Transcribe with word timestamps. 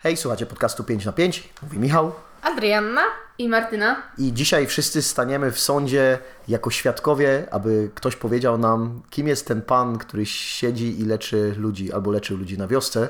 Hej, 0.00 0.16
słuchajcie 0.16 0.46
podcastu 0.46 0.84
5 0.84 1.04
na 1.04 1.12
5. 1.12 1.48
Mówi 1.62 1.78
Michał. 1.78 2.12
Adrianna 2.42 3.02
i 3.38 3.48
Martyna. 3.48 4.02
I 4.18 4.32
dzisiaj 4.32 4.66
wszyscy 4.66 5.02
staniemy 5.02 5.52
w 5.52 5.60
sądzie 5.60 6.18
jako 6.48 6.70
świadkowie, 6.70 7.48
aby 7.50 7.90
ktoś 7.94 8.16
powiedział 8.16 8.58
nam, 8.58 9.02
kim 9.10 9.28
jest 9.28 9.46
ten 9.46 9.62
pan, 9.62 9.98
który 9.98 10.26
siedzi 10.26 11.00
i 11.00 11.04
leczy 11.04 11.54
ludzi, 11.56 11.92
albo 11.92 12.10
leczył 12.10 12.36
ludzi 12.36 12.58
na 12.58 12.66
wiosce, 12.66 13.08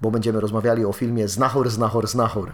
bo 0.00 0.10
będziemy 0.10 0.40
rozmawiali 0.40 0.84
o 0.84 0.92
filmie 0.92 1.28
Znachor, 1.28 1.70
Znachor, 1.70 2.08
Znachor. 2.08 2.52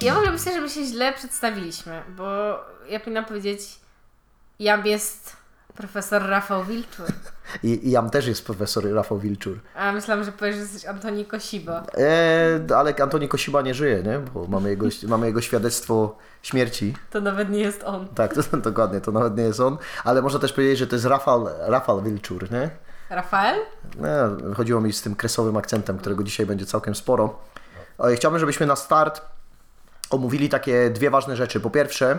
Ja 0.00 0.14
w 0.14 0.16
ogóle 0.16 0.32
myślę, 0.32 0.52
że 0.52 0.60
my 0.60 0.68
się 0.70 0.84
źle 0.84 1.12
przedstawiliśmy, 1.12 2.02
bo 2.16 2.24
ja 2.88 3.00
powinnam 3.00 3.24
powiedzieć, 3.24 3.60
jam 4.58 4.86
jest 4.86 5.41
profesor 5.74 6.22
Rafał 6.28 6.64
Wilczur. 6.64 7.06
I, 7.62 7.88
i 7.88 7.90
jam 7.90 8.10
też 8.10 8.26
jest 8.26 8.46
profesor 8.46 8.92
Rafał 8.94 9.18
Wilczur. 9.18 9.58
A 9.74 9.92
myślałam, 9.92 10.24
że 10.24 10.32
powiesz, 10.32 10.54
że 10.54 10.60
jesteś 10.60 10.84
Antoni 10.86 11.24
Kosiba. 11.24 11.86
Eee, 11.94 12.72
ale 12.76 12.94
Antoni 13.02 13.28
Kosiba 13.28 13.62
nie 13.62 13.74
żyje, 13.74 14.02
nie? 14.02 14.18
Bo 14.18 14.46
mamy 14.46 14.70
jego, 14.70 14.86
mamy 15.08 15.26
jego 15.26 15.40
świadectwo 15.40 16.18
śmierci. 16.42 16.94
To 17.10 17.20
nawet 17.20 17.50
nie 17.50 17.60
jest 17.60 17.84
on. 17.84 18.08
Tak, 18.08 18.34
to, 18.34 18.56
dokładnie, 18.56 19.00
to 19.00 19.12
nawet 19.12 19.36
nie 19.36 19.42
jest 19.42 19.60
on. 19.60 19.78
Ale 20.04 20.22
można 20.22 20.38
też 20.38 20.52
powiedzieć, 20.52 20.78
że 20.78 20.86
to 20.86 20.96
jest 20.96 21.06
Rafał, 21.06 21.48
Rafał 21.60 22.02
Wilczur, 22.02 22.50
nie? 22.50 22.70
Rafael? 23.10 23.60
No, 23.98 24.54
chodziło 24.54 24.80
mi 24.80 24.92
z 24.92 25.02
tym 25.02 25.16
kresowym 25.16 25.56
akcentem, 25.56 25.98
którego 25.98 26.24
dzisiaj 26.24 26.46
będzie 26.46 26.66
całkiem 26.66 26.94
sporo. 26.94 27.38
E, 28.00 28.16
Chciałbym, 28.16 28.40
żebyśmy 28.40 28.66
na 28.66 28.76
start 28.76 29.22
omówili 30.10 30.48
takie 30.48 30.90
dwie 30.90 31.10
ważne 31.10 31.36
rzeczy. 31.36 31.60
Po 31.60 31.70
pierwsze, 31.70 32.10
e, 32.10 32.18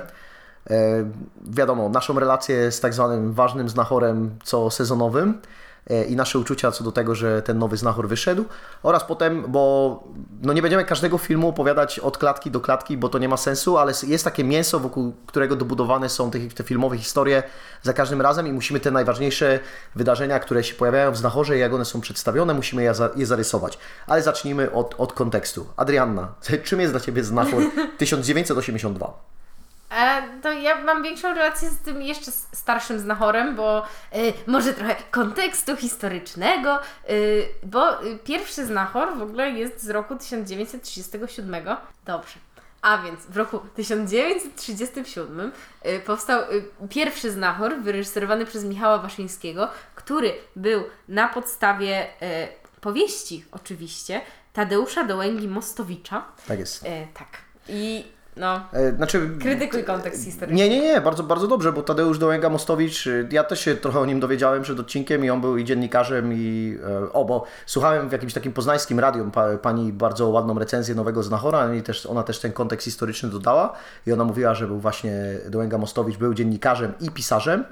wiadomo, 1.46 1.90
naszą 1.90 2.20
relację 2.20 2.72
z 2.72 2.80
tak 2.80 2.94
zwanym 2.94 3.34
ważnym 3.34 3.70
znachorem 3.70 4.36
co 4.44 4.70
sezonowym 4.70 5.42
e, 5.90 6.06
i 6.06 6.16
nasze 6.16 6.40
uczucia 6.40 6.72
co 6.72 6.84
do 6.84 6.92
tego, 6.92 7.16
że 7.16 7.42
ten 7.42 7.58
nowy 7.60 7.78
znachor 7.78 8.08
wyszedł 8.08 8.46
oraz 8.84 9.04
potem, 9.04 9.46
bo 9.48 10.04
no 10.42 10.54
nie 10.54 10.62
będziemy 10.62 10.86
każdego 10.86 11.18
filmu 11.18 11.48
opowiadać 11.48 12.00
od 12.00 12.18
klatki 12.18 12.52
do 12.52 12.60
klatki, 12.60 12.98
bo 12.98 13.10
to 13.10 13.20
nie 13.20 13.30
ma 13.30 13.38
sensu, 13.38 13.78
ale 13.78 13.94
jest 14.08 14.24
takie 14.24 14.44
mięso, 14.44 14.80
wokół 14.80 15.14
którego 15.26 15.56
dobudowane 15.56 16.10
są 16.10 16.32
te, 16.32 16.40
te 16.40 16.64
filmowe 16.64 16.98
historie 16.98 17.44
za 17.82 17.94
każdym 17.94 18.22
razem 18.22 18.48
i 18.48 18.52
musimy 18.52 18.80
te 18.80 18.92
najważniejsze 18.92 19.60
wydarzenia, 19.96 20.40
które 20.40 20.64
się 20.64 20.76
pojawiają 20.76 21.12
w 21.12 21.18
znachorze 21.18 21.58
i 21.58 21.60
jak 21.60 21.74
one 21.74 21.86
są 21.86 22.02
przedstawione, 22.02 22.54
musimy 22.54 22.84
je, 22.84 22.94
je 23.16 23.26
zarysować. 23.26 23.78
Ale 24.08 24.22
zacznijmy 24.22 24.72
od, 24.72 24.96
od 24.98 25.14
kontekstu. 25.14 25.66
Adrianna, 25.78 26.34
czym 26.64 26.80
jest 26.80 26.94
dla 26.94 27.00
Ciebie 27.00 27.24
znachor 27.24 27.64
1982? 27.98 29.34
To 30.42 30.52
ja 30.52 30.82
mam 30.82 31.04
większą 31.04 31.34
relację 31.34 31.70
z 31.70 31.78
tym 31.78 32.02
jeszcze 32.02 32.32
starszym 32.32 33.00
znachorem, 33.00 33.56
bo 33.56 33.86
y, 34.16 34.34
może 34.48 34.74
trochę 34.74 34.96
kontekstu 35.12 35.76
historycznego, 35.76 36.80
y, 37.10 37.46
bo 37.64 38.04
y, 38.04 38.20
pierwszy 38.24 38.66
znachor 38.66 39.18
w 39.18 39.22
ogóle 39.22 39.50
jest 39.50 39.84
z 39.84 39.90
roku 39.90 40.16
1937. 40.16 41.66
Dobrze. 42.06 42.40
A 42.84 42.98
więc 42.98 43.20
w 43.26 43.38
roku 43.38 43.60
1937 43.76 45.52
y, 45.86 46.00
powstał 46.00 46.42
y, 46.52 46.64
pierwszy 46.90 47.32
znachor 47.32 47.82
wyreżyserowany 47.82 48.46
przez 48.46 48.64
Michała 48.64 48.98
Waszyńskiego, 48.98 49.70
który 49.96 50.34
był 50.56 50.84
na 51.08 51.28
podstawie 51.28 52.08
y, 52.08 52.48
powieści 52.82 53.46
oczywiście 53.52 54.22
Tadeusza 54.54 55.04
Dołęgi 55.04 55.48
Mostowicza. 55.48 56.26
Tak 56.48 56.60
jest. 56.60 56.86
E, 56.86 57.08
tak. 57.14 57.28
I 57.68 58.06
no, 58.38 58.62
E, 58.74 58.96
Znaczy, 58.96 59.30
krytykuj 59.42 59.84
kontekst 59.84 60.24
historyczny. 60.26 60.56
Nie, 60.56 60.70
nie, 60.70 60.82
nie, 60.82 61.02
bardzo, 61.02 61.24
bardzo 61.24 61.48
dobrze, 61.48 61.74
bo 61.74 61.82
Tadeusz 61.82 62.20
Dołęga-Mostowicz, 62.20 63.08
y, 63.08 63.28
ja 63.32 63.44
też 63.44 63.60
się 63.60 63.76
trochę 63.76 64.00
o 64.00 64.06
nim 64.06 64.20
dowiedziałem 64.20 64.64
przed 64.64 64.80
odcinkiem 64.80 65.26
i 65.26 65.30
on 65.30 65.42
był 65.42 65.58
i 65.58 65.64
dziennikarzem 65.64 66.34
i, 66.34 66.78
e, 67.08 67.14
o, 67.14 67.26
bo 67.26 67.46
słuchałem 67.66 68.10
w 68.10 68.12
jakimś 68.12 68.34
takim 68.34 68.54
poznańskim 68.54 69.00
radium 69.00 69.32
pa, 69.32 69.58
pani 69.58 69.94
bardzo 69.94 70.30
ładną 70.30 70.60
recenzję 70.60 70.96
Nowego 70.96 71.24
Znachora 71.24 71.76
i 71.76 71.84
też, 71.84 72.06
ona 72.06 72.24
też 72.24 72.40
ten 72.40 72.52
kontekst 72.52 72.86
historyczny 72.86 73.30
dodała 73.30 73.74
i 74.08 74.12
ona 74.14 74.24
mówiła, 74.24 74.54
że 74.56 74.68
był 74.68 74.80
właśnie 74.80 75.14
Dołęga-Mostowicz, 75.50 76.18
był 76.18 76.34
dziennikarzem 76.34 76.94
i 77.00 77.12
pisarzem, 77.12 77.64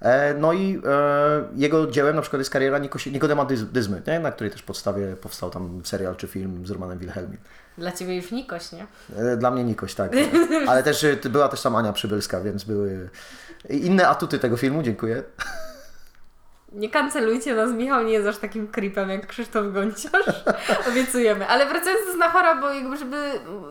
E, 0.00 0.34
No 0.34 0.52
i 0.52 0.82
e, 0.86 1.42
jego 1.56 1.86
dziełem 1.86 2.16
na 2.16 2.22
przykład 2.22 2.40
jest 2.40 2.50
kariera 2.50 2.78
Nikodema 3.12 3.44
Dyz- 3.44 3.64
Dyzmy, 3.72 4.02
nie? 4.06 4.20
na 4.20 4.32
której 4.32 4.50
też 4.50 4.62
podstawie 4.62 5.16
powstał 5.16 5.50
tam 5.50 5.80
serial 5.84 6.16
czy 6.16 6.26
film 6.26 6.66
z 6.66 6.70
Romanem 6.70 6.98
Wilhelmim. 6.98 7.38
Dla 7.80 7.92
ciebie 7.92 8.16
już 8.16 8.30
Nikoś, 8.30 8.72
nie? 8.72 8.86
E, 9.16 9.36
Dla 9.36 9.50
mnie 9.50 9.64
Nikoś, 9.64 9.94
tak. 9.94 10.12
Ale 10.68 10.82
też 10.82 11.04
e, 11.04 11.16
była 11.16 11.48
też 11.48 11.62
tam 11.62 11.76
Ania 11.76 11.92
Przybylska, 11.92 12.40
więc 12.40 12.64
były 12.64 13.10
inne 13.70 14.08
atuty 14.08 14.38
tego 14.38 14.56
filmu, 14.56 14.82
dziękuję. 14.82 15.22
Nie 16.72 16.90
kancelujcie 16.90 17.54
nas, 17.54 17.72
Michał 17.72 18.02
nie 18.04 18.12
jest 18.12 18.28
aż 18.28 18.38
takim 18.38 18.68
creepem 18.68 19.10
jak 19.10 19.26
Krzysztof 19.26 19.72
Gonciarz. 19.72 20.44
Obiecujemy. 20.90 21.46
Ale 21.46 21.66
wracając 21.66 22.06
do 22.06 22.12
Znachora, 22.12 22.60
bo 22.60 22.70
jakby 22.72 22.96
żeby 22.96 23.16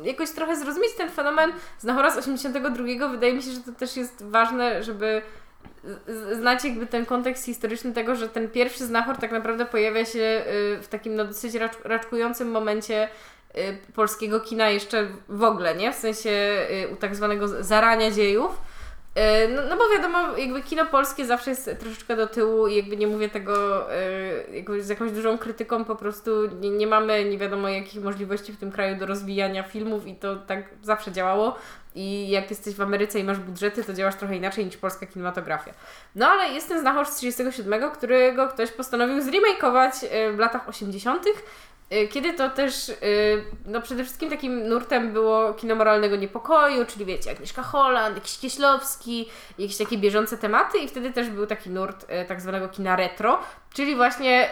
jakoś 0.03 0.31
trochę 0.31 0.55
zrozumieć 0.55 0.93
ten 0.97 1.09
fenomen 1.09 1.51
Znachora 1.79 2.11
z 2.11 2.17
82, 2.17 3.07
wydaje 3.07 3.33
mi 3.33 3.43
się, 3.43 3.51
że 3.51 3.59
to 3.59 3.71
też 3.71 3.97
jest 3.97 4.23
ważne, 4.23 4.83
żeby 4.83 5.21
znać 6.39 6.65
jakby 6.65 6.87
ten 6.87 7.05
kontekst 7.05 7.45
historyczny 7.45 7.93
tego, 7.93 8.15
że 8.15 8.29
ten 8.29 8.49
pierwszy 8.49 8.85
Znachor 8.85 9.17
tak 9.17 9.31
naprawdę 9.31 9.65
pojawia 9.65 10.05
się 10.05 10.19
y, 10.19 10.81
w 10.81 10.87
takim 10.87 11.15
no, 11.15 11.25
dosyć 11.25 11.53
racz- 11.53 11.81
raczkującym 11.83 12.51
momencie 12.51 13.07
polskiego 13.95 14.39
kina 14.39 14.69
jeszcze 14.69 15.07
w 15.29 15.43
ogóle, 15.43 15.75
nie? 15.75 15.93
W 15.93 15.95
sensie 15.95 16.29
y, 16.29 16.93
u 16.93 16.95
tak 16.95 17.15
zwanego 17.15 17.63
zarania 17.63 18.11
dziejów. 18.11 18.61
E, 19.15 19.47
No, 19.47 19.61
no 19.69 19.77
bo 19.77 19.89
wiadomo, 19.89 20.37
jakby 20.37 20.61
kino 20.61 20.85
polskie 20.85 21.25
zawsze 21.25 21.49
jest 21.49 21.69
troszeczkę 21.79 22.15
do 22.15 22.27
tyłu 22.27 22.67
i 22.67 22.75
jakby 22.75 22.97
nie 22.97 23.07
mówię 23.07 23.29
tego 23.29 23.85
jakby 24.53 24.83
z 24.83 24.89
jakąś 24.89 25.11
dużą 25.11 25.37
krytyką, 25.37 25.85
po 25.85 25.95
prostu 25.95 26.31
nie, 26.61 26.69
nie 26.69 26.87
mamy 26.87 27.25
nie 27.25 27.37
wiadomo 27.37 27.69
jakich 27.69 28.03
możliwości 28.03 28.53
w 28.53 28.57
tym 28.57 28.71
kraju 28.71 28.97
do 28.97 29.05
rozwijania 29.05 29.63
filmów 29.63 30.07
i 30.07 30.15
to 30.15 30.35
tak 30.35 30.69
zawsze 30.83 31.11
działało. 31.11 31.55
I 31.95 32.29
jak 32.29 32.49
jesteś 32.49 32.75
w 32.75 32.81
Ameryce 32.81 33.19
i 33.19 33.23
masz 33.23 33.39
budżety, 33.39 33.83
to 33.83 33.93
działasz 33.93 34.15
trochę 34.15 34.35
inaczej 34.35 34.65
niż 34.65 34.77
polska 34.77 35.05
kinematografia. 35.05 35.71
No 36.15 36.27
ale 36.27 36.53
jest 36.53 36.67
ten 36.67 36.79
znachor 36.79 37.05
z 37.05 37.15
37, 37.15 37.91
którego 37.91 38.47
ktoś 38.47 38.71
postanowił 38.71 39.21
zremakeować 39.21 39.93
w 40.33 40.39
latach 40.39 40.69
80., 40.69 41.25
e, 41.27 41.31
kiedy 42.11 42.33
to 42.33 42.49
też, 42.49 42.89
e, 42.89 42.93
no 43.65 43.81
przede 43.81 44.03
wszystkim 44.03 44.29
takim 44.29 44.67
nurtem 44.67 45.13
było 45.13 45.53
kino 45.53 45.75
moralnego 45.75 46.15
niepokoju, 46.15 46.85
czyli 46.85 47.05
wiecie, 47.05 47.31
Agnieszka 47.31 47.63
Holland, 47.63 48.15
jakiś 48.15 48.39
Kieślowski, 48.39 49.29
jakieś 49.59 49.77
takie 49.77 49.97
bieżące 49.97 50.37
tematy 50.37 50.77
i 50.77 50.87
wtedy 50.87 51.11
też 51.13 51.29
był 51.29 51.45
taki 51.45 51.69
nurt 51.69 52.05
e, 52.07 52.25
tak 52.25 52.41
zwanego 52.41 52.69
kina 52.69 52.95
retro, 52.95 53.39
czyli 53.73 53.95
właśnie 53.95 54.49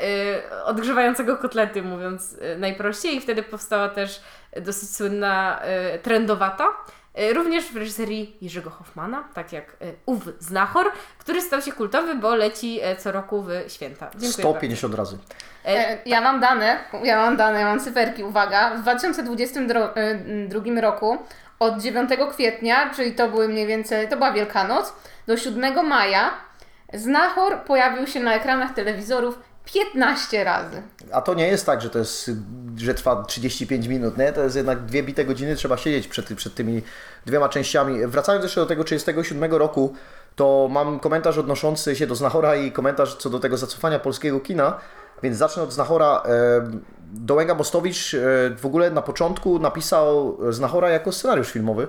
odgrzewającego 0.66 1.38
kotlety, 1.38 1.82
mówiąc 1.82 2.38
najprościej 2.58 3.16
i 3.16 3.22
wtedy 3.22 3.44
powstała 3.44 3.90
też 3.90 4.22
dosyć 4.62 4.96
słynna 4.96 5.62
trendowata. 6.04 6.68
E, 7.18 7.34
Również 7.34 7.66
w 7.66 7.76
reżyserii 7.78 8.38
Jerzego 8.42 8.70
Hoffmana, 8.70 9.24
tak 9.34 9.54
jak 9.54 9.66
e, 9.70 9.74
ów 10.06 10.24
Znachor, 10.40 10.92
który 11.20 11.42
stał 11.42 11.62
się 11.62 11.72
kultowy, 11.72 12.16
bo 12.16 12.36
leci 12.36 12.80
e, 12.82 12.96
co 12.96 13.12
roku 13.12 13.42
w 13.42 13.50
święta. 13.68 14.10
Dziękuję 14.12 14.32
150 14.34 14.96
razy. 14.96 15.18
bardzo. 15.18 15.36
E, 15.82 15.98
Ja 16.06 16.22
mam 16.22 16.40
dane, 16.40 16.80
ja 17.04 17.18
mam 17.18 17.38
dane, 17.38 17.60
ja 17.60 17.66
mam 17.66 17.80
cyferki, 17.80 18.24
uwaga. 18.24 18.76
W 18.76 18.82
2022 18.82 20.82
roku 20.82 21.18
od 21.60 21.82
9 21.82 22.10
kwietnia, 22.32 22.90
czyli 22.96 23.16
to 23.16 23.28
były 23.30 23.48
mniej 23.48 23.68
więcej, 23.68 24.08
to 24.10 24.16
była 24.18 24.32
Wielkanoc, 24.32 24.94
do 25.28 25.38
7 25.38 25.88
maja 25.88 26.32
Znachor 26.94 27.62
pojawił 27.64 28.08
się 28.08 28.20
na 28.20 28.36
ekranach 28.36 28.74
telewizorów 28.74 29.40
15 29.74 30.44
razy. 30.44 30.82
A 31.12 31.22
to 31.22 31.34
nie 31.34 31.48
jest 31.48 31.66
tak, 31.66 31.82
że 31.82 31.90
to 31.90 32.00
jest, 32.00 32.32
że 32.78 32.94
trwa 32.94 33.24
35 33.24 33.88
minut, 33.88 34.18
nie? 34.18 34.34
To 34.34 34.44
jest 34.44 34.56
jednak 34.56 34.86
dwie 34.86 35.04
bite 35.04 35.26
godziny, 35.26 35.56
trzeba 35.56 35.78
siedzieć 35.78 36.08
przed, 36.08 36.34
przed 36.36 36.56
tymi 36.56 36.82
dwiema 37.26 37.50
częściami. 37.50 38.08
Wracając 38.08 38.44
jeszcze 38.44 38.62
do 38.62 38.68
tego 38.68 38.84
37 38.84 39.54
roku, 39.54 39.94
to 40.36 40.68
mam 40.72 41.00
komentarz 41.00 41.38
odnoszący 41.38 41.96
się 41.96 42.08
do 42.08 42.16
Znachora 42.16 42.56
i 42.56 42.72
komentarz 42.72 43.16
co 43.16 43.30
do 43.30 43.40
tego 43.40 43.58
zacofania 43.58 44.00
polskiego 44.00 44.40
kina, 44.40 44.80
więc 45.24 45.38
zacznę 45.38 45.64
od 45.64 45.74
Znachora. 45.74 46.24
E, 46.26 46.72
Dołęga 47.14 47.56
Mostowicz 47.56 48.14
e, 48.14 48.18
w 48.58 48.66
ogóle 48.66 48.92
na 48.92 49.02
początku 49.02 49.60
napisał 49.60 50.38
Znachora 50.50 50.90
jako 50.90 51.12
scenariusz 51.12 51.52
filmowy, 51.52 51.88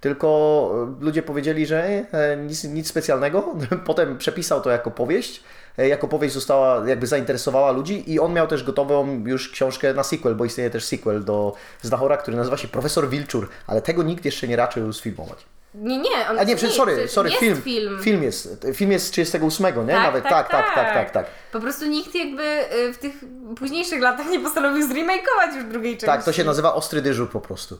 tylko 0.00 0.70
e, 1.00 1.04
ludzie 1.04 1.22
powiedzieli, 1.22 1.66
że 1.66 2.06
nic, 2.46 2.64
nic 2.64 2.88
specjalnego. 2.88 3.54
Potem 3.86 4.18
przepisał 4.18 4.60
to 4.60 4.70
jako 4.70 4.90
powieść. 4.90 5.44
E, 5.78 5.88
Jako 5.88 6.08
powieść 6.08 6.34
została, 6.34 6.88
jakby 6.88 7.06
zainteresowała 7.06 7.70
ludzi 7.72 8.12
i 8.12 8.20
on 8.20 8.32
miał 8.32 8.46
też 8.46 8.64
gotową 8.64 9.22
już 9.26 9.48
książkę 9.50 9.94
na 9.94 10.02
sequel, 10.02 10.34
bo 10.34 10.44
istnieje 10.44 10.70
też 10.70 10.84
sequel 10.84 11.24
do 11.24 11.54
Znachora, 11.82 12.16
który 12.16 12.36
nazywa 12.36 12.56
się 12.56 12.68
Profesor 12.68 13.08
Wilczur, 13.08 13.48
ale 13.66 13.82
tego 13.82 14.02
nikt 14.02 14.24
jeszcze 14.24 14.48
nie 14.48 14.56
raczył 14.56 14.92
sfilmować. 14.92 15.38
nie, 15.74 15.98
nie, 15.98 16.10
on 16.30 16.38
A 16.38 16.42
nie, 16.42 16.46
nie, 16.48 16.56
prze- 16.56 16.70
sorry, 16.70 16.92
przecież 16.92 17.10
sorry, 17.12 17.28
jest 17.30 17.40
film, 17.40 17.62
film. 17.62 17.98
film 18.02 18.22
jest, 18.22 18.66
film 18.74 18.92
jest 18.92 19.06
z 19.06 19.10
38, 19.10 19.66
nie? 19.86 19.92
Tak, 19.92 20.02
Nawet, 20.02 20.24
tak, 20.24 20.32
tak, 20.32 20.50
tak, 20.50 20.74
tak, 20.74 20.84
tak. 20.84 20.94
tak, 20.94 21.10
tak. 21.10 21.26
Po 21.52 21.60
prostu 21.60 21.86
nikt 21.86 22.14
jakby 22.14 22.42
y, 22.74 22.92
w 22.92 22.98
tych 22.98 23.12
późniejszych 23.56 24.00
latach 24.00 24.26
nie 24.30 24.40
postanowił 24.40 24.88
zremakeować 24.88 25.54
już 25.56 25.64
drugiej 25.64 25.92
części. 25.92 26.06
Tak, 26.06 26.24
to 26.24 26.32
się 26.32 26.44
nazywa 26.44 26.74
Ostry 26.74 27.02
Dyżur 27.02 27.30
po 27.30 27.40
prostu. 27.40 27.78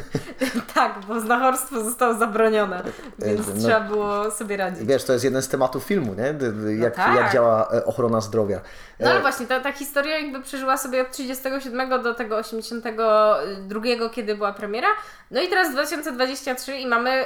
tak, 0.74 0.98
bo 1.08 1.20
znachorstwo 1.20 1.84
zostało 1.84 2.14
zabronione, 2.14 2.82
więc 3.18 3.46
no- 3.54 3.60
trzeba 3.60 3.80
było 3.80 4.30
sobie 4.30 4.56
radzić. 4.56 4.84
Wiesz, 4.84 5.04
to 5.04 5.12
jest 5.12 5.24
jeden 5.24 5.42
z 5.42 5.48
tematów 5.48 5.84
filmu, 5.84 6.14
nie? 6.14 6.34
D- 6.34 6.74
Jak, 6.74 6.94
tak. 6.96 7.16
jak 7.16 7.32
działa 7.32 7.68
e, 7.72 7.84
ochrona 7.84 8.20
zdrowia. 8.20 8.60
No 9.00 9.10
ale 9.10 9.18
E, 9.18 9.22
właśnie, 9.22 9.46
ta, 9.46 9.60
ta 9.60 9.72
historia 9.72 10.18
jakby 10.18 10.42
przeżyła 10.42 10.76
sobie 10.76 11.02
od 11.02 11.10
37 11.10 12.02
do 12.02 12.14
tego 12.14 12.36
82, 12.36 13.80
kiedy 14.12 14.34
była 14.34 14.52
premiera. 14.52 14.88
No 15.30 15.42
i 15.42 15.48
teraz 15.48 15.72
2023 15.72 16.76
i 16.76 16.86
mamy 16.86 17.24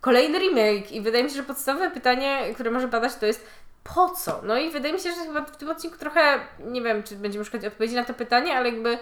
kolejny 0.00 0.38
remake. 0.38 0.92
I 0.92 1.00
wydaje 1.00 1.24
mi 1.24 1.30
się, 1.30 1.36
że 1.36 1.42
podstawowe 1.42 1.90
pytanie, 1.90 2.38
które 2.54 2.70
może 2.70 2.88
padać, 2.88 3.14
to 3.14 3.26
jest 3.26 3.46
po 3.94 4.10
co? 4.10 4.40
No 4.42 4.58
i 4.58 4.70
wydaje 4.70 4.94
mi 4.94 5.00
się, 5.00 5.10
że 5.10 5.26
chyba 5.26 5.44
w 5.44 5.56
tym 5.56 5.70
odcinku 5.70 5.98
trochę, 5.98 6.40
nie 6.60 6.82
wiem, 6.82 7.02
czy 7.02 7.16
będziemy 7.16 7.44
szukać 7.44 7.64
odpowiedzi 7.64 7.94
na 7.94 8.04
to 8.04 8.14
pytanie, 8.14 8.56
ale 8.56 8.68
jakby 8.68 8.98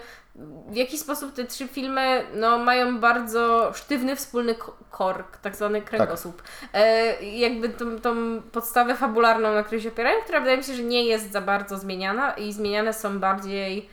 w 0.67 0.75
jaki 0.75 0.97
sposób 0.97 1.33
te 1.33 1.43
trzy 1.43 1.67
filmy 1.67 2.23
no, 2.35 2.57
mają 2.57 2.99
bardzo 2.99 3.71
sztywny 3.75 4.15
wspólny 4.15 4.55
kork, 4.91 5.37
tak 5.37 5.55
zwany 5.55 5.81
kręgosłup. 5.81 6.43
E, 6.73 7.23
jakby 7.23 7.69
tą, 7.69 7.99
tą 7.99 8.41
podstawę 8.51 8.95
fabularną, 8.95 9.53
na 9.53 9.63
której 9.63 9.81
się 9.81 9.89
opierają, 9.89 10.21
która 10.23 10.39
wydaje 10.39 10.57
mi 10.57 10.63
się, 10.63 10.73
że 10.73 10.83
nie 10.83 11.05
jest 11.05 11.31
za 11.31 11.41
bardzo 11.41 11.77
zmieniana 11.77 12.33
i 12.33 12.53
zmieniane 12.53 12.93
są 12.93 13.19
bardziej 13.19 13.89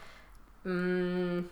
mm, 0.67 1.49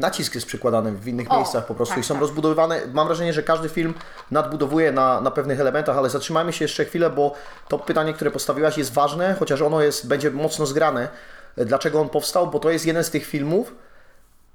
Nacisk 0.00 0.34
jest 0.34 0.46
przykładany 0.46 0.92
w 0.92 1.08
innych 1.08 1.32
O, 1.32 1.36
miejscach 1.36 1.66
po 1.66 1.74
prostu 1.74 1.94
tak, 1.94 2.04
i 2.04 2.06
są 2.06 2.14
tak. 2.14 2.20
rozbudowywane. 2.20 2.80
Mam 2.92 3.06
wrażenie, 3.06 3.32
że 3.32 3.42
każdy 3.42 3.68
film 3.68 3.94
nadbudowuje 4.30 4.92
na, 4.92 5.20
na 5.20 5.30
pewnych 5.30 5.60
elementach, 5.60 5.96
ale 5.96 6.10
zatrzymajmy 6.10 6.52
się 6.52 6.64
jeszcze 6.64 6.84
chwilę, 6.84 7.10
bo 7.10 7.34
to 7.68 7.78
pytanie, 7.78 8.14
które 8.14 8.30
postawiłaś 8.30 8.78
jest 8.78 8.92
ważne, 8.92 9.36
chociaż 9.38 9.62
ono 9.62 9.82
jest, 9.82 10.08
będzie 10.08 10.30
mocno 10.30 10.66
zgrane. 10.66 11.08
Dlaczego 11.56 12.00
on 12.00 12.08
powstał? 12.08 12.50
Bo 12.50 12.58
to 12.58 12.70
jest 12.70 12.86
jeden 12.86 13.04
z 13.04 13.10
tych 13.10 13.26
filmów, 13.26 13.74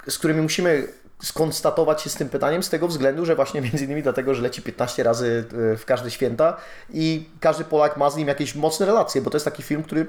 z 0.07 0.17
którymi 0.17 0.41
musimy 0.41 0.87
skonstatować 1.23 2.01
się 2.01 2.09
z 2.09 2.15
tym 2.15 2.29
pytaniem 2.29 2.63
z 2.63 2.69
tego 2.69 2.87
względu, 2.87 3.25
że 3.25 3.35
właśnie 3.35 3.61
między 3.61 3.85
innymi 3.85 4.03
dlatego, 4.03 4.33
że 4.33 4.41
leci 4.41 4.61
15 4.61 5.03
razy 5.03 5.45
e, 5.73 5.77
w 5.77 5.85
każde 5.85 6.11
święta 6.11 6.57
i 6.93 7.29
każdy 7.39 7.63
Polak 7.63 7.97
ma 7.97 8.09
z 8.09 8.15
nim 8.15 8.27
jakieś 8.27 8.55
mocne 8.55 8.85
relacje, 8.85 9.21
bo 9.21 9.29
to 9.29 9.35
jest 9.35 9.45
taki 9.45 9.63
film, 9.63 9.83
który 9.83 10.05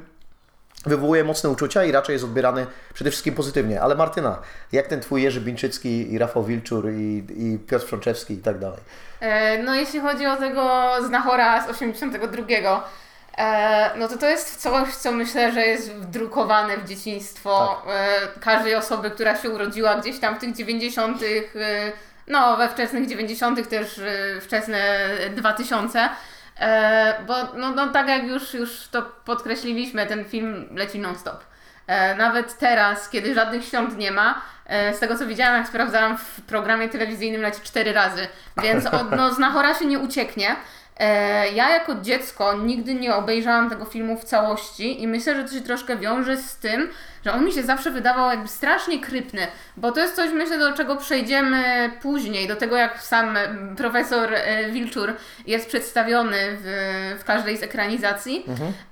wywołuje 0.87 1.25
mocne 1.25 1.51
uczucia 1.51 1.85
i 1.85 1.93
raczej 1.93 2.13
jest 2.13 2.25
odbierany 2.25 2.67
przede 2.95 3.11
wszystkim 3.11 3.35
pozytywnie. 3.35 3.81
Ale 3.81 3.95
Martyna, 3.95 4.39
jak 4.73 4.87
ten 4.87 5.01
twój 5.01 5.23
Jerzy 5.23 5.41
Bińczycki 5.41 6.13
i 6.13 6.19
Rafał 6.19 6.45
Wilczur 6.45 6.91
i, 6.91 7.25
i 7.37 7.59
Piotr 7.59 7.87
Frączewski 7.87 8.35
i 8.35 8.39
tak 8.39 8.59
dalej? 8.59 8.79
E, 9.21 9.63
No 9.63 9.75
jeśli 9.75 10.01
chodzi 10.01 10.27
o 10.27 10.37
tego 10.37 10.93
znachora 11.07 11.67
z 11.67 11.71
82, 11.71 12.91
e, 13.39 13.91
no 13.99 14.09
to 14.09 14.19
to 14.19 14.27
jest 14.27 14.57
coś, 14.57 14.95
co 14.95 15.13
myślę, 15.13 15.53
że 15.53 15.61
jest 15.61 15.93
wdrukowane 15.93 16.77
w 16.77 16.89
dzieciństwo 16.89 17.83
e, 17.89 18.41
każdej 18.41 18.75
osoby, 18.75 19.11
która 19.11 19.37
się 19.37 19.51
urodziła 19.51 19.95
gdzieś 19.97 20.19
tam 20.21 20.37
w 20.37 20.39
tych 20.39 20.55
90., 20.57 21.23
e, 21.23 21.27
no 22.29 22.57
we 22.57 22.69
wczesnych 22.69 23.09
90., 23.09 23.69
też 23.69 24.01
wczesne 24.41 25.09
2000. 25.37 26.09
E, 26.61 27.15
bo 27.27 27.35
no, 27.55 27.71
no 27.71 27.89
tak 27.89 28.09
jak 28.09 28.25
już, 28.25 28.55
już 28.55 28.89
to 28.89 29.03
podkreśliliśmy, 29.03 30.07
ten 30.07 30.25
film 30.25 30.69
leci 30.77 30.99
non-stop. 30.99 31.45
E, 31.87 32.15
nawet 32.15 32.59
teraz, 32.59 33.09
kiedy 33.09 33.35
żadnych 33.35 33.65
świąt 33.65 33.99
nie 33.99 34.11
ma, 34.11 34.43
e, 34.67 34.95
z 34.95 34.99
tego 34.99 35.19
co 35.19 35.27
widziałam, 35.27 35.57
jak 35.57 35.69
sprawdzałam 35.69 36.19
w 36.19 36.41
programie 36.41 36.89
telewizyjnym 36.89 37.43
leci 37.43 37.61
cztery 37.61 37.93
razy, 37.93 38.29
więc 38.63 38.87
od, 38.87 39.11
no, 39.17 39.35
znachora 39.35 39.75
się 39.75 39.87
nie 39.87 39.99
ucieknie. 39.99 40.57
E, 40.99 41.49
ja 41.53 41.71
jako 41.71 41.95
dziecko 41.95 42.55
nigdy 42.55 42.95
nie 42.95 43.15
obejrzałam 43.15 43.71
tego 43.71 43.85
filmu 43.85 44.17
w 44.17 44.25
całości 44.25 45.03
i 45.03 45.09
myślę, 45.09 45.37
że 45.37 45.45
to 45.45 45.55
się 45.55 45.61
troszkę 45.61 45.97
wiąże 45.97 46.37
z 46.37 46.57
tym, 46.57 46.89
że 47.25 47.33
on 47.33 47.45
mi 47.45 47.53
się 47.53 47.63
zawsze 47.63 47.91
wydawał 47.91 48.31
jakby 48.31 48.49
strasznie 48.49 49.01
krypny, 49.01 49.47
bo 49.77 49.93
to 49.93 50.01
jest 50.01 50.17
coś, 50.17 50.31
myślę, 50.31 50.59
do 50.59 50.73
czego 50.73 50.97
przejdziemy 50.97 51.91
później, 52.03 52.49
do 52.49 52.57
tego 52.57 52.77
jak 52.77 53.03
sam 53.03 53.37
mm, 53.37 53.77
profesor 53.77 54.35
e, 54.35 54.71
Wilczur 54.71 55.13
jest 55.47 55.69
przedstawiony 55.69 56.37
w, 56.39 57.17
w 57.21 57.25
każdej 57.25 57.57
z 57.57 57.63
ekranizacji. 57.63 58.45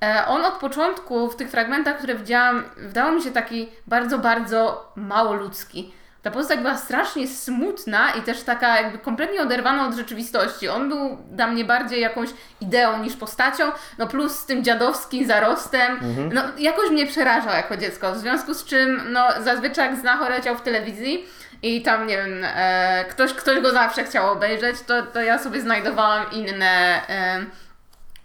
E, 0.03 0.27
On 0.27 0.45
od 0.45 0.55
początku 0.55 1.31
w 1.31 1.37
tych 1.37 1.51
fragmentach, 1.51 1.99
które 1.99 2.15
widziałam, 2.15 2.65
wydał 2.77 3.13
mi 3.13 3.23
się 3.23 3.31
taki 3.31 3.69
bardzo, 3.87 4.19
bardzo 4.19 4.93
mało 4.97 5.33
ludzki. 5.33 5.93
Ta 6.25 6.31
postać 6.31 6.61
była 6.61 6.77
strasznie 6.77 7.29
smutna 7.29 8.11
i 8.11 8.23
też 8.23 8.43
taka 8.43 8.81
jakby 8.81 8.99
kompletnie 8.99 9.43
oderwana 9.43 9.87
od 9.87 9.95
rzeczywistości. 9.95 10.69
On 10.69 10.89
był 10.89 11.19
dla 11.31 11.47
mnie 11.47 11.65
bardziej 11.65 12.01
jakąś 12.01 12.29
ideą 12.61 13.03
niż 13.03 13.17
postacią, 13.17 13.65
no 13.99 14.07
plus 14.07 14.39
z 14.39 14.47
tym 14.47 14.65
dziadowskim 14.65 15.27
zarostem. 15.27 15.99
No 16.33 16.43
jakoś 16.59 16.91
mnie 16.91 17.07
przerażał 17.07 17.53
jako 17.53 17.77
dziecko, 17.77 18.13
w 18.13 18.19
związku 18.19 18.55
z 18.55 18.65
czym 18.65 19.13
no 19.13 19.29
zazwyczaj 19.41 19.91
jak 19.91 20.01
Znacho 20.01 20.29
leciał 20.29 20.57
w 20.57 20.63
telewizji 20.63 21.25
i 21.63 21.83
tam, 21.83 22.07
nie 22.07 22.17
wiem, 22.17 22.45
e, 22.45 23.05
ktoś, 23.05 23.33
ktoś 23.33 23.61
go 23.61 23.71
zawsze 23.71 24.05
chciał 24.05 24.33
obejrzeć, 24.33 24.77
to, 24.87 25.03
to 25.03 25.23
ja 25.23 25.39
sobie 25.39 25.61
znajdowałam 25.61 26.25
inne... 26.33 27.01
E, 27.09 27.45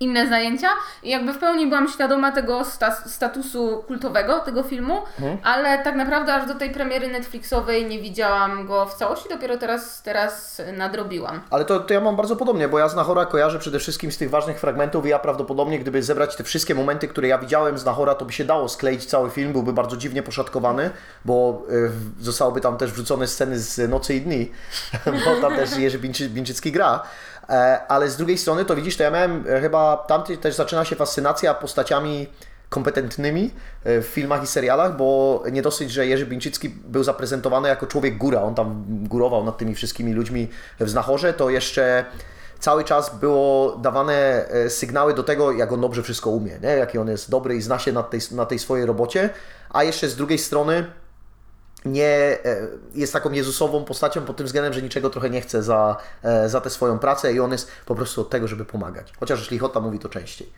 inne 0.01 0.27
zajęcia 0.27 0.67
i 1.03 1.09
jakby 1.09 1.33
w 1.33 1.37
pełni 1.37 1.67
byłam 1.67 1.87
świadoma 1.87 2.31
tego 2.31 2.65
sta 2.65 2.91
statusu 3.05 3.83
kultowego 3.87 4.39
tego 4.39 4.63
filmu, 4.63 5.01
ale 5.43 5.83
tak 5.83 5.95
naprawdę 5.95 6.33
aż 6.33 6.47
do 6.47 6.55
tej 6.55 6.69
premiery 6.69 7.07
Netflixowej 7.07 7.85
nie 7.85 7.99
widziałam 7.99 8.67
go 8.67 8.85
w 8.85 8.93
całości, 8.93 9.29
dopiero 9.29 9.57
teraz, 9.57 10.01
teraz 10.03 10.61
nadrobiłam. 10.77 11.41
Ale 11.49 11.65
to, 11.65 11.79
to 11.79 11.93
ja 11.93 12.01
mam 12.01 12.15
bardzo 12.15 12.35
podobnie, 12.35 12.67
bo 12.67 12.79
ja 12.79 12.89
Znachora 12.89 13.25
kojarzę 13.25 13.59
przede 13.59 13.79
wszystkim 13.79 14.11
z 14.11 14.17
tych 14.17 14.29
ważnych 14.29 14.59
fragmentów 14.59 15.05
i 15.05 15.09
ja 15.09 15.19
prawdopodobnie, 15.19 15.79
gdyby 15.79 16.03
zebrać 16.03 16.35
te 16.35 16.43
wszystkie 16.43 16.75
momenty, 16.75 17.07
które 17.07 17.27
ja 17.27 17.37
widziałem 17.37 17.77
z 17.77 17.81
Znachora, 17.81 18.15
to 18.15 18.25
by 18.25 18.33
się 18.33 18.45
dało 18.45 18.69
skleić 18.69 19.05
cały 19.05 19.29
film, 19.29 19.51
byłby 19.53 19.73
bardzo 19.73 19.97
dziwnie 19.97 20.23
poszatkowany, 20.23 20.89
bo 21.25 21.61
y, 21.71 21.89
w- 21.89 22.23
zostałyby 22.23 22.61
tam 22.61 22.77
też 22.77 22.91
wrzucone 22.91 23.27
sceny 23.27 23.59
z 23.59 23.89
Nocy 23.89 24.15
i 24.15 24.21
Dni, 24.21 24.51
bo 25.25 25.41
tam 25.41 25.55
też 25.55 25.77
Jerzy 25.77 25.99
Bińczy, 25.99 26.29
Bińczycki 26.29 26.71
gra. 26.71 27.03
E, 27.49 27.87
ale 27.87 28.09
z 28.09 28.17
drugiej 28.17 28.37
strony, 28.37 28.65
to 28.65 28.75
widzisz, 28.75 28.97
to 28.97 29.03
ja 29.03 29.11
miałem 29.11 29.45
e, 29.49 29.61
chyba, 29.61 29.97
tam 29.97 30.23
też 30.23 30.55
zaczyna 30.55 30.85
się 30.85 30.95
fascynacja 30.95 31.53
postaciami 31.53 32.27
kompetentnymi 32.69 33.51
e, 33.83 34.01
w 34.01 34.05
filmach 34.05 34.43
i 34.43 34.47
serialach, 34.47 34.97
bo 34.97 35.43
nie 35.51 35.61
dosyć, 35.61 35.91
że 35.91 36.07
Jerzy 36.07 36.25
Bińczycki 36.25 36.69
był 36.69 37.03
zaprezentowany 37.03 37.67
jako 37.67 37.87
człowiek 37.87 38.17
góra, 38.17 38.41
on 38.41 38.55
tam 38.55 38.85
górował 38.87 39.43
nad 39.43 39.57
tymi 39.57 39.75
wszystkimi 39.75 40.13
ludźmi 40.13 40.47
w 40.79 40.89
Znachorze, 40.89 41.33
to 41.33 41.49
jeszcze 41.49 42.05
cały 42.59 42.83
czas 42.83 43.15
było 43.19 43.75
dawane 43.75 44.45
sygnały 44.67 45.13
do 45.13 45.23
tego, 45.23 45.51
jak 45.51 45.71
on 45.71 45.81
dobrze 45.81 46.03
wszystko 46.03 46.29
umie, 46.29 46.59
nie? 46.63 46.69
jaki 46.69 46.97
on 46.97 47.07
jest 47.07 47.29
dobry 47.29 47.55
i 47.55 47.61
zna 47.61 47.79
się 47.79 47.91
na 47.91 48.03
tej, 48.03 48.19
na 48.31 48.45
tej 48.45 48.59
swojej 48.59 48.85
robocie, 48.85 49.29
a 49.69 49.83
jeszcze 49.83 50.07
z 50.07 50.15
drugiej 50.15 50.37
strony 50.37 50.85
nie 51.85 52.37
e, 52.45 52.67
jest 52.95 53.13
taką 53.13 53.31
Jezusową 53.31 53.85
postacią 53.85 54.25
pod 54.25 54.37
tym 54.37 54.45
względem, 54.45 54.73
że 54.73 54.81
niczego 54.81 55.09
trochę 55.09 55.29
nie 55.29 55.41
chce 55.41 55.63
za, 55.63 55.97
e, 56.23 56.49
za 56.49 56.61
tę 56.61 56.69
swoją 56.69 56.99
pracę 56.99 57.33
i 57.33 57.39
on 57.39 57.51
jest 57.51 57.71
po 57.85 57.95
prostu 57.95 58.21
od 58.21 58.29
tego, 58.29 58.47
żeby 58.47 58.65
pomagać. 58.65 59.13
Chociaż 59.19 59.51
Lichota 59.51 59.79
mówi 59.79 59.99
to 59.99 60.09
częściej. 60.09 60.49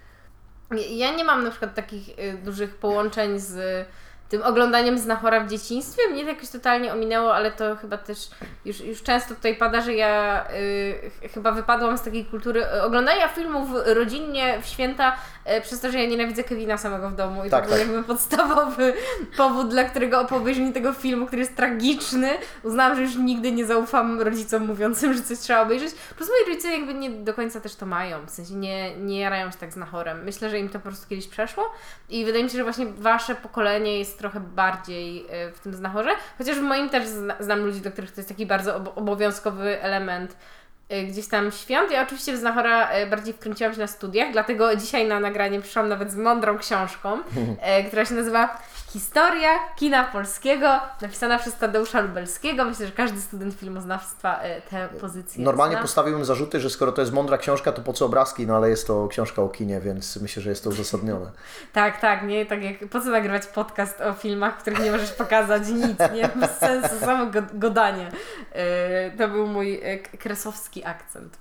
Ja 0.89 1.15
nie 1.15 1.23
mam 1.23 1.43
na 1.43 1.49
przykład 1.49 1.75
takich 1.75 2.19
y, 2.19 2.37
dużych 2.43 2.75
połączeń 2.75 3.39
z 3.39 3.87
tym 4.31 4.43
oglądaniem 4.43 4.97
Znachora 4.97 5.39
w 5.39 5.47
dzieciństwie. 5.49 6.01
Mnie 6.11 6.23
to 6.23 6.29
jakoś 6.29 6.49
totalnie 6.49 6.93
ominęło, 6.93 7.35
ale 7.35 7.51
to 7.51 7.75
chyba 7.75 7.97
też 7.97 8.17
już, 8.65 8.79
już 8.81 9.03
często 9.03 9.35
tutaj 9.35 9.55
pada, 9.55 9.81
że 9.81 9.93
ja 9.93 10.45
y, 10.53 11.11
ch- 11.29 11.33
chyba 11.33 11.51
wypadłam 11.51 11.97
z 11.97 12.01
takiej 12.01 12.25
kultury 12.25 12.65
y, 12.65 12.81
oglądania 12.83 13.27
filmów 13.27 13.69
rodzinnie 13.85 14.61
w 14.61 14.65
święta 14.67 15.15
y, 15.57 15.61
przez 15.61 15.79
to, 15.79 15.91
że 15.91 15.99
ja 15.99 16.09
nienawidzę 16.09 16.43
Kevina 16.43 16.77
samego 16.77 17.09
w 17.09 17.15
domu 17.15 17.45
i 17.45 17.49
Tak, 17.49 17.63
to 17.63 17.69
był 17.69 17.77
tak. 17.77 17.87
jakby 17.87 18.03
podstawowy 18.03 18.93
powód, 19.37 19.69
dla 19.69 19.83
którego 19.83 20.25
po 20.25 20.35
obejrzeniu 20.35 20.73
tego 20.73 20.93
filmu, 20.93 21.25
który 21.27 21.39
jest 21.41 21.55
tragiczny, 21.55 22.29
uznałam, 22.63 22.95
że 22.95 23.01
już 23.01 23.15
nigdy 23.15 23.51
nie 23.51 23.65
zaufam 23.65 24.21
rodzicom 24.21 24.65
mówiącym, 24.65 25.13
że 25.13 25.21
coś 25.21 25.39
trzeba 25.39 25.61
obejrzeć. 25.61 25.91
Plus 26.17 26.29
moi 26.29 26.49
rodzice 26.53 26.67
jakby 26.71 26.93
nie 26.93 27.09
do 27.09 27.33
końca 27.33 27.59
też 27.61 27.75
to 27.75 27.85
mają, 27.85 28.25
w 28.25 28.29
sensie 28.29 28.53
nie, 28.55 28.95
nie 28.97 29.19
jarają 29.19 29.51
się 29.51 29.57
tak 29.57 29.73
z 29.73 29.75
nachorem. 29.75 30.23
Myślę, 30.23 30.49
że 30.49 30.59
im 30.59 30.69
to 30.69 30.79
po 30.79 30.83
prostu 30.89 31.09
kiedyś 31.09 31.27
przeszło 31.27 31.71
i 32.09 32.25
wydaje 32.25 32.43
mi 32.43 32.49
się, 32.49 32.57
że 32.57 32.63
właśnie 32.63 32.85
wasze 32.85 33.35
pokolenie 33.35 33.99
jest 33.99 34.20
trochę 34.21 34.39
bardziej 34.39 35.25
y, 35.47 35.51
w 35.53 35.59
tym 35.59 35.73
znachorze, 35.73 36.09
chociaż 36.37 36.57
w 36.57 36.61
moim 36.61 36.89
też 36.89 37.07
zna, 37.07 37.35
znam 37.39 37.59
ludzi, 37.59 37.81
do 37.81 37.91
których 37.91 38.11
to 38.11 38.21
jest 38.21 38.29
taki 38.29 38.45
bardzo 38.45 38.75
ob- 38.75 38.97
obowiązkowy 38.97 39.81
element 39.81 40.35
y, 40.93 41.03
gdzieś 41.03 41.27
tam 41.27 41.51
świąt. 41.51 41.91
Ja 41.91 42.03
oczywiście 42.03 42.33
w 42.33 42.37
Znachora 42.37 42.97
y, 42.97 43.07
bardziej 43.07 43.33
wkręciłam 43.33 43.73
się 43.73 43.79
na 43.79 43.87
studiach, 43.87 44.31
dlatego 44.31 44.75
dzisiaj 44.75 45.07
na 45.07 45.19
nagranie 45.19 45.61
przyszłam 45.61 45.89
nawet 45.89 46.11
z 46.11 46.15
mądrą 46.15 46.57
książką, 46.57 47.17
która 47.87 48.05
się 48.05 48.15
nazywa 48.15 48.61
Historia 48.93 49.49
kina 49.75 50.03
polskiego, 50.03 50.79
napisana 51.01 51.39
przez 51.39 51.55
Tadeusza 51.57 52.01
Lubelskiego. 52.01 52.65
Myślę, 52.65 52.85
że 52.85 52.91
każdy 52.91 53.21
student 53.21 53.53
filmoznawstwa 53.55 54.39
y, 54.45 54.61
tę 54.69 54.89
pozycję 55.01 55.43
Normalnie 55.43 55.75
zna. 55.75 55.81
postawiłbym 55.81 56.25
zarzuty, 56.25 56.59
że 56.59 56.69
skoro 56.69 56.91
to 56.91 57.01
jest 57.01 57.13
mądra 57.13 57.37
książka, 57.37 57.71
to 57.71 57.81
po 57.81 57.93
co 57.93 58.05
obrazki? 58.05 58.47
No 58.47 58.55
ale 58.55 58.69
jest 58.69 58.87
to 58.87 59.07
książka 59.07 59.41
o 59.41 59.49
kinie, 59.49 59.79
więc 59.79 60.17
myślę, 60.21 60.41
że 60.43 60.49
jest 60.49 60.63
to 60.63 60.69
uzasadnione. 60.69 61.31
Tak, 61.73 62.01
tak, 62.01 62.23
nie? 62.23 62.45
Tak 62.45 62.63
jak 62.63 62.89
po 62.89 63.01
co 63.01 63.09
nagrywać 63.09 63.47
podcast 63.47 64.01
o 64.01 64.13
filmach, 64.13 64.57
których 64.57 64.79
nie 64.83 64.91
możesz 64.91 65.11
pokazać 65.11 65.67
nic, 65.67 65.99
nie? 66.13 66.29
Bez 66.35 66.51
sensu, 66.57 66.99
samo 66.99 67.25
go- 67.25 67.41
godanie. 67.53 68.11
Yy, 69.11 69.17
to 69.17 69.27
był 69.27 69.47
mój 69.47 69.79
k- 70.03 70.17
kresowski 70.17 70.85
akcent. 70.85 71.37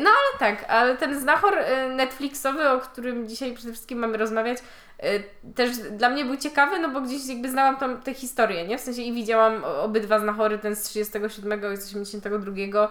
No 0.00 0.10
ale 0.10 0.38
tak, 0.38 0.70
ale 0.70 0.96
ten 0.96 1.20
znachor 1.20 1.54
Netflixowy, 1.96 2.70
o 2.70 2.80
którym 2.80 3.28
dzisiaj 3.28 3.54
przede 3.54 3.72
wszystkim 3.72 3.98
mamy 3.98 4.18
rozmawiać, 4.18 4.58
też 5.54 5.76
dla 5.76 6.08
mnie 6.10 6.24
był 6.24 6.36
ciekawy, 6.36 6.78
no 6.78 6.88
bo 6.88 7.00
gdzieś 7.00 7.26
jakby 7.26 7.50
znałam 7.50 7.76
tam 7.76 8.02
tę 8.02 8.14
historię, 8.14 8.66
nie? 8.66 8.78
W 8.78 8.80
sensie 8.80 9.02
i 9.02 9.12
widziałam 9.12 9.64
obydwa 9.64 10.18
znachory, 10.18 10.58
ten 10.58 10.76
z 10.76 10.82
37 10.82 11.74
i 11.74 11.76
z 11.76 11.86
82, 11.86 12.88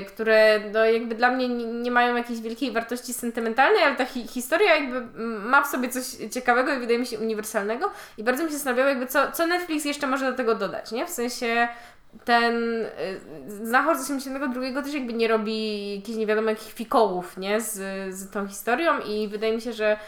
y, 0.00 0.04
które 0.04 0.60
no 0.72 0.84
jakby 0.84 1.14
dla 1.14 1.30
mnie 1.30 1.48
nie, 1.48 1.90
mają 1.90 2.16
jakiejś 2.16 2.40
wielkiej 2.40 2.72
wartości 2.72 3.14
sentymentalnej, 3.14 3.82
ale 3.82 3.96
ta 3.96 4.04
hi 4.04 4.28
historia 4.28 4.76
jakby 4.76 5.20
ma 5.40 5.62
w 5.62 5.66
sobie 5.66 5.88
coś 5.88 6.04
ciekawego 6.30 6.74
i 6.74 6.78
wydaje 6.78 6.98
mi 6.98 7.06
się 7.06 7.18
uniwersalnego 7.18 7.90
i 8.18 8.24
bardzo 8.24 8.44
mi 8.44 8.48
się 8.48 8.54
zastanawiało 8.54 8.88
jakby 8.88 9.06
co, 9.06 9.32
co 9.32 9.46
Netflix 9.46 9.84
jeszcze 9.84 10.06
może 10.06 10.30
do 10.30 10.36
tego 10.36 10.54
dodać, 10.54 10.92
nie? 10.92 11.06
W 11.06 11.10
sensie 11.10 11.68
ten 12.24 12.54
y, 12.54 12.90
Znachor 13.48 13.98
z 13.98 14.02
82 14.02 14.82
też 14.82 14.94
jakby 14.94 15.12
nie 15.12 15.28
robi 15.28 15.96
jakichś 15.96 16.18
nie 16.18 16.26
wiadomo 16.26 16.50
jakich 16.50 16.72
fikołów, 16.72 17.36
nie? 17.36 17.60
Z, 17.60 17.74
z 18.14 18.30
tą 18.30 18.48
historią 18.48 19.00
i 19.00 19.28
wydaje 19.28 19.52
mi 19.52 19.60
się, 19.60 19.72
że 19.72 19.98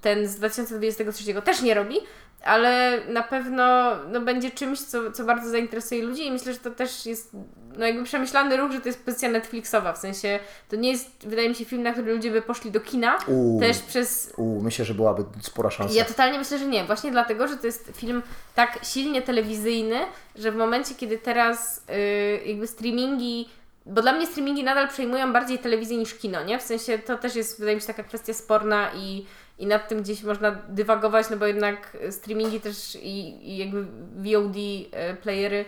ten 0.00 0.28
z 0.28 0.36
2023 0.36 1.42
też 1.42 1.62
nie 1.62 1.74
robi, 1.74 1.96
ale 2.44 3.00
na 3.08 3.22
pewno 3.22 3.96
no, 4.12 4.20
będzie 4.20 4.50
czymś, 4.50 4.80
co, 4.80 5.12
co 5.12 5.24
bardzo 5.24 5.50
zainteresuje 5.50 6.02
ludzi 6.02 6.26
i 6.26 6.30
myślę, 6.30 6.52
że 6.52 6.58
to 6.58 6.70
też 6.70 7.06
jest 7.06 7.36
no, 7.78 7.86
jakby 7.86 8.04
przemyślany 8.04 8.56
ruch, 8.56 8.72
że 8.72 8.80
to 8.80 8.88
jest 8.88 9.04
pozycja 9.04 9.28
Netflixowa, 9.28 9.92
w 9.92 9.98
sensie 9.98 10.38
to 10.68 10.76
nie 10.76 10.90
jest, 10.90 11.26
wydaje 11.26 11.48
mi 11.48 11.54
się, 11.54 11.64
film, 11.64 11.82
na 11.82 11.92
który 11.92 12.14
ludzie 12.14 12.30
by 12.30 12.42
poszli 12.42 12.70
do 12.70 12.80
kina, 12.80 13.18
Uuu. 13.26 13.60
też 13.60 13.78
przez 13.78 14.32
U, 14.36 14.60
myślę, 14.62 14.84
że 14.84 14.94
byłaby 14.94 15.24
spora 15.42 15.70
szansa. 15.70 15.94
ja 15.94 16.04
totalnie 16.04 16.38
myślę, 16.38 16.58
że 16.58 16.66
nie. 16.66 16.84
Właśnie 16.84 17.10
dlatego, 17.10 17.48
że 17.48 17.56
to 17.56 17.66
jest 17.66 17.92
film 17.96 18.22
tak 18.54 18.78
silnie 18.82 19.22
telewizyjny, 19.22 19.98
że 20.36 20.52
w 20.52 20.56
momencie, 20.56 20.94
kiedy 20.94 21.18
teraz 21.18 21.82
yy, 21.88 22.46
jakby 22.46 22.66
streamingi. 22.66 23.48
Bo 23.90 24.02
dla 24.02 24.12
mnie 24.12 24.26
streamingi 24.26 24.64
nadal 24.64 24.88
przejmują 24.88 25.32
bardziej 25.32 25.58
telewizję 25.58 25.96
niż 25.96 26.14
kino, 26.14 26.44
nie? 26.44 26.58
W 26.58 26.62
sensie 26.62 26.98
to 26.98 27.18
też 27.18 27.36
jest, 27.36 27.58
wydaje 27.58 27.76
mi 27.76 27.80
się, 27.80 27.86
taka 27.86 28.02
kwestia 28.02 28.34
sporna 28.34 28.90
i, 28.94 29.26
i 29.58 29.66
nad 29.66 29.88
tym 29.88 30.02
gdzieś 30.02 30.22
można 30.22 30.50
dywagować, 30.68 31.30
no 31.30 31.36
bo 31.36 31.46
jednak 31.46 31.96
streamingi 32.10 32.60
też 32.60 32.94
i, 32.94 33.48
i 33.50 33.56
jakby 33.56 33.82
VOD 34.16 34.56
y, 34.56 35.16
playery 35.22 35.64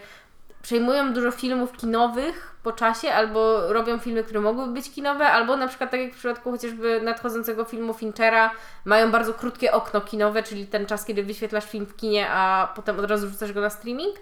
przejmują 0.63 1.13
dużo 1.13 1.31
filmów 1.31 1.73
kinowych 1.73 2.55
po 2.63 2.73
czasie, 2.73 3.13
albo 3.13 3.73
robią 3.73 3.99
filmy, 3.99 4.25
które 4.25 4.41
mogłyby 4.41 4.73
być 4.73 4.91
kinowe, 4.91 5.27
albo 5.27 5.57
na 5.57 5.69
przykład 5.69 5.91
tak 5.91 6.01
jak 6.01 6.13
w 6.13 6.19
przypadku 6.19 6.51
chociażby 6.51 7.01
nadchodzącego 7.01 7.65
filmu 7.65 7.95
Finchera, 7.95 8.51
mają 8.85 9.11
bardzo 9.11 9.35
krótkie 9.35 9.73
okno 9.73 10.01
kinowe, 10.01 10.43
czyli 10.43 10.67
ten 10.67 10.87
czas, 10.87 11.05
kiedy 11.05 11.23
wyświetlasz 11.23 11.65
film 11.65 11.87
w 11.87 11.97
kinie, 11.97 12.27
a 12.31 12.73
potem 12.77 12.99
od 12.99 13.05
razu 13.05 13.29
rzucasz 13.29 13.53
go 13.53 13.61
na 13.61 13.71
streaming. 13.71 14.17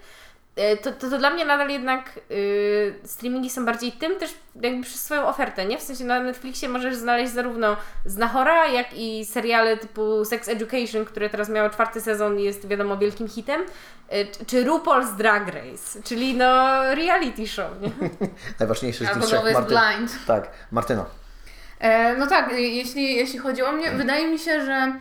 E, 0.55 0.77
To, 0.77 0.91
to, 0.91 1.09
to 1.09 1.17
dla 1.17 1.29
mnie 1.29 1.45
nadal 1.45 1.69
jednak 1.69 2.19
y, 2.31 2.93
streamingi 3.05 3.49
są 3.49 3.65
bardziej 3.65 3.91
tym 3.91 4.15
też 4.19 4.33
jakby 4.61 4.83
przez 4.83 5.03
swoją 5.03 5.27
ofertę, 5.27 5.65
nie? 5.65 5.77
W 5.77 5.81
sensie 5.81 6.05
na 6.05 6.19
Netflixie 6.19 6.69
możesz 6.69 6.95
znaleźć 6.95 7.33
zarówno 7.33 7.77
Znachora, 8.05 8.67
jak 8.67 8.87
i 8.93 9.25
seriale 9.25 9.77
typu 9.77 10.25
Sex 10.25 10.47
Education, 10.49 11.05
które 11.05 11.29
teraz 11.29 11.49
miało 11.49 11.69
czwarty 11.69 12.01
sezon 12.01 12.39
i 12.39 12.43
jest 12.43 12.67
wiadomo 12.67 12.97
wielkim 12.97 13.27
hitem, 13.27 13.61
y, 13.61 14.45
czy- 14.47 14.65
RuPaul's 14.65 15.15
Drag 15.15 15.47
Race, 15.47 16.03
czyli 16.03 16.33
no 16.33 16.81
reality 16.95 17.47
show, 17.47 17.67
nie? 17.81 17.89
Najważniejszy 18.59 19.05
z 19.05 19.09
tych 19.13 19.23
trzech. 19.23 19.39
Marty- 19.53 19.67
Blind. 19.67 20.25
Tak, 20.27 20.49
Martyna. 20.71 21.05
E, 21.79 22.15
no 22.17 22.27
tak, 22.27 22.51
jeśli, 22.57 23.15
jeśli 23.15 23.39
chodzi 23.39 23.63
o 23.63 23.71
mnie, 23.71 23.91
wydaje 23.91 24.27
mi 24.27 24.39
się, 24.39 24.65
że. 24.65 24.93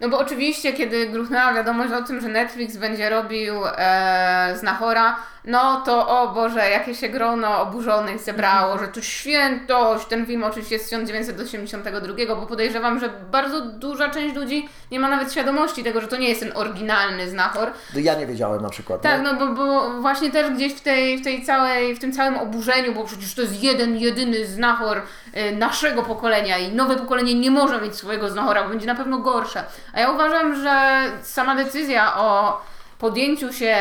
No 0.00 0.08
bo 0.08 0.18
oczywiście, 0.18 0.72
kiedy 0.72 1.06
gruchnęła 1.06 1.54
wiadomość 1.54 1.92
o 1.92 2.02
tym, 2.02 2.20
że 2.20 2.28
Netflix 2.28 2.76
będzie 2.76 3.10
robił 3.10 3.54
e, 3.66 4.54
Znachora, 4.58 5.16
no 5.46 5.80
to 5.80 6.08
o 6.08 6.34
Boże, 6.34 6.70
jakie 6.70 6.94
się 6.94 7.08
grono 7.08 7.60
oburzonych 7.60 8.20
zebrało, 8.20 8.78
że 8.78 8.88
to 8.88 9.02
świętość. 9.02 10.06
Ten 10.06 10.26
film 10.26 10.44
oczywiście 10.44 10.74
jest 10.74 10.86
z 10.86 10.88
1982, 10.88 12.36
bo 12.36 12.46
podejrzewam, 12.46 13.00
że 13.00 13.10
bardzo 13.30 13.60
duża 13.60 14.08
część 14.08 14.34
ludzi 14.34 14.68
nie 14.90 15.00
ma 15.00 15.08
nawet 15.08 15.32
świadomości 15.32 15.84
tego, 15.84 16.00
że 16.00 16.08
to 16.08 16.16
nie 16.16 16.28
jest 16.28 16.40
ten 16.40 16.52
oryginalny 16.54 17.30
Znachor. 17.30 17.70
Ja 17.94 18.14
nie 18.14 18.26
wiedziałem 18.26 18.62
na 18.62 18.68
przykład. 18.68 19.02
Tak, 19.02 19.22
nie? 19.22 19.32
no 19.32 19.34
bo, 19.34 19.54
bo 19.54 19.90
właśnie 20.00 20.30
też 20.30 20.50
gdzieś 20.50 20.74
w 20.74 20.80
tej, 20.80 21.18
w 21.18 21.24
tej 21.24 21.44
całej, 21.44 21.94
w 21.94 21.98
tym 21.98 22.12
całym 22.12 22.38
oburzeniu, 22.38 22.94
bo 22.94 23.04
przecież 23.04 23.34
to 23.34 23.42
jest 23.42 23.62
jeden, 23.62 23.96
jedyny 23.96 24.46
znachor 24.46 25.02
y, 25.36 25.56
naszego 25.56 26.02
pokolenia 26.02 26.58
i 26.58 26.72
nowe 26.72 26.96
pokolenie 26.96 27.34
nie 27.34 27.50
może 27.50 27.80
mieć 27.80 27.94
swojego 27.96 28.30
znachora, 28.30 28.62
bo 28.62 28.68
będzie 28.68 28.86
na 28.86 28.94
pewno 28.94 29.18
gorsze. 29.18 29.64
A 29.92 30.00
ja 30.00 30.10
uważam, 30.10 30.62
że 30.62 31.04
sama 31.22 31.56
decyzja 31.56 32.16
o 32.16 32.60
podjęciu 32.98 33.52
się 33.52 33.76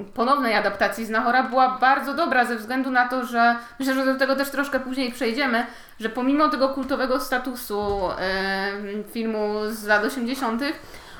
y, 0.00 0.04
ponownej 0.14 0.54
adaptacji 0.54 1.06
znachora 1.06 1.42
była 1.42 1.78
bardzo 1.78 2.14
dobra 2.14 2.44
ze 2.44 2.56
względu 2.56 2.90
na 2.90 3.08
to, 3.08 3.24
że 3.24 3.56
myślę, 3.78 3.94
że 3.94 4.04
do 4.04 4.18
tego 4.18 4.36
też 4.36 4.50
troszkę 4.50 4.80
później 4.80 5.12
przejdziemy, 5.12 5.66
że 6.00 6.08
pomimo 6.08 6.48
tego 6.48 6.68
kultowego 6.68 7.20
statusu 7.20 8.10
y, 8.10 9.12
filmu 9.12 9.54
z 9.68 9.84
lat 9.84 10.04
80., 10.04 10.62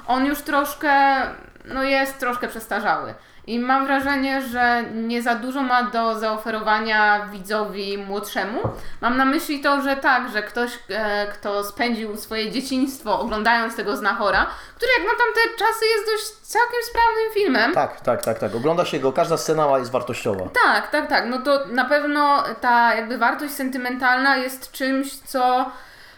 on 0.07 0.27
już 0.27 0.43
troszkę, 0.43 1.23
no 1.65 1.83
jest 1.83 2.19
troszkę 2.19 2.49
przestarzały. 2.49 3.15
I 3.47 3.59
mam 3.59 3.87
wrażenie, 3.87 4.43
że 4.43 4.85
nie 4.95 5.23
za 5.23 5.35
dużo 5.35 5.62
ma 5.62 5.83
do 5.83 6.19
zaoferowania 6.19 7.26
widzowi 7.33 7.99
młodszemu. 7.99 8.61
Mam 9.00 9.17
na 9.17 9.25
myśli 9.25 9.61
to, 9.61 9.83
że 9.83 9.97
tak, 9.97 10.31
że 10.33 10.43
ktoś, 10.43 10.71
e, 10.91 11.26
kto 11.26 11.65
spędził 11.65 12.17
swoje 12.17 12.50
dzieciństwo 12.50 13.21
oglądając 13.21 13.76
tego 13.76 13.97
znachora, 13.97 14.47
który 14.76 14.93
jak 14.99 15.03
na 15.03 15.19
tamte 15.19 15.59
czasy 15.59 15.87
jest 15.87 16.07
dość 16.07 16.26
całkiem 16.43 16.81
sprawnym 16.91 17.33
filmem. 17.35 17.73
Tak, 17.75 18.00
tak, 18.00 18.23
tak, 18.23 18.38
tak. 18.38 18.55
Ogląda 18.55 18.85
się 18.85 18.99
go, 18.99 19.12
każda 19.12 19.37
scena 19.37 19.79
jest 19.79 19.91
wartościowa. 19.91 20.45
Tak, 20.65 20.91
tak, 20.91 21.09
tak. 21.09 21.25
No 21.26 21.38
to 21.38 21.67
na 21.67 21.85
pewno 21.85 22.45
ta 22.61 22.95
jakby 22.95 23.19
wartość 23.19 23.55
sentymentalna 23.55 24.37
jest 24.37 24.73
czymś, 24.73 25.17
co, 25.17 25.71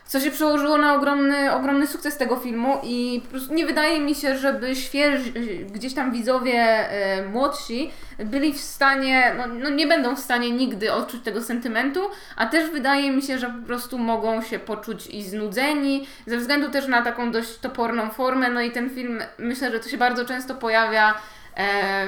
co 0.08 0.20
się 0.20 0.30
przełożyło 0.30 0.78
na 0.78 0.94
ogromny, 0.94 1.52
ogromny 1.52 1.86
sukces 1.86 2.16
tego 2.16 2.36
filmu 2.36 2.78
i 2.82 3.20
po 3.24 3.30
prostu 3.30 3.54
nie 3.54 3.66
wydaje 3.66 4.00
mi 4.00 4.14
się, 4.14 4.38
żeby 4.38 4.76
świeży, 4.76 5.32
gdzieś 5.72 5.94
tam 5.94 6.12
widzowie 6.12 6.54
e, 6.54 7.22
młodsi 7.28 7.90
byli 8.18 8.52
w 8.52 8.60
stanie, 8.60 9.34
no, 9.38 9.46
no 9.46 9.70
nie 9.70 9.86
będą 9.86 10.16
w 10.16 10.18
stanie 10.18 10.50
nigdy 10.50 10.92
odczuć 10.92 11.22
tego 11.22 11.42
sentymentu, 11.42 12.00
a 12.36 12.46
też 12.46 12.70
wydaje 12.70 13.10
mi 13.10 13.22
się, 13.22 13.38
że 13.38 13.46
po 13.46 13.66
prostu 13.66 13.98
mogą 13.98 14.42
się 14.42 14.58
poczuć 14.58 15.06
i 15.06 15.22
znudzeni, 15.22 16.06
ze 16.26 16.36
względu 16.36 16.70
też 16.70 16.86
na 16.86 17.02
taką 17.02 17.32
dość 17.32 17.58
toporną 17.58 18.10
formę, 18.10 18.50
no 18.50 18.60
i 18.60 18.70
ten 18.70 18.90
film, 18.90 19.22
myślę, 19.38 19.70
że 19.70 19.80
to 19.80 19.88
się 19.88 19.98
bardzo 19.98 20.24
często 20.24 20.54
pojawia 20.54 21.14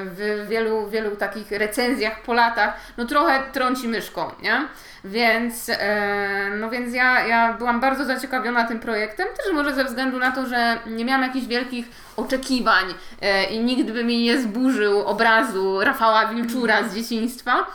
w 0.04 0.47
wielu, 0.49 0.88
wielu 0.88 1.16
takich 1.16 1.50
recenzjach 1.50 2.23
po 2.23 2.35
latach, 2.35 2.75
no 2.97 3.04
trochę 3.04 3.42
trąci 3.52 3.88
myszką, 3.88 4.30
nie? 4.42 4.69
Więc, 5.04 5.69
e, 5.69 6.50
no 6.61 6.71
więc 6.71 6.95
ja, 6.95 7.26
ja 7.26 7.52
byłam 7.52 7.80
bardzo 7.80 8.04
zaciekawiona 8.04 8.69
tym 8.69 8.80
projektem, 8.80 9.26
też 9.37 9.54
może 9.54 9.75
ze 9.75 9.85
względu 9.85 10.19
na 10.19 10.30
to, 10.30 10.47
że 10.47 10.78
nie 10.87 11.04
miałam 11.04 11.23
jakichś 11.23 11.47
wielkich 11.47 11.87
oczekiwań 12.16 12.85
e, 13.23 13.45
i 13.45 13.61
nikt 13.61 13.90
by 13.90 14.04
mi 14.04 14.23
nie 14.23 14.40
zburzył 14.40 15.00
obrazu 15.00 15.80
Rafała 15.80 16.26
Wilczura 16.26 16.88
z 16.88 16.95
dzieciństwa. 16.95 17.66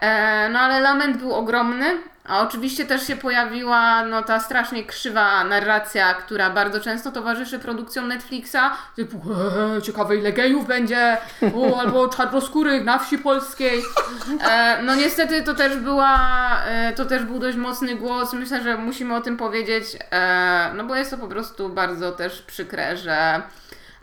E, 0.00 0.48
no 0.48 0.58
ale 0.58 0.80
lament 0.80 1.16
był 1.16 1.34
ogromny, 1.34 2.00
a 2.24 2.40
oczywiście 2.40 2.84
też 2.84 3.06
się 3.06 3.16
pojawiła 3.16 4.04
no, 4.04 4.22
ta 4.22 4.40
strasznie 4.40 4.84
krzywa 4.84 5.44
narracja, 5.44 6.14
która 6.14 6.50
bardzo 6.50 6.80
często 6.80 7.12
towarzyszy 7.12 7.58
produkcjom 7.58 8.08
Netflixa, 8.08 8.56
typu 8.96 9.16
eee, 9.16 9.82
ciekawe 9.82 10.16
ile 10.16 10.32
gejów 10.32 10.66
będzie, 10.66 11.16
o, 11.54 11.76
albo 11.80 12.08
czarnoskórych 12.08 12.84
na 12.84 12.98
wsi 12.98 13.18
polskiej. 13.18 13.82
E, 14.50 14.82
no 14.82 14.94
niestety 14.94 15.42
to 15.42 15.54
też 15.54 15.76
była, 15.76 16.18
e, 16.66 16.92
to 16.92 17.04
też 17.04 17.24
był 17.24 17.38
dość 17.38 17.56
mocny 17.56 17.94
głos, 17.94 18.32
myślę, 18.32 18.62
że 18.62 18.76
musimy 18.76 19.14
o 19.14 19.20
tym 19.20 19.36
powiedzieć, 19.36 19.84
e, 20.10 20.72
no 20.74 20.84
bo 20.84 20.94
jest 20.94 21.10
to 21.10 21.18
po 21.18 21.28
prostu 21.28 21.68
bardzo 21.68 22.12
też 22.12 22.42
przykre, 22.42 22.96
że 22.96 23.42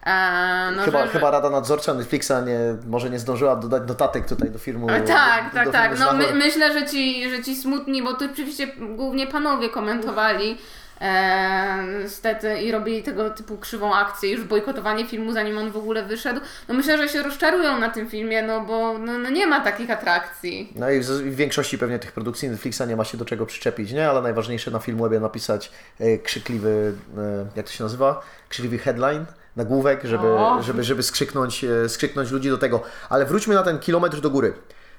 e, 0.08 0.72
no, 0.76 0.84
chyba, 0.84 1.06
że, 1.06 1.12
chyba 1.12 1.32
Rada 1.32 1.50
Nadzorcza 1.50 1.94
Netflixa 1.94 2.32
nie, 2.46 2.60
może 2.88 3.10
nie 3.10 3.20
zdążyła 3.20 3.56
dodać 3.56 3.84
dotatek 3.84 4.28
tutaj 4.28 4.52
do 4.52 4.60
filmu. 4.60 4.90
E, 4.90 5.02
Tak, 5.02 5.46
do 5.46 5.52
tak, 5.52 5.64
filmu 5.64 5.72
tak. 5.72 5.92
No 5.92 5.98
Znachor. 5.98 6.18
my, 6.18 6.34
myślę, 6.34 6.74
że 6.80 6.86
ci, 6.88 7.30
że 7.30 7.44
ci 7.44 7.56
smutni, 7.56 8.04
bo 8.04 8.14
to 8.14 8.26
oczywiście 8.26 8.68
głównie 8.96 9.28
panowie 9.28 9.70
komentowali 9.70 10.58
e, 11.02 11.84
niestety 12.04 12.62
i 12.62 12.72
robili 12.72 13.04
tego 13.04 13.30
typu 13.30 13.58
krzywą 13.58 13.96
akcję, 13.96 14.32
już 14.32 14.44
bojkotowanie 14.44 15.06
filmu 15.08 15.32
zanim 15.32 15.58
on 15.58 15.72
w 15.72 15.78
ogóle 15.78 16.04
wyszedł. 16.04 16.42
No 16.68 16.74
myślę, 16.74 16.98
że 16.98 17.10
się 17.10 17.24
rozczarują 17.24 17.80
na 17.80 17.90
tym 17.90 18.10
filmie, 18.10 18.42
no 18.44 18.62
bo 18.62 18.98
no, 18.98 19.18
no 19.18 19.30
nie 19.30 19.48
ma 19.48 19.60
takich 19.62 19.92
atrakcji. 19.92 20.74
No 20.76 20.90
i 20.90 21.00
w, 21.00 21.06
w 21.06 21.36
większości 21.36 21.78
pewnie 21.78 22.00
tych 22.00 22.12
produkcji 22.12 22.50
Netflixa 22.50 22.82
nie 22.88 22.96
ma 22.96 23.04
się 23.04 23.18
do 23.18 23.26
czego 23.26 23.46
przyczepić, 23.46 23.92
nie? 23.92 24.10
Ale 24.10 24.22
najważniejsze 24.22 24.72
na 24.72 24.80
Filmwebie 24.80 25.20
napisać 25.20 25.72
e, 26.00 26.18
krzykliwy, 26.18 26.94
e, 27.18 27.46
jak 27.56 27.66
to 27.66 27.72
się 27.72 27.84
nazywa? 27.84 28.22
Krzykliwy 28.50 28.78
headline, 28.78 29.26
nagłówek, 29.58 30.04
żeby, 30.04 30.28
O. 30.28 30.64
żeby, 30.64 30.84
żeby 30.84 31.04
skrzyknąć, 31.04 31.64
e, 31.64 31.90
skrzyknąć 31.90 32.32
ludzi 32.32 32.50
do 32.50 32.58
tego. 32.58 32.82
Ale 33.10 33.26
wróćmy 33.26 33.56
na 33.56 33.64
ten 33.64 33.80
kilometr 33.80 34.20
do 34.20 34.30
góry. 34.30 34.54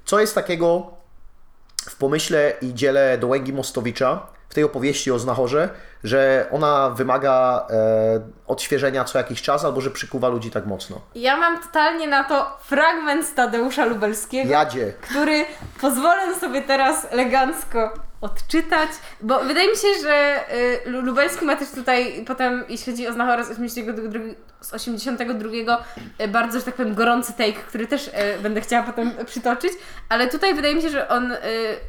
Co 0.05 0.21
jest 0.21 0.35
takiego 0.35 0.91
w 1.91 1.97
pomyśle 1.97 2.53
i 2.63 2.75
dziele 2.75 3.19
Dołęgi 3.19 3.53
Mostowicza 3.53 4.27
w 4.49 4.55
tej 4.55 4.65
opowieści 4.65 5.13
o 5.13 5.19
Znachorze, 5.19 5.69
że 6.05 6.47
ona 6.53 6.91
wymaga 6.91 7.67
e, 7.71 8.21
odświeżenia 8.47 9.05
co 9.05 9.19
jakiś 9.19 9.43
czas 9.43 9.65
albo 9.65 9.81
że 9.81 9.91
przykuwa 9.91 10.29
ludzi 10.29 10.51
tak 10.51 10.67
mocno? 10.67 11.01
Ja 11.15 11.37
mam 11.37 11.63
totalnie 11.63 12.07
na 12.07 12.25
to 12.25 12.57
fragment 12.65 13.35
Tadeusza 13.35 13.85
Lubelskiego, 13.85 14.51
Jadzie. 14.51 14.93
który 15.01 15.45
pozwolę 15.81 16.35
sobie 16.41 16.63
teraz 16.63 17.07
elegancko 17.11 17.93
odczytać, 18.21 18.91
bo 19.21 19.41
wydaje 19.45 19.69
mi 19.69 19.77
się, 19.77 19.89
że 20.03 20.41
y, 20.87 20.91
Lu- 20.91 21.01
Lubelski 21.01 21.45
ma 21.45 21.57
też 21.57 21.71
tutaj 21.71 22.25
potem, 22.27 22.65
jeśli 22.69 22.93
chodzi 22.93 23.09
o 23.09 23.13
Znachora 23.13 23.45
z 23.45 23.51
82, 23.51 24.21
z 24.61 24.75
82 24.75 25.49
y, 26.21 26.29
bardzo, 26.29 26.59
że 26.59 26.65
tak 26.65 26.75
powiem, 26.75 26.95
gorący 26.95 27.33
take, 27.33 27.53
który 27.53 27.87
też 27.87 28.09
y, 28.09 28.13
będę 28.43 28.61
chciała 28.61 28.83
potem 28.83 29.13
przytoczyć, 29.27 29.73
ale 30.09 30.29
tutaj 30.29 30.55
wydaje 30.55 30.75
mi 30.75 30.83
się, 30.83 30.91
że 30.91 31.09
on 31.09 31.33
y, 31.33 31.37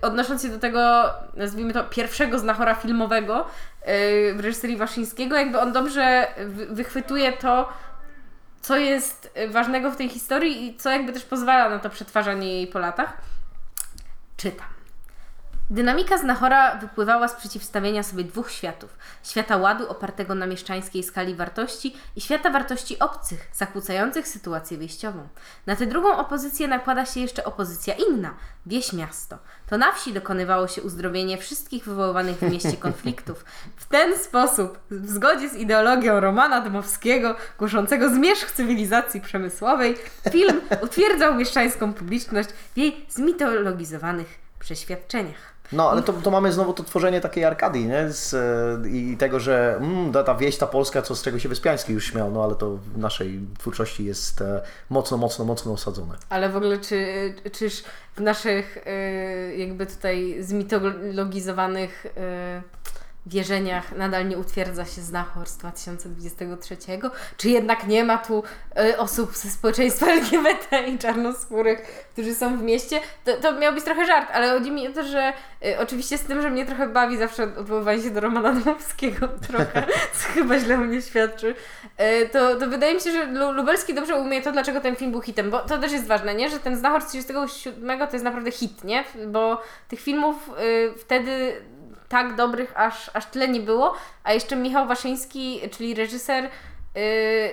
odnosząc 0.01 0.41
się 0.41 0.49
do 0.49 0.59
tego, 0.59 1.05
nazwijmy 1.35 1.73
to, 1.73 1.83
pierwszego 1.83 2.39
Znachora 2.39 2.75
filmowego 2.75 3.41
y, 3.41 4.33
w 4.35 4.39
reżyserii 4.39 4.77
Waszyńskiego, 4.77 5.35
jakby 5.35 5.59
on 5.59 5.71
dobrze 5.71 6.27
wy- 6.37 6.65
wychwytuje 6.67 7.33
to, 7.33 7.69
co 8.61 8.77
jest 8.77 9.31
y, 9.37 9.47
ważnego 9.49 9.91
w 9.91 9.95
tej 9.95 10.09
historii 10.09 10.65
i 10.67 10.77
co 10.77 10.89
jakby 10.89 11.13
też 11.13 11.25
pozwala 11.25 11.69
na 11.69 11.79
to 11.79 11.89
przetwarzanie 11.89 12.53
jej 12.55 12.67
po 12.67 12.79
latach. 12.79 13.17
Czytam. 14.37 14.67
Dynamika 15.71 16.17
Znachora 16.17 16.75
wypływała 16.75 17.27
z 17.27 17.33
przeciwstawienia 17.33 18.03
sobie 18.03 18.23
dwóch 18.23 18.51
światów. 18.51 18.97
Świata 19.23 19.57
ładu 19.57 19.89
opartego 19.89 20.35
na 20.35 20.47
mieszczańskiej 20.47 21.03
skali 21.03 21.35
wartości 21.35 21.95
i 22.15 22.21
świata 22.21 22.49
wartości 22.49 22.99
obcych, 22.99 23.47
zakłócających 23.53 24.27
sytuację 24.27 24.77
wyjściową. 24.77 25.27
Na 25.65 25.75
tę 25.75 25.85
drugą 25.85 26.17
opozycję 26.17 26.67
nakłada 26.67 27.05
się 27.05 27.19
jeszcze 27.19 27.43
opozycja 27.43 27.93
inna, 27.93 28.33
wieś 28.65 28.93
miasto. 28.93 29.37
To 29.67 29.77
na 29.77 29.91
wsi 29.91 30.13
dokonywało 30.13 30.67
się 30.67 30.81
uzdrowienie 30.81 31.37
wszystkich 31.37 31.85
wywoływanych 31.85 32.37
w 32.37 32.51
mieście 32.51 32.77
konfliktów. 32.87 33.45
W 33.75 33.85
ten 33.85 34.17
sposób, 34.17 34.79
w 34.91 35.09
zgodzie 35.09 35.49
z 35.49 35.55
ideologią 35.55 36.19
Romana 36.19 36.61
Dmowskiego, 36.61 37.35
głoszącego 37.59 38.09
zmierzch 38.09 38.51
cywilizacji 38.51 39.21
przemysłowej, 39.21 39.95
film 40.31 40.61
utwierdzał 40.81 41.35
mieszczańską 41.35 41.93
publiczność 41.93 42.49
w 42.49 42.77
jej 42.77 43.05
zmitologizowanych 43.09 44.39
przeświadczeniach. 44.59 45.58
No, 45.71 45.91
ale 45.91 46.01
to, 46.01 46.13
to 46.13 46.31
mamy 46.31 46.51
znowu 46.51 46.73
to 46.73 46.83
tworzenie 46.83 47.21
takiej 47.21 47.45
arkadii, 47.45 47.85
nie? 47.87 48.11
Z, 48.11 48.33
e, 48.33 48.89
I 48.89 49.17
tego, 49.17 49.39
że 49.39 49.75
mm, 49.77 50.11
ta, 50.11 50.23
ta 50.23 50.35
wieś, 50.35 50.57
ta 50.57 50.67
Polska, 50.67 51.01
co 51.01 51.15
z 51.15 51.21
czego 51.21 51.39
się 51.39 51.49
Wyspiański 51.49 51.93
już 51.93 52.05
śmiał, 52.05 52.31
no 52.31 52.43
ale 52.43 52.55
to 52.55 52.77
w 52.77 52.97
naszej 52.97 53.39
twórczości 53.59 54.05
jest 54.05 54.41
e, 54.41 54.61
mocno, 54.89 55.17
mocno, 55.17 55.45
mocno 55.45 55.73
osadzone. 55.73 56.15
Ale 56.29 56.49
w 56.49 56.55
ogóle 56.55 56.77
czy, 56.77 57.33
czyż 57.51 57.83
w 58.15 58.21
naszych 58.21 58.77
y, 58.77 59.55
jakby 59.57 59.85
tutaj 59.85 60.37
zmitologizowanych 60.39 62.05
wierzeniach 63.29 63.91
nadal 63.97 64.27
nie 64.27 64.37
utwierdza 64.37 64.85
się 64.85 65.01
Znachor 65.01 65.47
z 65.47 65.57
2023? 65.57 66.77
Czy 67.37 67.49
jednak 67.49 67.87
nie 67.87 68.03
ma 68.03 68.17
tu 68.17 68.43
y, 68.79 68.97
osób 68.97 69.35
ze 69.35 69.49
społeczeństwa 69.49 70.05
LGBT 70.19 70.87
i 70.87 70.97
czarnoskórych, 70.97 72.09
którzy 72.13 72.35
są 72.35 72.57
w 72.57 72.61
mieście? 72.61 72.99
To, 73.25 73.37
to 73.37 73.59
miał 73.59 73.73
być 73.73 73.83
trochę 73.83 74.05
żart, 74.05 74.29
ale 74.33 74.49
chodzi 74.49 74.71
mi 74.71 74.87
o 74.87 74.93
to, 74.93 75.03
że 75.03 75.33
y, 75.65 75.79
oczywiście 75.79 76.17
z 76.17 76.21
tym, 76.21 76.41
że 76.41 76.49
mnie 76.49 76.65
trochę 76.65 76.87
bawi 76.87 77.17
zawsze 77.17 77.43
odwoływanie 77.43 78.01
się 78.01 78.09
do 78.09 78.19
Romana 78.19 78.53
Dmowskiego 78.53 79.27
trochę, 79.47 79.83
co 80.13 80.27
chyba 80.33 80.59
źle 80.59 80.75
o 80.75 80.77
mnie 80.77 81.01
świadczy, 81.01 81.55
y, 82.23 82.29
to, 82.29 82.55
to 82.55 82.67
wydaje 82.67 82.93
mi 82.93 83.01
się, 83.01 83.11
że 83.11 83.25
Lu- 83.25 83.51
Lubelski 83.51 83.93
dobrze 83.93 84.15
umie 84.15 84.41
to, 84.41 84.51
dlaczego 84.51 84.81
ten 84.81 84.95
film 84.95 85.11
był 85.11 85.21
hitem, 85.21 85.51
bo 85.51 85.59
to 85.59 85.77
też 85.77 85.91
jest 85.91 86.07
ważne, 86.07 86.35
nie? 86.35 86.49
Że 86.49 86.59
ten 86.59 86.77
Znachor 86.77 87.01
z 87.01 87.07
37 87.07 87.99
to 87.99 88.13
jest 88.13 88.25
naprawdę 88.25 88.51
hit, 88.51 88.83
nie? 88.83 89.03
Bo 89.27 89.61
tych 89.87 89.99
filmów 89.99 90.49
y, 90.59 90.93
wtedy 90.97 91.61
tak 92.09 92.35
dobrych 92.35 92.79
aż, 92.79 93.11
aż 93.13 93.25
tyle 93.25 93.47
nie 93.47 93.59
było, 93.59 93.93
a 94.23 94.33
jeszcze 94.33 94.55
Michał 94.55 94.87
Waszyński, 94.87 95.61
czyli 95.71 95.93
reżyser, 95.93 96.43
y, 96.43 96.49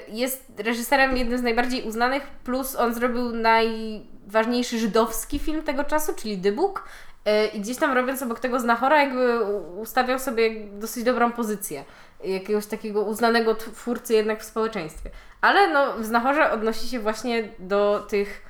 jest 0.09 0.53
reżyserem 0.59 1.17
jednym 1.17 1.39
z 1.39 1.43
najbardziej 1.43 1.83
uznanych, 1.83 2.23
plus 2.45 2.77
on 2.77 2.95
zrobił 2.95 3.31
najważniejszy 3.31 4.79
żydowski 4.79 5.39
film 5.39 5.63
tego 5.63 5.85
czasu, 5.85 6.13
czyli 6.17 6.39
Dybuk. 6.39 6.85
Y, 7.29 7.47
I 7.47 7.61
gdzieś 7.61 7.77
tam 7.77 7.93
robiąc 7.93 8.23
obok 8.23 8.41
tego 8.41 8.61
Znachora, 8.61 9.03
jakby 9.03 9.45
ustawiał 9.81 10.19
sobie 10.19 10.67
dosyć 10.73 11.05
dobrą 11.05 11.33
pozycję 11.33 11.85
jakiegoś 12.25 12.67
takiego 12.67 13.03
uznanego 13.03 13.55
twórcy 13.55 14.15
jednak 14.15 14.41
w 14.41 14.45
społeczeństwie. 14.45 15.11
Ale 15.41 15.69
no, 15.69 15.93
w 15.93 16.05
Znachorze 16.05 16.53
odnosi 16.53 16.89
się 16.89 17.01
właśnie 17.01 17.49
do 17.59 18.07
tych 18.09 18.43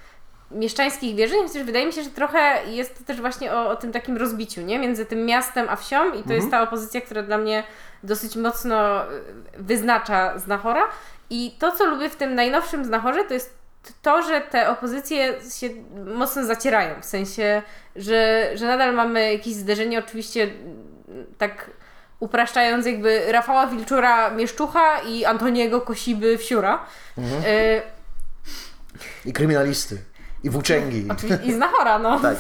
mieszczańskich 0.50 1.16
wierzeń, 1.16 1.38
chociaż 1.48 1.62
wydaje 1.62 1.86
mi 1.86 1.92
się, 1.92 2.02
że 2.02 2.10
trochę 2.10 2.66
jest 2.66 2.98
to 2.98 3.04
też 3.04 3.20
właśnie 3.20 3.52
o, 3.52 3.68
o 3.68 3.76
tym 3.76 3.92
takim 3.92 4.16
rozbiciu, 4.16 4.60
nie? 4.60 4.78
Między 4.78 5.06
tym 5.06 5.26
miastem 5.26 5.66
a 5.68 5.76
wsią 5.76 6.12
i 6.12 6.22
to 6.22 6.32
jest 6.32 6.50
ta 6.50 6.62
opozycja, 6.62 7.00
która 7.00 7.22
dla 7.22 7.38
mnie 7.38 7.64
dosyć 8.02 8.36
mocno 8.36 9.04
y, 9.04 9.22
wyznacza 9.58 10.38
Znachora. 10.38 10.82
I 11.30 11.56
to, 11.58 11.72
co 11.72 11.86
lubię 11.86 12.08
w 12.08 12.16
tym 12.16 12.34
najnowszym 12.34 12.84
Znachorze, 12.84 13.24
to 13.24 13.34
jest 13.34 13.54
to, 14.02 14.22
że 14.22 14.40
te 14.40 14.70
opozycje 14.70 15.34
się 15.58 15.68
mocno 16.14 16.44
zacierają, 16.44 17.00
w 17.00 17.04
sensie, 17.04 17.62
że, 17.96 18.50
że 18.54 18.66
nadal 18.66 18.94
mamy 18.94 19.32
jakieś 19.32 19.54
zderzenie, 19.54 19.98
oczywiście 19.98 20.50
tak 21.38 21.70
upraszczając 22.20 22.86
jakby 22.86 23.32
Rafała 23.32 23.66
Wilczura 23.66 24.30
Mieszczucha 24.30 24.98
i 24.98 25.24
Antoniego 25.24 25.80
Kosiby 25.80 26.38
Wsiura. 26.38 26.86
Y, 27.18 27.22
I 29.24 29.32
kryminalisty, 29.32 29.98
i 30.46 30.50
włóczęgi. 30.50 31.06
Oczywiście 31.10 31.44
i 31.46 31.52
znachora, 31.54 31.98
no. 31.98 32.20
Tak. 32.28 32.36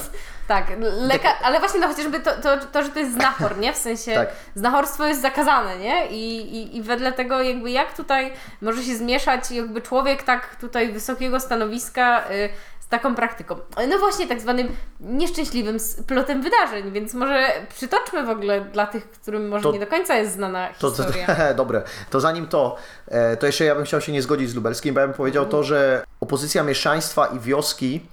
Tak, 0.48 0.66
leka- 1.08 1.34
ale 1.42 1.58
właśnie 1.58 1.80
no 1.80 1.88
chociażby 1.88 2.20
to, 2.20 2.30
to, 2.42 2.56
to, 2.72 2.82
że 2.82 2.88
to 2.88 2.98
jest 2.98 3.12
znachor, 3.12 3.58
nie? 3.58 3.72
W 3.72 3.76
sensie 3.76 4.14
Tak. 4.14 4.28
znachorstwo 4.54 5.06
jest 5.06 5.22
zakazane, 5.22 5.78
nie? 5.78 6.06
I, 6.06 6.36
i, 6.56 6.76
I 6.76 6.82
wedle 6.82 7.12
tego 7.12 7.42
jakby 7.42 7.70
jak 7.70 7.96
tutaj 7.96 8.32
może 8.62 8.82
się 8.82 8.96
zmieszać 8.96 9.50
jakby 9.50 9.82
człowiek 9.82 10.22
tak 10.22 10.56
tutaj 10.56 10.92
wysokiego 10.92 11.40
stanowiska 11.40 12.30
y, 12.30 12.48
z 12.86 12.88
taką 12.88 13.14
praktyką. 13.14 13.56
No 13.88 13.98
właśnie 13.98 14.26
tak 14.26 14.40
zwanym 14.40 14.68
nieszczęśliwym 15.00 15.80
splotem 15.80 16.42
wydarzeń, 16.42 16.92
więc 16.92 17.14
może 17.14 17.48
przytoczmy 17.74 18.26
w 18.26 18.30
ogóle 18.30 18.60
dla 18.60 18.86
tych, 18.86 19.10
którym 19.10 19.48
może 19.48 19.62
To- 19.62 19.72
nie 19.72 19.80
do 19.80 19.86
końca 19.86 20.14
jest 20.14 20.32
znana 20.32 20.68
To, 20.78 20.90
to, 20.90 20.96
historia. 21.04 21.26
dobre. 21.54 21.82
To 22.10 22.20
zanim 22.20 22.46
to, 22.46 22.76
e, 23.08 23.36
to 23.36 23.46
jeszcze 23.46 23.64
ja 23.64 23.74
bym 23.74 23.84
chciał 23.84 24.00
się 24.00 24.12
nie 24.12 24.22
zgodzić 24.22 24.50
z 24.50 24.54
Lubelskim, 24.54 24.94
bo 24.94 25.00
ja 25.00 25.06
bym 25.06 25.16
powiedział 25.16 25.46
to, 25.46 25.62
że 25.62 26.04
opozycja 26.20 26.62
mieszczaństwa 26.62 27.26
i 27.26 27.38
wioski 27.40 28.06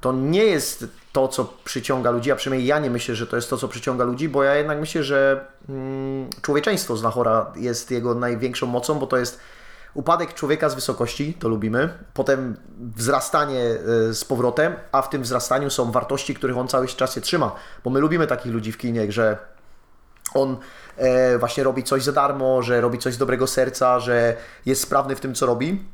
to 0.00 0.12
nie 0.12 0.44
jest 0.44 0.84
to, 1.12 1.28
co 1.28 1.44
przyciąga 1.64 2.10
ludzi, 2.10 2.32
a 2.32 2.36
przynajmniej 2.36 2.68
ja 2.68 2.78
nie 2.78 2.90
myślę, 2.90 3.14
że 3.14 3.26
to 3.26 3.36
jest 3.36 3.50
to, 3.50 3.56
co 3.56 3.68
przyciąga 3.68 4.04
ludzi, 4.04 4.28
bo 4.28 4.42
ja 4.44 4.54
jednak 4.54 4.78
myślę, 4.80 5.02
że 5.02 5.44
mm, 5.68 6.30
człowieczeństwo 6.42 6.96
Znachora 6.96 7.52
jest 7.56 7.90
jego 7.90 8.14
największą 8.14 8.66
mocą, 8.66 8.98
bo 8.98 9.06
to 9.06 9.16
jest 9.16 9.40
upadek 9.96 10.34
człowieka 10.34 10.68
z 10.68 10.74
wysokości, 10.74 11.34
to 11.34 11.48
lubimy, 11.48 11.88
potem 12.14 12.56
wzrastanie 12.96 13.60
e, 13.60 14.14
z 14.14 14.24
powrotem, 14.24 14.74
a 14.92 15.02
w 15.02 15.10
tym 15.10 15.22
wzrastaniu 15.22 15.70
są 15.70 15.92
wartości, 15.92 16.34
których 16.34 16.58
on 16.58 16.68
cały 16.68 16.88
czas 16.88 17.14
się 17.14 17.20
trzyma, 17.20 17.54
bo 17.84 17.90
my 17.90 18.00
lubimy 18.00 18.26
takich 18.26 18.52
ludzi 18.52 18.72
w 18.72 18.78
kinie, 18.78 19.12
że 19.12 19.38
on 20.34 20.56
e, 20.96 21.38
właśnie 21.38 21.64
robi 21.64 21.82
coś 21.82 22.02
za 22.02 22.12
darmo, 22.12 22.62
że 22.62 22.80
robi 22.80 22.98
coś 22.98 23.14
z 23.14 23.18
dobrego 23.18 23.46
serca, 23.46 24.00
że 24.00 24.36
jest 24.66 24.82
sprawny 24.82 25.16
w 25.16 25.20
tym, 25.20 25.34
co 25.34 25.46
robi. 25.46 25.84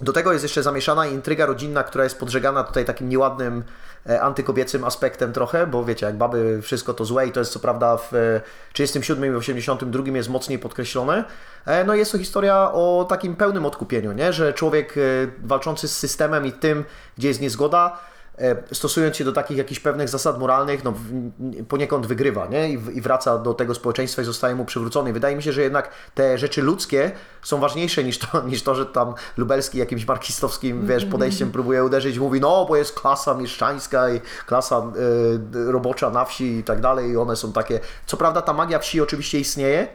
Do 0.00 0.12
tego 0.12 0.32
jest 0.32 0.44
jeszcze 0.44 0.62
zamieszana 0.62 1.06
intryga 1.06 1.46
rodzinna, 1.46 1.84
która 1.84 2.04
jest 2.04 2.18
podżegana 2.18 2.64
tutaj 2.64 2.84
takim 2.84 3.08
nieładnym 3.08 3.64
e, 4.08 4.22
antykobiecym 4.22 4.84
aspektem 4.84 5.32
trochę, 5.32 5.66
bo 5.66 5.84
wiecie, 5.84 6.06
jak 6.06 6.16
baby 6.16 6.62
wszystko 6.62 6.94
to 6.94 7.04
złe 7.04 7.26
i 7.26 7.32
to 7.32 7.40
jest 7.40 7.52
co 7.52 7.60
prawda 7.60 7.96
w 7.96 8.14
e, 8.14 8.40
37 8.72 9.32
i 9.32 9.36
82 9.36 10.02
jest 10.16 10.28
mocniej 10.28 10.58
podkreślone. 10.58 11.24
E, 11.66 11.84
no 11.84 11.94
jest 11.94 12.12
to 12.12 12.18
historia 12.18 12.72
o 12.72 13.06
takim 13.08 13.36
pełnym 13.36 13.66
odkupieniu, 13.66 14.12
nie? 14.12 14.32
że 14.32 14.52
człowiek 14.52 14.94
e, 14.96 15.00
walczący 15.42 15.88
z 15.88 15.96
systemem 15.96 16.46
i 16.46 16.52
tym, 16.52 16.84
gdzie 17.18 17.28
jest 17.28 17.40
niezgoda, 17.40 17.98
e, 17.98 18.17
stosując 18.72 19.16
się 19.16 19.24
do 19.24 19.32
takich 19.32 19.56
jakichś 19.56 19.80
pewnych 19.80 20.08
zasad 20.08 20.38
moralnych, 20.38 20.84
no 20.84 20.94
poniekąd 21.68 22.06
wygrywa, 22.06 22.46
nie? 22.46 22.70
I, 22.70 23.00
wraca 23.00 23.38
do 23.38 23.54
tego 23.54 23.74
społeczeństwa 23.74 24.22
i 24.22 24.24
zostaje 24.24 24.54
mu 24.54 24.64
przywrócony. 24.64 25.12
Wydaje 25.12 25.36
mi 25.36 25.42
się, 25.42 25.52
że 25.52 25.62
jednak 25.62 25.90
te 26.14 26.38
rzeczy 26.38 26.62
ludzkie 26.62 27.10
są 27.42 27.60
ważniejsze 27.60 28.04
niż 28.04 28.18
to, 28.18 28.42
niż 28.42 28.62
to 28.62 28.74
że 28.74 28.86
tam 28.86 29.14
Lubelski 29.36 29.78
jakimś 29.78 30.06
marksistowskim, 30.06 30.86
wiesz, 30.86 31.04
podejściem 31.04 31.52
próbuje 31.52 31.84
uderzyć, 31.84 32.18
mówi, 32.18 32.40
no, 32.40 32.64
bo 32.68 32.76
jest 32.76 33.00
klasa 33.00 33.34
mieszczańska 33.34 34.10
i 34.10 34.20
klasa 34.46 34.92
y, 35.54 35.72
robocza 35.72 36.10
na 36.10 36.24
wsi 36.24 36.56
i 36.56 36.64
tak 36.64 36.80
dalej 36.80 37.10
i 37.10 37.16
one 37.16 37.36
są 37.36 37.52
takie... 37.52 37.80
Co 38.06 38.16
prawda 38.16 38.42
ta 38.42 38.52
magia 38.52 38.78
wsi 38.78 39.00
oczywiście 39.00 39.40
istnieje, 39.40 39.88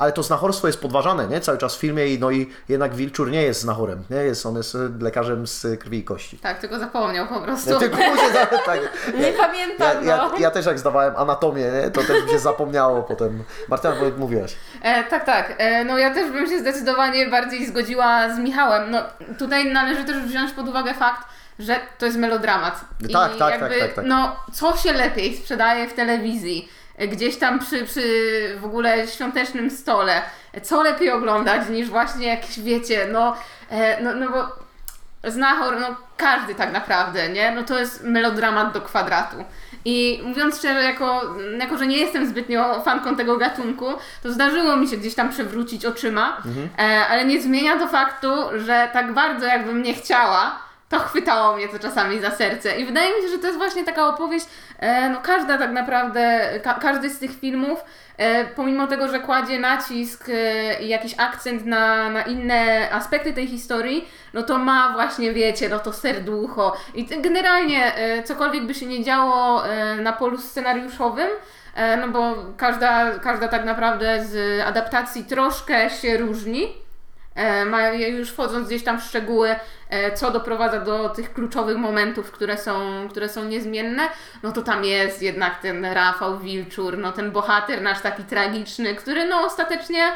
ale 0.00 0.12
to 0.12 0.22
znachorstwo 0.22 0.66
jest 0.66 0.80
podważane, 0.80 1.26
nie? 1.28 1.40
Cały 1.40 1.58
czas 1.58 1.76
w 1.76 1.78
filmie 1.78 2.06
i 2.06 2.18
no 2.18 2.30
i 2.30 2.50
jednak 2.68 2.94
Wilczur 2.94 3.30
nie 3.30 3.42
jest 3.42 3.60
znachorem, 3.60 4.04
nie? 4.10 4.16
Jest, 4.16 4.46
on 4.46 4.56
jest 4.56 4.74
y, 4.74 4.78
lekarzem 5.00 5.46
z 5.46 5.80
krwi 5.80 5.98
i 5.98 6.04
kości. 6.04 6.38
Tak, 6.38 6.60
tylko 6.60 6.78
zapomniał 6.78 7.26
po 7.26 7.40
prostu. 7.40 7.70
Ja 7.70 7.78
tylko 7.78 7.96
później 7.96 8.30
tak, 8.66 8.80
Nie 9.18 9.30
ja, 9.30 9.38
pamiętam, 9.38 10.04
ja, 10.04 10.16
no. 10.16 10.38
ja 10.38 10.50
też 10.50 10.66
jak 10.66 10.78
zdawałem 10.78 11.16
anatomię, 11.16 11.70
nie? 11.82 11.90
to 11.90 12.00
też 12.00 12.24
mi 12.24 12.30
się 12.30 12.38
zapomniało 12.38 13.02
potem. 13.02 13.44
Martyna, 13.68 13.94
bo 13.94 14.18
mówiłaś. 14.18 14.56
E, 14.82 15.04
tak, 15.04 15.24
tak. 15.24 15.54
E, 15.58 15.84
no 15.84 15.98
ja 15.98 16.14
też 16.14 16.32
bym 16.32 16.46
się 16.48 16.58
zdecydowanie 16.58 17.28
bardziej 17.28 17.66
zgodziła 17.66 18.34
z 18.34 18.38
Michałem. 18.38 18.90
No 18.90 18.98
tutaj 19.38 19.72
należy 19.72 20.04
też 20.04 20.18
wziąć 20.18 20.52
pod 20.52 20.68
uwagę 20.68 20.94
fakt, 20.94 21.28
że 21.58 21.80
to 21.98 22.06
jest 22.06 22.18
melodramat. 22.18 22.80
I 23.08 23.12
Tak, 23.12 23.36
tak, 23.36 23.50
jakby, 23.50 23.68
tak, 23.68 23.78
tak, 23.78 23.94
tak. 23.94 24.04
No, 24.08 24.36
co 24.52 24.76
się 24.76 24.92
lepiej 24.92 25.36
sprzedaje 25.36 25.88
w 25.88 25.92
telewizji? 25.92 26.68
Gdzieś 27.08 27.36
tam 27.36 27.58
przy, 27.58 27.84
przy 27.84 28.02
w 28.60 28.64
ogóle 28.64 29.08
świątecznym 29.08 29.70
stole. 29.70 30.22
Co 30.62 30.82
lepiej 30.82 31.10
oglądać 31.10 31.68
niż 31.68 31.88
właśnie 31.88 32.26
jakieś, 32.26 32.60
wiecie, 32.60 33.08
no, 33.12 33.36
e, 33.70 34.02
no, 34.02 34.14
no 34.14 34.30
bo 34.30 34.70
Znachor, 35.24 35.80
no 35.80 35.96
każdy 36.16 36.54
tak 36.54 36.72
naprawdę, 36.72 37.28
nie? 37.28 37.52
No 37.52 37.62
to 37.62 37.78
jest 37.78 38.04
melodramat 38.04 38.72
do 38.72 38.80
kwadratu. 38.80 39.36
I 39.84 40.20
mówiąc 40.24 40.58
szczerze, 40.58 40.82
jako, 40.82 41.34
jako 41.58 41.78
że 41.78 41.86
nie 41.86 41.96
jestem 41.96 42.26
zbytnio 42.26 42.82
fanką 42.82 43.16
tego 43.16 43.36
gatunku, 43.36 43.86
to 44.22 44.32
zdarzyło 44.32 44.76
mi 44.76 44.88
się 44.88 44.96
gdzieś 44.96 45.14
tam 45.14 45.30
przewrócić 45.30 45.86
oczyma, 45.86 46.42
e, 46.78 47.06
ale 47.10 47.24
nie 47.24 47.42
zmienia 47.42 47.78
to 47.78 47.88
faktu, 47.88 48.28
że 48.56 48.88
tak 48.92 49.12
bardzo 49.12 49.46
jakbym 49.46 49.82
nie 49.82 49.94
chciała, 49.94 50.58
to 50.90 50.98
chwytało 50.98 51.56
mnie 51.56 51.68
to 51.68 51.78
czasami 51.78 52.20
za 52.20 52.30
serce. 52.30 52.76
I 52.76 52.84
wydaje 52.84 53.16
mi 53.16 53.22
się, 53.22 53.28
że 53.28 53.38
to 53.38 53.46
jest 53.46 53.58
właśnie 53.58 53.84
taka 53.84 54.08
opowieść, 54.08 54.46
e, 54.78 55.10
no 55.10 55.20
każda 55.22 55.58
tak 55.58 55.70
naprawdę, 55.70 56.50
ka 56.62 56.74
każdy 56.74 57.10
z 57.10 57.18
tych 57.18 57.40
filmów, 57.40 57.84
e, 58.18 58.44
pomimo 58.44 58.86
tego, 58.86 59.08
że 59.08 59.20
kładzie 59.20 59.58
nacisk 59.58 60.28
e, 60.28 60.82
i 60.82 60.88
jakiś 60.88 61.14
akcent 61.18 61.66
na, 61.66 62.10
na 62.10 62.22
inne 62.22 62.90
aspekty 62.92 63.32
tej 63.32 63.46
historii, 63.46 64.08
no 64.34 64.42
to 64.42 64.58
ma 64.58 64.92
właśnie, 64.92 65.32
wiecie, 65.32 65.68
no 65.68 65.78
to 65.78 65.92
serducho. 65.92 66.76
I 66.94 67.06
generalnie 67.06 67.94
e, 67.94 68.22
cokolwiek 68.22 68.66
by 68.66 68.74
się 68.74 68.86
nie 68.86 69.04
działo 69.04 69.66
e, 69.66 69.96
na 69.96 70.12
polu 70.12 70.38
scenariuszowym, 70.38 71.28
e, 71.74 71.96
no 71.96 72.08
bo 72.08 72.34
każda, 72.56 73.18
każda 73.18 73.48
tak 73.48 73.64
naprawdę 73.64 74.24
z 74.24 74.60
adaptacji 74.60 75.24
troszkę 75.24 75.90
się 75.90 76.16
różni. 76.16 76.80
E, 77.34 77.64
ma, 77.64 77.88
już 77.88 78.30
wchodząc 78.30 78.66
gdzieś 78.66 78.84
tam 78.84 79.00
w 79.00 79.04
szczegóły, 79.04 79.50
e, 79.50 79.58
co 80.14 80.30
doprowadza 80.30 80.80
do 80.80 81.08
tych 81.08 81.32
kluczowych 81.32 81.76
momentów, 81.76 82.30
które 82.30 82.58
są, 82.58 83.08
które 83.10 83.28
są 83.28 83.44
niezmienne, 83.44 84.02
no 84.42 84.52
to 84.52 84.62
tam 84.62 84.84
jest 84.84 85.22
jednak 85.22 85.62
ten 85.62 85.84
Rafał 85.84 86.38
Wilczur, 86.38 86.98
no 86.98 87.12
ten 87.12 87.30
bohater 87.30 87.82
nasz 87.82 88.00
taki 88.00 88.24
tragiczny, 88.24 88.94
który 88.94 89.26
no 89.26 89.40
ostatecznie, 89.40 90.12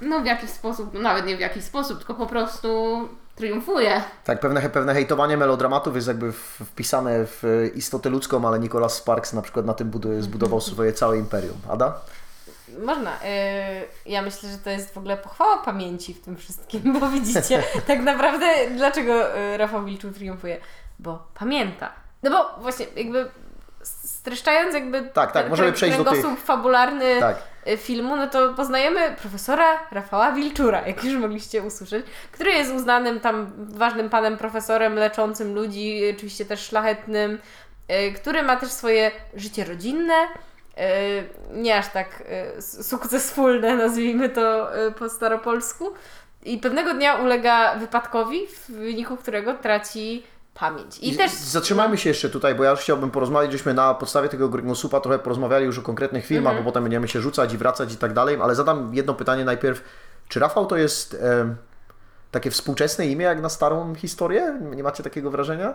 no 0.00 0.20
w 0.20 0.26
jakiś 0.26 0.50
sposób, 0.50 0.94
no 0.94 1.00
nawet 1.00 1.26
nie 1.26 1.36
w 1.36 1.40
jakiś 1.40 1.64
sposób, 1.64 1.98
tylko 1.98 2.14
po 2.14 2.26
prostu 2.26 3.08
triumfuje. 3.34 4.02
Tak, 4.24 4.40
pewne, 4.40 4.70
pewne 4.70 4.94
hejtowanie 4.94 5.36
melodramatów 5.36 5.94
jest 5.94 6.08
jakby 6.08 6.32
wpisane 6.32 7.26
w 7.26 7.70
istotę 7.74 8.10
ludzką, 8.10 8.48
ale 8.48 8.58
Nicholas 8.58 8.94
Sparks 8.94 9.32
na 9.32 9.42
przykład 9.42 9.66
na 9.66 9.74
tym 9.74 9.90
buduje, 9.90 10.22
zbudował 10.22 10.60
swoje 10.70 10.92
całe 10.92 11.18
imperium. 11.18 11.56
Ada? 11.70 12.00
Można. 12.78 13.10
Yy, 13.10 14.12
ja 14.12 14.22
myślę, 14.22 14.48
że 14.50 14.58
to 14.58 14.70
jest 14.70 14.94
w 14.94 14.98
ogóle 14.98 15.16
pochwała 15.16 15.56
pamięci 15.58 16.14
w 16.14 16.20
tym 16.24 16.36
wszystkim, 16.36 17.00
bo 17.00 17.08
widzicie, 17.08 17.62
tak 17.86 18.00
naprawdę 18.00 18.46
dlaczego 18.76 19.14
yy, 19.36 19.56
Rafał 19.56 19.84
Wilczuk 19.84 20.14
triumfuje? 20.14 20.56
Bo 20.98 21.26
pamięta. 21.34 21.92
No 22.22 22.30
bo 22.30 22.62
właśnie 22.62 22.86
jakby 22.96 23.30
streszczając 23.82 24.74
jakby 24.74 25.02
Tak, 25.02 25.12
tak, 25.12 25.32
ten 25.32 25.48
możemy 25.50 25.72
przejść 25.72 25.98
do 25.98 26.04
tych- 26.10 26.38
fabularny 26.38 27.20
Tak. 27.20 27.36
y, 27.68 27.76
filmu, 27.76 28.16
no 28.16 28.26
to 28.26 28.54
poznajemy 28.54 29.16
profesora 29.20 29.64
Rafała 29.90 30.32
Wilczura, 30.32 30.86
jak 30.86 31.04
już 31.04 31.14
mogliście 31.14 31.62
usłyszeć, 31.62 32.06
który 32.32 32.50
jest 32.52 32.72
uznanym 32.72 33.20
tam 33.20 33.52
ważnym 33.58 34.10
panem 34.10 34.36
profesorem, 34.38 34.94
leczącym 34.94 35.54
ludzi, 35.54 36.04
y, 36.04 36.14
oczywiście 36.16 36.44
też 36.44 36.60
szlachetnym, 36.60 37.38
y, 38.08 38.12
który 38.12 38.42
ma 38.42 38.56
też 38.56 38.70
swoje 38.70 39.10
życie 39.34 39.64
rodzinne, 39.64 40.14
y, 40.14 40.28
nie 41.52 41.76
aż 41.78 41.88
tak 41.88 42.22
s- 42.56 42.88
sukcesfulne, 42.88 43.76
nazwijmy 43.76 44.28
to 44.28 44.76
y, 44.86 44.92
po 44.92 45.08
staropolsku. 45.08 45.90
I 46.44 46.58
pewnego 46.58 46.94
dnia 46.94 47.14
ulega 47.14 47.76
wypadkowi, 47.78 48.46
w 48.46 48.70
wyniku 48.70 49.16
którego 49.16 49.54
traci 49.54 50.22
pamięć. 50.54 50.98
I, 50.98 51.14
I 51.14 51.16
też. 51.16 51.30
Zatrzymajmy 51.32 51.98
się 51.98 52.08
jeszcze 52.08 52.30
tutaj, 52.30 52.54
bo 52.54 52.64
ja 52.64 52.70
już 52.70 52.80
chciałbym 52.80 53.10
porozmawiać, 53.10 53.52
żeśmy 53.52 53.74
na 53.74 53.94
podstawie 53.94 54.28
tego 54.28 54.48
Grymusupa 54.48 55.00
trochę 55.00 55.18
porozmawiali 55.18 55.64
już 55.64 55.78
o 55.78 55.82
konkretnych 55.82 56.26
filmach, 56.26 56.50
Mhm. 56.50 56.64
bo 56.64 56.70
potem 56.70 56.82
będziemy 56.82 57.08
się 57.08 57.20
rzucać 57.20 57.52
i 57.52 57.58
wracać 57.58 57.92
i 57.92 57.96
tak 57.96 58.12
dalej, 58.12 58.38
ale 58.42 58.54
zadam 58.54 58.94
jedno 58.94 59.14
pytanie 59.14 59.44
najpierw. 59.44 59.84
Czy 60.28 60.40
Rafał 60.40 60.66
to 60.66 60.76
jest 60.76 61.16
em, 61.20 61.56
takie 62.30 62.50
współczesne 62.50 63.06
imię 63.06 63.24
jak 63.24 63.40
na 63.40 63.48
starą 63.48 63.94
historię? 63.94 64.58
Nie 64.76 64.82
macie 64.82 65.02
takiego 65.02 65.30
wrażenia? 65.30 65.74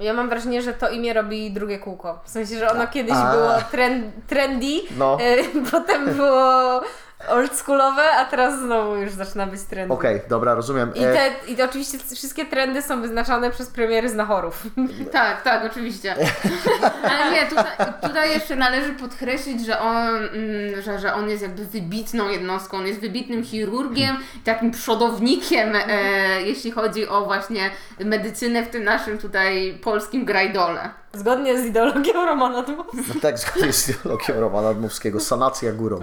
Ja 0.00 0.12
mam 0.12 0.28
wrażenie, 0.28 0.62
że 0.62 0.74
to 0.74 0.90
imię 0.90 1.12
robi 1.12 1.50
drugie 1.50 1.78
kółko. 1.78 2.20
W 2.24 2.30
sensie, 2.30 2.58
że 2.58 2.70
ono 2.72 2.86
kiedyś 2.86 3.14
A. 3.16 3.32
było 3.32 3.50
trend, 3.70 4.06
trendy, 4.26 4.66
No. 4.98 5.18
y, 5.20 5.44
potem 5.70 6.14
było 6.14 6.80
oldschoolowe, 7.28 8.02
a 8.10 8.24
teraz 8.24 8.58
znowu 8.60 8.96
już 8.96 9.12
zaczyna 9.12 9.46
być 9.46 9.62
trendy. 9.62 9.94
Okej, 9.94 10.20
dobra, 10.28 10.54
rozumiem. 10.54 10.94
I, 10.94 11.04
E, 11.04 11.12
te, 11.12 11.30
I 11.52 11.62
oczywiście 11.62 11.98
wszystkie 12.14 12.46
trendy 12.46 12.82
są 12.82 13.02
wyznaczane 13.02 13.50
przez 13.50 13.68
premiery 13.70 14.08
znachorów. 14.08 14.62
Tak, 15.12 15.42
tak, 15.42 15.70
oczywiście. 15.70 16.14
Ale 17.10 17.32
nie, 17.32 17.46
tutaj, 17.46 17.64
tutaj 18.02 18.30
jeszcze 18.30 18.56
należy 18.56 18.92
podkreślić, 18.92 19.66
że 19.66 19.80
on, 19.80 20.06
mm, 20.16 20.82
że, 20.82 20.98
że 20.98 21.14
on 21.14 21.28
jest 21.30 21.42
jakby 21.42 21.64
wybitną 21.64 22.28
jednostką, 22.28 22.76
on 22.76 22.86
jest 22.86 23.00
wybitnym 23.00 23.44
chirurgiem, 23.44 24.16
takim 24.44 24.70
przodownikiem, 24.70 25.72
e, 25.76 26.42
jeśli 26.42 26.70
chodzi 26.70 27.08
o 27.08 27.24
właśnie 27.24 27.70
medycynę 28.00 28.62
w 28.62 28.68
tym 28.68 28.84
naszym 28.84 29.18
tutaj 29.18 29.78
polskim 29.82 30.24
grajdole. 30.24 30.90
Zgodnie 31.12 31.58
z 31.58 31.66
ideologią 31.66 32.12
Romana 32.26 32.62
Dmowskiego. 32.62 33.04
No 33.14 33.20
tak, 33.20 33.38
zgodnie 33.38 33.72
z 33.72 33.88
ideologią 33.88 34.40
Romana 34.40 34.74
Dmowskiego, 34.74 35.20
sanacja 35.20 35.72
górą. 35.72 36.00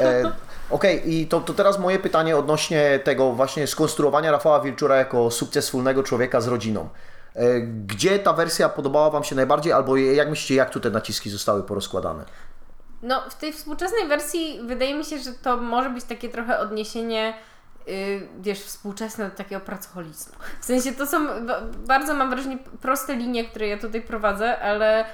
E, 0.00 0.32
Okej, 0.70 1.14
i 1.14 1.26
to, 1.26 1.40
to 1.40 1.54
teraz 1.54 1.78
moje 1.78 1.98
pytanie 1.98 2.36
odnośnie 2.36 3.00
tego 3.04 3.32
właśnie 3.32 3.66
skonstruowania 3.66 4.30
Rafała 4.32 4.60
Wilczura 4.60 4.96
jako 4.96 5.30
sukcesfulnego 5.30 6.02
człowieka 6.02 6.40
z 6.40 6.48
rodziną. 6.48 6.88
E, 7.34 7.60
Gdzie 7.60 8.18
ta 8.18 8.32
wersja 8.32 8.68
podobała 8.68 9.10
Wam 9.10 9.24
się 9.24 9.36
najbardziej, 9.36 9.72
albo 9.72 9.96
jak 9.96 10.30
myślicie, 10.30 10.54
jak 10.54 10.70
tu 10.70 10.80
te 10.80 10.90
naciski 10.90 11.30
zostały 11.30 11.62
porozkładane? 11.62 12.24
No, 13.02 13.22
w 13.30 13.34
tej 13.34 13.52
współczesnej 13.52 14.08
wersji 14.08 14.60
wydaje 14.66 14.94
mi 14.94 15.04
się, 15.04 15.18
że 15.18 15.32
to 15.32 15.56
może 15.56 15.90
być 15.90 16.04
takie 16.04 16.28
trochę 16.28 16.58
odniesienie, 16.58 17.34
yy, 17.86 17.92
wiesz, 18.40 18.60
współczesne 18.60 19.30
do 19.30 19.36
takiego 19.36 19.60
pracoholizmu. 19.60 20.34
W 20.60 20.64
sensie 20.64 20.92
to 20.92 21.06
są 21.06 21.46
ba- 21.46 21.60
bardzo, 21.86 22.14
mam 22.14 22.30
wrażenie, 22.30 22.58
proste 22.82 23.14
linie, 23.14 23.44
które 23.44 23.68
ja 23.68 23.78
tutaj 23.78 24.02
prowadzę, 24.02 24.58
ale 24.62 25.04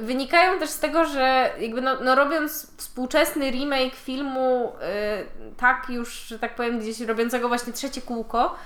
wynikają 0.00 0.58
też 0.58 0.70
z 0.70 0.78
tego, 0.78 1.04
że 1.04 1.50
jakby 1.58 1.80
no, 1.80 2.00
no 2.00 2.14
robiąc 2.14 2.76
współczesny 2.76 3.50
remake 3.50 3.94
filmu, 3.94 4.72
yy, 4.80 5.54
tak 5.56 5.86
już, 5.88 6.12
że 6.12 6.38
tak 6.38 6.54
powiem, 6.54 6.78
gdzieś 6.78 7.00
robiącego 7.00 7.48
właśnie 7.48 7.72
trzecie 7.72 8.02
kółko, 8.02 8.56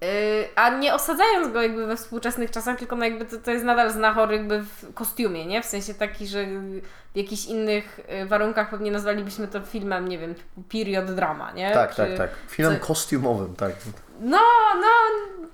Yy, 0.00 0.48
a 0.54 0.68
nie 0.70 0.94
osadzając 0.94 1.52
go 1.52 1.62
jakby 1.62 1.86
we 1.86 1.96
współczesnych 1.96 2.50
czasach, 2.50 2.78
tylko 2.78 2.96
no 2.96 3.04
jakby 3.04 3.24
to, 3.24 3.36
to 3.38 3.50
jest 3.50 3.64
nadal 3.64 3.90
znachor 3.90 4.32
jakby 4.32 4.62
w 4.62 4.94
kostiumie, 4.94 5.46
nie? 5.46 5.62
W 5.62 5.66
sensie 5.66 5.94
taki, 5.94 6.26
że 6.26 6.46
w 6.46 7.16
jakichś 7.16 7.44
innych 7.44 8.00
yy, 8.08 8.26
warunkach 8.26 8.70
pewnie 8.70 8.90
nazwalibyśmy 8.90 9.48
to 9.48 9.60
filmem, 9.60 10.08
nie 10.08 10.18
wiem, 10.18 10.34
period 10.72 11.14
drama, 11.14 11.52
nie? 11.52 11.70
Tak, 11.70 11.90
Czy- 11.90 11.96
tak, 11.96 12.16
tak. 12.18 12.30
Filmem 12.48 12.80
co- 12.80 12.86
kostiumowym, 12.86 13.56
tak. 13.56 13.72
No, 14.20 14.40
no, 14.74 14.88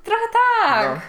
trochę 0.04 0.24
tak. 0.62 0.88
No. 0.88 1.00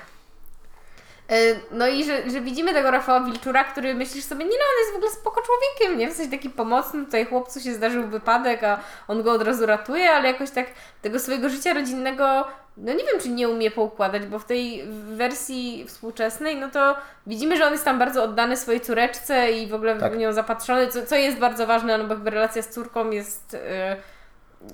Yy, 1.29 1.59
No 1.71 1.88
i 1.88 2.03
że, 2.03 2.29
że 2.29 2.41
widzimy 2.41 2.73
tego 2.73 2.91
Rafała 2.91 3.19
Wilczura, 3.19 3.63
który 3.63 3.95
myślisz 3.95 4.23
sobie, 4.25 4.45
nie 4.45 4.51
no, 4.51 4.55
on 4.55 4.79
jest 4.81 4.93
w 4.93 4.95
ogóle 4.95 5.12
spoko 5.12 5.41
człowiekiem, 5.41 5.97
nie? 5.99 6.12
W 6.12 6.13
sensie 6.13 6.31
taki 6.31 6.49
pomocny, 6.49 7.05
tutaj 7.05 7.25
chłopcu 7.25 7.59
się 7.59 7.73
zdarzył 7.73 8.07
wypadek, 8.07 8.63
a 8.63 8.79
on 9.07 9.23
go 9.23 9.31
od 9.31 9.41
razu 9.41 9.65
ratuje, 9.65 10.12
ale 10.12 10.27
jakoś 10.31 10.51
tak 10.51 10.65
tego 11.01 11.19
swojego 11.19 11.49
życia 11.49 11.73
rodzinnego, 11.73 12.47
no 12.77 12.91
nie 12.93 13.03
wiem, 13.03 13.19
czy 13.21 13.29
nie 13.29 13.49
umie 13.49 13.71
poukładać, 13.71 14.25
bo 14.25 14.39
w 14.39 14.45
tej 14.45 14.83
wersji 15.15 15.86
współczesnej, 15.88 16.55
no 16.55 16.69
to 16.69 16.95
widzimy, 17.27 17.57
że 17.57 17.65
on 17.65 17.71
jest 17.73 17.86
tam 17.86 17.99
bardzo 17.99 18.23
oddany 18.23 18.57
swojej 18.57 18.81
córeczce 18.81 19.51
i 19.51 19.67
w 19.67 19.73
ogóle 19.73 19.99
Tak. 19.99 20.13
w 20.13 20.17
nią 20.17 20.33
zapatrzony, 20.33 20.88
co, 20.88 21.05
co 21.05 21.15
jest 21.15 21.38
bardzo 21.38 21.67
ważne, 21.67 21.97
no 21.97 22.03
bo 22.03 22.13
jakby 22.13 22.29
relacja 22.29 22.62
z 22.62 22.69
córką 22.69 23.09
jest 23.12 23.53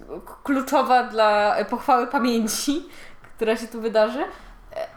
yy, 0.09 0.19
k- 0.21 0.35
kluczowa 0.43 1.03
dla 1.03 1.55
pochwały 1.69 2.07
pamięci, 2.07 2.85
która 3.35 3.57
się 3.57 3.67
tu 3.67 3.81
wydarzy. 3.81 4.23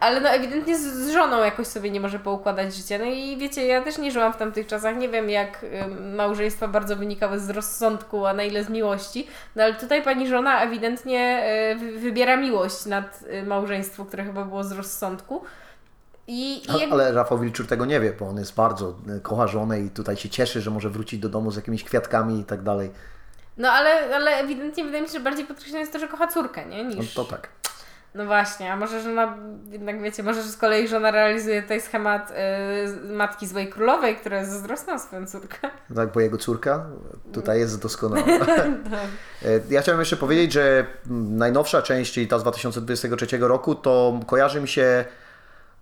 Ale 0.00 0.20
no 0.20 0.28
ewidentnie 0.28 0.78
z, 0.78 0.82
z 0.82 1.12
żoną 1.12 1.44
jakoś 1.44 1.66
sobie 1.66 1.90
nie 1.90 2.00
może 2.00 2.18
poukładać 2.18 2.74
życia. 2.74 2.98
No 2.98 3.04
i 3.04 3.36
wiecie, 3.36 3.66
ja 3.66 3.82
też 3.82 3.98
nie 3.98 4.10
żyłam 4.10 4.32
w 4.32 4.36
tamtych 4.36 4.66
czasach, 4.66 4.96
nie 4.96 5.08
wiem 5.08 5.30
jak 5.30 5.66
małżeństwa 6.16 6.68
bardzo 6.68 6.96
wynikały 6.96 7.40
z 7.40 7.50
rozsądku, 7.50 8.26
a 8.26 8.32
na 8.32 8.42
ile 8.42 8.64
z 8.64 8.68
miłości. 8.68 9.26
No 9.56 9.62
ale 9.62 9.74
tutaj 9.74 10.02
pani 10.02 10.28
żona 10.28 10.62
ewidentnie 10.62 11.44
y, 11.72 11.78
wy- 11.78 11.98
wybiera 11.98 12.36
miłość 12.36 12.86
nad 12.86 13.20
y, 13.22 13.42
małżeństwo, 13.46 14.04
które 14.04 14.24
chyba 14.24 14.44
było 14.44 14.64
z 14.64 14.72
rozsądku. 14.72 15.42
I, 16.26 16.62
i 16.70 16.78
jakby, 16.80 16.92
Ale 16.94 17.12
Rafał 17.12 17.38
Wilczur 17.38 17.66
tego 17.66 17.84
nie 17.84 18.00
wie, 18.00 18.12
bo 18.12 18.28
on 18.28 18.38
jest 18.38 18.54
bardzo 18.54 18.94
e, 19.16 19.20
kocha 19.20 19.46
żonę 19.46 19.80
i 19.80 19.90
tutaj 19.90 20.16
się 20.16 20.28
cieszy, 20.28 20.60
że 20.60 20.70
może 20.70 20.90
wrócić 20.90 21.20
do 21.20 21.28
domu 21.28 21.50
z 21.50 21.56
jakimiś 21.56 21.84
kwiatkami 21.84 22.40
i 22.40 22.44
tak 22.44 22.62
dalej. 22.62 22.90
no 23.56 23.70
ale, 23.70 24.16
ale 24.16 24.30
ewidentnie 24.30 24.84
wydaje 24.84 25.02
mi 25.02 25.08
się, 25.08 25.12
że 25.14 25.20
bardziej 25.20 25.46
podkreślone 25.46 25.80
jest 25.80 25.92
to, 25.92 25.98
że 25.98 26.08
kocha 26.08 26.26
córkę, 26.26 26.66
nie? 26.66 26.84
No 26.84 26.90
Niż... 26.94 27.14
to 27.14 27.24
tak. 27.24 27.48
No 28.14 28.26
właśnie, 28.26 28.72
a 28.72 28.76
może 28.76 29.00
żona, 29.00 29.36
jednak 29.70 30.02
wiecie, 30.02 30.22
może 30.22 30.42
że 30.42 30.48
z 30.48 30.56
kolei 30.56 30.88
żona 30.88 31.10
realizuje 31.10 31.62
tutaj 31.62 31.80
schemat 31.80 32.30
y, 32.30 33.12
matki 33.12 33.46
złej 33.46 33.68
królowej, 33.68 34.16
która 34.16 34.38
jest 34.38 34.50
zazdrosna 34.50 34.94
o 34.94 34.98
swoją 34.98 35.26
córkę. 35.26 35.70
Tak, 35.96 36.12
bo 36.12 36.20
jego 36.20 36.38
córka 36.38 36.86
tutaj 37.32 37.58
jest 37.58 37.82
doskonała. 37.82 38.26
E, 39.44 39.60
Ja 39.70 39.80
chciałem 39.82 40.00
jeszcze 40.00 40.16
powiedzieć, 40.16 40.52
że 40.52 40.86
najnowsza 41.30 41.82
część, 41.82 42.12
czyli 42.12 42.28
ta 42.28 42.38
z 42.38 42.42
2023 42.42 43.38
roku, 43.38 43.74
to 43.74 44.20
kojarzy 44.26 44.60
mi 44.60 44.68
się 44.68 45.04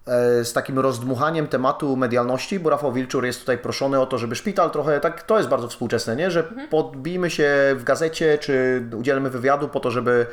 e, 0.06 0.44
z 0.44 0.52
takim 0.52 0.78
rozdmuchaniem 0.78 1.46
tematu 1.46 1.96
medialności, 1.96 2.60
bo 2.60 2.70
Rafał 2.70 2.92
Wilczur 2.92 3.24
jest 3.24 3.40
tutaj 3.40 3.58
proszony 3.58 4.00
o 4.00 4.06
to, 4.06 4.18
żeby 4.18 4.36
szpital 4.36 4.70
trochę, 4.70 5.00
tak, 5.00 5.22
to 5.22 5.36
jest 5.36 5.48
bardzo 5.48 5.68
współczesne, 5.68 6.16
nie? 6.16 6.30
że 6.30 6.42
podbijmy 6.70 7.30
się 7.30 7.50
w 7.76 7.84
gazecie, 7.84 8.38
czy 8.38 8.82
udzielmy 8.96 9.30
wywiadu 9.30 9.68
po 9.68 9.80
to, 9.80 9.90
żeby 9.90 10.26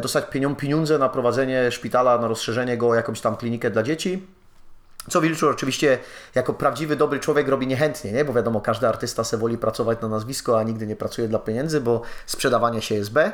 dostać 0.00 0.24
pienią- 0.24 0.56
pieniądze 0.56 0.98
na 0.98 1.08
prowadzenie 1.08 1.70
szpitala, 1.70 2.18
na 2.18 2.28
rozszerzenie 2.28 2.76
go 2.78 2.88
o 2.88 2.94
jakąś 2.94 3.20
tam 3.20 3.36
klinikę 3.36 3.70
dla 3.70 3.82
dzieci. 3.82 4.26
Co 5.10 5.20
Wilczur 5.20 5.50
oczywiście 5.50 5.98
jako 6.34 6.54
prawdziwy, 6.54 6.96
dobry 6.96 7.20
człowiek 7.20 7.48
robi 7.48 7.66
niechętnie, 7.66 8.12
nie? 8.12 8.24
bo 8.24 8.32
wiadomo, 8.32 8.60
każdy 8.60 8.88
artysta 8.88 9.24
se 9.24 9.36
woli 9.36 9.58
pracować 9.58 10.00
na 10.00 10.08
nazwisko, 10.08 10.58
a 10.58 10.62
nigdy 10.62 10.86
nie 10.86 10.96
pracuje 10.96 11.28
dla 11.28 11.38
pieniędzy, 11.38 11.80
bo 11.80 12.02
sprzedawanie 12.26 12.82
się 12.82 12.94
jest 12.94 13.12
B. 13.12 13.32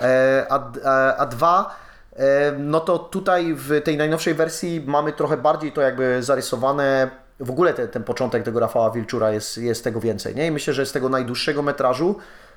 E, 0.00 0.46
a, 0.50 0.70
a, 0.84 1.16
a 1.16 1.26
dwa, 1.26 1.76
e, 2.16 2.52
no 2.58 2.80
to 2.80 2.98
tutaj 2.98 3.54
w 3.54 3.82
tej 3.84 3.96
najnowszej 3.96 4.34
wersji 4.34 4.84
mamy 4.86 5.12
trochę 5.12 5.36
bardziej 5.36 5.72
to 5.72 5.80
jakby 5.80 6.22
zarysowane, 6.22 7.10
w 7.40 7.50
ogóle 7.50 7.74
te, 7.74 7.88
ten 7.88 8.04
początek 8.04 8.42
tego 8.42 8.60
Rafała 8.60 8.90
Wilczura 8.90 9.30
jest, 9.30 9.58
jest 9.58 9.84
tego 9.84 10.00
więcej, 10.00 10.34
nie? 10.34 10.46
I 10.46 10.50
myślę, 10.50 10.74
że 10.74 10.86
z 10.86 10.92
tego 10.92 11.08
najdłuższego 11.08 11.62
metrażu 11.62 12.16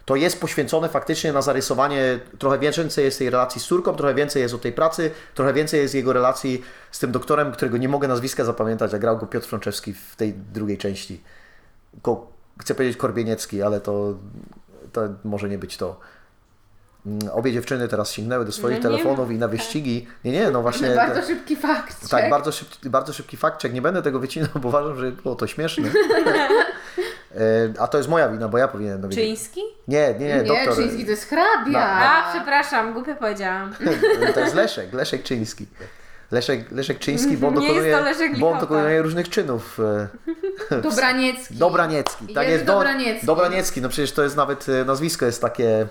to 0.10 0.16
jest 0.16 0.42
poświęcone 0.42 0.90
faktycznie 0.90 1.34
na 1.34 1.42
zarysowanie, 1.42 2.20
trochę 2.40 2.60
więcej 2.60 3.06
jest 3.06 3.20
tej 3.20 3.30
relacji 3.30 3.62
z 3.62 3.66
córką, 3.66 3.96
trochę 3.96 4.14
więcej 4.14 4.42
jest 4.42 4.56
o 4.56 4.58
tej 4.58 4.74
pracy, 4.74 5.12
trochę 5.36 5.54
więcej 5.54 5.82
jest 5.82 5.96
jego 5.96 6.14
relacji 6.14 6.64
z 6.92 7.00
tym 7.00 7.12
doktorem, 7.12 7.52
którego 7.52 7.78
nie 7.78 7.90
mogę 7.90 8.08
nazwiska 8.08 8.44
zapamiętać, 8.44 8.94
a 8.94 9.00
grał 9.00 9.18
go 9.18 9.26
Piotr 9.26 9.48
Frączewski 9.48 9.94
w 9.94 10.16
tej 10.16 10.34
drugiej 10.34 10.78
części. 10.78 11.24
Ko, 12.02 12.28
chcę 12.62 12.76
powiedzieć 12.76 12.98
Korbieniecki, 12.98 13.62
ale 13.62 13.82
to, 13.82 14.14
to 14.94 15.02
może 15.24 15.50
nie 15.50 15.58
być 15.58 15.78
to. 15.78 16.00
Mm, 17.06 17.20
Obie 17.32 17.54
dziewczyny 17.54 17.88
teraz 17.88 18.12
sięgnęły 18.12 18.46
do 18.46 18.52
swoich 18.52 18.84
No 18.84 18.90
nie 18.90 18.98
telefonów 18.98 19.32
i 19.32 19.38
na 19.38 19.48
wyścigi. 19.48 20.08
Nie, 20.26 20.32
nie, 20.32 20.52
no 20.52 20.62
właśnie. 20.62 20.96
Bardzo 20.96 21.22
szybki 21.22 21.56
fakt. 21.56 22.10
Tak, 22.10 22.30
bardzo 22.30 22.52
szybki, 22.52 22.90
bardzo 22.90 23.14
szybki 23.14 23.38
fakt. 23.38 23.74
Nie 23.74 23.82
będę 23.82 24.02
tego 24.02 24.20
wycinał, 24.20 24.50
bo 24.56 24.68
uważam, 24.68 25.00
że 25.00 25.12
było 25.12 25.36
to 25.36 25.48
śmieszne. 25.48 25.90
E, 27.36 27.40
A 27.80 27.88
to 27.88 27.98
jest 27.98 28.10
moja 28.10 28.30
wina, 28.30 28.48
bo 28.50 28.58
ja 28.58 28.68
powinienem 28.68 29.02
dowiedzieć. 29.02 29.26
Czyński? 29.26 29.62
Nie, 29.88 30.14
nie, 30.20 30.28
nie, 30.28 30.36
Nie, 30.36 30.44
doktor. 30.44 30.76
Czyński 30.76 31.06
to 31.06 31.12
jest 31.12 31.30
hrabia. 31.30 31.80
A, 31.80 32.34
przepraszam, 32.36 32.94
głupio 32.94 33.16
powiedziałam. 33.16 33.74
To 34.34 34.40
jest 34.40 34.56
Leszek, 34.56 34.94
Leszek 34.94 35.24
Czyński. 35.24 35.68
Leszek, 36.32 36.72
Leszek 36.72 37.00
Czyński, 37.00 37.38
bo 37.38 37.48
on 37.48 37.54
Nie 37.60 37.60
jest 37.62 37.70
dokonuje, 37.76 37.98
to 37.98 38.04
Leszek 38.04 38.40
bo 38.40 38.50
on 38.52 38.60
dokonuje 38.60 39.02
różnych 39.02 39.30
czynów. 39.30 39.80
e, 40.72 40.82
Dobraniecki. 40.82 41.56
Dobraniecki. 41.56 42.34
Tak 42.34 42.48
jest, 42.50 42.66
Do- 42.66 42.74
Dobraniecki. 42.74 43.26
Dobraniecki, 43.26 43.82
no 43.82 43.90
przecież 43.90 44.12
to 44.12 44.24
jest 44.24 44.36
nawet 44.36 44.70
e, 44.70 44.86
nazwisko 44.86 45.26
jest 45.26 45.42
takie. 45.42 45.88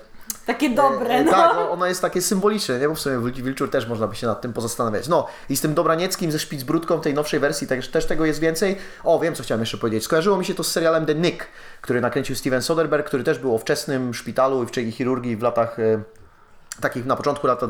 Takie 0.49 0.69
dobre, 0.69 1.09
e, 1.09 1.23
no. 1.23 1.31
Tak, 1.31 1.55
no, 1.55 1.71
ono 1.71 1.85
jest 1.85 2.01
takie 2.01 2.21
symboliczne, 2.21 2.79
nie? 2.79 2.89
Bo 2.89 2.95
w 2.95 2.99
sumie 2.99 3.17
Wil- 3.19 3.43
Wilczur 3.43 3.69
też 3.69 3.87
można 3.87 4.07
by 4.07 4.15
się 4.15 4.27
nad 4.27 4.41
tym 4.41 4.53
pozastanawiać. 4.53 5.07
No 5.07 5.27
i 5.49 5.57
z 5.57 5.61
tym 5.61 5.73
Dobranieckim, 5.73 6.31
ze 6.31 6.39
Szpicbrudką 6.39 7.01
tej 7.01 7.13
nowszej 7.13 7.39
wersji 7.39 7.67
też, 7.67 7.89
też 7.91 8.05
tego 8.05 8.25
jest 8.25 8.39
więcej. 8.39 8.77
O, 9.03 9.19
wiem 9.19 9.35
co 9.35 9.43
chciałem 9.43 9.59
jeszcze 9.59 9.77
powiedzieć. 9.77 10.03
Skojarzyło 10.03 10.37
mi 10.37 10.45
się 10.45 10.53
to 10.53 10.63
z 10.63 10.71
serialem 10.71 11.05
The 11.05 11.15
Nick, 11.15 11.47
który 11.81 12.01
nakręcił 12.01 12.35
Steven 12.35 12.61
Soderbergh, 12.61 13.07
który 13.07 13.23
też 13.23 13.39
był 13.39 13.55
o 13.55 13.57
wczesnym 13.57 14.13
szpitalu 14.13 14.63
i 14.63 14.65
wczesnej 14.67 14.91
chirurgii 14.91 15.37
w 15.37 15.41
latach 15.41 15.79
e, 15.79 16.01
takich 16.81 17.05
na 17.05 17.15
początku 17.15 17.47
lata, 17.47 17.67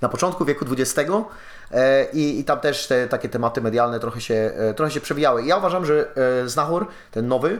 na 0.00 0.08
początku 0.08 0.44
wieku 0.44 0.64
XX 0.70 1.10
e, 1.70 2.04
i, 2.12 2.40
i 2.40 2.44
tam 2.44 2.60
też 2.60 2.86
te 2.86 3.08
takie 3.08 3.28
tematy 3.28 3.60
medialne 3.60 4.00
trochę 4.00 4.20
się, 4.20 4.34
e, 4.56 4.74
trochę 4.74 4.92
się 4.92 5.00
przewijały. 5.00 5.42
I 5.42 5.46
ja 5.46 5.56
uważam, 5.56 5.86
że 5.86 6.08
e, 6.44 6.48
Znachor, 6.48 6.86
ten 7.10 7.28
nowy, 7.28 7.58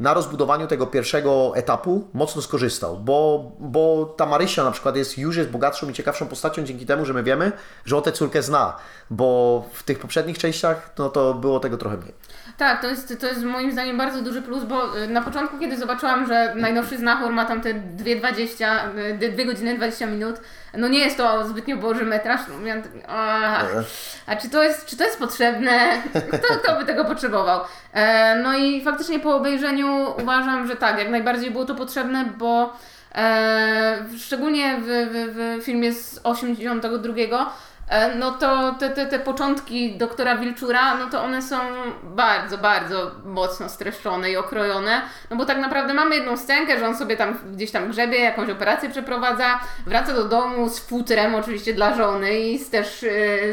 na 0.00 0.14
rozbudowaniu 0.14 0.66
tego 0.66 0.86
pierwszego 0.86 1.52
etapu 1.56 2.08
mocno 2.14 2.42
skorzystał, 2.42 2.96
bo, 2.96 3.50
bo 3.58 4.14
ta 4.16 4.26
Marysia 4.26 4.64
na 4.64 4.70
przykład 4.70 4.96
jest, 4.96 5.18
już 5.18 5.36
jest 5.36 5.50
bogatszą 5.50 5.88
i 5.88 5.92
ciekawszą 5.92 6.26
postacią 6.26 6.64
dzięki 6.64 6.86
temu, 6.86 7.04
że 7.04 7.14
my 7.14 7.22
wiemy, 7.22 7.52
że 7.84 7.96
on 7.96 8.02
tę 8.02 8.12
córkę 8.12 8.42
zna, 8.42 8.76
bo 9.10 9.64
w 9.72 9.82
tych 9.82 9.98
poprzednich 9.98 10.38
częściach 10.38 10.92
no 10.98 11.08
to 11.08 11.34
było 11.34 11.60
tego 11.60 11.76
trochę 11.76 11.96
mniej. 11.96 12.14
Tak, 12.60 12.80
to 12.80 12.88
jest, 12.88 13.20
to 13.20 13.26
jest 13.26 13.44
moim 13.44 13.72
zdaniem 13.72 13.98
bardzo 13.98 14.22
duży 14.22 14.42
plus, 14.42 14.64
bo 14.64 14.98
y, 14.98 15.08
na 15.08 15.22
początku, 15.22 15.58
kiedy 15.58 15.76
zobaczyłam, 15.76 16.26
że 16.26 16.54
najnowszy 16.56 16.98
Znachor 16.98 17.32
ma 17.32 17.44
tam 17.44 17.60
te 17.60 17.74
2,20, 17.74 19.22
y, 19.22 19.32
2 19.32 19.44
godziny 19.44 19.76
20 19.76 20.06
minut, 20.06 20.36
no 20.74 20.88
nie 20.88 20.98
jest 20.98 21.16
to 21.16 21.48
zbytnio 21.48 21.76
boży 21.76 22.04
metraż, 22.04 22.40
no 22.48 22.58
miałam 22.58 22.82
a, 23.08 23.62
a 24.26 24.36
czy 24.36 24.50
to 24.50 24.62
jest, 24.62 24.86
czy 24.86 24.96
to 24.96 25.04
jest 25.04 25.18
potrzebne? 25.18 26.02
Kto, 26.32 26.54
kto 26.62 26.76
by 26.78 26.84
tego 26.84 27.04
potrzebował? 27.04 27.60
E, 27.92 28.34
no 28.42 28.56
i 28.56 28.84
faktycznie 28.84 29.20
po 29.20 29.36
obejrzeniu 29.36 30.06
uważam, 30.22 30.66
że 30.66 30.76
tak, 30.76 30.98
jak 30.98 31.10
najbardziej 31.10 31.50
było 31.50 31.64
to 31.64 31.74
potrzebne, 31.74 32.24
bo 32.38 32.76
e, 33.14 34.04
szczególnie 34.18 34.76
w, 34.78 34.86
w, 34.86 35.60
w 35.60 35.64
filmie 35.64 35.92
z 35.92 36.20
82 36.24 37.14
E, 37.14 37.46
no 38.18 38.30
to 38.30 38.74
te, 38.78 38.90
te, 38.90 39.06
te 39.06 39.18
początki 39.18 39.96
doktora 39.96 40.36
Wilczura, 40.36 40.94
no 40.94 41.10
to 41.10 41.22
one 41.22 41.42
są 41.42 41.56
bardzo, 42.02 42.58
bardzo 42.58 43.10
mocno 43.24 43.68
streszczone 43.68 44.30
i 44.30 44.36
okrojone, 44.36 45.02
no 45.30 45.36
bo 45.36 45.44
tak 45.44 45.58
naprawdę 45.58 45.94
mamy 45.94 46.16
jedną 46.16 46.36
scenkę, 46.36 46.78
że 46.78 46.86
on 46.86 46.96
sobie 46.96 47.16
tam 47.16 47.38
gdzieś 47.52 47.70
tam 47.70 47.90
grzebie, 47.90 48.18
jakąś 48.18 48.50
operację 48.50 48.90
przeprowadza, 48.90 49.60
wraca 49.86 50.14
do 50.14 50.24
domu 50.24 50.68
z 50.68 50.80
futrem 50.80 51.34
oczywiście 51.34 51.74
dla 51.74 51.94
żony 51.94 52.40
i 52.40 52.58
z, 52.58 52.70
też 52.70 53.02
y, 53.02 53.08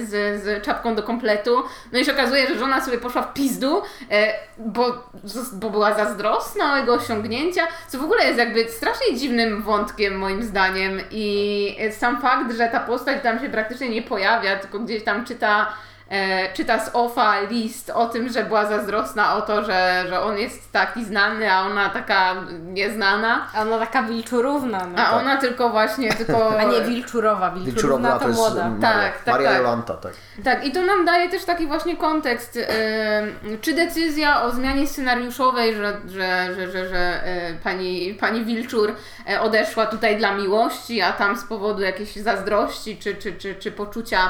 z, 0.05 0.43
z 0.43 0.63
czapką 0.63 0.95
do 0.95 1.03
kompletu, 1.03 1.63
no 1.91 1.99
i 1.99 2.05
się 2.05 2.13
okazuje, 2.13 2.47
że 2.47 2.59
żona 2.59 2.81
sobie 2.81 2.97
poszła 2.97 3.21
w 3.21 3.33
pizdu, 3.33 3.81
e, 4.11 4.33
bo, 4.57 5.09
bo 5.53 5.69
była 5.69 5.93
zazdrosna 5.93 6.73
o 6.73 6.77
jego 6.77 6.93
osiągnięcia, 6.93 7.67
co 7.87 7.97
w 7.97 8.03
ogóle 8.03 8.25
jest 8.25 8.37
jakby 8.37 8.69
strasznie 8.69 9.15
dziwnym 9.15 9.61
wątkiem 9.61 10.17
moim 10.17 10.43
zdaniem 10.43 11.01
i 11.11 11.77
sam 11.99 12.21
fakt, 12.21 12.53
że 12.57 12.67
ta 12.67 12.79
postać 12.79 13.23
tam 13.23 13.39
się 13.39 13.49
praktycznie 13.49 13.89
nie 13.89 14.01
pojawia, 14.01 14.26
tylko 14.61 14.79
gdzieś 14.79 15.03
tam 15.03 15.25
czyta, 15.25 15.73
e, 16.09 16.53
czyta 16.53 16.79
z 16.85 16.89
ofa 16.93 17.39
list 17.41 17.89
o 17.89 18.05
tym, 18.07 18.29
że 18.29 18.43
była 18.43 18.65
zazdrosna 18.65 19.35
o 19.35 19.41
to, 19.41 19.63
że, 19.63 20.05
że 20.09 20.21
on 20.21 20.37
jest 20.37 20.71
taki 20.71 21.05
znany, 21.05 21.53
a 21.53 21.61
ona 21.61 21.89
taka 21.89 22.35
nieznana, 22.63 23.47
A 23.55 23.61
ona 23.61 23.79
taka 23.79 24.03
wilczurówna, 24.03 24.87
no. 24.95 25.03
a 25.03 25.11
ona 25.11 25.37
tylko 25.37 25.69
właśnie, 25.69 26.13
tylko... 26.13 26.59
A 26.59 26.63
nie 26.63 26.81
wilczurowa, 26.81 27.51
wilczurówna 27.51 28.11
to 28.11 28.19
to 28.19 28.27
jest 28.27 28.39
młoda. 28.39 28.69
Maria, 28.69 28.81
Tak, 28.81 29.23
tak, 29.23 29.33
Maria 29.33 29.49
tak. 29.49 29.57
Jolanta, 29.57 29.93
tak. 29.93 30.13
Tak, 30.43 30.65
i 30.65 30.71
to 30.71 30.81
nam 30.81 31.05
daje 31.05 31.29
też 31.29 31.45
taki 31.45 31.67
właśnie 31.67 31.97
kontekst. 31.97 32.57
em, 32.57 33.57
czy 33.61 33.73
decyzja 33.73 34.41
o 34.43 34.51
zmianie 34.51 34.87
scenariuszowej, 34.87 35.75
że, 35.75 35.97
że, 36.07 36.55
że, 36.55 36.71
że, 36.71 36.89
że 36.89 37.23
e, 37.25 37.53
pani, 37.63 38.17
pani 38.19 38.45
Wilczur 38.45 38.95
e, 39.29 39.41
odeszła 39.41 39.85
tutaj 39.85 40.17
dla 40.17 40.33
miłości, 40.35 41.01
a 41.01 41.11
tam 41.13 41.37
z 41.37 41.43
powodu 41.43 41.81
jakiejś 41.81 42.15
zazdrości 42.15 42.97
czy, 42.97 43.15
czy, 43.15 43.33
czy, 43.33 43.55
czy 43.55 43.71
poczucia. 43.71 44.29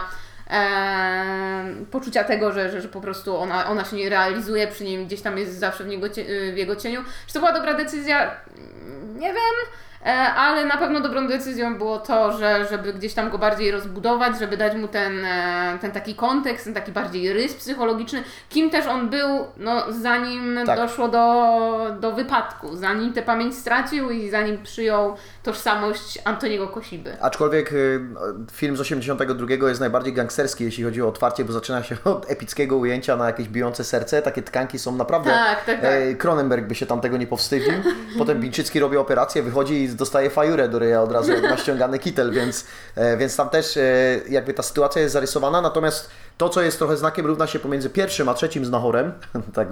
Em, 0.50 1.86
poczucia 1.86 2.24
tego, 2.24 2.52
że, 2.52 2.72
że, 2.72 2.82
że 2.82 2.88
po 2.88 3.02
prostu 3.02 3.38
ona, 3.38 3.70
ona 3.70 3.86
się 3.86 3.96
nie 3.96 4.10
realizuje 4.10 4.68
przy 4.68 4.84
nim, 4.84 5.06
gdzieś 5.06 5.22
tam 5.22 5.38
jest 5.38 5.60
zawsze 5.60 5.84
w, 5.84 5.88
niego, 5.88 6.08
w 6.54 6.58
jego 6.58 6.76
cieniu. 6.76 7.04
Czy 7.28 7.34
to 7.34 7.40
była 7.40 7.54
dobra 7.54 7.74
decyzja? 7.74 8.42
Nie 9.16 9.28
wiem. 9.28 9.87
E, 10.06 10.10
ale 10.34 10.66
na 10.66 10.78
pewno 10.78 11.02
dobrą 11.02 11.28
decyzją 11.28 11.78
było 11.78 12.00
to, 12.00 12.38
że, 12.38 12.68
żeby 12.72 12.94
gdzieś 12.94 13.14
tam 13.14 13.30
go 13.30 13.38
bardziej 13.38 13.72
rozbudować, 13.72 14.40
żeby 14.40 14.58
dać 14.58 14.76
mu 14.76 14.88
ten, 14.88 15.26
e, 15.26 15.78
ten 15.82 15.92
taki 15.92 16.16
kontekst, 16.16 16.66
ten 16.66 16.74
taki 16.74 16.92
bardziej 16.92 17.34
rys 17.34 17.54
psychologiczny, 17.54 18.24
kim 18.50 18.70
też 18.70 18.88
on 18.88 19.10
był, 19.10 19.28
no, 19.58 19.84
zanim 20.02 20.60
Tak. 20.66 20.80
doszło 20.80 21.08
do, 21.08 21.96
do 22.00 22.12
wypadku, 22.12 22.76
zanim 22.76 23.14
tę 23.14 23.22
pamięć 23.22 23.56
stracił 23.56 24.12
i 24.12 24.30
zanim 24.30 24.64
przyjął 24.64 25.16
tożsamość 25.44 26.20
Antoniego 26.24 26.68
Kosiby. 26.68 27.22
Aczkolwiek 27.22 27.74
y, 27.74 28.00
film 28.52 28.78
z 28.78 28.80
82 28.80 29.68
jest 29.68 29.80
najbardziej 29.80 30.14
gangsterski, 30.14 30.64
jeśli 30.64 30.84
chodzi 30.84 31.02
o 31.02 31.08
otwarcie, 31.08 31.46
bo 31.46 31.54
zaczyna 31.54 31.84
się 31.84 31.98
od 32.06 32.32
epickiego 32.32 32.78
ujęcia 32.78 33.16
na 33.18 33.26
jakieś 33.26 33.48
bijące 33.48 33.84
serce. 33.84 34.22
Takie 34.22 34.42
tkanki 34.42 34.80
są 34.80 34.96
naprawdę. 34.96 35.32
Tak, 35.32 35.66
tak, 35.66 35.82
tak. 35.82 35.92
E, 35.92 36.16
Cronenberg 36.16 36.68
by 36.68 36.76
się 36.76 36.86
tam 36.86 37.02
tego 37.02 37.18
nie 37.18 37.28
powstydził. 37.28 37.74
Potem 38.18 38.40
Bińczycki 38.40 38.80
robi 38.80 38.98
operację, 38.98 39.44
wychodzi 39.44 39.74
i 39.74 39.87
dostaje 39.96 40.30
fajurę 40.30 40.70
do 40.70 40.80
ryja 40.80 41.02
od 41.02 41.12
razu, 41.12 41.32
jak 41.32 41.44
ma 41.44 41.58
ściągany 41.58 42.00
kitel, 42.00 42.32
więc, 42.32 42.66
e, 42.96 43.18
więc 43.18 43.36
tam 43.36 43.50
też 43.50 43.78
e, 43.78 43.82
jakby 44.30 44.54
ta 44.54 44.64
sytuacja 44.64 45.02
jest 45.02 45.14
zarysowana. 45.14 45.62
Natomiast 45.62 46.10
to, 46.38 46.50
co 46.50 46.62
jest 46.62 46.78
trochę 46.78 46.98
znakiem 46.98 47.26
równa 47.26 47.48
się 47.48 47.60
pomiędzy 47.60 47.90
pierwszym 47.90 48.30
a 48.30 48.34
trzecim 48.34 48.66
znachorem, 48.66 49.14
tak, 49.56 49.68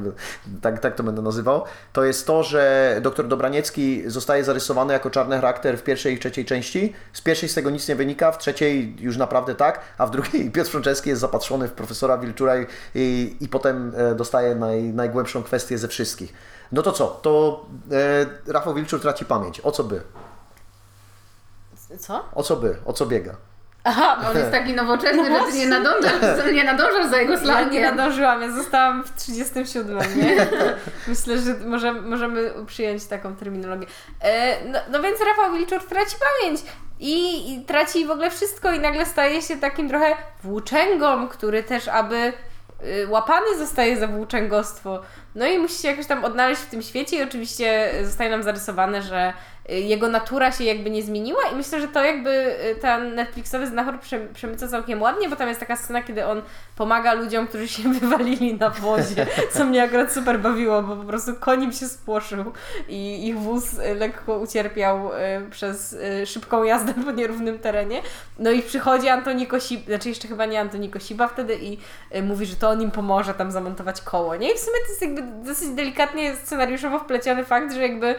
tak, 0.62 0.80
tak 0.80 0.95
to 0.95 1.04
będę 1.04 1.21
nazywał, 1.21 1.63
to 1.93 2.04
jest 2.04 2.28
to, 2.28 2.43
że 2.43 2.95
dr 3.01 3.28
Dobraniecki 3.28 4.04
zostaje 4.10 4.43
zarysowany 4.43 4.93
jako 4.93 5.10
czarny 5.10 5.36
charakter 5.36 5.78
w 5.78 5.84
pierwszej 5.84 6.13
i 6.13 6.19
trzeciej 6.19 6.45
części. 6.45 6.93
Z 7.13 7.21
pierwszej 7.21 7.49
z 7.49 7.54
tego 7.54 7.69
nic 7.69 7.88
nie 7.88 7.95
wynika, 7.95 8.32
w 8.32 8.38
trzeciej 8.38 8.95
już 8.99 9.17
naprawdę 9.17 9.56
tak, 9.56 9.80
a 9.97 10.06
w 10.06 10.12
drugiej 10.12 10.51
Piotr 10.56 10.69
Frączewski 10.69 11.10
jest 11.10 11.21
zapatrzony 11.21 11.67
w 11.67 11.71
profesora 11.71 12.17
Wilczura 12.17 12.58
i, 12.58 12.65
i, 12.95 13.36
i 13.41 13.47
potem 13.47 13.93
e, 13.97 14.15
dostaje 14.15 14.56
naj, 14.56 14.84
najgłębszą 14.84 15.43
kwestię 15.43 15.78
ze 15.78 15.88
wszystkich. 15.88 16.34
No 16.76 16.82
to 16.82 16.92
co? 16.92 17.08
To 17.08 17.66
e, 18.48 18.54
Rafał 18.54 18.74
Wilczur 18.74 19.02
traci 19.02 19.26
pamięć. 19.26 19.62
O 19.62 19.72
co 19.72 19.84
by? 19.84 20.02
Co? 22.00 22.26
O 22.36 22.44
co 22.44 22.56
by? 22.56 22.78
O 22.86 22.94
co 22.94 23.06
biega? 23.06 23.36
Aha, 23.84 24.18
on 24.30 24.38
jest 24.38 24.52
taki 24.52 24.74
nowoczesny, 24.84 25.26
że 25.26 25.52
ty 25.52 25.58
nie 25.58 25.68
nadążasz, 25.68 26.54
nie 26.54 26.64
nadążasz 26.64 27.10
za 27.10 27.18
jego 27.18 27.34
Ja 27.34 27.64
nie 27.64 27.82
nadążyłam, 27.82 28.42
ja 28.42 28.52
zostałam 28.52 29.04
w 29.04 29.16
37, 29.16 29.98
nie? 30.16 30.48
Myślę, 31.08 31.38
że 31.38 31.54
może, 31.54 31.94
możemy 31.94 32.52
przyjąć 32.66 33.06
taką 33.06 33.36
terminologię. 33.36 33.88
E, 34.22 34.66
no, 34.70 34.80
no 34.92 35.02
więc 35.02 35.20
Rafał 35.20 35.54
Wilczur 35.54 35.84
traci 35.84 36.16
pamięć 36.20 36.62
i, 37.00 37.54
i 37.54 37.66
traci 37.66 38.06
w 38.06 38.12
ogóle 38.12 38.32
wszystko 38.32 38.72
i 38.72 38.80
nagle 38.80 39.06
staje 39.06 39.42
się 39.42 39.58
takim 39.58 39.90
trochę 39.90 40.18
włóczęgą, 40.44 41.28
który 41.28 41.64
też 41.64 41.88
aby 41.88 42.34
łapany 43.08 43.58
zostaje 43.58 43.98
za 43.98 44.08
włóczęgostwo. 44.08 45.02
No 45.36 45.48
i 45.48 45.60
musi 45.60 45.82
się 45.82 45.88
jakoś 45.88 46.08
tam 46.08 46.26
odnaleźć 46.26 46.62
w 46.62 46.70
tym 46.70 46.82
świecie 46.82 47.18
i 47.18 47.24
oczywiście 47.24 47.92
zostaje 48.04 48.30
nam 48.30 48.44
zarysowane, 48.44 49.02
że 49.02 49.30
y, 49.30 49.34
jego 49.69 50.10
natura 50.10 50.51
się 50.51 50.63
jakby 50.63 50.89
nie 50.89 51.04
zmieniła 51.04 51.41
i 51.54 51.56
myślę, 51.56 51.82
że 51.82 51.88
to 51.88 52.04
jakby 52.04 52.30
y, 52.30 52.75
ten 52.75 53.15
Netflixowy 53.15 53.67
znachor 53.67 53.99
prze- 53.99 54.34
przemyca 54.34 54.67
całkiem 54.67 55.01
ładnie, 55.01 55.30
bo 55.30 55.36
tam 55.36 55.47
jest 55.47 55.60
taka 55.60 55.75
scena, 55.75 56.04
kiedy 56.04 56.25
on 56.25 56.41
pomaga 56.75 57.13
ludziom, 57.13 57.47
którzy 57.47 57.67
się 57.67 57.84
wywalili 57.99 58.54
na 58.54 58.69
wozie, 58.69 59.28
co 59.51 59.65
mnie 59.65 59.84
akurat 59.84 60.13
super 60.13 60.39
bawiło, 60.39 60.82
bo 60.84 60.95
po 60.95 61.04
prostu 61.04 61.36
konim 61.39 61.71
się 61.71 61.88
spłoszył 61.88 62.54
i 62.88 63.28
ich 63.28 63.39
wóz 63.39 63.73
y, 63.73 63.95
lekko 63.95 64.38
ucierpiał 64.38 65.12
y, 65.13 65.49
przez 65.51 65.93
y, 65.93 66.25
szybką 66.25 66.63
jazdę 66.63 66.93
po 66.93 67.12
nierównym 67.12 67.60
terenie. 67.60 68.01
No 68.39 68.51
i 68.51 68.62
przychodzi 68.62 69.10
Antoni 69.10 69.47
Kosiba, 69.47 69.86
znaczy 69.88 70.10
jeszcze 70.10 70.28
chyba 70.28 70.45
nie 70.45 70.62
Antoni 70.62 70.89
Kosiba 70.89 71.28
wtedy 71.28 71.58
i 71.62 71.78
y, 72.15 72.23
mówi, 72.23 72.45
że 72.45 72.56
to 72.56 72.69
on 72.69 72.82
im 72.82 72.91
pomoże 72.91 73.34
tam 73.34 73.51
zamontować 73.51 74.01
koło, 74.01 74.36
nie? 74.36 74.51
I 74.51 74.56
w 74.56 74.60
sumie 74.60 74.78
to 74.86 74.89
jest 74.89 75.01
jakby 75.01 75.21
dosyć 75.47 75.69
delikatnie 75.69 76.36
scenariuszowo 76.36 76.99
wpleciony 76.99 77.45
fakt, 77.45 77.73
że 77.73 77.82
jakby 77.82 78.15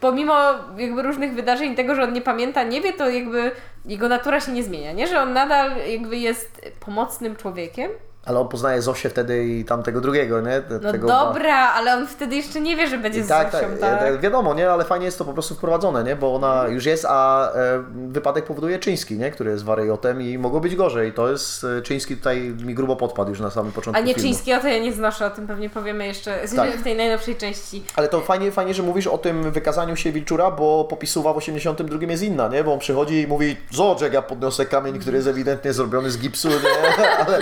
pomimo 0.00 0.34
jakby 0.76 1.02
różnych 1.02 1.34
wydarzeń 1.34 1.74
tego, 1.74 1.94
że 1.94 2.02
on 2.02 2.12
nie 2.12 2.22
pamięta, 2.22 2.62
nie 2.62 2.80
wie, 2.80 2.92
to 2.92 3.10
jakby 3.10 3.50
jego 3.84 4.08
natura 4.08 4.40
się 4.40 4.52
nie 4.52 4.62
zmienia, 4.62 4.92
nie? 4.92 5.06
Że 5.06 5.20
on 5.20 5.32
nadal 5.32 5.70
jakby 5.90 6.16
jest 6.16 6.70
pomocnym 6.80 7.36
człowiekiem. 7.36 7.90
Ale 8.26 8.40
on 8.40 8.48
poznaje 8.48 8.82
Zosię 8.82 9.10
wtedy 9.10 9.44
i 9.44 9.64
tamtego 9.64 10.00
drugiego, 10.00 10.40
nie? 10.40 10.60
Te- 10.60 10.78
No 10.82 10.92
tego 10.92 11.08
dobra, 11.08 11.54
ale 11.56 11.96
on 11.96 12.06
wtedy 12.06 12.36
jeszcze 12.36 12.60
nie 12.60 12.76
wie, 12.76 12.88
że 12.88 12.98
będzie 12.98 13.20
I 13.20 13.22
z 13.22 13.28
tak, 13.28 13.52
Zosią, 13.52 13.66
tak, 13.80 14.00
tak? 14.00 14.20
wiadomo, 14.20 14.54
nie, 14.54 14.70
ale 14.70 14.84
fajnie 14.84 15.06
jest 15.06 15.18
to 15.18 15.24
po 15.24 15.32
prostu 15.32 15.54
wprowadzone, 15.54 16.04
nie, 16.04 16.16
bo 16.16 16.34
ona 16.34 16.64
już 16.68 16.84
jest, 16.86 17.06
a 17.08 17.52
e, 17.52 17.84
wypadek 18.08 18.44
powoduje 18.44 18.78
Czyński, 18.78 19.18
nie, 19.18 19.30
który 19.30 19.50
jest 19.50 19.64
wariotem 19.64 20.22
i 20.22 20.38
mogło 20.38 20.60
być 20.60 20.76
gorzej. 20.76 21.12
To 21.12 21.30
jest, 21.30 21.64
e, 21.78 21.82
Czyński 21.82 22.16
tutaj 22.16 22.40
mi 22.40 22.74
grubo 22.74 22.96
podpadł 22.96 23.30
już 23.30 23.40
na 23.40 23.50
samym 23.50 23.72
początku 23.72 24.02
A 24.02 24.04
nie 24.06 24.14
filmu. 24.14 24.28
Czyńskiego 24.28 24.60
to 24.60 24.68
ja 24.68 24.78
nie 24.78 24.92
znoszę, 24.92 25.26
o 25.26 25.30
tym 25.30 25.46
pewnie 25.46 25.70
powiemy 25.70 26.06
jeszcze 26.06 26.38
Tak. 26.56 26.70
w 26.70 26.82
tej 26.82 26.96
najnowszej 26.96 27.36
części. 27.36 27.84
Ale 27.96 28.08
to 28.08 28.20
fajnie, 28.20 28.52
fajnie, 28.52 28.74
że 28.74 28.82
mówisz 28.82 29.06
o 29.06 29.18
tym 29.18 29.50
wykazaniu 29.52 29.96
się 29.96 30.12
Wilczura, 30.12 30.50
bo 30.50 30.84
popisuwa 30.84 31.32
w 31.32 31.36
82 31.36 31.98
jest 32.10 32.22
inna, 32.22 32.48
nie? 32.48 32.64
Bo 32.64 32.72
on 32.72 32.78
przychodzi 32.78 33.20
i 33.20 33.26
mówi, 33.26 33.56
zobacz 33.70 34.00
jak 34.00 34.12
ja 34.12 34.22
podniosę 34.22 34.66
kamień, 34.66 34.98
który 34.98 35.16
jest 35.16 35.28
ewidentnie 35.28 35.72
zrobiony 35.72 36.10
z 36.10 36.18
gipsu, 36.18 36.48
nie? 36.48 36.56
Ale, 37.26 37.38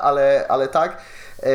ale, 0.00 0.17
ale 0.48 0.68
tak. 0.68 0.96
E, 1.42 1.50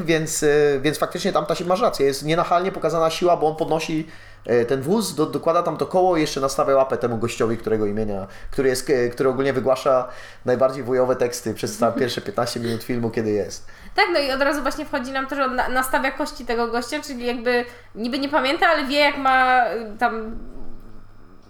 więc, 0.10 0.42
e, 0.42 0.46
więc 0.80 0.98
faktycznie 0.98 1.32
tam 1.32 1.46
ta 1.46 1.54
się 1.54 1.64
masz 1.64 1.80
rację, 1.80 2.06
jest 2.06 2.24
nienachalnie 2.24 2.72
pokazana 2.72 3.10
siła, 3.10 3.36
bo 3.36 3.48
on 3.48 3.56
podnosi 3.56 4.06
e, 4.46 4.64
ten 4.64 4.82
wóz, 4.82 5.14
do, 5.14 5.26
dokłada 5.26 5.62
tam 5.62 5.76
to 5.76 5.86
koło 5.86 6.16
i 6.16 6.20
jeszcze 6.20 6.40
nastawia 6.40 6.76
łapę 6.76 6.96
temu 6.96 7.16
gościowi, 7.16 7.56
którego 7.56 7.86
imienia, 7.86 8.26
który, 8.50 8.68
jest, 8.68 8.92
który 9.12 9.28
ogólnie 9.28 9.52
wygłasza 9.52 10.08
najbardziej 10.44 10.82
wujowe 10.82 11.16
teksty 11.16 11.54
przez 11.54 11.78
całe 11.78 11.92
pierwsze 11.92 12.20
15 12.20 12.60
minut 12.60 12.82
filmu, 12.82 13.10
kiedy 13.10 13.30
jest. 13.30 13.66
Tak, 13.96 14.06
no 14.12 14.18
i 14.18 14.32
od 14.32 14.42
razu 14.42 14.62
właśnie 14.62 14.84
wchodzi 14.84 15.12
nam 15.12 15.26
to, 15.26 15.36
że 15.36 15.44
on 15.44 15.56
na, 15.56 15.68
nastawia 15.68 16.10
kości 16.10 16.44
tego 16.44 16.68
gościa, 16.68 17.00
czyli 17.02 17.26
jakby 17.26 17.64
niby 17.94 18.18
nie 18.18 18.28
pamięta, 18.28 18.66
ale 18.66 18.84
wie 18.86 18.98
jak 18.98 19.18
ma 19.18 19.64
tam 19.98 20.38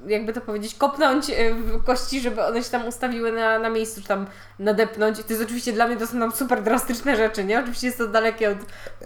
jakby 0.06 0.32
to 0.32 0.40
powiedzieć, 0.40 0.74
kopnąć 0.74 1.30
y, 1.30 1.54
w 1.54 1.84
kości, 1.84 2.20
żeby 2.20 2.44
one 2.44 2.62
się 2.62 2.70
tam 2.70 2.86
ustawiły 2.86 3.32
na, 3.32 3.58
na 3.58 3.70
miejscu, 3.70 4.02
czy 4.02 4.08
tam 4.08 4.26
nadepnąć. 4.58 5.18
I 5.18 5.24
to 5.24 5.32
jest 5.32 5.42
oczywiście 5.44 5.72
dla 5.72 5.86
mnie 5.86 5.96
to 5.96 6.06
są 6.06 6.18
tam 6.18 6.32
super 6.32 6.62
drastyczne 6.62 7.16
rzeczy, 7.16 7.44
nie? 7.44 7.58
Oczywiście 7.58 7.86
jest 7.86 7.98
to 7.98 8.06
dalekie 8.06 8.50
od 8.50 8.58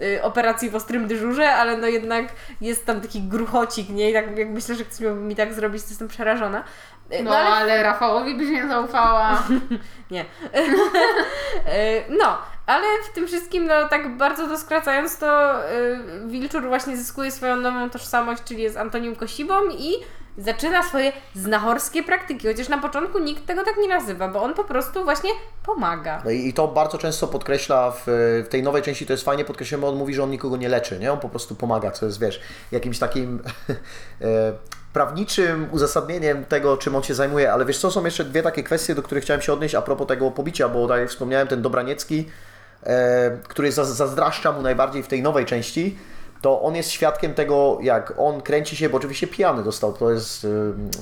y, 0.03 0.23
operacji 0.23 0.71
w 0.71 0.75
ostrym 0.75 1.07
dyżurze, 1.09 1.53
ale 1.53 1.77
no 1.77 1.87
jednak 1.87 2.25
jest 2.61 2.87
tam 2.87 3.01
taki 3.01 3.23
gruchocik, 3.23 3.89
nie? 3.89 4.11
I 4.11 4.13
tak 4.13 4.39
jak 4.39 4.49
myślę, 4.49 4.75
że 4.75 4.85
ktoś 4.85 5.01
miałby 5.01 5.21
mi 5.21 5.37
tak 5.37 5.55
zrobić, 5.55 5.83
to 5.83 5.89
jestem 5.89 6.09
przerażona. 6.09 6.65
Y, 7.13 7.23
No, 7.23 7.37
ale 7.37 7.83
Rafałowi 7.83 8.35
byś 8.35 8.49
nie 8.49 8.69
zaufała. 8.69 9.43
nie. 10.11 10.25
E, 10.53 12.11
no, 12.21 12.39
ale 12.67 12.87
w 13.11 13.15
tym 13.15 13.27
wszystkim, 13.27 13.67
no 13.67 13.89
tak 13.89 14.17
bardzo 14.17 14.49
to 14.49 14.59
skracając, 14.59 15.19
to 15.19 15.61
y, 15.73 15.99
Wilczur 16.27 16.63
właśnie 16.69 16.97
zyskuje 16.97 17.31
swoją 17.31 17.57
nową 17.57 17.91
tożsamość, 17.91 18.43
czyli 18.45 18.63
jest 18.63 18.77
Antonim 18.77 19.17
Kosibą 19.17 19.55
i 19.79 19.95
zaczyna 20.39 20.83
swoje 20.83 21.13
znachorskie 21.35 22.03
praktyki, 22.03 22.49
chociaż 22.49 22.69
na 22.69 22.79
początku 22.79 23.19
nikt 23.19 23.47
tego 23.47 23.65
tak 23.65 23.75
nie 23.83 23.89
nazywa, 23.89 24.29
bo 24.29 24.43
on 24.43 24.55
po 24.55 24.65
prostu 24.65 25.05
właśnie 25.05 25.31
pomaga. 25.67 26.23
No 26.25 26.31
i, 26.31 26.53
to 26.53 26.69
bardzo 26.69 26.99
często 26.99 27.27
podkreśla 27.27 27.91
w, 27.91 28.03
w 28.47 28.49
tej 28.51 28.63
nowej 28.63 28.83
części, 28.83 29.07
to 29.07 29.13
jest 29.13 29.25
fajnie 29.25 29.45
podkreślone, 29.45 29.83
bo 29.83 29.89
on 29.89 29.97
mówi, 29.97 30.15
że 30.15 30.23
on 30.23 30.31
nikogo 30.31 30.57
nie 30.57 30.69
leczy, 30.69 30.99
nie? 30.99 31.13
On 31.13 31.21
po 31.21 31.29
prostu 31.29 31.55
pomaga, 31.55 31.91
co 31.91 32.07
jest, 32.07 32.21
wiesz, 32.21 32.41
jakimś 32.73 32.99
takim 32.99 33.43
e, 34.21 34.53
prawniczym 34.93 35.69
uzasadnieniem 35.73 36.45
tego, 36.45 36.77
czym 36.77 36.97
on 36.97 37.03
się 37.03 37.15
zajmuje, 37.15 37.53
ale 37.53 37.65
wiesz 37.65 37.79
co, 37.79 37.91
są 37.91 38.05
jeszcze 38.05 38.25
dwie 38.25 38.43
takie 38.43 38.63
kwestie, 38.63 38.95
do 38.95 39.03
których 39.03 39.25
chciałem 39.25 39.43
się 39.43 39.53
odnieść 39.53 39.75
a 39.75 39.83
propos 39.83 40.07
tego 40.07 40.31
pobicia, 40.31 40.69
bo 40.69 40.89
tak 40.89 41.01
jak 41.01 41.09
wspomniałem, 41.09 41.49
ten 41.49 41.63
Dobraniecki, 41.63 42.29
e, 42.83 43.39
który 43.49 43.73
za- 43.73 43.85
zazdraszcza 43.85 44.53
mu 44.53 44.63
najbardziej 44.63 45.03
w 45.03 45.07
tej 45.09 45.23
nowej 45.23 45.47
części, 45.47 45.99
to 46.45 46.63
on 46.63 46.77
jest 46.77 46.91
świadkiem 46.91 47.35
tego, 47.35 47.79
jak 47.83 48.15
on 48.17 48.41
kręci 48.41 48.77
się, 48.77 48.89
bo 48.89 48.97
oczywiście 48.97 49.27
pijany 49.27 49.63
dostał, 49.63 49.93
to 49.93 50.11
jest 50.11 50.47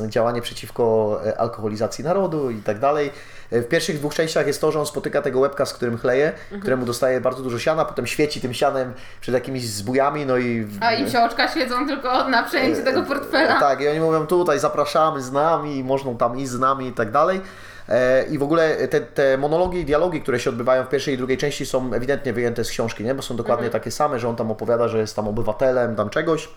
działanie 0.08 0.42
przeciwko 0.42 1.20
e, 1.26 1.40
alkoholizacji 1.40 2.04
narodu 2.04 2.50
i 2.50 2.62
tak 2.62 2.78
dalej. 2.78 3.10
E, 3.52 3.62
W 3.62 3.68
pierwszych 3.68 3.98
dwóch 3.98 4.14
częściach 4.14 4.46
jest 4.46 4.60
to, 4.60 4.72
że 4.72 4.80
on 4.80 4.86
spotyka 4.86 5.22
tego 5.22 5.40
łebka, 5.40 5.66
z 5.66 5.72
którym 5.72 5.98
chleje, 5.98 6.32
któremu 6.60 6.86
dostaje 6.86 7.20
bardzo 7.20 7.42
dużo 7.42 7.58
siana, 7.58 7.84
potem 7.84 8.06
świeci 8.06 8.40
tym 8.40 8.54
sianem 8.54 8.92
przed 9.20 9.34
jakimiś 9.34 9.68
zbójami, 9.68 10.26
no 10.26 10.38
i... 10.38 10.68
A 10.80 10.92
im 10.92 11.10
się 11.10 11.20
oczka 11.20 11.48
świecą 11.48 11.86
tylko 11.86 12.28
na 12.28 12.42
przejęcie 12.42 12.82
tego 12.82 13.02
portfela. 13.02 13.60
Tak, 13.60 13.80
i 13.80 13.88
oni 13.88 14.00
mówią 14.00 14.26
tutaj 14.26 14.58
zapraszamy 14.58 15.22
z 15.22 15.32
nami, 15.32 15.84
można 15.84 16.14
tam 16.14 16.38
iść 16.38 16.50
z 16.50 16.58
nami 16.58 16.86
i 16.88 16.92
tak 16.92 17.10
dalej. 17.10 17.40
E, 17.88 18.24
I 18.24 18.38
w 18.38 18.42
ogóle 18.42 18.88
te, 18.88 19.00
te 19.00 19.38
monologi 19.38 19.78
i 19.78 19.84
dialogi, 19.84 20.20
które 20.22 20.40
się 20.40 20.50
odbywają 20.50 20.84
w 20.84 20.88
pierwszej 20.88 21.14
i 21.14 21.16
drugiej 21.16 21.38
części 21.38 21.66
są 21.66 21.94
ewidentnie 21.94 22.32
wyjęte 22.32 22.64
z 22.64 22.70
książki, 22.70 23.04
nie? 23.04 23.14
bo 23.14 23.22
są 23.22 23.36
dokładnie 23.36 23.70
takie 23.70 23.90
same, 23.90 24.18
że 24.18 24.28
on 24.28 24.36
tam 24.36 24.50
opowiada, 24.50 24.88
że 24.88 24.98
jest 24.98 25.16
tam 25.16 25.28
obywatelem, 25.28 25.96
tam 25.96 26.10
czegoś, 26.10 26.48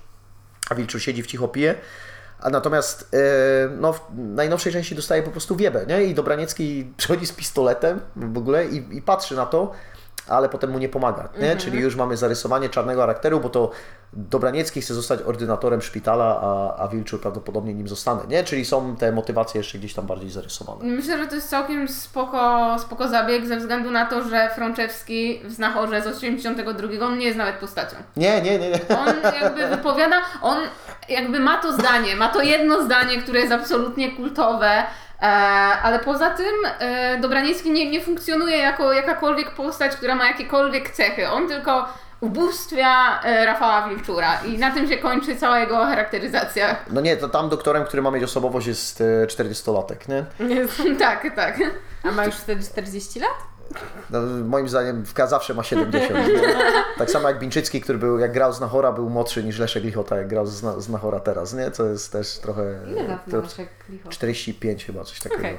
a 0.69 0.75
Wilczur 0.75 1.01
siedzi 1.01 1.23
w 1.23 1.27
cicho 1.27 1.47
pije. 1.47 1.75
A 2.39 2.50
natomiast 2.50 3.10
e, 3.13 3.17
no, 3.69 3.93
w 3.93 4.02
najnowszej 4.15 4.74
części 4.74 4.95
dostaje 4.95 5.24
po 5.24 5.32
prostu 5.32 5.56
wiebę, 5.56 5.86
nie? 5.86 6.04
I 6.04 6.13
Dobraniecki 6.13 6.93
przychodzi 6.98 7.26
z 7.26 7.32
pistoletem 7.32 8.00
w 8.15 8.38
ogóle 8.38 8.65
i, 8.65 8.98
i 8.98 9.02
patrzy 9.02 9.36
na 9.36 9.45
to, 9.45 9.71
ale 10.28 10.50
potem 10.50 10.71
mu 10.71 10.80
nie 10.80 10.89
pomaga, 10.89 11.30
nie? 11.39 11.56
Czyli 11.56 11.80
już 11.80 11.95
mamy 11.95 12.17
zarysowanie 12.17 12.69
czarnego 12.69 13.02
charakteru, 13.02 13.39
bo 13.39 13.50
to 13.50 13.71
Dobraniecki 14.13 14.82
chce 14.82 14.93
zostać 14.93 15.19
ordynatorem 15.21 15.82
szpitala, 15.82 16.39
a, 16.41 16.76
a 16.84 16.88
Wilczur 16.88 17.21
prawdopodobnie 17.21 17.74
nim 17.74 17.88
zostanę, 17.88 18.21
nie? 18.28 18.43
Czyli 18.43 18.65
są 18.65 18.95
te 18.95 19.12
motywacje 19.12 19.60
jeszcze 19.60 19.78
gdzieś 19.78 19.93
tam 19.93 20.06
bardziej 20.06 20.30
zarysowane. 20.30 20.84
Myślę, 20.84 21.17
że 21.17 21.28
to 21.28 21.36
jest 21.36 21.50
całkiem 21.50 21.88
spoko, 21.88 22.76
spoko 22.80 23.08
zabieg 23.08 23.45
ze 23.45 23.58
względu 23.58 23.91
na 23.91 24.06
to, 24.06 24.24
że 24.24 24.50
Frączewski 24.56 25.41
w 25.43 25.52
Znachorze 25.52 26.02
z 26.02 26.08
82 26.08 27.06
on 27.06 27.17
nie 27.17 27.26
jest 27.26 27.38
nawet 27.38 27.56
postacią. 27.56 27.95
Nie, 28.17 28.41
nie, 28.41 28.60
nie. 28.60 28.69
nie. 28.69 28.80
On 28.98 29.34
jakby 29.41 29.67
wypowiada, 29.67 30.21
on 30.41 30.58
jakby 31.10 31.39
ma 31.39 31.58
to 31.58 31.74
zdanie, 31.74 32.15
ma 32.15 32.30
to 32.30 32.41
jedno 32.41 32.84
zdanie, 32.84 33.22
które 33.22 33.39
jest 33.39 33.52
absolutnie 33.52 34.12
kultowe, 34.12 34.84
e, 35.22 35.26
ale 35.84 36.00
poza 36.00 36.30
tym 36.30 36.54
e, 36.80 37.18
Dobraniecki 37.18 37.72
nie, 37.72 37.91
nie 37.91 38.02
funkcjonuje 38.02 38.58
jako 38.58 38.94
jakakolwiek 38.94 39.52
postać, 39.52 39.96
która 39.96 40.15
ma 40.15 40.28
jakiekolwiek 40.28 40.89
cechy. 40.89 41.30
On 41.30 41.48
tylko 41.48 41.86
ubóstwia 42.22 43.22
e, 43.22 43.46
Rafała 43.46 43.89
Wilczura 43.89 44.39
i 44.46 44.58
na 44.58 44.72
tym 44.72 44.88
się 44.88 44.98
kończy 44.98 45.36
cała 45.36 45.60
jego 45.60 45.78
charakteryzacja. 45.78 46.76
No 46.91 47.02
nie, 47.02 47.18
to 47.18 47.30
tam 47.30 47.50
doktorem, 47.50 47.86
który 47.86 48.02
ma 48.02 48.12
mieć 48.12 48.24
osobowość 48.24 48.68
jest 48.68 49.02
e, 49.02 49.26
40-latek, 49.26 49.96
nie? 50.10 50.26
tak, 51.00 51.36
tak. 51.36 51.60
A 52.04 52.12
ma 52.12 52.26
już 52.26 52.36
wtedy 52.36 52.63
40 52.63 53.20
lat? 53.20 53.55
No, 54.10 54.21
moim 54.43 54.69
zdaniem 54.69 55.06
Wka 55.06 55.28
zawsze 55.28 55.54
ma 55.54 55.63
70. 55.63 56.28
nie? 56.28 56.41
Tak 56.97 57.12
samo 57.12 57.28
jak 57.30 57.39
Bińczycki, 57.39 57.82
który 57.82 57.97
był, 57.97 58.19
jak 58.19 58.32
grał 58.32 58.54
z 58.54 58.60
Nachora, 58.60 58.91
był 58.91 59.10
młodszy 59.10 59.43
niż 59.43 59.60
Leszek 59.60 59.84
Lichota, 59.84 60.17
jak 60.17 60.28
grał 60.28 60.45
z, 60.47 60.84
z 60.84 60.89
Nachora 60.89 61.19
teraz, 61.19 61.54
nie? 61.54 61.71
Co 61.71 61.86
jest 61.86 62.12
też 62.12 62.38
trochę... 62.39 62.63
Ile 62.91 63.04
lat 63.04 63.19
to- 63.32 63.41
Leszek 63.41 63.69
Licho? 63.89 64.10
45 64.10 64.86
chyba, 64.86 65.04
coś 65.04 65.19
takiego. 65.19 65.41
Okej. 65.41 65.58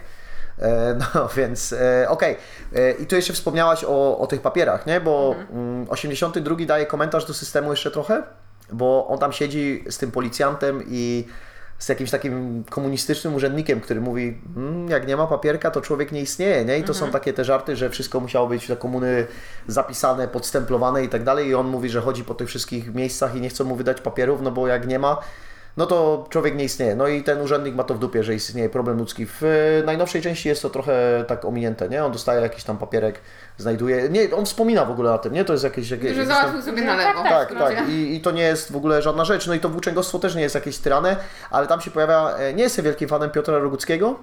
E, 0.58 0.98
no 1.14 1.28
więc 1.36 1.72
e, 1.72 2.06
okej. 2.08 2.36
E, 2.76 2.90
I 2.92 3.06
tu 3.06 3.16
jeszcze 3.16 3.32
wspomniałaś 3.32 3.84
o, 3.88 4.18
o 4.18 4.26
tych 4.26 4.40
papierach, 4.40 4.86
nie? 4.86 5.00
Bo 5.00 5.34
Mhm. 5.38 5.58
mm, 5.58 5.86
82 5.90 6.56
daje 6.66 6.86
komentarz 6.86 7.24
do 7.26 7.34
systemu 7.34 7.70
jeszcze 7.70 7.90
trochę, 7.90 8.22
bo 8.72 9.06
on 9.08 9.18
tam 9.18 9.32
siedzi 9.32 9.84
z 9.90 9.98
tym 9.98 10.10
policjantem 10.10 10.82
i 10.88 11.26
z 11.78 11.88
jakimś 11.88 12.10
takim 12.10 12.64
komunistycznym 12.70 13.34
urzędnikiem, 13.34 13.80
który 13.80 14.00
mówi, 14.00 14.38
mm, 14.56 14.88
jak 14.88 15.06
nie 15.06 15.16
ma 15.16 15.26
papierka, 15.26 15.70
to 15.70 15.80
człowiek 15.80 16.12
nie 16.12 16.20
istnieje, 16.20 16.64
nie? 16.64 16.78
I 16.78 16.82
to 16.82 16.92
Mhm. 16.92 17.06
są 17.06 17.10
takie 17.12 17.32
te 17.32 17.44
żarty, 17.44 17.76
że 17.76 17.90
wszystko 17.90 18.20
musiało 18.20 18.46
być 18.48 18.68
do 18.68 18.76
komuny 18.76 19.26
zapisane, 19.68 20.28
podstemplowane 20.28 21.04
i 21.04 21.08
tak 21.08 21.24
dalej. 21.24 21.48
I 21.48 21.54
on 21.54 21.66
mówi, 21.68 21.88
że 21.88 22.00
chodzi 22.00 22.24
po 22.24 22.34
tych 22.34 22.48
wszystkich 22.48 22.94
miejscach 22.94 23.34
i 23.36 23.40
nie 23.40 23.48
chcą 23.48 23.64
mu 23.64 23.76
wydać 23.76 24.00
papierów, 24.00 24.42
no 24.42 24.50
bo 24.50 24.66
jak 24.66 24.86
nie 24.86 24.98
ma, 24.98 25.18
no 25.76 25.86
to 25.86 26.26
człowiek 26.30 26.56
nie 26.56 26.64
istnieje. 26.64 26.94
No 26.96 27.08
i 27.08 27.22
ten 27.22 27.40
urzędnik 27.40 27.74
ma 27.74 27.84
to 27.84 27.94
w 27.94 27.98
dupie, 27.98 28.24
że 28.24 28.34
istnieje 28.34 28.68
problem 28.68 28.98
ludzki. 28.98 29.26
W 29.26 29.42
e, 29.42 29.46
najnowszej 29.86 30.22
części 30.22 30.48
jest 30.48 30.62
to 30.62 30.70
trochę 30.70 31.24
tak 31.28 31.44
ominięte, 31.44 31.88
nie? 31.88 32.04
On 32.04 32.12
dostaje 32.12 32.40
jakiś 32.40 32.64
tam 32.64 32.78
papierek, 32.78 33.20
znajduje... 33.58 34.08
Nie, 34.08 34.36
on 34.36 34.46
wspomina 34.46 34.84
w 34.84 34.90
ogóle 34.90 35.12
o 35.12 35.18
tym, 35.18 35.32
nie? 35.32 35.44
To 35.44 35.52
jest 35.52 35.64
jakieś... 35.64 35.90
jakieś 35.90 36.14
Że 36.16 36.26
załatwił 36.26 36.62
sobie 36.62 36.82
No 36.82 36.94
na 36.96 37.02
tak, 37.04 37.16
lewo. 37.16 37.28
tak, 37.28 37.32
tak, 37.32 37.58
skrócie. 37.58 37.76
tak. 37.76 37.88
I, 37.88 38.14
I 38.16 38.20
to 38.20 38.30
nie 38.30 38.42
jest 38.42 38.72
w 38.72 38.76
ogóle 38.76 39.02
żadna 39.02 39.24
rzecz. 39.24 39.46
No 39.46 39.54
i 39.54 39.60
to 39.60 39.68
włóczęgostwo 39.68 40.18
też 40.18 40.34
nie 40.34 40.42
jest 40.42 40.54
jakieś 40.54 40.78
tyrane, 40.78 41.16
ale 41.50 41.66
tam 41.66 41.80
się 41.80 41.90
pojawia. 41.90 42.36
e, 42.38 42.54
Nie 42.54 42.62
jestem 42.62 42.84
wielkim 42.84 43.08
fanem 43.08 43.30
Piotra 43.30 43.58
Roguckiego. 43.58 44.14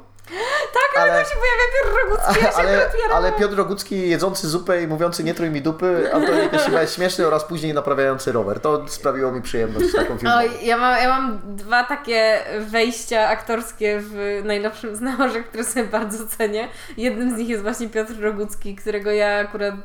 Tak, 0.74 1.01
ale, 1.01 1.11
tam 1.11 1.32
się 1.32 1.36
pojawia 1.36 1.63
Piotr 1.74 1.97
Rogucki, 2.03 2.45
ja 2.45 2.51
się 2.57 2.57
ale, 2.57 2.91
ale 3.13 3.32
Piotr 3.32 3.55
Rogucki 3.55 4.09
jedzący 4.09 4.49
zupę 4.49 4.84
i 4.84 4.88
mówiący 4.88 5.24
nie 5.24 5.34
trój 5.34 5.49
mi 5.49 5.61
dupy, 5.61 6.11
Kosiba 6.51 6.82
jest 6.82 6.95
śmieszny 6.95 7.28
oraz 7.28 7.43
później 7.43 7.74
naprawiający 7.74 8.32
rower. 8.32 8.59
To 8.59 8.88
sprawiło 8.88 9.32
mi 9.32 9.41
przyjemność 9.41 9.88
z 9.89 9.95
taką 9.95 10.17
filmową. 10.17 10.39
Oj, 10.39 10.49
ja 10.61 10.78
mam, 10.78 11.01
ja 11.01 11.09
mam 11.09 11.39
dwa 11.43 11.84
takie 11.84 12.39
wejścia 12.59 13.28
aktorskie 13.28 13.99
w 14.01 14.41
najnowszym 14.43 14.95
znachorze, 14.95 15.43
które 15.43 15.63
sobie 15.63 15.86
bardzo 15.86 16.28
cenię. 16.28 16.67
Jednym 16.97 17.36
z 17.36 17.38
nich 17.38 17.49
jest 17.49 17.63
właśnie 17.63 17.89
Piotr 17.89 18.19
Rogucki, 18.19 18.76
którego 18.76 19.11
ja 19.11 19.39
akurat 19.39 19.76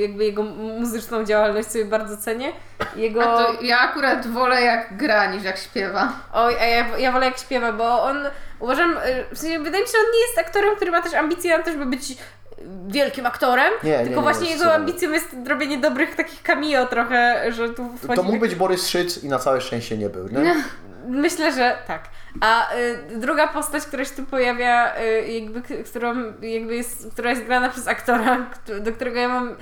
jakby 0.00 0.24
jego 0.24 0.42
muzyczną 0.42 1.24
działalność 1.24 1.70
sobie 1.70 1.84
bardzo 1.84 2.16
cenię. 2.16 2.52
Jego... 2.96 3.22
A 3.22 3.44
to 3.44 3.62
ja 3.62 3.78
akurat 3.80 4.26
wolę 4.26 4.62
jak 4.62 4.96
gra 4.96 5.32
niż 5.32 5.44
jak 5.44 5.58
śpiewa. 5.58 6.12
Oj, 6.32 6.56
a 6.60 6.64
ja, 6.64 6.98
ja 6.98 7.12
wolę 7.12 7.26
jak 7.26 7.38
śpiewa, 7.38 7.72
bo 7.72 8.02
on 8.02 8.16
uważam, 8.60 8.90
y, 8.96 9.34
w 9.34 9.38
sensie 9.38 9.58
wydaje 9.58 9.82
mi 9.82 9.88
się, 9.88 9.92
że 9.92 9.98
on 10.06 10.12
nie 10.14 10.20
jest 10.26 10.38
aktorem, 10.38 10.76
który 10.76 10.90
ma 10.90 11.02
też 11.02 11.14
ambicje 11.14 11.58
na 11.58 11.64
to, 11.64 11.70
żeby 11.72 11.86
być 11.86 12.10
y, 12.10 12.14
wielkim 12.88 13.26
aktorem, 13.26 13.72
Nie, 13.84 13.98
tylko 13.98 14.16
nie, 14.16 14.22
właśnie 14.22 14.42
nie, 14.44 14.50
jego 14.50 14.58
zdecydowanie. 14.64 14.84
ambicją 14.84 15.12
jest 15.12 15.28
robienie 15.48 15.78
dobrych 15.78 16.14
takich 16.16 16.42
cameo 16.42 16.86
trochę, 16.86 17.52
że 17.52 17.68
tu 17.68 17.88
wchodzi... 17.98 18.14
To 18.16 18.22
mógł 18.22 18.38
być 18.38 18.54
Borys 18.54 18.88
Szyc 18.88 19.24
i 19.24 19.28
na 19.28 19.38
całe 19.38 19.60
szczęście 19.60 19.98
nie 19.98 20.08
był. 20.08 20.28
Nie? 20.28 20.54
Myślę, 21.08 21.52
że 21.52 21.78
tak. 21.86 22.02
A 22.40 22.74
y, 22.74 22.98
druga 23.16 23.48
postać, 23.48 23.86
która 23.86 24.04
się 24.04 24.14
tu 24.14 24.26
pojawia, 24.26 25.00
y, 25.00 25.32
jakby, 25.32 25.62
którą, 25.84 26.14
jakby 26.42 26.76
jest, 26.76 27.12
która 27.12 27.30
jest 27.30 27.44
grana 27.44 27.68
przez 27.68 27.88
aktora, 27.88 28.50
do 28.80 28.92
którego 28.92 29.20
ja 29.20 29.28
mam 29.28 29.56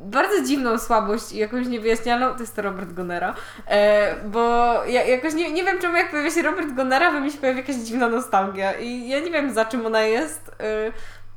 bardzo 0.00 0.42
dziwną 0.44 0.78
słabość 0.78 1.32
i 1.32 1.38
jakąś 1.38 1.66
niewyjaśnialną, 1.66 2.34
to 2.34 2.40
jest 2.40 2.56
to 2.56 2.62
Robert 2.62 2.92
Gonera. 2.92 3.34
E, 3.68 4.14
bo 4.24 4.74
ja 4.84 5.04
jakoś 5.04 5.34
nie, 5.34 5.52
nie 5.52 5.64
wiem 5.64 5.78
czemu 5.78 5.96
jak 5.96 6.10
pojawia 6.10 6.30
się 6.30 6.42
Robert 6.42 6.72
Gonera, 6.72 7.12
to 7.12 7.20
mi 7.20 7.30
się 7.30 7.38
pojawia 7.38 7.60
jakaś 7.60 7.76
dziwna 7.76 8.08
nostalgia 8.08 8.72
i 8.72 9.08
ja 9.08 9.20
nie 9.20 9.30
wiem 9.30 9.54
za 9.54 9.64
czym 9.64 9.86
ona 9.86 10.02
jest, 10.02 10.48
y, 10.48 10.92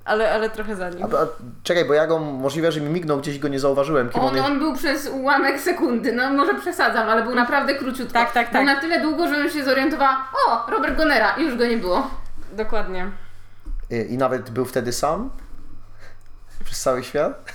ale, 0.06 0.32
ale 0.32 0.50
trochę 0.50 0.76
za 0.76 0.90
nim. 0.90 1.04
A, 1.04 1.08
a, 1.08 1.28
czekaj, 1.64 1.86
bo 1.86 1.94
ja 1.94 2.08
go 2.08 2.20
możliwe, 2.20 2.72
że 2.72 2.82
mi 2.82 2.90
mignął, 2.90 3.18
gdzieś 3.18 3.40
go 3.40 3.48
nie 3.48 3.60
zauważyłem. 3.60 4.10
Kim 4.10 4.22
on, 4.22 4.40
On, 4.40 4.46
on 4.46 4.60
był 4.60 4.76
przez 4.76 5.08
ułamek 5.08 5.60
sekundy, 5.60 6.14
no 6.14 6.30
może 6.34 6.56
przesadzam, 6.56 7.10
ale 7.10 7.24
był 7.24 7.36
naprawdę 7.36 7.76
króciutko. 7.76 8.14
Tak, 8.14 8.32
tak, 8.32 8.46
Był 8.46 8.54
tak. 8.54 8.66
na 8.66 8.82
tyle 8.82 9.02
długo, 9.02 9.28
że 9.28 9.50
się 9.50 9.64
zorientowała, 9.64 10.28
o, 10.48 10.72
Robert 10.72 10.98
Gonera 10.98 11.36
i 11.38 11.44
już 11.44 11.58
go 11.58 11.66
nie 11.66 11.78
było. 11.78 12.08
Dokładnie. 12.54 13.12
I, 13.90 14.14
I 14.14 14.18
nawet 14.18 14.50
był 14.50 14.66
wtedy 14.66 14.94
sam? 14.94 15.30
Przez 16.66 16.82
cały 16.82 17.04
świat? 17.04 17.54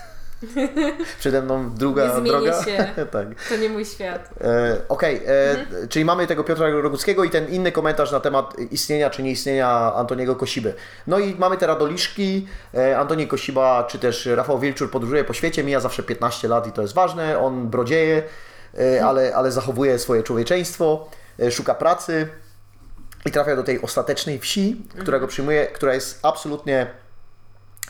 Przede 1.21 1.43
mną 1.43 1.71
druga 1.75 2.21
Nie 2.21 2.31
droga. 2.31 2.65
się. 2.65 2.87
tak. 3.13 3.27
To 3.49 3.57
nie 3.57 3.69
mój 3.69 3.85
świat. 3.85 4.31
E, 4.41 4.77
Okej, 4.89 5.23
e, 5.27 5.89
czyli 5.89 6.05
mamy 6.05 6.27
tego 6.27 6.45
Piotra 6.45 6.71
Roguckiego 6.71 7.25
i 7.25 7.31
ten 7.31 7.49
inny 7.49 7.73
komentarz 7.73 8.13
na 8.13 8.21
temat 8.21 8.57
istnienia 8.71 9.11
czy 9.11 9.23
nieistnienia 9.23 9.95
Antoniego 9.95 10.37
Kosiby. 10.37 10.75
No 11.07 11.19
i 11.19 11.35
mamy 11.35 11.57
te 11.57 11.67
radoliszki, 11.67 12.49
e, 12.75 12.99
Antoni 12.99 13.27
Kosiba 13.27 13.85
czy 13.85 13.99
też 13.99 14.27
Rafał 14.27 14.59
Wilczur 14.59 14.91
podróżuje 14.91 15.25
po 15.25 15.33
świecie, 15.35 15.65
mija 15.65 15.81
zawsze 15.81 16.03
15 16.03 16.49
lat 16.49 16.67
i 16.67 16.73
to 16.73 16.83
jest 16.83 16.95
ważne, 16.95 17.39
on 17.39 17.69
brodzieje, 17.69 18.23
e, 18.79 19.05
ale, 19.05 19.35
ale 19.35 19.53
zachowuje 19.53 19.99
swoje 19.99 20.23
człowieczeństwo, 20.23 21.09
e, 21.41 21.51
szuka 21.51 21.75
pracy 21.75 22.29
i 23.27 23.31
trafia 23.31 23.57
do 23.57 23.63
tej 23.63 23.83
ostatecznej 23.83 24.39
wsi, 24.39 24.83
która 24.99 25.19
go 25.19 25.27
przyjmuje, 25.27 25.67
która 25.67 25.95
jest 25.95 26.19
absolutnie 26.23 26.87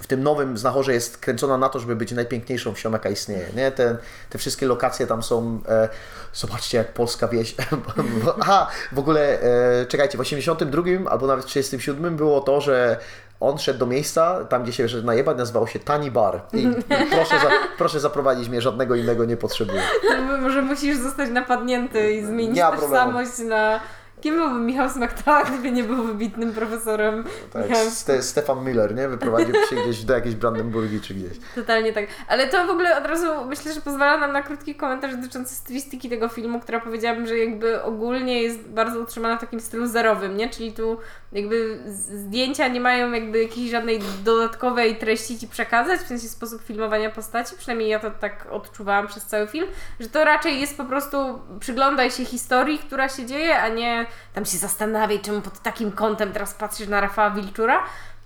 w 0.00 0.06
tym 0.06 0.22
nowym 0.22 0.58
znachorze 0.58 0.92
jest 0.92 1.18
kręcona 1.18 1.58
na 1.58 1.68
to, 1.68 1.78
żeby 1.78 1.96
być 1.96 2.12
najpiękniejszą 2.12 2.74
wsią, 2.74 2.92
jaka 2.92 3.08
istnieje. 3.08 3.46
Nie? 3.56 3.70
Te, 3.70 3.96
te 4.30 4.38
wszystkie 4.38 4.66
lokacje 4.66 5.06
tam 5.06 5.22
są. 5.22 5.60
E, 5.68 5.88
zobaczcie, 6.34 6.78
jak 6.78 6.92
polska 6.92 7.28
wieś. 7.28 7.54
Aha, 8.40 8.68
w 8.92 8.98
ogóle 8.98 9.40
e, 9.40 9.86
czekajcie, 9.86 10.18
w 10.18 10.20
82 10.20 10.82
albo 11.10 11.26
nawet 11.26 11.44
w 11.44 11.48
37 11.48 12.16
było 12.16 12.40
to, 12.40 12.60
że 12.60 12.98
on 13.40 13.58
szedł 13.58 13.78
do 13.78 13.86
miejsca, 13.86 14.44
tam 14.44 14.62
gdzie 14.62 14.72
się 14.72 14.88
szedł 14.88 15.06
najebać, 15.06 15.38
nazywało 15.38 15.66
się 15.66 15.78
Tani 15.78 16.10
Bar. 16.10 16.40
I, 16.52 16.68
proszę, 17.14 17.40
za, 17.40 17.50
proszę 17.78 18.00
zaprowadzić 18.00 18.48
mnie, 18.48 18.60
żadnego 18.60 18.94
innego 18.94 19.24
nie 19.24 19.36
potrzebuję. 19.36 19.82
To 20.08 20.38
Może 20.38 20.62
musisz 20.62 20.96
zostać 20.96 21.30
napadnięty 21.30 22.12
i 22.12 22.24
zmienić 22.26 22.56
Nie 22.56 22.62
tożsamość 22.80 23.38
na... 23.38 23.80
Kim 24.20 24.34
byłby 24.34 24.60
Michał 24.60 24.90
Smaktała, 24.90 25.44
gdyby 25.44 25.72
nie 25.72 25.84
był 25.84 26.04
wybitnym 26.04 26.52
profesorem? 26.52 27.24
Tak, 27.52 27.68
Michałem 27.68 27.90
Ste, 27.90 28.22
Stefan 28.22 28.64
Miller, 28.64 28.94
nie? 28.94 29.08
Wyprowadził 29.08 29.54
się 29.70 29.76
gdzieś 29.76 30.04
do 30.04 30.14
jakiejś 30.14 30.34
Brandenburgii 30.34 31.00
czy 31.00 31.14
gdzieś. 31.14 31.38
Totalnie 31.54 31.92
tak. 31.92 32.06
Ale 32.28 32.46
to 32.48 32.66
w 32.66 32.70
ogóle 32.70 32.98
od 32.98 33.06
razu 33.06 33.26
myślę, 33.44 33.72
że 33.72 33.80
pozwala 33.80 34.18
nam 34.18 34.32
na 34.32 34.42
krótki 34.42 34.74
komentarz 34.74 35.16
dotyczący 35.16 35.54
stylistyki 35.54 36.08
tego 36.08 36.28
filmu, 36.28 36.60
która 36.60 36.80
powiedziałabym, 36.80 37.26
że 37.26 37.38
jakby 37.38 37.82
ogólnie 37.82 38.42
jest 38.42 38.68
bardzo 38.68 39.00
utrzymana 39.00 39.36
w 39.36 39.40
takim 39.40 39.60
stylu 39.60 39.86
zerowym, 39.86 40.36
nie? 40.36 40.50
Czyli 40.50 40.72
tu 40.72 40.98
jakby 41.32 41.78
zdjęcia 41.92 42.68
nie 42.68 42.80
mają 42.80 43.12
jakby 43.12 43.42
jakiejś 43.42 43.70
żadnej 43.70 44.00
dodatkowej 44.24 44.96
treści 44.96 45.38
ci 45.38 45.48
przekazać, 45.48 46.00
w 46.00 46.06
sensie 46.06 46.28
sposób 46.28 46.62
filmowania 46.62 47.10
postaci, 47.10 47.56
przynajmniej 47.58 47.88
ja 47.88 47.98
to 47.98 48.10
tak 48.10 48.46
odczuwałam 48.50 49.06
przez 49.06 49.24
cały 49.24 49.46
film, 49.46 49.66
że 50.00 50.08
to 50.08 50.24
raczej 50.24 50.60
jest 50.60 50.76
po 50.76 50.84
prostu 50.84 51.38
przyglądaj 51.60 52.10
się 52.10 52.24
historii, 52.24 52.78
która 52.78 53.08
się 53.08 53.26
dzieje, 53.26 53.58
a 53.58 53.68
nie 53.68 54.05
tam 54.34 54.44
się 54.44 54.58
zastanawiaj, 54.58 55.20
czemu 55.20 55.40
pod 55.40 55.58
takim 55.58 55.92
kątem 55.92 56.32
teraz 56.32 56.54
patrzysz 56.54 56.88
na 56.88 57.00
Rafała 57.00 57.30
Wilczura. 57.30 57.82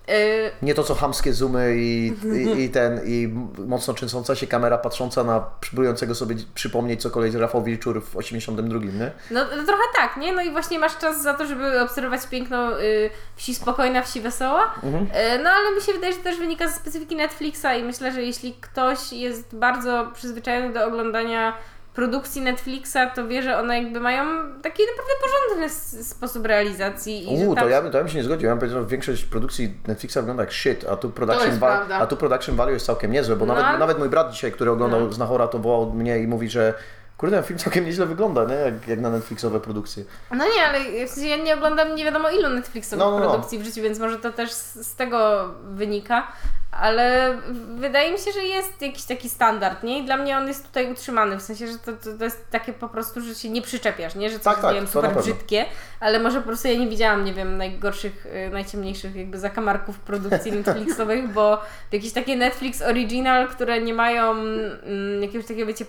Yy, 0.09 0.51
Nie 0.63 0.75
to 0.75 0.85
co 0.85 0.95
chamskie 0.95 1.33
zoomy 1.33 1.75
i, 1.77 2.13
i, 2.57 2.63
i 2.63 2.71
ten 2.71 3.01
i 3.05 3.29
mocno 3.67 3.95
trzęsąca 3.95 4.35
się 4.35 4.47
kamera 4.47 4.79
patrząca 4.79 5.25
na 5.25 5.41
próbującego 5.41 6.15
sobie 6.15 6.37
przypomnieć 6.55 7.03
cokolwiek 7.03 7.35
Rafał 7.35 7.63
Wilczur 7.63 8.03
w 8.05 8.17
82, 8.17 8.79
nie? 8.79 9.11
No, 9.31 9.41
no 9.57 9.65
trochę 9.65 9.83
tak, 9.97 10.17
nie? 10.17 10.33
No 10.33 10.43
i 10.43 10.51
właśnie 10.51 10.79
masz 10.79 10.99
czas 10.99 11.23
za 11.23 11.35
to, 11.35 11.47
żeby 11.47 11.81
obserwować 11.81 12.27
piękno 12.27 12.81
y, 12.81 13.11
wsi 13.37 13.55
spokojna, 13.55 14.03
wsi 14.03 14.21
wesoła. 14.21 14.75
Mhm. 14.83 15.05
Y, 15.05 15.43
no 15.43 15.51
ale 15.51 15.77
mi 15.77 15.83
się 15.83 15.93
wydaje, 15.93 16.13
że 16.13 16.19
też 16.19 16.39
wynika 16.39 16.69
ze 16.69 16.75
specyfiki 16.75 17.17
Netflixa 17.17 17.67
i 17.81 17.83
myślę, 17.85 18.13
że 18.13 18.23
jeśli 18.23 18.55
ktoś 18.61 19.13
jest 19.13 19.57
bardzo 19.57 20.11
przyzwyczajony 20.15 20.73
do 20.73 20.87
oglądania 20.87 21.53
produkcji 21.95 22.43
Netflixa, 22.43 22.97
to 23.15 23.29
wie, 23.29 23.43
że 23.43 23.59
one 23.59 23.83
jakby 23.83 24.01
mają 24.01 24.25
taki 24.63 24.83
naprawdę 24.83 25.13
porządny 25.23 25.69
sposób 26.05 26.47
realizacji. 26.47 27.35
I 27.35 27.39
że 27.39 27.45
Uuu, 27.45 27.55
to 27.55 27.61
tam... 27.61 27.71
ja, 27.71 27.83
bym- 27.83 27.93
to 27.93 27.99
ja 27.99 28.05
bym 28.05 28.13
się 28.13 28.19
nie 28.19 28.25
zgodził. 28.25 28.47
Ja 28.47 28.53
bym 28.53 28.59
powiedział, 28.61 28.81
że 28.83 28.87
większość 28.89 29.25
produkcji 29.25 29.75
Netflixa 29.87 30.15
wygląda 30.17 30.43
jak 30.43 30.53
shit, 30.53 30.85
a 30.91 30.97
tu 30.97 31.11
production, 31.11 31.59
a 31.93 32.07
tu 32.07 32.17
production 32.17 32.57
value 32.57 32.73
jest 32.73 32.87
całkiem 32.87 33.13
niezłe, 33.13 33.37
bo 33.37 33.47
No, 33.47 33.55
nawet, 33.55 33.81
nawet 33.81 33.99
mój 33.99 34.09
brat 34.09 34.31
dzisiaj, 34.33 34.53
który 34.53 34.71
oglądał 34.71 35.01
No. 35.01 35.13
Znachora, 35.13 35.49
to 35.49 35.59
wołał 35.59 35.93
mnie 35.93 36.19
i 36.19 36.27
mówi, 36.27 36.49
że 36.51 36.75
kurde, 37.21 37.37
ten 37.37 37.45
film 37.45 37.59
całkiem 37.59 37.85
nieźle 37.85 38.07
wygląda, 38.07 38.45
nie? 38.45 38.55
Jak, 38.55 38.89
jak 38.89 39.01
na 39.01 39.11
Netflixowe 39.11 39.61
produkcje. 39.61 40.05
No 40.31 40.45
nie, 40.45 40.63
ale 40.63 41.07
w 41.07 41.11
sensie 41.11 41.29
ja 41.29 41.37
nie 41.37 41.55
oglądam 41.55 41.95
nie 41.95 42.05
wiadomo 42.05 42.31
ilu 42.31 42.49
Netflixowych 42.49 43.05
No, 43.05 43.11
no, 43.11 43.19
no. 43.19 43.31
produkcji 43.31 43.59
w 43.59 43.65
życiu, 43.65 43.83
więc 43.83 43.99
może 43.99 44.19
to 44.19 44.33
też 44.33 44.53
z, 44.53 44.75
z 44.75 44.95
tego 44.95 45.49
wynika. 45.65 46.27
Ale 46.71 47.39
wydaje 47.75 48.13
mi 48.13 48.19
się, 48.19 48.33
że 48.33 48.45
jest 48.45 48.83
jakiś 48.83 49.05
taki 49.05 49.29
standard, 49.29 49.83
nie? 49.83 49.99
I 49.99 50.05
dla 50.05 50.17
mnie 50.17 50.39
on 50.39 50.49
jest 50.49 50.67
tutaj 50.67 50.93
utrzymany, 50.93 51.37
w 51.37 51.43
sensie, 51.43 51.67
że 51.67 51.79
to, 51.79 51.93
to, 51.93 52.19
to 52.19 52.25
jest 52.25 52.51
takie 52.51 52.73
po 52.73 52.89
prostu, 52.89 53.21
że 53.21 53.35
się 53.35 53.51
nie 53.51 53.63
przyczepiasz, 53.63 54.15
nie? 54.15 54.31
Że 54.31 54.39
coś 54.39 54.55
Tak, 54.55 54.63
tak, 54.63 54.75
wiem, 54.75 54.87
super 54.87 55.17
brzydkie, 55.17 55.67
ale 56.01 56.21
może 56.21 56.41
po 56.41 56.47
prostu 56.47 56.69
ja 56.69 56.79
nie 56.79 56.89
widziałam, 56.89 57.25
nie 57.25 57.35
wiem, 57.35 57.57
najgorszych, 57.57 58.27
y, 58.27 58.51
najciemniejszych 58.51 59.17
jakby 59.17 59.39
zakamarków 59.39 59.99
produkcji 59.99 60.53
Netflixowych, 60.63 61.33
bo 61.33 61.61
jakieś 61.93 62.13
takie 62.13 62.37
Netflix 62.37 62.83
original, 62.83 63.49
które 63.49 63.81
nie 63.81 63.95
mają 63.95 64.31
mm, 64.31 65.23
jakiegoś 65.23 65.47
takiego, 65.47 65.67
wiecie, 65.67 65.85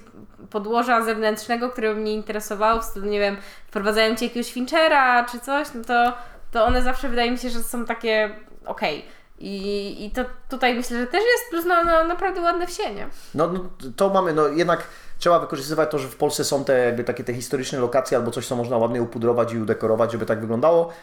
podłoża 0.51 1.01
zewnętrznego, 1.05 1.69
które 1.69 1.93
by 1.93 2.01
mnie 2.01 2.13
interesowało, 2.13 2.81
w 2.81 2.85
stylu, 2.85 3.05
nie 3.05 3.19
wiem, 3.19 3.37
wprowadzają 3.67 4.15
ci 4.15 4.25
jakiegoś 4.25 4.53
Finchera 4.53 5.25
czy 5.25 5.39
coś, 5.39 5.67
no 5.75 5.83
to, 5.83 6.13
to 6.51 6.65
one 6.65 6.81
zawsze 6.81 7.09
wydaje 7.09 7.31
mi 7.31 7.37
się, 7.37 7.49
że 7.49 7.63
są 7.63 7.85
takie 7.85 8.35
okej. 8.65 9.05
I, 9.39 10.05
I 10.05 10.11
to 10.11 10.25
tutaj 10.49 10.75
myślę, 10.75 10.99
że 10.99 11.07
też 11.07 11.21
jest 11.21 11.49
plus 11.49 11.65
naprawdę 12.07 12.41
ładne 12.41 12.67
wsie, 12.67 12.93
nie? 12.95 13.07
No, 13.35 13.47
no 13.47 13.69
to 13.95 14.09
mamy, 14.09 14.33
no 14.33 14.47
jednak 14.47 14.83
trzeba 15.19 15.39
wykorzystywać 15.39 15.91
to, 15.91 15.99
że 15.99 16.07
w 16.07 16.15
Polsce 16.15 16.43
są 16.43 16.63
te 16.63 16.85
jakby 16.85 17.03
takie 17.03 17.23
te 17.23 17.33
historyczne 17.33 17.79
lokacje 17.79 18.17
albo 18.17 18.31
coś, 18.31 18.47
co 18.47 18.55
można 18.55 18.77
ładnie 18.77 19.01
upudrować 19.01 19.53
i 19.53 19.57
udekorować, 19.57 20.11
żeby 20.11 20.25
tak 20.25 20.41
wyglądało. 20.41 20.93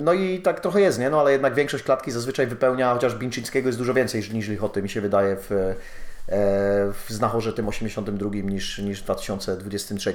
No 0.00 0.12
i 0.12 0.42
tak 0.42 0.60
trochę 0.60 0.80
jest, 0.80 0.98
nie? 0.98 1.10
No 1.10 1.20
ale 1.20 1.32
jednak 1.32 1.54
większość 1.54 1.84
klatki 1.84 2.10
zazwyczaj 2.10 2.46
wypełnia, 2.46 2.92
chociaż 2.94 3.14
Bińczyckiego 3.14 3.68
jest 3.68 3.78
dużo 3.78 3.94
więcej 3.94 4.22
niż 4.32 4.48
Lichoty, 4.48 4.82
mi 4.82 4.88
się 4.88 5.00
wydaje, 5.00 5.36
w 5.36 5.74
Znachorze 7.08 7.52
tym 7.52 7.68
82 7.68 8.30
niż, 8.34 8.78
niż 8.78 9.00
w 9.00 9.04
2023. 9.04 10.14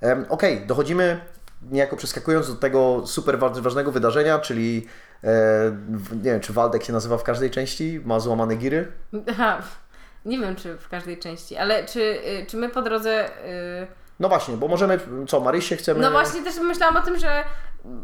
Em, 0.00 0.26
Okej, 0.28 0.66
dochodzimy 0.66 1.20
niejako 1.70 1.96
przeskakując 1.96 2.48
do 2.48 2.54
tego 2.54 3.06
super 3.06 3.38
wa- 3.38 3.48
ważnego 3.50 3.92
wydarzenia, 3.92 4.38
czyli 4.38 4.86
e, 5.24 5.28
nie 6.12 6.22
wiem, 6.30 6.40
czy 6.40 6.52
Waldek 6.52 6.84
się 6.84 6.92
nazywa 6.92 7.18
w 7.18 7.22
każdej 7.22 7.50
części, 7.50 8.00
ma 8.04 8.20
złamane 8.20 8.56
giry. 8.56 8.92
Aha, 9.30 9.58
nie 10.24 10.38
wiem 10.38 10.56
czy 10.56 10.76
w 10.78 10.88
każdej 10.88 11.18
części, 11.18 11.56
ale 11.56 11.84
czy, 11.84 12.00
y, 12.02 12.46
czy 12.48 12.56
my 12.56 12.68
po 12.68 12.82
drodze... 12.82 13.28
y, 13.82 13.86
No 14.20 14.28
właśnie, 14.28 14.56
bo 14.56 14.68
możemy, 14.68 14.98
co, 15.28 15.40
Marysię 15.40 15.76
chcemy... 15.76 16.00
No 16.00 16.10
właśnie 16.10 16.42
też 16.42 16.56
myślałam 16.58 16.96
o 16.96 17.00
tym, 17.02 17.18
że. 17.18 17.44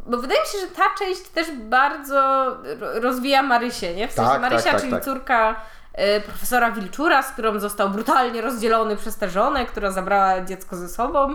Bo 0.06 0.18
wydaje 0.18 0.40
mi 0.40 0.46
się, 0.46 0.58
że 0.58 0.66
ta 0.66 0.82
część 0.98 1.22
też 1.22 1.46
bardzo 1.68 2.46
ro- 2.80 3.00
rozwija 3.00 3.42
Marysię, 3.42 3.94
nie? 3.94 4.08
W 4.08 4.12
sensie 4.12 4.30
Tak, 4.30 4.40
Marysia, 4.40 4.62
tak, 4.62 4.72
tak, 4.72 4.80
czyli 4.80 4.92
tak. 4.92 5.04
córka 5.04 5.60
profesora 6.26 6.70
Wilczura, 6.70 7.22
z 7.22 7.32
którą 7.32 7.58
został 7.60 7.90
brutalnie 7.90 8.40
rozdzielony 8.40 8.96
przez 8.96 9.16
tę 9.16 9.30
żonę, 9.30 9.66
która 9.66 9.90
zabrała 9.90 10.40
dziecko 10.44 10.76
ze 10.76 10.88
sobą. 10.88 11.32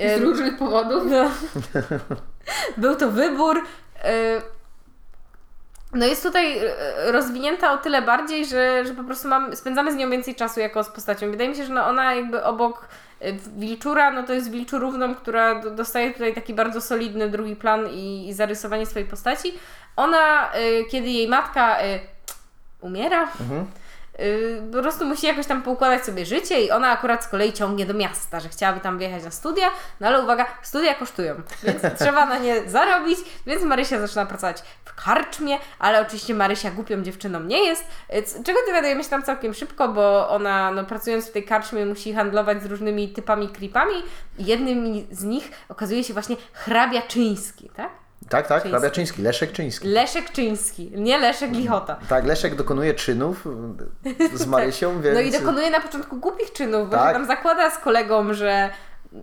Y, 0.00 0.18
Z 0.18 0.22
różnych 0.22 0.56
powodów. 0.58 1.02
no. 1.06 1.30
Był 2.76 2.96
to 2.96 3.10
wybór. 3.10 3.56
y, 3.58 3.62
no 5.94 6.06
jest 6.06 6.22
tutaj 6.22 6.60
rozwinięta 7.06 7.72
o 7.72 7.78
tyle 7.78 8.02
bardziej, 8.02 8.46
że, 8.46 8.84
że 8.86 8.94
po 8.94 9.04
prostu 9.04 9.28
mam, 9.28 9.56
spędzamy 9.56 9.92
z 9.92 9.96
nią 9.96 10.10
więcej 10.10 10.34
czasu 10.34 10.60
jako 10.60 10.84
z 10.84 10.88
postacią. 10.88 11.30
Wydaje 11.30 11.50
mi 11.50 11.56
się, 11.56 11.64
że 11.64 11.72
no 11.72 11.86
ona 11.86 12.14
jakby 12.14 12.44
obok 12.44 12.88
Wilczura, 13.56 14.10
no 14.10 14.22
to 14.22 14.32
jest 14.32 14.50
Wilczurówną, 14.50 15.14
która 15.14 15.54
do- 15.54 15.70
dostaje 15.70 16.12
tutaj 16.12 16.34
taki 16.34 16.54
bardzo 16.54 16.80
solidny 16.80 17.28
drugi 17.28 17.56
plan 17.56 17.86
i, 17.88 18.28
i 18.28 18.34
zarysowanie 18.34 18.86
swojej 18.86 19.08
postaci. 19.08 19.54
Ona, 19.96 20.50
kiedy 20.90 21.08
jej 21.08 21.28
matka 21.28 21.76
umiera, 22.80 23.22
Mhm. 23.22 23.66
Y, 24.20 24.62
po 24.72 24.82
prostu 24.82 25.04
musi 25.04 25.26
jakoś 25.26 25.46
tam 25.46 25.62
poukładać 25.62 26.04
sobie 26.04 26.26
życie 26.26 26.60
i 26.60 26.70
ona 26.70 26.90
akurat 26.90 27.24
z 27.24 27.28
kolei 27.28 27.52
ciągnie 27.52 27.86
do 27.86 27.94
miasta, 27.94 28.40
że 28.40 28.48
chciałaby 28.48 28.80
tam 28.80 28.98
wyjechać 28.98 29.24
na 29.24 29.30
studia, 29.30 29.70
no 30.00 30.06
ale 30.06 30.22
uwaga, 30.22 30.46
studia 30.62 30.94
kosztują, 30.94 31.34
więc 31.62 31.82
trzeba 32.00 32.26
na 32.26 32.38
nie 32.38 32.70
zarobić, 32.70 33.18
więc 33.46 33.62
Marysia 33.62 34.00
zaczyna 34.00 34.26
pracować 34.26 34.62
w 34.84 35.04
karczmie, 35.04 35.58
ale 35.78 36.00
oczywiście 36.00 36.34
Marysia 36.34 36.70
głupią 36.70 37.02
dziewczyną 37.02 37.40
nie 37.40 37.64
jest, 37.64 37.84
czego 38.44 38.58
dowiadujemy 38.66 39.04
się 39.04 39.10
tam 39.10 39.22
całkiem 39.22 39.54
szybko, 39.54 39.88
bo 39.88 40.28
ona 40.28 40.70
no, 40.70 40.84
pracując 40.84 41.28
w 41.28 41.32
tej 41.32 41.44
karczmie 41.44 41.86
musi 41.86 42.14
handlować 42.14 42.62
z 42.62 42.66
różnymi 42.66 43.08
typami 43.08 43.48
creepami 43.48 43.94
i 44.38 44.44
jednym 44.44 45.06
z 45.10 45.24
nich 45.24 45.50
okazuje 45.68 46.04
się 46.04 46.12
właśnie 46.12 46.36
hrabia 46.52 47.02
Czyński, 47.02 47.70
tak? 47.76 48.07
Tak, 48.28 48.46
tak, 48.46 48.62
Czyński. 48.62 48.68
hrabia 48.68 48.90
Czyński, 48.90 49.22
Leszek 49.22 49.52
Czyński. 49.52 49.88
Leszek 49.88 50.30
Czyński, 50.32 50.92
nie 50.94 51.18
Leszek 51.18 51.52
Lichota. 51.52 51.96
Tak, 52.08 52.24
Leszek 52.24 52.54
dokonuje 52.54 52.94
czynów 52.94 53.48
z 54.34 54.46
Marysią, 54.46 55.00
więc... 55.00 55.14
No 55.14 55.20
i 55.20 55.30
dokonuje 55.32 55.70
na 55.70 55.80
początku 55.80 56.16
głupich 56.16 56.52
czynów, 56.52 56.90
bo 56.90 56.96
Tak. 56.96 57.06
się 57.08 57.12
tam 57.12 57.26
zakłada 57.26 57.70
z 57.70 57.78
kolegą, 57.78 58.34
że 58.34 58.70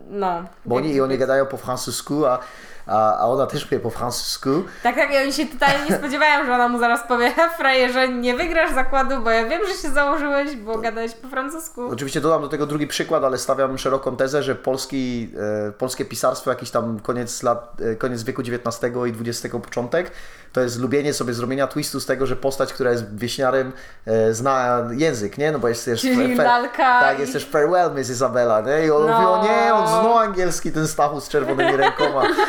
no. 0.10 0.43
Bo 0.66 0.76
oni, 0.76 0.93
i 0.93 1.02
oni 1.02 1.18
gadają 1.18 1.46
po 1.46 1.58
francusku, 1.58 2.26
a, 2.26 2.39
a, 2.88 3.17
a 3.19 3.25
ona 3.25 3.47
też 3.47 3.67
wie 3.69 3.79
po 3.79 3.89
francusku. 3.89 4.49
Tak, 4.83 4.95
tak, 4.95 5.09
oni 5.23 5.33
się 5.33 5.45
totalnie 5.45 5.89
nie 5.89 5.97
spodziewają, 5.97 6.45
że 6.45 6.53
ona 6.53 6.67
mu 6.67 6.79
zaraz 6.79 7.07
powie, 7.07 7.31
"He, 7.31 7.49
frajerze, 7.57 8.07
nie 8.09 8.36
wygrasz 8.36 8.73
zakładu, 8.73 9.19
bo 9.21 9.29
ja 9.31 9.45
wiem, 9.45 9.61
że 9.67 9.73
się 9.73 9.89
założyłeś, 9.89 10.55
bo 10.55 10.77
gadałeś 10.77 11.13
po 11.13 11.27
francusku. 11.27 11.88
Oczywiście 11.91 12.21
dodam 12.21 12.41
do 12.41 12.47
tego 12.47 12.65
drugi 12.65 12.88
przykład, 12.88 13.23
ale 13.23 13.38
stawiam 13.38 13.77
szeroką 13.77 14.15
tezę, 14.17 14.43
że 14.43 14.55
polski, 14.55 15.31
e, 15.67 15.71
polskie 15.71 16.05
pisarstwo, 16.05 16.49
jakiś 16.49 16.71
tam 16.71 16.99
koniec, 16.99 17.43
lat, 17.43 17.73
e, 17.91 17.95
koniec 17.95 18.23
wieku 18.23 18.41
XIX 18.41 18.83
i 19.07 19.29
XX 19.29 19.55
początek, 19.63 20.11
to 20.53 20.61
jest 20.61 20.79
lubienie 20.79 21.13
sobie 21.13 21.33
zrobienia 21.33 21.67
twistu 21.67 21.99
z 21.99 22.05
tego, 22.05 22.25
że 22.25 22.36
postać, 22.36 22.73
która 22.73 22.91
jest 22.91 23.15
wieśniarem, 23.17 23.71
e, 24.05 24.33
zna 24.33 24.83
język, 24.91 25.38
nie? 25.38 25.51
No 25.51 25.59
bo 25.59 25.67
jest 25.67 25.86
też... 25.86 26.01
Czyli 26.01 26.36
lalka 26.36 26.99
Tak, 26.99 27.19
jest 27.19 27.33
też 27.33 27.45
farewell, 27.45 27.91
Miss 27.95 28.09
Isabella, 28.09 28.61
nie? 28.61 28.86
I 28.86 28.91
on 28.91 29.05
No. 29.07 29.13
mówi, 29.13 29.25
o 29.25 29.43
nie, 29.43 29.73
on 29.73 29.88
znał 29.88 30.17
angielski, 30.17 30.71
ten 30.71 30.88
Stachu 30.88 31.21
z 31.21 31.29
czerwonymi 31.29 31.77
rękoma. 31.77 32.21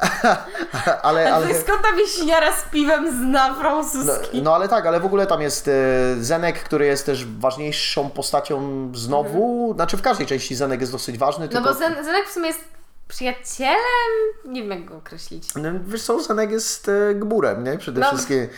Ale, 1.02 1.02
ale... 1.02 1.34
ale... 1.34 1.54
skąd 1.60 1.82
ta 1.82 1.92
wieśniara 1.96 2.52
z 2.56 2.62
piwem 2.72 3.10
zna 3.18 3.48
No, 3.48 3.54
francuski? 3.54 4.42
no 4.42 4.54
ale 4.54 4.68
tak, 4.68 4.86
ale 4.86 5.00
w 5.00 5.04
ogóle 5.04 5.26
tam 5.26 5.40
jest 5.42 5.68
e, 5.68 5.72
Zenek, 6.20 6.62
który 6.62 6.86
jest 6.86 7.06
też 7.06 7.26
ważniejszą 7.26 8.10
postacią 8.10 8.90
znowu. 8.94 9.72
Znaczy 9.74 9.96
w 9.96 10.02
każdej 10.02 10.26
części 10.26 10.54
Zenek 10.54 10.80
jest 10.80 10.92
dosyć 10.92 11.18
ważny, 11.18 11.46
No 11.46 11.52
tylko... 11.52 11.68
bo 11.68 11.74
Zen- 11.74 12.04
Zenek 12.04 12.28
w 12.28 12.32
sumie 12.32 12.46
jest 12.46 12.60
przyjacielem? 13.08 13.76
Nie 14.44 14.62
wiem, 14.62 14.70
jak 14.70 14.84
go 14.84 14.96
określić. 14.96 15.54
No, 15.54 15.68
Wiesz 15.86 16.02
co, 16.02 16.20
Zenek 16.22 16.50
jest 16.50 16.88
e, 16.88 17.14
gburem, 17.14 17.64
nie? 17.64 17.78
Przede 17.78 18.00
No. 18.00 18.08
wszystkim. 18.08 18.48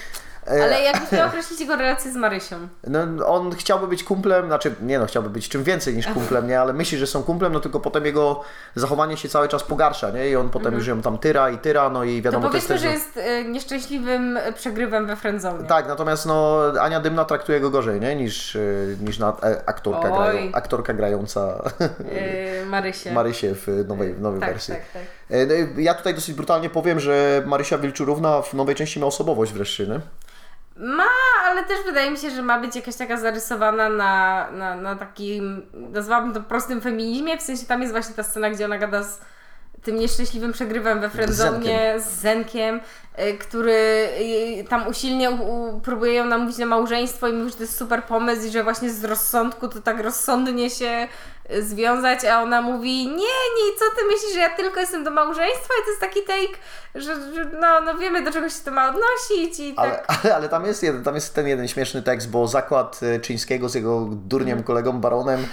E, 0.48 0.64
Ale 0.64 0.80
jakbyś 0.82 1.12
miał 1.12 1.28
określić 1.28 1.60
jego 1.60 1.76
relację 1.76 2.12
z 2.12 2.16
Marysią? 2.16 2.68
No, 2.86 3.26
on 3.26 3.54
chciałby 3.54 3.86
być 3.88 4.04
kumplem, 4.04 4.46
znaczy 4.46 4.74
nie 4.82 4.98
no, 4.98 5.06
chciałby 5.06 5.30
być 5.30 5.48
czym 5.48 5.64
więcej 5.64 5.94
niż 5.96 6.06
kumplem, 6.06 6.48
nie? 6.48 6.60
Ale 6.60 6.72
myśli, 6.72 6.98
że 6.98 7.06
są 7.06 7.22
kumplem, 7.22 7.52
no 7.52 7.60
tylko 7.60 7.80
potem 7.80 8.04
jego 8.06 8.44
zachowanie 8.74 9.16
się 9.16 9.28
cały 9.28 9.48
czas 9.48 9.62
pogarsza, 9.62 10.10
nie? 10.10 10.28
I 10.28 10.36
on 10.36 10.50
potem 10.50 10.74
już 10.74 10.86
ją 10.86 11.02
tam 11.02 11.18
tyra 11.18 11.50
i 11.50 11.58
tyra, 11.58 11.90
no 11.90 12.04
i 12.04 12.08
Mhm. 12.16 12.22
Wiadomo, 12.22 12.42
to 12.44 12.48
powiedzmy, 12.48 12.74
też... 12.74 12.82
że 12.82 12.88
jest 12.88 13.16
y, 13.16 13.44
nieszczęśliwym 13.44 14.36
y, 14.36 14.52
przegrywem 14.52 15.06
we 15.06 15.16
friendzone. 15.16 15.64
Tak, 15.64 15.88
natomiast 15.88 16.26
no, 16.26 16.62
Ania 16.80 17.00
Dymna 17.00 17.24
traktuje 17.24 17.60
go 17.60 17.70
gorzej, 17.70 18.00
nie? 18.00 18.16
Niż, 18.16 18.56
e, 18.56 18.60
niż 19.00 19.18
na, 19.18 19.28
e, 19.42 19.62
aktorka, 19.66 20.10
grają, 20.10 20.52
aktorka 20.52 20.94
grająca 20.94 21.62
Yy, 22.60 22.66
Marysię. 22.66 23.12
Marysię 23.12 23.54
w 23.54 23.84
nowej, 23.88 24.14
w 24.14 24.20
nowej 24.20 24.40
tak, 24.40 24.50
wersji. 24.50 24.74
tak, 24.74 24.82
tak. 24.92 25.02
E, 25.30 25.46
no 25.46 25.54
Ja 25.80 25.94
tutaj 25.94 26.14
dosyć 26.14 26.34
brutalnie 26.34 26.70
powiem, 26.70 27.00
że 27.00 27.42
Marysia 27.46 27.78
Wilczurówna 27.78 28.42
w 28.42 28.54
nowej 28.54 28.74
części 28.74 29.00
ma 29.00 29.06
osobowość 29.06 29.52
wreszcie, 29.52 29.86
nie? 29.86 30.00
Ma, 30.78 31.04
ale 31.44 31.64
też 31.64 31.78
wydaje 31.86 32.10
mi 32.10 32.18
się, 32.18 32.30
że 32.30 32.42
ma 32.42 32.60
być 32.60 32.76
jakaś 32.76 32.96
taka 32.96 33.16
zarysowana 33.16 33.88
na, 33.88 34.46
na, 34.50 34.76
na 34.76 34.96
takim, 34.96 35.66
nazwałabym 35.72 36.34
to 36.34 36.40
prostym 36.40 36.80
feminizmie, 36.80 37.38
w 37.38 37.42
sensie 37.42 37.66
tam 37.66 37.80
jest 37.80 37.92
właśnie 37.92 38.14
ta 38.14 38.22
scena, 38.22 38.50
gdzie 38.50 38.64
ona 38.64 38.78
gada 38.78 39.02
z 39.02 39.20
tym 39.86 39.98
nieszczęśliwym 39.98 40.52
przegrywem 40.52 41.00
we 41.00 41.10
friendzone 41.10 42.00
z 42.00 42.20
Zenkiem, 42.20 42.80
y, 43.18 43.38
który 43.38 44.08
y, 44.60 44.64
tam 44.68 44.88
usilnie 44.88 45.30
u, 45.30 45.80
próbuje 45.80 46.14
ją 46.14 46.24
namówić 46.24 46.58
na 46.58 46.66
małżeństwo 46.66 47.28
i 47.28 47.32
mówi, 47.32 47.50
że 47.50 47.56
to 47.56 47.62
jest 47.62 47.76
super 47.76 48.04
pomysł 48.04 48.46
i 48.46 48.50
że 48.50 48.64
właśnie 48.64 48.90
z 48.90 49.04
rozsądku 49.04 49.68
to 49.68 49.80
tak 49.80 50.00
rozsądnie 50.00 50.70
się 50.70 51.08
y, 51.50 51.62
związać, 51.62 52.24
a 52.24 52.42
ona 52.42 52.62
mówi, 52.62 53.06
nie, 53.06 53.14
nie, 53.56 53.78
co 53.78 53.84
ty 53.96 54.04
myślisz, 54.06 54.34
że 54.34 54.40
ja 54.40 54.56
tylko 54.56 54.80
jestem 54.80 55.04
do 55.04 55.10
małżeństwa 55.10 55.74
i 55.82 55.84
to 55.84 55.90
jest 55.90 56.00
taki 56.00 56.20
take, 56.22 56.58
że, 56.94 57.34
że 57.34 57.44
no, 57.60 57.80
no 57.80 57.98
wiemy 57.98 58.24
do 58.24 58.32
czego 58.32 58.48
się 58.48 58.56
to 58.64 58.70
ma 58.70 58.88
odnosić 58.88 59.60
i 59.60 59.74
tak. 59.74 59.84
Ale, 59.84 60.06
ale, 60.06 60.36
ale 60.36 60.48
tam, 60.48 60.66
jest 60.66 60.82
jeden, 60.82 61.04
tam 61.04 61.14
jest 61.14 61.34
ten 61.34 61.46
jeden 61.48 61.68
śmieszny 61.68 62.02
tekst, 62.02 62.30
bo 62.30 62.48
zakład 62.48 63.00
Czyńskiego 63.22 63.68
z 63.68 63.74
jego 63.74 64.00
durniem 64.10 64.58
Mhm. 64.58 64.64
kolegą 64.66 64.92
baronem 64.92 65.46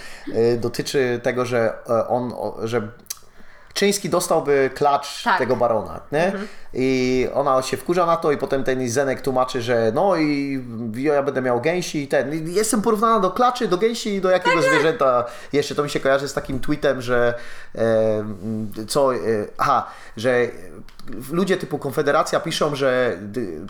dotyczy 0.58 1.20
tego, 1.24 1.46
że 1.46 1.74
e, 1.90 2.08
on, 2.08 2.34
że 2.64 2.88
Czyński 3.74 4.10
dostałby 4.10 4.70
klacz 4.76 5.24
Tak. 5.24 5.38
tego 5.38 5.56
barona, 5.56 6.00
nie? 6.12 6.32
I 6.74 7.28
ona 7.34 7.62
się 7.62 7.78
wkurza 7.78 8.06
na 8.06 8.18
to 8.18 8.32
i 8.32 8.38
potem 8.38 8.64
ten 8.64 8.90
Zenek 8.90 9.22
tłumaczy, 9.22 9.62
że 9.62 9.92
no 9.96 10.16
i 10.16 10.60
ja 10.96 11.24
będę 11.24 11.42
miał 11.42 11.62
gęsi 11.62 12.04
i 12.04 12.08
ten. 12.08 12.50
Jestem 12.50 12.82
porównana 12.82 13.20
do 13.20 13.32
klaczy, 13.32 13.68
do 13.68 13.78
gęsi 13.78 14.14
i 14.14 14.22
do 14.22 14.30
jakiego 14.30 14.62
zwierzęta 14.62 15.26
jeszcze. 15.54 15.76
To 15.76 15.84
mi 15.84 15.90
się 15.90 16.00
kojarzy 16.00 16.28
z 16.28 16.34
takim 16.34 16.60
tweetem, 16.60 17.02
że 17.02 17.34
e, 17.76 18.26
co, 18.88 19.16
e, 19.16 19.18
aha, 19.58 19.88
że 20.18 20.48
ludzie 21.32 21.58
typu 21.58 21.80
Konfederacja 21.80 22.40
piszą, 22.40 22.76
że 22.76 23.18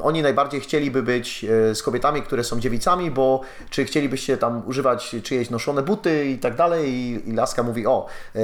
oni 0.02 0.22
najbardziej 0.22 0.62
chcieliby 0.62 1.04
być 1.04 1.46
e, 1.46 1.76
z 1.76 1.84
kobietami, 1.84 2.22
które 2.22 2.44
są 2.44 2.60
dziewicami, 2.60 3.12
bo 3.12 3.42
czy 3.70 3.86
chcielibyście 3.86 4.38
tam 4.38 4.62
używać 4.68 5.16
czyjeś 5.24 5.50
noszone 5.50 5.84
buty 5.84 6.26
i 6.26 6.38
tak 6.38 6.56
dalej 6.56 6.94
i, 7.30 7.34
Laska 7.34 7.64
mówi, 7.64 7.88
o, 7.88 8.06
e, 8.36 8.40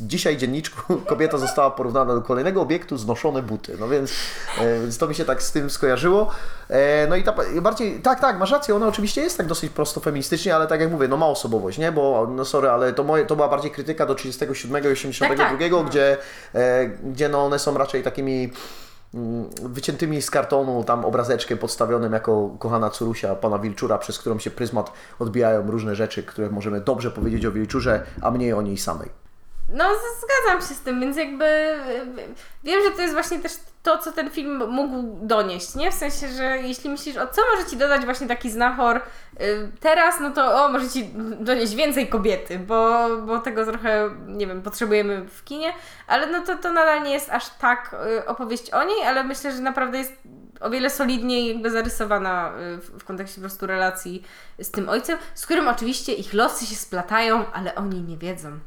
dzisiaj 0.00 0.36
dzienniczku 0.36 0.96
kobieta 1.06 1.38
została 1.38 1.70
porównana 1.70 2.14
do 2.14 2.22
kolejnego 2.22 2.62
obiektu 2.62 2.96
z 2.96 3.06
noszone 3.06 3.42
buty, 3.42 3.76
no 3.80 3.88
więc, 3.88 4.12
e, 4.60 4.80
więc 4.80 4.98
to 4.98 5.08
mi 5.08 5.14
się 5.14 5.24
tak 5.24 5.42
z 5.42 5.52
tym 5.52 5.70
skojarzyło. 5.70 6.30
E, 6.74 7.06
no 7.06 7.16
i 7.16 7.22
ta, 7.22 7.34
bardziej, 7.62 8.00
tak, 8.00 8.20
tak, 8.20 8.38
masz 8.38 8.50
rację, 8.50 8.74
ona 8.74 8.88
oczywiście 8.88 9.20
jest 9.20 9.36
tak 9.36 9.46
dosyć 9.46 9.72
prosto 9.72 10.00
feministycznie, 10.00 10.56
ale 10.56 10.66
tak 10.66 10.80
jak 10.80 10.90
mówię, 10.90 11.08
no 11.08 11.16
ma 11.16 11.26
osobowość, 11.26 11.78
nie, 11.78 11.92
bo, 11.92 12.26
no 12.30 12.44
sorry, 12.44 12.70
ale 12.70 12.92
to, 12.92 13.04
moje, 13.04 13.26
to 13.26 13.36
była 13.36 13.48
bardziej 13.48 13.70
krytyka 13.70 14.06
do 14.06 14.14
37 14.14 14.84
i 14.84 14.88
82, 14.88 15.36
Tak, 15.36 15.58
tak. 15.58 15.70
No. 15.70 15.84
gdzie, 15.84 16.16
e, 16.54 16.86
gdzie 16.86 17.28
no 17.28 17.44
one 17.44 17.58
są 17.58 17.78
raczej 17.78 18.02
takimi 18.02 18.52
mm, 19.14 19.50
wyciętymi 19.62 20.22
z 20.22 20.30
kartonu, 20.30 20.84
tam 20.84 21.04
obrazeczkiem 21.04 21.58
podstawionym 21.58 22.12
jako 22.12 22.50
kochana 22.58 22.90
Curusia 22.90 23.34
pana 23.34 23.58
Wilczura, 23.58 23.98
przez 23.98 24.18
którą 24.18 24.38
się 24.38 24.50
pryzmat 24.50 24.92
odbijają 25.18 25.70
różne 25.70 25.94
rzeczy, 25.94 26.22
które 26.22 26.50
możemy 26.50 26.80
dobrze 26.80 27.10
powiedzieć 27.10 27.46
o 27.46 27.52
Wilczurze, 27.52 28.02
a 28.22 28.30
mniej 28.30 28.52
o 28.52 28.62
niej 28.62 28.78
samej. 28.78 29.23
No, 29.72 29.84
zgadzam 29.94 30.68
się 30.68 30.74
z 30.74 30.80
tym, 30.80 31.00
więc 31.00 31.16
jakby 31.16 31.44
y, 31.44 32.34
wiem, 32.64 32.80
że 32.84 32.90
to 32.90 33.02
jest 33.02 33.14
właśnie 33.14 33.38
też 33.38 33.52
to, 33.82 33.98
co 33.98 34.12
ten 34.12 34.30
film 34.30 34.70
mógł 34.70 35.26
donieść, 35.26 35.74
nie? 35.74 35.90
W 35.90 35.94
sensie, 35.94 36.28
że 36.28 36.58
jeśli 36.58 36.90
myślisz, 36.90 37.16
o 37.16 37.26
co 37.26 37.42
może 37.54 37.70
ci 37.70 37.76
dodać 37.76 38.04
właśnie 38.04 38.26
taki 38.26 38.50
znachor 38.50 38.96
y, 38.96 39.00
teraz, 39.80 40.20
no 40.20 40.30
to 40.30 40.64
o, 40.64 40.68
może 40.68 40.90
ci 40.90 41.10
donieść 41.40 41.74
więcej 41.74 42.08
kobiety, 42.08 42.58
bo, 42.58 43.08
bo 43.26 43.38
tego 43.38 43.64
trochę, 43.66 44.10
nie 44.26 44.46
wiem, 44.46 44.62
potrzebujemy 44.62 45.26
w 45.28 45.44
kinie, 45.44 45.72
ale 46.06 46.26
no 46.26 46.40
to, 46.40 46.56
to 46.56 46.72
nadal 46.72 47.02
nie 47.02 47.12
jest 47.12 47.30
aż 47.30 47.50
tak 47.50 47.96
y, 48.18 48.26
opowieść 48.26 48.70
o 48.70 48.84
niej, 48.84 49.02
ale 49.06 49.24
myślę, 49.24 49.52
że 49.52 49.58
naprawdę 49.58 49.98
jest 49.98 50.12
o 50.60 50.70
wiele 50.70 50.90
solidniej 50.90 51.48
jakby 51.48 51.70
zarysowana 51.70 52.52
w 52.98 53.04
kontekście 53.04 53.34
po 53.34 53.40
prostu 53.40 53.66
relacji 53.66 54.24
z 54.58 54.70
tym 54.70 54.88
ojcem, 54.88 55.18
z 55.34 55.44
którym 55.44 55.68
oczywiście 55.68 56.12
ich 56.12 56.34
losy 56.34 56.66
się 56.66 56.76
splatają, 56.76 57.52
ale 57.52 57.74
oni 57.74 58.00
nie 58.02 58.16
wiedzą 58.16 58.58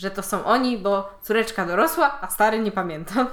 że 0.00 0.10
to 0.10 0.22
są 0.22 0.44
oni, 0.44 0.78
bo 0.78 1.18
córeczka 1.22 1.66
dorosła, 1.66 2.18
a 2.20 2.30
stary 2.30 2.58
nie 2.58 2.72
pamięta. 2.72 3.26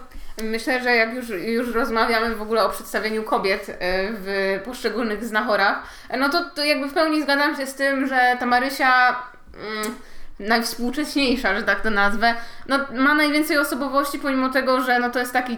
Myślę, 0.43 0.83
że 0.83 0.95
jak 0.95 1.13
już, 1.13 1.29
już 1.29 1.73
rozmawiamy 1.73 2.35
w 2.35 2.41
ogóle 2.41 2.63
o 2.63 2.69
przedstawieniu 2.69 3.23
kobiet 3.23 3.69
y, 3.69 3.73
w 4.11 4.59
poszczególnych 4.65 5.25
znachorach, 5.25 5.83
no 6.17 6.29
to, 6.29 6.45
to 6.55 6.63
jakby 6.63 6.87
w 6.89 6.93
pełni 6.93 7.23
zgadzam 7.23 7.55
się 7.55 7.67
z 7.67 7.75
tym, 7.75 8.07
że 8.07 8.37
ta 8.39 8.45
Marysia 8.45 9.15
mm, 9.53 9.95
najwspółcześniejsza, 10.39 11.55
że 11.55 11.63
tak 11.63 11.81
to 11.81 11.89
nazwę, 11.89 12.35
no 12.67 12.79
ma 12.91 13.15
najwięcej 13.15 13.57
osobowości 13.57 14.19
pomimo 14.19 14.49
tego, 14.49 14.81
że 14.81 14.99
no 14.99 15.09
to 15.09 15.19
jest 15.19 15.33
taki 15.33 15.57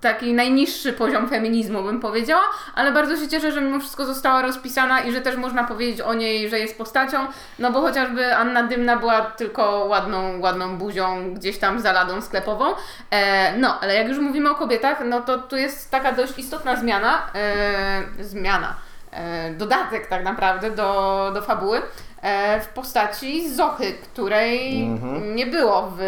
taki 0.00 0.32
najniższy 0.32 0.92
poziom 0.92 1.28
feminizmu, 1.28 1.82
bym 1.82 2.00
powiedziała, 2.00 2.42
ale 2.74 2.92
bardzo 2.92 3.16
się 3.16 3.28
cieszę, 3.28 3.52
że 3.52 3.60
mimo 3.60 3.80
wszystko 3.80 4.06
została 4.06 4.42
rozpisana 4.42 5.00
i 5.00 5.12
że 5.12 5.20
też 5.20 5.36
można 5.36 5.64
powiedzieć 5.64 6.00
o 6.00 6.14
niej, 6.14 6.48
że 6.50 6.58
jest 6.58 6.78
postacią, 6.78 7.18
no 7.58 7.72
bo 7.72 7.80
chociażby 7.80 8.36
Anna 8.36 8.62
Dymna 8.62 8.96
była 8.96 9.20
tylko 9.20 9.84
ładną, 9.84 10.40
ładną 10.40 10.78
buzią 10.78 11.34
gdzieś 11.34 11.58
tam 11.58 11.80
za 11.80 11.92
ladą 11.92 12.20
sklepową. 12.20 12.64
E, 13.10 13.56
no, 13.56 13.80
ale 13.80 13.94
jak 13.94 14.08
już 14.08 14.18
mówimy 14.18 14.50
o 14.50 14.54
kobietach, 14.54 15.02
no 15.04 15.20
to 15.20 15.38
tu 15.38 15.56
jest 15.56 15.90
taka 15.90 16.12
dość 16.12 16.38
istotna 16.38 16.76
zmiana, 16.76 17.22
e, 17.34 18.24
zmiana, 18.24 18.74
e, 19.10 19.50
dodatek 19.50 20.06
tak 20.06 20.24
naprawdę 20.24 20.70
do, 20.70 21.30
do 21.34 21.42
fabuły 21.42 21.82
e, 22.22 22.60
w 22.60 22.68
postaci 22.68 23.50
Zochy, 23.50 23.92
której 23.92 24.88
nie 25.34 25.46
było 25.46 25.92
w, 25.96 25.98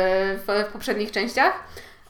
w, 0.46 0.68
w 0.68 0.72
poprzednich 0.72 1.10
częściach 1.10 1.52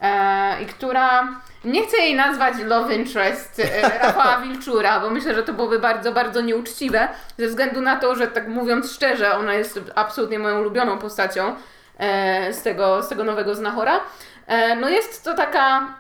e, 0.01 0.63
i 0.63 0.67
która 0.67 1.29
nie 1.65 1.87
chcę 1.87 1.97
jej 1.97 2.15
nazwać 2.15 2.55
love 2.65 2.95
interest 2.95 3.61
e, 3.61 3.99
Rafała 3.99 4.39
Wilczura, 4.47 5.01
bo 5.01 5.11
myślę, 5.11 5.35
że 5.35 5.43
to 5.43 5.53
byłoby 5.53 5.79
bardzo, 5.79 6.13
bardzo 6.13 6.41
nieuczciwe, 6.41 7.09
ze 7.39 7.47
względu 7.47 7.81
na 7.81 7.97
to, 7.97 8.15
że 8.15 8.27
tak 8.27 8.49
mówiąc 8.49 8.93
szczerze, 8.93 9.37
ona 9.37 9.55
jest 9.55 9.81
absolutnie 9.95 10.39
moją 10.39 10.61
ulubioną 10.61 10.99
postacią 10.99 11.57
e, 11.99 12.53
z, 12.53 12.63
tego, 12.63 13.03
z 13.03 13.09
tego 13.09 13.25
nowego 13.25 13.55
Znachora. 13.55 14.01
E, 14.47 14.77
no 14.77 14.89
jest 14.89 15.25
to 15.25 15.35
taka, 15.35 15.95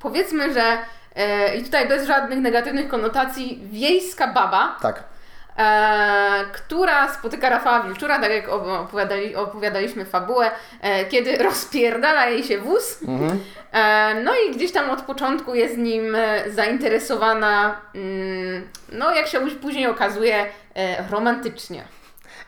powiedzmy, 0.00 0.54
że 0.54 0.78
e, 1.16 1.56
i 1.56 1.64
tutaj 1.64 1.88
bez 1.88 2.06
żadnych 2.06 2.38
negatywnych 2.38 2.88
konotacji, 2.88 3.62
wiejska 3.70 4.26
baba, 4.26 4.76
Tak. 4.82 5.11
E, 5.58 6.44
która 6.52 7.12
spotyka 7.12 7.48
Rafała 7.48 7.82
Wilczura, 7.82 8.18
tak 8.18 8.30
jak 8.32 8.48
opowiadali, 8.48 9.36
opowiadaliśmy 9.36 10.04
fabułę, 10.04 10.50
e, 10.80 11.04
kiedy 11.04 11.38
rozpierdala 11.48 12.26
jej 12.26 12.44
się 12.44 12.58
wóz. 12.58 12.98
E, 13.72 14.14
no 14.24 14.32
i 14.34 14.54
gdzieś 14.54 14.72
tam 14.72 14.90
od 14.90 15.02
początku 15.02 15.54
jest 15.54 15.78
nim 15.78 16.16
zainteresowana, 16.46 17.80
mm, 17.94 18.68
no 18.92 19.14
jak 19.14 19.26
się 19.26 19.40
później 19.50 19.86
okazuje, 19.86 20.46
romantycznie. 21.10 21.84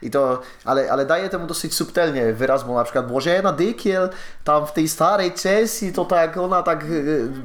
I 0.01 0.11
to, 0.11 0.41
ale, 0.65 0.91
ale 0.91 1.05
daje 1.05 1.29
temu 1.29 1.47
dosyć 1.47 1.73
subtelnie 1.75 2.33
wyraz, 2.33 2.63
bo 2.63 2.73
na 2.75 2.83
przykład 2.83 3.07
Bożena 3.11 3.51
Dykiel 3.53 4.09
tam 4.43 4.67
w 4.67 4.71
tej 4.71 4.87
starej 4.87 5.31
Chelsea 5.43 5.93
to 5.93 6.05
tak, 6.05 6.37
ona 6.37 6.63
tak 6.63 6.83
e, 6.83 6.85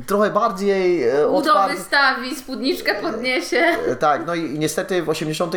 trochę 0.07 0.31
bardziej 0.31 1.09
e, 1.09 1.29
Udo 1.29 1.53
otwarta- 1.55 1.71
wystawi, 1.77 2.37
spódniczkę 2.37 2.95
podniesie. 2.95 3.63
Tak, 4.01 4.27
no 4.27 4.35
i, 4.35 4.59
niestety 4.59 5.03
w 5.03 5.09
80. 5.09 5.55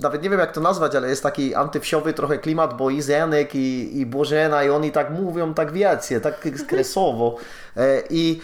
nawet 0.00 0.22
nie 0.22 0.30
wiem 0.30 0.40
jak 0.40 0.52
to 0.52 0.60
nazwać, 0.60 0.94
ale 0.94 1.08
jest 1.08 1.22
taki 1.22 1.54
antywsiowy 1.54 2.12
trochę 2.12 2.38
klimat, 2.38 2.76
bo 2.76 2.90
i 2.90 3.02
Zenek 3.02 3.54
i, 3.54 3.98
i 4.00 4.06
Bożena 4.06 4.64
i 4.64 4.70
oni 4.70 4.92
tak 4.92 5.10
mówią 5.10 5.54
tak 5.54 5.72
wiecie, 5.72 6.20
tak 6.20 6.40
kresowo. 6.68 7.36
E, 7.76 8.02
I 8.10 8.40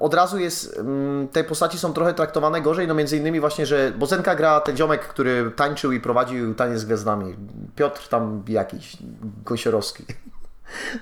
od 0.00 0.14
razu 0.14 0.38
jest, 0.38 0.78
mm, 0.78 1.28
te 1.28 1.44
postaci 1.44 1.78
są 1.78 1.92
trochę 1.92 2.14
traktowane 2.14 2.60
gorzej, 2.60 2.88
no 2.88 2.94
między 2.94 3.16
innymi 3.16 3.40
właśnie, 3.40 3.66
że 3.66 3.92
Bozenka 3.98 4.34
gra 4.34 4.60
ten 4.60 4.76
ziomek, 4.76 5.00
który 5.00 5.50
tańczył 5.56 5.92
i 5.92 6.00
prowadził 6.00 6.54
taniec 6.54 6.80
z 6.80 6.84
gwiazdami. 6.84 7.36
Piotr 7.76 8.08
tam 8.08 8.42
jakiś, 8.48 8.96
Gąsiorowski. 9.44 10.04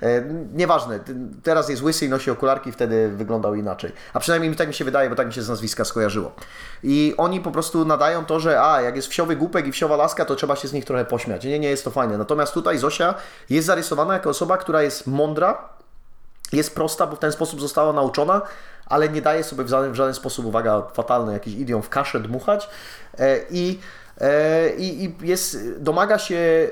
E, 0.02 0.22
Nieważne, 0.54 1.00
teraz 1.42 1.68
jest 1.68 1.82
łysy 1.82 2.06
i 2.06 2.08
nosi 2.08 2.30
okularki, 2.30 2.72
wtedy 2.72 3.08
wyglądał 3.08 3.54
inaczej. 3.54 3.92
A 4.12 4.20
przynajmniej 4.20 4.50
mi 4.50 4.56
tak 4.56 4.68
mi 4.68 4.74
się 4.74 4.84
wydaje, 4.84 5.10
bo 5.10 5.16
tak 5.16 5.26
mi 5.26 5.32
się 5.32 5.42
z 5.42 5.48
nazwiska 5.48 5.84
skojarzyło. 5.84 6.32
I 6.82 7.14
oni 7.16 7.40
po 7.40 7.50
prostu 7.50 7.84
nadają 7.84 8.24
to, 8.24 8.40
że 8.40 8.62
a, 8.62 8.82
jak 8.82 8.96
jest 8.96 9.08
wsiowy 9.08 9.36
głupek 9.36 9.66
i 9.66 9.72
wsiowa 9.72 9.96
laska, 9.96 10.24
to 10.24 10.36
trzeba 10.36 10.56
się 10.56 10.68
z 10.68 10.72
nich 10.72 10.84
trochę 10.84 11.04
pośmiać. 11.04 11.44
Nie, 11.44 11.58
nie 11.58 11.70
jest 11.70 11.84
to 11.84 11.90
fajne. 11.90 12.18
Natomiast 12.18 12.54
tutaj 12.54 12.78
Zosia 12.78 13.14
jest 13.50 13.66
zarysowana 13.66 14.14
jako 14.14 14.30
osoba, 14.30 14.56
która 14.56 14.82
jest 14.82 15.06
mądra, 15.06 15.68
jest 16.52 16.74
prosta, 16.74 17.06
bo 17.06 17.16
w 17.16 17.18
ten 17.18 17.32
sposób 17.32 17.60
została 17.60 17.92
nauczona, 17.92 18.42
ale 18.86 19.08
nie 19.08 19.22
daje 19.22 19.44
sobie 19.44 19.64
w 19.64 19.68
żaden, 19.68 19.92
w 19.92 19.94
żaden 19.94 20.14
sposób, 20.14 20.46
uwaga, 20.46 20.82
fatalny 20.94 21.32
jakiś 21.32 21.54
idiom, 21.54 21.82
w 21.82 21.88
kaszę 21.88 22.20
dmuchać. 22.20 22.68
E, 23.18 23.40
i, 23.50 23.78
e, 24.20 24.70
i, 24.70 25.04
i 25.04 25.16
jest, 25.22 25.58
domaga 25.78 26.18
się 26.18 26.36
e, 26.36 26.68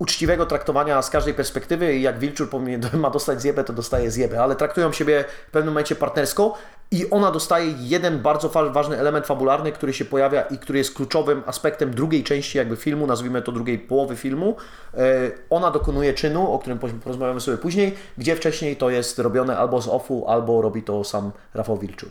uczciwego 0.00 0.46
traktowania 0.46 1.02
z 1.02 1.10
każdej 1.10 1.34
perspektywy 1.34 1.94
i 1.94 2.02
jak 2.02 2.18
Wilczur 2.18 2.48
ma 2.94 3.10
dostać 3.10 3.42
zjebę, 3.42 3.64
to 3.64 3.72
dostaje 3.72 4.10
zjebę, 4.10 4.42
ale 4.42 4.56
traktują 4.56 4.92
siebie 4.92 5.24
w 5.48 5.50
pewnym 5.50 5.74
momencie 5.74 5.94
partnersko 5.96 6.54
i 6.90 7.10
ona 7.10 7.30
dostaje 7.30 7.74
jeden 7.78 8.18
bardzo 8.18 8.48
ważny 8.48 8.98
element 8.98 9.26
fabularny, 9.26 9.72
który 9.72 9.92
się 9.92 10.04
pojawia 10.04 10.42
i 10.42 10.58
który 10.58 10.78
jest 10.78 10.94
kluczowym 10.94 11.42
aspektem 11.46 11.94
drugiej 11.94 12.24
części 12.24 12.58
jakby 12.58 12.76
filmu, 12.76 13.06
nazwijmy 13.06 13.42
to 13.42 13.52
drugiej 13.52 13.78
połowy 13.78 14.16
filmu. 14.16 14.56
E, 14.94 15.30
Ona 15.50 15.70
dokonuje 15.70 16.14
czynu, 16.14 16.52
o 16.52 16.58
którym 16.58 16.78
porozmawiamy 16.78 17.40
sobie 17.40 17.58
później, 17.58 17.94
gdzie 18.18 18.36
wcześniej 18.36 18.76
to 18.76 18.90
jest 18.90 19.18
robione 19.18 19.58
albo 19.58 19.82
z 19.82 19.88
offu, 19.88 20.24
albo 20.28 20.62
robi 20.62 20.82
to 20.82 21.04
sam 21.04 21.30
Rafał 21.54 21.78
Wilczur. 21.78 22.10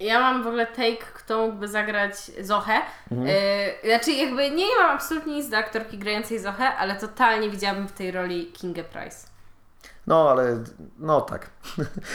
Ja 0.00 0.20
mam 0.20 0.42
w 0.44 0.46
ogóle 0.46 0.66
take, 0.66 0.96
kto 1.14 1.46
mógłby 1.46 1.68
zagrać 1.68 2.14
Zochę. 2.40 2.72
Mhm. 3.12 3.28
Yy, 3.82 3.90
znaczy 3.90 4.12
jakby 4.12 4.50
nie 4.50 4.66
mam 4.82 4.96
absolutnie 4.96 5.34
nic 5.36 5.48
do 5.48 5.56
aktorki 5.56 5.98
grającej 5.98 6.38
Zochę, 6.38 6.64
ale 6.76 6.96
totalnie 6.96 7.50
widziałabym 7.50 7.88
w 7.88 7.92
tej 7.92 8.10
roli 8.10 8.46
Kingę 8.52 8.84
Price. 8.84 9.26
No, 10.06 10.30
ale 10.30 10.58
no 10.98 11.20
tak. 11.20 11.50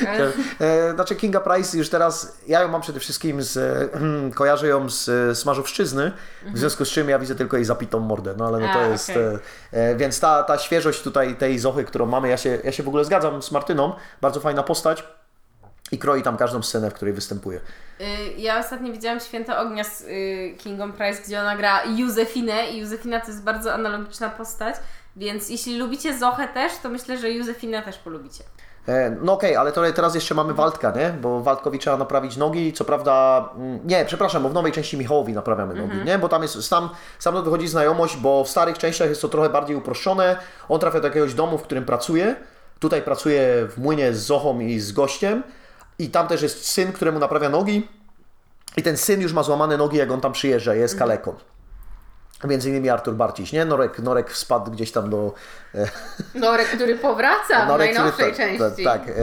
Ale- 0.08 0.32
E, 0.60 0.94
Znaczy 0.94 1.16
Kinga 1.16 1.40
Price 1.40 1.78
już 1.78 1.90
teraz, 1.90 2.38
ja 2.48 2.62
ją 2.62 2.68
mam 2.68 2.82
przede 2.82 3.00
wszystkim 3.00 3.42
z, 3.44 3.58
e, 3.58 3.90
kojarzę 4.36 4.68
ją 4.68 4.90
z 4.90 5.10
e, 5.10 5.36
Smażowszczyzny, 5.36 6.12
w 6.54 6.58
związku 6.58 6.86
z 6.86 6.90
czym 6.90 7.10
ja 7.10 7.20
widzę 7.20 7.36
tylko 7.36 7.58
jej 7.58 7.66
zapitą 7.66 8.00
mordę, 8.00 8.34
no 8.38 8.48
ale 8.48 8.60
no 8.60 8.68
to 8.74 8.80
A, 8.80 8.88
jest, 8.88 9.10
e, 9.10 9.40
e, 9.72 9.96
więc 9.96 10.20
ta, 10.20 10.44
ta 10.44 10.58
świeżość 10.58 11.02
tutaj 11.02 11.36
tej 11.36 11.60
Zochy, 11.60 11.84
którą 11.84 12.06
mamy, 12.06 12.30
ja 12.30 12.38
się, 12.38 12.60
ja 12.64 12.72
się 12.72 12.84
w 12.84 12.88
ogóle 12.88 13.06
zgadzam 13.06 13.42
z 13.42 13.52
Martyną, 13.52 13.94
bardzo 14.22 14.40
fajna 14.40 14.64
postać 14.64 15.04
i 15.94 15.98
kroi 15.98 16.22
tam 16.22 16.38
każdą 16.38 16.62
scenę, 16.64 16.90
w 16.92 16.94
której 16.94 17.14
występuje. 17.14 17.60
Yy, 18.00 18.08
ja 18.38 18.60
ostatnio 18.60 18.94
widziałam 18.94 19.20
Święto 19.20 19.60
Ognia 19.60 19.84
z 19.84 20.02
yy, 20.02 20.56
Kingą 20.58 20.92
Price, 20.92 21.22
gdzie 21.26 21.42
ona 21.42 21.58
gra 21.58 21.84
Józefinę 21.86 22.68
i 22.72 22.78
Józefina 22.78 23.20
to 23.20 23.28
jest 23.28 23.44
bardzo 23.44 23.74
analogiczna 23.74 24.30
postać, 24.30 24.76
więc 25.16 25.50
jeśli 25.50 25.78
lubicie 25.78 26.18
Zochę 26.18 26.48
też, 26.48 26.72
to 26.84 26.90
myślę, 26.90 27.18
że 27.18 27.32
Józefinę 27.32 27.82
też 27.82 27.98
polubicie. 27.98 28.44
E, 28.88 29.18
No 29.22 29.34
okej, 29.34 29.56
ale 29.56 29.72
to 29.72 29.92
teraz 29.92 30.16
jeszcze 30.16 30.36
mamy 30.36 30.54
Waldka, 30.54 30.92
nie? 30.96 31.10
Bo 31.22 31.42
Waldkowi 31.42 31.80
trzeba 31.80 31.98
naprawić 31.98 32.38
nogi, 32.38 32.74
co 32.74 32.86
prawda... 32.86 33.50
mm, 33.56 33.80
Nie, 33.84 34.06
przepraszam, 34.06 34.44
bo 34.44 34.50
w 34.50 34.54
nowej 34.54 34.72
części 34.72 34.98
Michałowi 34.98 35.34
naprawiamy 35.34 35.74
nogi, 35.74 35.98
nie? 36.06 36.18
Bo 36.20 36.30
tam 36.30 36.42
jest, 36.42 36.64
sam, 36.68 36.90
sam 37.20 37.44
wychodzi 37.44 37.68
znajomość, 37.68 38.18
bo 38.18 38.44
w 38.44 38.50
starych 38.50 38.78
częściach 38.78 39.10
jest 39.10 39.22
to 39.22 39.30
trochę 39.30 39.50
bardziej 39.50 39.76
uproszczone. 39.76 40.38
On 40.70 40.80
trafia 40.80 41.00
do 41.00 41.08
jakiegoś 41.08 41.34
domu, 41.34 41.58
w 41.58 41.62
którym 41.62 41.86
pracuje. 41.86 42.36
Tutaj 42.80 43.02
pracuje 43.02 43.68
w 43.70 43.78
młynie 43.78 44.14
z 44.14 44.26
Zochą 44.26 44.60
i 44.60 44.80
z 44.80 44.92
gościem. 44.92 45.44
I 46.00 46.10
tam 46.10 46.28
też 46.28 46.42
jest 46.42 46.66
syn, 46.66 46.92
któremu 46.92 47.20
naprawia 47.20 47.50
nogi. 47.50 47.88
I 48.78 48.84
ten 48.84 48.98
syn 48.98 49.22
już 49.22 49.34
ma 49.34 49.44
złamane 49.44 49.78
nogi, 49.78 49.98
jak 49.98 50.12
on 50.12 50.22
tam 50.22 50.32
przyjeżdża, 50.32 50.76
jest 50.76 51.00
kaleką. 51.00 51.36
Między 52.48 52.70
innymi 52.70 52.90
Artur 52.90 53.14
Barciś, 53.14 53.52
nie? 53.54 53.66
Norek, 53.66 54.00
Norek 54.00 54.32
wspadł 54.32 54.72
gdzieś 54.72 54.92
tam 54.92 55.10
do... 55.10 55.34
e, 55.76 55.88
Norek, 56.36 56.68
który 56.68 56.96
powraca 56.96 57.66
w 57.66 57.68
Norek, 57.68 57.96
najnowszej 57.96 58.34
który- 58.34 58.58
części. 58.58 58.84
Tak, 58.84 59.02
e, 59.10 59.14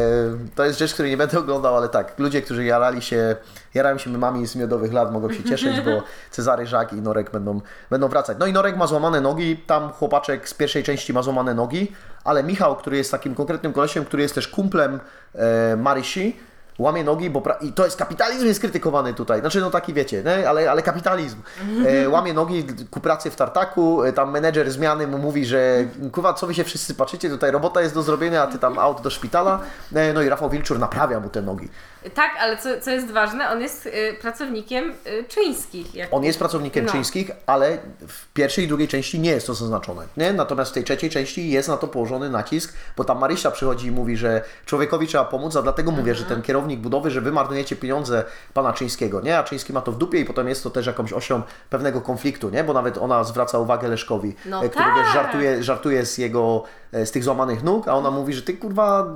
to 0.54 0.64
jest 0.64 0.78
rzecz, 0.78 0.94
której 0.94 1.10
nie 1.10 1.16
będę 1.16 1.38
oglądał, 1.38 1.76
ale 1.76 1.88
tak, 1.88 2.18
ludzie, 2.18 2.42
którzy 2.42 2.64
jarali 2.64 3.02
się, 3.02 3.36
jarają 3.74 3.98
się 3.98 4.10
memami 4.10 4.46
z 4.46 4.56
miodowych 4.56 4.92
lat, 4.92 5.12
mogą 5.12 5.32
się 5.32 5.44
cieszyć, 5.44 5.80
bo 5.80 5.90
Cezary 6.30 6.66
Żak 6.66 6.92
i 6.92 6.96
Norek 6.96 7.30
będą, 7.30 7.60
będą 7.90 8.08
wracać. 8.08 8.36
No 8.40 8.46
i 8.46 8.52
Norek 8.52 8.76
ma 8.76 8.86
złamane 8.86 9.20
nogi, 9.20 9.56
tam 9.56 9.92
chłopaczek 9.92 10.48
z 10.48 10.54
pierwszej 10.54 10.82
części 10.82 11.12
ma 11.12 11.22
złamane 11.22 11.54
nogi, 11.54 11.92
ale 12.24 12.42
Michał, 12.42 12.76
który 12.76 12.96
jest 12.96 13.10
takim 13.10 13.34
konkretnym 13.34 13.72
kolesiem, 13.72 14.04
który 14.04 14.22
jest 14.22 14.34
też 14.34 14.48
kumplem 14.48 15.00
e, 15.34 15.76
Marysi, 15.76 16.40
łamie 16.80 17.04
nogi, 17.04 17.30
bo 17.30 17.40
pra- 17.40 17.56
i 17.64 17.72
to 17.72 17.84
jest 17.84 17.96
kapitalizm 17.96 18.46
jest 18.46 18.60
krytykowany 18.60 19.14
tutaj, 19.14 19.40
znaczy 19.40 19.60
no 19.60 19.70
taki 19.70 19.94
wiecie, 19.94 20.22
nie? 20.22 20.48
Ale, 20.48 20.70
ale 20.70 20.82
kapitalizm. 20.82 21.36
E, 21.86 22.08
łamie 22.08 22.34
nogi 22.34 22.66
ku 22.90 23.00
pracy 23.00 23.30
w 23.30 23.36
tartaku, 23.36 24.02
e, 24.02 24.12
tam 24.12 24.30
menedżer 24.30 24.70
zmiany 24.70 25.06
mu 25.06 25.18
mówi, 25.18 25.46
że 25.46 25.84
kurwa, 26.12 26.34
co 26.34 26.46
wy 26.46 26.54
się 26.54 26.64
wszyscy 26.64 26.94
patrzycie, 26.94 27.30
tutaj 27.30 27.50
robota 27.50 27.80
jest 27.80 27.94
do 27.94 28.02
zrobienia, 28.02 28.42
a 28.42 28.46
ty 28.46 28.58
tam 28.58 28.78
aut 28.78 29.00
do 29.00 29.10
szpitala. 29.10 29.60
E, 29.94 30.12
no 30.12 30.22
i 30.22 30.28
Rafał 30.28 30.50
Wilczur 30.50 30.78
naprawia 30.78 31.20
mu 31.20 31.28
te 31.28 31.42
nogi. 31.42 31.68
Tak, 32.14 32.30
ale 32.40 32.56
co, 32.56 32.80
co 32.80 32.90
jest 32.90 33.10
ważne, 33.10 33.50
on 33.50 33.60
jest 33.60 33.86
y, 33.86 34.16
pracownikiem 34.20 34.92
y, 35.06 35.24
czyńskich. 35.28 35.94
Jak... 35.94 36.14
On 36.14 36.24
jest 36.24 36.38
pracownikiem 36.38 36.84
No. 36.84 36.92
czyńskich, 36.92 37.30
ale 37.46 37.78
w 38.08 38.32
pierwszej 38.32 38.64
i 38.64 38.68
drugiej 38.68 38.88
części 38.88 39.20
nie 39.20 39.30
jest 39.30 39.46
to 39.46 39.54
zaznaczone. 39.54 40.06
Nie? 40.16 40.32
Natomiast 40.32 40.70
w 40.70 40.74
tej 40.74 40.84
trzeciej 40.84 41.10
części 41.10 41.50
jest 41.50 41.68
na 41.68 41.76
to 41.76 41.88
położony 41.88 42.30
nacisk, 42.30 42.74
bo 42.96 43.04
tam 43.04 43.18
Marysia 43.18 43.50
przychodzi 43.50 43.86
i 43.86 43.90
mówi, 43.90 44.16
że 44.16 44.42
człowiekowi 44.66 45.06
trzeba 45.06 45.24
pomóc, 45.24 45.56
a 45.56 45.62
dlatego 45.62 45.90
mówię, 45.90 46.14
że 46.14 46.24
ten 46.24 46.42
kierownik 46.42 46.80
budowy, 46.80 47.10
że 47.10 47.20
wy 47.20 47.32
marnujecie 47.32 47.76
pieniądze 47.76 48.24
pana 48.54 48.72
Czyńskiego, 48.72 49.20
nie? 49.20 49.38
A 49.38 49.44
Czyński 49.44 49.72
ma 49.72 49.80
to 49.80 49.92
w 49.92 49.98
dupie 49.98 50.18
i 50.20 50.24
potem 50.24 50.48
jest 50.48 50.62
to 50.62 50.70
też 50.70 50.86
jakąś 50.86 51.12
osią 51.12 51.42
pewnego 51.70 52.00
konfliktu, 52.00 52.50
nie? 52.50 52.64
Bo 52.64 52.72
nawet 52.72 52.98
ona 52.98 53.24
zwraca 53.24 53.58
uwagę 53.58 53.88
Leszkowi, 53.88 54.34
No 54.46 54.64
e, 54.64 54.68
który 54.68 54.84
wiesz, 54.96 55.04
tak. 55.04 55.14
żartuje, 55.14 55.62
żartuje 55.62 56.06
z 56.06 56.18
jego, 56.18 56.64
z 56.92 57.10
tych 57.10 57.24
złamanych 57.24 57.62
nóg, 57.62 57.88
a 57.88 57.94
ona 57.94 58.10
mówi, 58.10 58.32
że 58.34 58.42
ty 58.42 58.54
kurwa, 58.56 59.06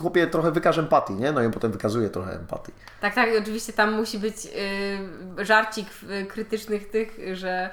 chłopie, 0.00 0.26
trochę 0.26 0.50
wykaż 0.50 0.78
empatii, 0.78 1.12
nie? 1.14 1.32
No 1.32 1.42
i 1.42 1.46
on 1.46 1.52
potem 1.52 1.72
wykazuje 1.72 2.10
trochę 2.10 2.32
empatii. 2.32 2.72
Tak, 3.00 3.14
tak, 3.14 3.28
i 3.32 3.38
oczywiście 3.38 3.72
tam 3.72 3.92
musi 3.92 4.18
być 4.18 4.34
y, 5.40 5.44
żarcik 5.44 5.88
krytycznych 6.28 6.90
tych, 6.90 7.18
że 7.32 7.70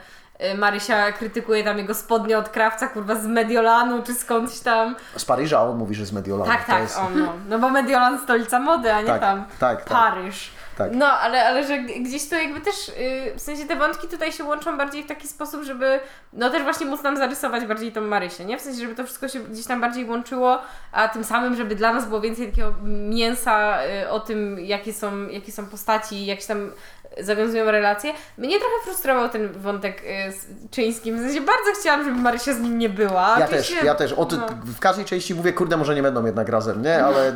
y, 0.54 0.58
Marysia 0.58 1.12
krytykuje 1.12 1.64
tam 1.64 1.78
jego 1.78 1.94
spodnie 1.94 2.38
od 2.38 2.50
krawca, 2.50 2.88
kurwa, 2.88 3.16
z 3.16 3.26
Mediolanu 3.28 4.04
czy 4.04 4.14
skądś 4.14 4.60
tam. 4.60 4.96
Z 5.18 5.26
Paryża, 5.26 5.64
on 5.64 5.78
mówi, 5.78 5.96
że 5.96 6.06
z 6.06 6.12
Mediolanu. 6.12 6.52
Tak, 6.52 6.66
tak, 6.66 6.82
jest- 6.82 7.00
no. 7.16 7.34
no 7.50 7.60
bo 7.60 7.70
Mediolan 7.70 8.20
stolica 8.20 8.60
mody, 8.60 8.94
a 8.94 9.02
nie 9.02 9.08
Tak, 9.08 9.22
tam 9.22 9.46
tak, 9.60 9.78
tak. 9.78 9.90
Paryż. 9.90 10.52
Tak. 10.78 10.92
No, 10.96 11.06
ale, 11.06 11.46
ale 11.46 11.68
że 11.68 11.78
gdzieś 11.80 12.30
to 12.30 12.36
jakby 12.36 12.62
też, 12.62 12.88
yy, 12.88 13.36
w 13.36 13.42
sensie 13.42 13.66
te 13.66 13.76
wątki 13.76 14.08
tutaj 14.08 14.32
się 14.32 14.44
łączą 14.44 14.78
bardziej 14.78 15.04
w 15.04 15.08
taki 15.08 15.28
sposób, 15.28 15.64
żeby 15.64 16.00
no 16.34 16.50
też 16.50 16.64
właśnie 16.64 16.86
móc 16.86 17.04
nam 17.04 17.18
zarysować 17.18 17.66
bardziej 17.66 17.92
tą 17.92 18.02
Marysię, 18.02 18.46
nie? 18.46 18.58
W 18.58 18.62
sensie, 18.62 18.82
żeby 18.82 18.96
to 18.96 19.04
wszystko 19.04 19.28
się 19.28 19.40
gdzieś 19.40 19.66
tam 19.66 19.82
bardziej 19.82 20.06
łączyło, 20.06 20.62
a 20.92 21.08
tym 21.08 21.24
samym, 21.24 21.56
żeby 21.56 21.76
dla 21.76 21.94
nas 21.94 22.06
było 22.06 22.22
więcej 22.22 22.50
takiego 22.50 22.74
mięsa 23.10 23.78
y, 24.04 24.10
o 24.10 24.20
tym, 24.20 24.60
jakie 24.60 24.94
są, 24.94 25.28
jakie 25.28 25.52
są 25.52 25.66
postaci, 25.66 26.26
jak 26.26 26.42
się 26.42 26.48
tam 26.48 26.72
zawiązują 27.20 27.72
relacje. 27.72 28.14
Mnie 28.38 28.60
trochę 28.60 28.74
frustrował 28.84 29.30
ten 29.30 29.52
wątek 29.54 30.02
y, 30.02 30.32
z 30.32 30.70
Czyńskim, 30.72 31.18
w 31.18 31.22
sensie 31.22 31.42
bardzo 31.42 31.72
chciałam, 31.80 32.04
żeby 32.04 32.16
Marysia 32.22 32.54
z 32.54 32.60
nim 32.60 32.78
nie 32.78 32.90
była. 32.90 33.36
Ja 33.40 33.46
Oczywiście- 33.46 33.76
też, 33.76 33.84
ja 33.84 33.96
też. 33.96 34.14
O, 34.14 34.26
ty, 34.26 34.38
no. 34.38 34.48
W 34.66 34.80
każdej 34.80 35.06
części 35.06 35.36
mówię, 35.36 35.54
kurde, 35.54 35.78
może 35.78 35.96
nie 35.96 36.04
będą 36.04 36.26
jednak 36.26 36.50
razem, 36.50 36.82
nie? 36.82 37.06
Ale 37.06 37.36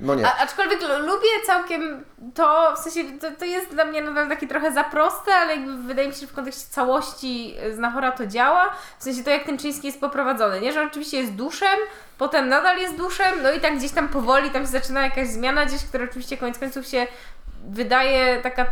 no 0.00 0.14
nie. 0.16 0.26
A, 0.26 0.36
aczkolwiek 0.38 0.80
lu- 0.82 1.06
lubię 1.06 1.28
całkiem 1.46 2.04
to, 2.34 2.74
w 2.76 2.78
sensie 2.78 3.18
to, 3.18 3.30
to 3.38 3.44
jest 3.44 3.70
dla 3.70 3.84
mnie 3.84 4.02
nadal 4.02 4.28
takie 4.28 4.46
trochę 4.48 4.72
za 4.72 4.84
proste, 4.84 5.34
ale 5.34 5.56
jakby 5.56 5.76
wydaje 5.82 6.08
mi 6.08 6.14
się, 6.14 6.20
że 6.20 6.26
w 6.26 6.32
kontekście 6.34 6.64
całości 6.70 7.56
Znachora 7.74 8.12
to 8.12 8.26
działa. 8.26 8.64
W 8.98 9.04
sensie 9.04 9.24
to, 9.24 9.30
jak 9.30 9.44
ten 9.44 9.58
Czyński 9.58 9.86
jest 9.86 10.00
poprowadzony, 10.00 10.60
nie? 10.60 10.72
Że 10.72 10.82
oczywiście 10.82 11.20
jest 11.20 11.32
duszem, 11.32 11.78
potem 12.18 12.48
nadal 12.48 12.78
jest 12.78 12.94
duszem, 12.96 13.42
no 13.42 13.52
i 13.52 13.60
tak 13.60 13.76
gdzieś 13.76 13.92
tam 13.92 14.08
powoli 14.08 14.50
tam 14.50 14.62
się 14.62 14.68
zaczyna 14.68 15.02
jakaś 15.02 15.28
zmiana 15.28 15.66
gdzieś, 15.66 15.84
która 15.84 16.04
oczywiście 16.04 16.36
koniec 16.36 16.58
końców 16.58 16.86
się 16.86 17.06
wydaje 17.70 18.42
taka 18.42 18.66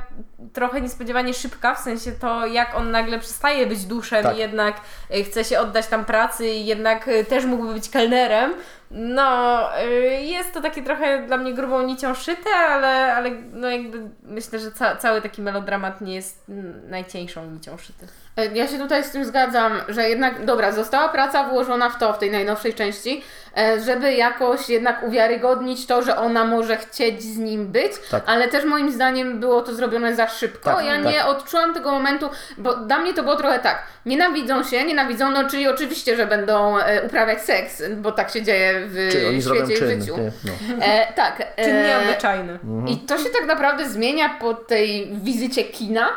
trochę 0.53 0.81
niespodziewanie 0.81 1.35
szybka, 1.35 1.75
w 1.75 1.79
sensie 1.79 2.13
to, 2.13 2.47
jak 2.47 2.75
on 2.75 2.91
nagle 2.91 3.19
przestaje 3.19 3.67
być 3.67 3.85
duszem 3.85 4.23
Tak. 4.23 4.37
i 4.37 4.39
jednak 4.39 4.81
y, 5.17 5.25
chce 5.25 5.45
się 5.45 5.61
oddać 5.61 5.87
tam 5.87 6.05
pracy 6.05 6.49
i 6.49 6.67
jednak 6.67 7.09
y, 7.09 7.25
też 7.25 7.45
mógłby 7.45 7.75
być 7.75 7.91
kelnerem. 7.91 8.55
No, 8.91 9.69
y, 9.85 10.23
jest 10.23 10.55
to 10.55 10.61
takie 10.61 10.83
trochę 10.83 11.27
dla 11.27 11.37
mnie 11.37 11.55
grubą 11.55 11.83
nicią 11.83 12.15
szyte, 12.15 12.51
ale, 12.51 13.15
ale 13.15 13.31
no 13.53 13.71
jakby 13.71 14.11
myślę, 14.23 14.59
że 14.59 14.73
ca 14.73 14.97
cały 14.97 15.23
taki 15.23 15.43
melodramat 15.43 16.01
nie 16.01 16.15
jest 16.15 16.45
najcieńszą 16.89 17.51
nicią 17.51 17.77
szyty. 17.79 18.07
E, 18.37 18.47
Ja 18.47 18.69
się 18.69 18.79
tutaj 18.79 19.05
z 19.05 19.11
tym 19.11 19.25
zgadzam, 19.25 19.73
że 19.89 20.09
jednak, 20.09 20.45
dobra, 20.45 20.73
została 20.73 21.09
praca 21.09 21.45
włożona 21.45 21.91
w 21.91 21.99
to, 21.99 22.13
w 22.13 22.19
tej 22.19 22.31
najnowszej 22.31 22.75
części, 22.75 23.25
e, 23.59 23.81
żeby 23.81 24.15
jakoś 24.15 24.69
jednak 24.69 25.03
uwiarygodnić 25.03 25.87
to, 25.87 26.03
że 26.03 26.17
ona 26.17 26.45
może 26.45 26.77
chcieć 26.77 27.23
z 27.23 27.39
nim 27.39 27.67
być, 27.67 27.93
Tak. 28.11 28.23
ale 28.27 28.49
też 28.49 28.65
moim 28.65 28.93
zdaniem 28.93 29.41
było 29.41 29.61
to 29.63 29.75
zrobione 29.75 30.15
za 30.15 30.29
szybko. 30.29 30.75
Tak, 30.75 30.85
ja 30.85 30.93
tak. 31.03 31.13
nie 31.13 31.25
odczułam 31.25 31.75
tego 31.75 31.91
momentu, 31.93 32.31
bo 32.59 32.75
dla 32.75 32.99
mnie 32.99 33.15
to 33.15 33.23
było 33.23 33.37
trochę 33.37 33.59
tak, 33.59 33.83
nienawidzą 34.07 34.65
się, 34.65 34.85
nienawidzą, 34.85 35.31
no 35.31 35.51
czyli 35.51 35.69
oczywiście, 35.69 36.17
że 36.17 36.27
będą 36.27 36.79
e, 36.79 37.03
uprawiać 37.03 37.43
seks, 37.43 37.83
bo 37.97 38.13
tak 38.13 38.31
się 38.31 38.43
dzieje 38.43 38.75
w 38.87 39.09
świecie 39.43 39.73
i 39.73 39.77
w 39.77 39.79
czyn? 39.79 40.01
życiu. 40.03 40.17
Nie? 40.19 40.33
No. 40.79 40.85
E, 40.85 41.13
tak. 41.13 41.37
Czyn 41.57 41.77
e, 41.77 41.89
nieobyczajny. 41.89 42.59
I 42.87 42.97
to 42.97 43.19
się 43.19 43.31
tak 43.31 43.47
naprawdę 43.47 43.89
zmienia 43.89 44.29
po 44.41 44.55
tej 44.55 45.13
wizycie 45.23 45.65
kina 45.65 46.09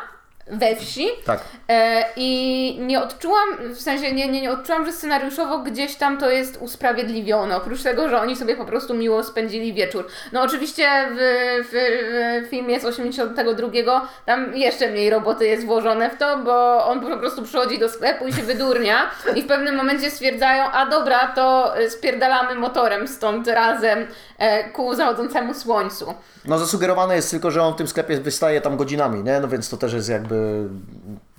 we 0.46 0.76
wsi. 0.76 1.08
Tak. 1.24 1.40
E, 1.68 2.04
I 2.16 2.78
nie 2.80 3.00
odczułam, 3.00 3.48
w 3.74 3.80
sensie 3.80 4.12
nie, 4.12 4.28
nie, 4.28 4.40
nie 4.40 4.50
odczułam, 4.50 4.86
że 4.86 4.92
scenariuszowo 4.92 5.58
gdzieś 5.58 5.94
tam 5.94 6.18
to 6.18 6.30
jest 6.30 6.56
usprawiedliwione. 6.60 7.56
Oprócz 7.56 7.82
tego, 7.82 8.08
że 8.08 8.20
oni 8.20 8.36
sobie 8.36 8.56
po 8.56 8.64
prostu 8.64 8.94
miło 8.94 9.24
spędzili 9.24 9.74
wieczór. 9.74 10.06
No 10.32 10.42
oczywiście 10.42 10.88
w, 11.10 11.18
w, 11.70 12.46
w 12.46 12.50
filmie 12.50 12.80
z 12.80 12.84
82 12.84 14.08
tam 14.26 14.56
jeszcze 14.56 14.88
mniej 14.88 15.10
roboty 15.10 15.46
jest 15.46 15.66
włożone 15.66 16.10
w 16.10 16.18
to, 16.18 16.38
bo 16.38 16.86
on 16.86 17.00
po 17.00 17.16
prostu 17.16 17.42
przychodzi 17.42 17.78
do 17.78 17.88
sklepu 17.88 18.26
i 18.26 18.32
się 18.32 18.42
wydurnia 18.42 19.10
i 19.34 19.42
w 19.42 19.46
pewnym 19.46 19.76
momencie 19.76 20.10
stwierdzają, 20.10 20.64
a 20.64 20.86
dobra, 20.86 21.32
to 21.34 21.74
spierdalamy 21.88 22.54
motorem 22.54 23.08
stąd 23.08 23.48
razem 23.48 24.06
e, 24.38 24.70
ku 24.70 24.94
zachodzącemu 24.94 25.54
słońcu. 25.54 26.14
no 26.44 26.58
zasugerowane 26.58 27.16
jest 27.16 27.30
tylko, 27.30 27.50
że 27.50 27.62
on 27.62 27.74
w 27.74 27.76
tym 27.76 27.88
sklepie 27.88 28.20
wystaje 28.20 28.60
tam 28.60 28.76
godzinami, 28.76 29.24
nie? 29.24 29.40
No 29.40 29.48
więc 29.48 29.68
to 29.68 29.76
też 29.76 29.92
jest 29.92 30.08
jakby 30.08 30.35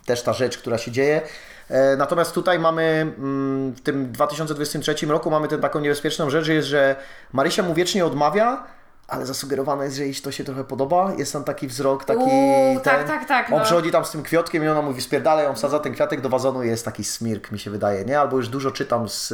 też 0.06 0.24
ta 0.24 0.34
rzecz, 0.34 0.58
która 0.58 0.78
się 0.78 0.92
dzieje. 0.92 1.22
E, 1.70 1.96
Natomiast 1.98 2.34
tutaj 2.34 2.60
mamy 2.60 2.84
mm, 3.18 3.74
w 3.74 3.82
tym 3.82 4.12
2023 4.12 5.06
roku 5.06 5.32
mamy 5.32 5.48
tę 5.48 5.58
taką 5.58 5.80
niebezpieczną 5.80 6.30
rzecz, 6.30 6.66
że 6.66 6.96
Marysia 7.34 7.64
mu 7.64 7.74
wiecznie 7.74 8.06
odmawia, 8.06 8.64
ale 9.08 9.26
zasugerowane 9.26 9.86
jest, 9.86 9.98
że 9.98 10.04
jej 10.04 10.16
to 10.16 10.32
się 10.32 10.44
trochę 10.44 10.64
podoba. 10.64 11.14
Jest 11.18 11.34
tam 11.34 11.44
taki 11.44 11.68
wzrok, 11.68 12.06
taki 12.06 12.20
Uuu, 12.20 12.80
ten. 12.80 12.84
tak, 12.84 13.08
tak, 13.08 13.28
tak, 13.28 13.52
On 13.52 13.60
no. 13.60 13.66
przychodzi 13.66 13.92
tam 13.92 14.06
z 14.06 14.12
tym 14.12 14.24
kwiatkiem 14.24 14.64
i 14.64 14.68
ona 14.68 14.82
mówi 14.82 15.02
spierdalaj, 15.02 15.46
on 15.46 15.56
wsadza 15.56 15.80
ten 15.80 15.94
kwiatek 15.94 16.22
do 16.22 16.30
wazonu 16.30 16.64
i 16.64 16.68
jest 16.68 16.86
taki 16.86 17.04
smirk, 17.04 17.52
mi 17.52 17.60
się 17.60 17.72
wydaje, 17.72 18.06
nie? 18.06 18.20
Albo 18.20 18.38
już 18.38 18.50
dużo 18.50 18.72
czytam 18.72 19.10
z, 19.10 19.28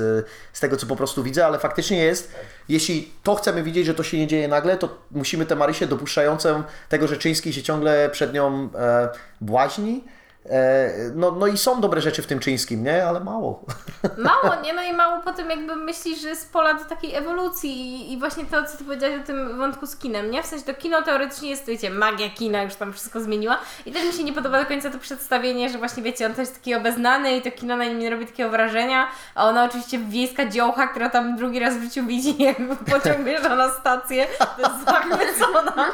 z 0.54 0.60
tego, 0.60 0.78
co 0.78 0.88
po 0.88 0.96
prostu 0.96 1.24
widzę, 1.24 1.46
ale 1.46 1.60
faktycznie 1.60 1.98
jest, 1.98 2.32
jeśli 2.70 3.12
to 3.24 3.36
chcemy 3.36 3.64
widzieć, 3.64 3.86
że 3.86 3.94
to 3.94 4.04
się 4.04 4.18
nie 4.18 4.28
dzieje 4.28 4.48
nagle, 4.48 4.78
to 4.78 4.98
musimy 5.12 5.46
tę 5.46 5.56
Marysię 5.56 5.88
dopuszczającą 5.88 6.64
tego, 6.90 7.08
że 7.08 7.18
Czyński 7.18 7.54
się 7.54 7.64
ciągle 7.64 8.10
przed 8.10 8.34
nią 8.34 8.70
e, 8.76 9.10
błaźni. 9.42 10.04
E, 10.50 10.92
no, 11.16 11.32
no 11.32 11.48
i 11.48 11.58
są 11.58 11.82
dobre 11.82 12.02
rzeczy 12.02 12.22
w 12.22 12.28
tym 12.28 12.40
Czyńskim, 12.40 12.84
nie? 12.84 13.06
Ale 13.06 13.20
mało. 13.20 13.66
Mało, 14.18 14.62
nie? 14.62 14.74
No 14.74 14.84
i 14.84 14.94
mało 14.94 15.22
potem 15.22 15.50
jakby 15.50 15.76
myślisz, 15.76 16.22
że 16.22 16.30
jest 16.30 16.54
pola 16.54 16.74
do 16.74 16.86
takiej 16.86 17.16
ewolucji 17.16 18.14
i, 18.14 18.20
właśnie 18.20 18.46
to, 18.46 18.64
co 18.64 18.78
ty 18.78 18.84
powiedziałeś 18.84 19.22
o 19.22 19.24
tym 19.24 19.58
wątku 19.58 19.88
z 19.88 19.96
kinem, 19.96 20.32
nie? 20.32 20.44
W 20.44 20.46
sensie 20.46 20.66
to 20.66 20.74
kino 20.74 21.02
teoretycznie 21.02 21.50
jest, 21.50 21.66
wiecie, 21.66 21.90
magia 21.90 22.30
kina 22.30 22.64
już 22.64 22.76
tam 22.76 22.94
wszystko 22.94 23.22
zmieniła 23.22 23.60
i 23.86 23.92
też 23.92 24.06
mi 24.06 24.14
się 24.14 24.24
nie 24.24 24.34
podoba 24.34 24.60
do 24.60 24.66
końca 24.66 24.90
to 24.90 25.00
przedstawienie, 25.00 25.70
że 25.70 25.78
właśnie 25.78 26.04
wiecie, 26.04 26.26
on 26.26 26.34
to 26.34 26.42
jest 26.42 26.54
taki 26.54 26.76
obeznany 26.76 27.38
i 27.38 27.42
to 27.42 27.52
kino 27.52 27.78
na 27.78 27.86
nim 27.86 28.00
nie 28.00 28.10
robi 28.10 28.26
takiego 28.26 28.50
wrażenia, 28.50 29.08
a 29.36 29.50
ona 29.50 29.64
oczywiście 29.64 30.00
wiejska 30.00 30.46
dziołcha, 30.46 30.88
która 30.88 31.10
tam 31.10 31.36
drugi 31.38 31.60
raz 31.60 31.78
w 31.78 31.84
życiu 31.84 32.06
widzi, 32.06 32.44
jakby 32.44 32.76
pociąg 32.76 33.24
wjeżdża 33.24 33.56
na 33.56 33.70
stację, 33.70 34.28
to 34.40 34.62
jest 34.62 34.86
zachwycona. 34.86 35.92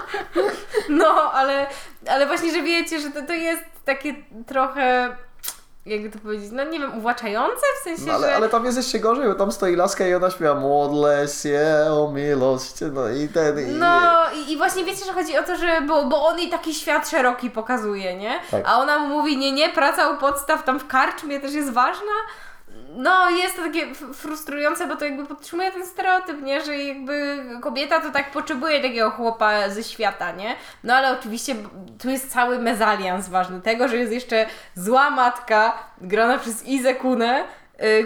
No, 0.90 1.32
ale, 1.34 1.68
ale 2.10 2.28
właśnie, 2.28 2.52
że 2.52 2.62
wiecie, 2.62 3.00
że 3.00 3.10
to, 3.10 3.22
to 3.22 3.34
jest 3.34 3.79
takie 3.86 4.16
trochę 4.48 5.16
jakby 5.86 6.10
to 6.10 6.20
powiedzieć, 6.20 6.50
no 6.52 6.64
nie 6.64 6.80
wiem, 6.80 6.98
uwłaczające 6.98 7.62
w 7.80 7.84
sensie, 7.84 8.04
No, 8.06 8.14
ale, 8.14 8.28
że... 8.28 8.36
ale 8.36 8.50
tam 8.50 8.66
jest 8.66 8.78
jeszcze 8.78 9.00
gorzej, 9.00 9.28
bo 9.28 9.36
tam 9.36 9.52
stoi 9.52 9.76
laska 9.76 10.08
i 10.08 10.14
ona 10.14 10.30
śpiewa 10.32 10.56
modlę 10.56 11.28
się 11.28 11.60
o 11.92 12.12
miłość, 12.12 12.74
no 12.94 13.10
i 13.10 13.28
ten... 13.28 13.60
I, 13.60 13.72
No 13.72 14.12
i, 14.36 14.52
i 14.52 14.58
właśnie 14.58 14.86
wiecie, 14.86 15.06
że 15.06 15.14
chodzi 15.14 15.38
o 15.38 15.44
to, 15.44 15.56
że 15.58 15.82
bo, 15.82 16.06
bo 16.06 16.28
on 16.28 16.40
jej 16.40 16.50
taki 16.50 16.74
świat 16.74 17.10
szeroki 17.10 17.50
pokazuje, 17.50 18.16
nie? 18.18 18.40
Tak. 18.52 18.64
A 18.66 18.80
ona 18.80 19.00
mu 19.00 19.08
mówi, 19.08 19.38
nie, 19.38 19.52
nie, 19.52 19.70
praca 19.70 20.10
u 20.10 20.18
podstaw 20.18 20.64
tam 20.64 20.80
w 20.80 20.88
karczmie 20.88 21.40
też 21.40 21.54
jest 21.54 21.70
ważna. 21.70 22.12
No 22.96 23.30
jest 23.30 23.56
to 23.56 23.62
takie 23.62 23.96
frustrujące, 23.96 24.88
bo 24.88 24.96
to 24.96 25.06
jakby 25.06 25.26
podtrzymuje 25.26 25.72
ten 25.72 25.86
stereotyp, 25.86 26.42
nie? 26.42 26.62
Że 26.62 26.78
jakby 26.78 27.46
kobieta 27.62 28.02
to 28.02 28.12
tak 28.12 28.32
potrzebuje 28.32 28.82
takiego 28.82 29.12
chłopa 29.12 29.70
ze 29.70 29.84
świata, 29.84 30.32
nie? 30.32 30.56
No 30.84 30.94
ale 30.94 31.20
oczywiście 31.20 31.56
tu 32.02 32.10
jest 32.10 32.32
cały 32.32 32.60
mezalians 32.60 33.30
ważny 33.30 33.62
tego, 33.62 33.88
że 33.88 33.98
jest 33.98 34.12
jeszcze 34.12 34.46
zła 34.76 35.10
matka 35.10 35.74
grana 36.02 36.38
przez 36.38 36.66
Izę 36.68 36.96
Kunę, 36.96 37.44
y, 37.44 37.46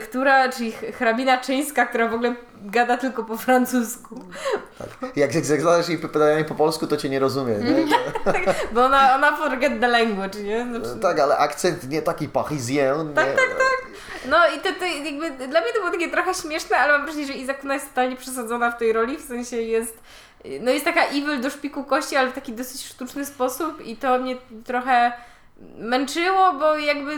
która, 0.04 0.50
czyli 0.50 0.72
hrabina 0.72 1.38
czyńska, 1.38 1.86
która 1.86 2.08
w 2.08 2.14
ogóle 2.14 2.36
gada 2.66 2.98
tylko 2.98 3.24
po 3.24 3.38
francusku. 3.38 4.22
Jak, 5.16 5.36
jak 5.36 5.46
zadasz 5.46 5.90
jej 5.90 5.98
pytanie 5.98 6.46
po 6.46 6.56
polsku, 6.56 6.88
to 6.88 6.98
cię 6.98 7.10
nie 7.10 7.20
rozumie, 7.20 7.56
nie? 7.56 7.86
Bo 8.74 8.86
ona, 8.86 9.16
ona 9.16 9.38
forget 9.38 9.80
the 9.80 9.88
language, 9.88 10.40
nie? 10.44 10.64
Znaczy, 10.66 11.00
Tak, 11.02 11.20
ale 11.20 11.38
akcent 11.38 11.90
nie 11.90 12.02
taki 12.02 12.30
parisien. 12.30 13.14
Tak, 13.14 13.28
nie? 13.28 13.34
tak, 13.34 13.50
tak. 13.50 13.88
No 14.30 14.38
i 14.56 14.60
to, 14.60 14.70
to 14.80 14.86
jakby 14.86 15.48
dla 15.48 15.62
mnie 15.62 15.74
to 15.74 15.80
było 15.80 15.92
takie 15.92 16.10
trochę 16.12 16.34
śmieszne, 16.34 16.78
ale 16.78 16.94
mam 16.94 17.04
wrażenie, 17.06 17.28
że 17.28 17.34
Izakuna 17.34 17.74
jest 17.74 17.90
totalnie 17.90 18.16
przesadzona 18.16 18.72
w 18.72 18.78
tej 18.78 18.94
roli, 18.94 19.18
w 19.18 19.22
sensie 19.28 19.58
jest 19.58 20.00
no 20.62 20.72
jest 20.72 20.86
taka 20.86 21.06
evil 21.06 21.42
do 21.42 21.50
szpiku 21.50 21.84
kości, 21.84 22.16
ale 22.16 22.30
w 22.32 22.34
taki 22.34 22.54
dosyć 22.54 22.86
sztuczny 22.86 23.26
sposób 23.26 23.86
i 23.86 23.98
to 23.98 24.20
mnie 24.20 24.36
trochę 24.66 25.12
męczyło, 25.78 26.54
bo 26.60 26.78
jakby 26.78 27.12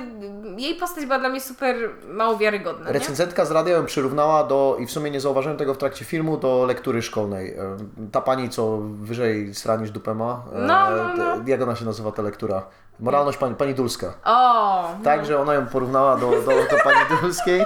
jej 0.61 0.75
postać 0.75 1.05
była 1.05 1.19
dla 1.19 1.29
mnie 1.29 1.41
super 1.41 1.75
mało 2.07 2.37
wiarygodna, 2.37 2.85
nie? 2.87 2.91
Recenzentka 2.93 3.45
z 3.45 3.51
radia 3.51 3.73
ją 3.75 3.85
przyrównała 3.85 4.43
do, 4.43 4.77
i 4.79 4.85
w 4.85 4.91
sumie 4.91 5.11
nie 5.11 5.21
zauważyłem 5.21 5.57
tego 5.57 5.73
w 5.73 5.77
trakcie 5.77 6.05
filmu, 6.05 6.37
do 6.37 6.65
lektury 6.65 7.01
szkolnej. 7.01 7.53
E, 7.53 7.77
Ta 8.11 8.21
pani, 8.21 8.49
co 8.49 8.77
wyżej 8.81 9.55
sra 9.55 9.75
niż 9.75 9.91
dupę 9.91 10.13
ma, 10.15 10.43
e, 10.53 10.59
No, 10.59 10.89
no, 10.89 11.13
no. 11.17 11.43
te- 11.43 11.51
jak 11.51 11.61
ona 11.61 11.75
się 11.75 11.85
nazywa 11.85 12.11
ta 12.11 12.21
lektura? 12.21 12.63
Moralność 12.99 13.37
pani, 13.37 13.55
pani 13.55 13.73
Dulska. 13.73 14.13
O! 14.25 14.87
Tak, 15.03 15.25
że 15.25 15.39
ona 15.41 15.53
ją 15.53 15.65
porównała 15.67 16.17
do, 16.17 16.29
do, 16.31 16.41
do 16.45 16.83
pani 16.83 16.99
Dulskiej. 17.21 17.65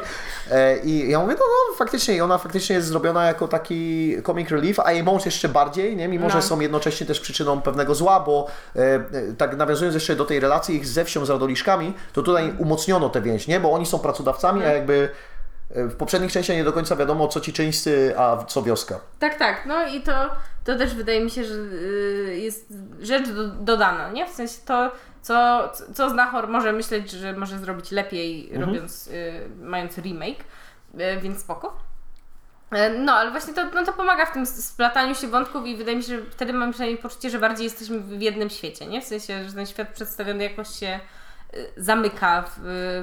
E, 0.52 0.78
I 0.78 1.10
ja 1.10 1.20
mówię, 1.20 1.36
no, 1.40 1.46
no 1.70 1.76
faktycznie, 1.76 2.24
ona 2.24 2.38
faktycznie 2.38 2.76
jest 2.76 2.88
zrobiona 2.88 3.26
jako 3.26 3.48
taki 3.48 4.16
comic 4.26 4.50
relief, 4.50 4.80
a 4.80 4.92
jej 4.92 5.04
mąż 5.04 5.26
jeszcze 5.26 5.50
bardziej, 5.50 5.96
nie? 5.96 6.08
mimo 6.08 6.24
No. 6.28 6.30
że 6.34 6.42
są 6.42 6.60
jednocześnie 6.60 7.08
też 7.08 7.20
przyczyną 7.20 7.62
pewnego 7.62 7.96
zła, 7.96 8.20
bo 8.20 8.48
e, 8.76 8.80
e, 8.80 9.02
tak 9.38 9.58
nawiązując 9.58 9.94
jeszcze 9.94 10.16
do 10.16 10.26
tej 10.26 10.40
relacji 10.40 10.76
ich 10.76 10.88
ze 10.88 11.06
wsią, 11.06 11.26
z 11.26 11.30
Radoliszkami, 11.30 11.94
to 12.14 12.24
tutaj 12.24 12.54
umocniono 12.58 13.10
tę 13.10 13.22
więź, 13.22 13.48
nie? 13.48 13.60
bo 13.60 13.72
oni 13.72 13.86
są 13.86 14.00
pracodawcami, 14.00 14.64
a 14.64 14.74
jakby 14.74 15.10
e, 15.76 15.84
w 15.86 15.96
poprzednich 15.96 16.32
częściach 16.32 16.56
nie 16.56 16.64
do 16.64 16.74
końca 16.74 16.96
wiadomo, 16.96 17.28
co 17.28 17.42
ci 17.42 17.54
czyńscy, 17.54 18.14
a 18.18 18.38
co 18.48 18.62
wioska. 18.62 19.00
Tak, 19.20 19.36
tak, 19.38 19.66
no 19.66 19.88
i 19.88 20.02
to, 20.02 20.12
to 20.72 20.78
też 20.78 20.96
wydaje 20.96 21.22
mi 21.24 21.32
się, 21.32 21.44
że 21.44 21.54
y, 21.54 22.40
jest 22.40 22.74
rzecz 23.02 23.30
do, 23.30 23.48
dodana, 23.48 24.10
nie? 24.12 24.26
W 24.26 24.30
sensie 24.30 24.56
to, 24.66 24.92
co, 25.22 25.70
co 25.96 26.10
Znachor 26.10 26.48
może 26.48 26.74
myśleć, 26.74 27.12
że 27.12 27.34
może 27.34 27.60
zrobić 27.60 27.92
lepiej, 27.92 28.50
Mhm. 28.54 28.64
robiąc, 28.70 29.08
y, 29.08 29.50
mając 29.62 29.98
remake, 29.98 30.40
y, 30.94 31.20
więc 31.22 31.40
spoko. 31.40 31.78
E, 32.72 32.90
No, 32.90 33.14
ale 33.14 33.32
właśnie 33.32 33.54
to, 33.54 33.66
no 33.76 33.86
to 33.86 33.94
pomaga 33.94 34.26
w 34.26 34.34
tym 34.34 34.46
splataniu 34.46 35.16
się 35.16 35.28
wątków 35.28 35.66
i 35.66 35.76
wydaje 35.78 35.98
mi 35.98 36.04
się, 36.04 36.20
że 36.20 36.26
wtedy 36.32 36.54
mam 36.54 36.72
przynajmniej 36.72 37.02
poczucie, 37.02 37.30
że 37.30 37.40
bardziej 37.40 37.64
jesteśmy 37.64 38.00
w 38.00 38.22
jednym 38.22 38.50
świecie, 38.50 38.86
nie? 38.88 39.02
W 39.02 39.06
sensie, 39.06 39.46
że 39.48 39.54
ten 39.54 39.66
świat 39.66 39.88
przedstawiony 39.94 40.44
jakoś 40.44 40.68
się 40.80 41.00
zamyka 41.78 42.42
w, 42.42 42.56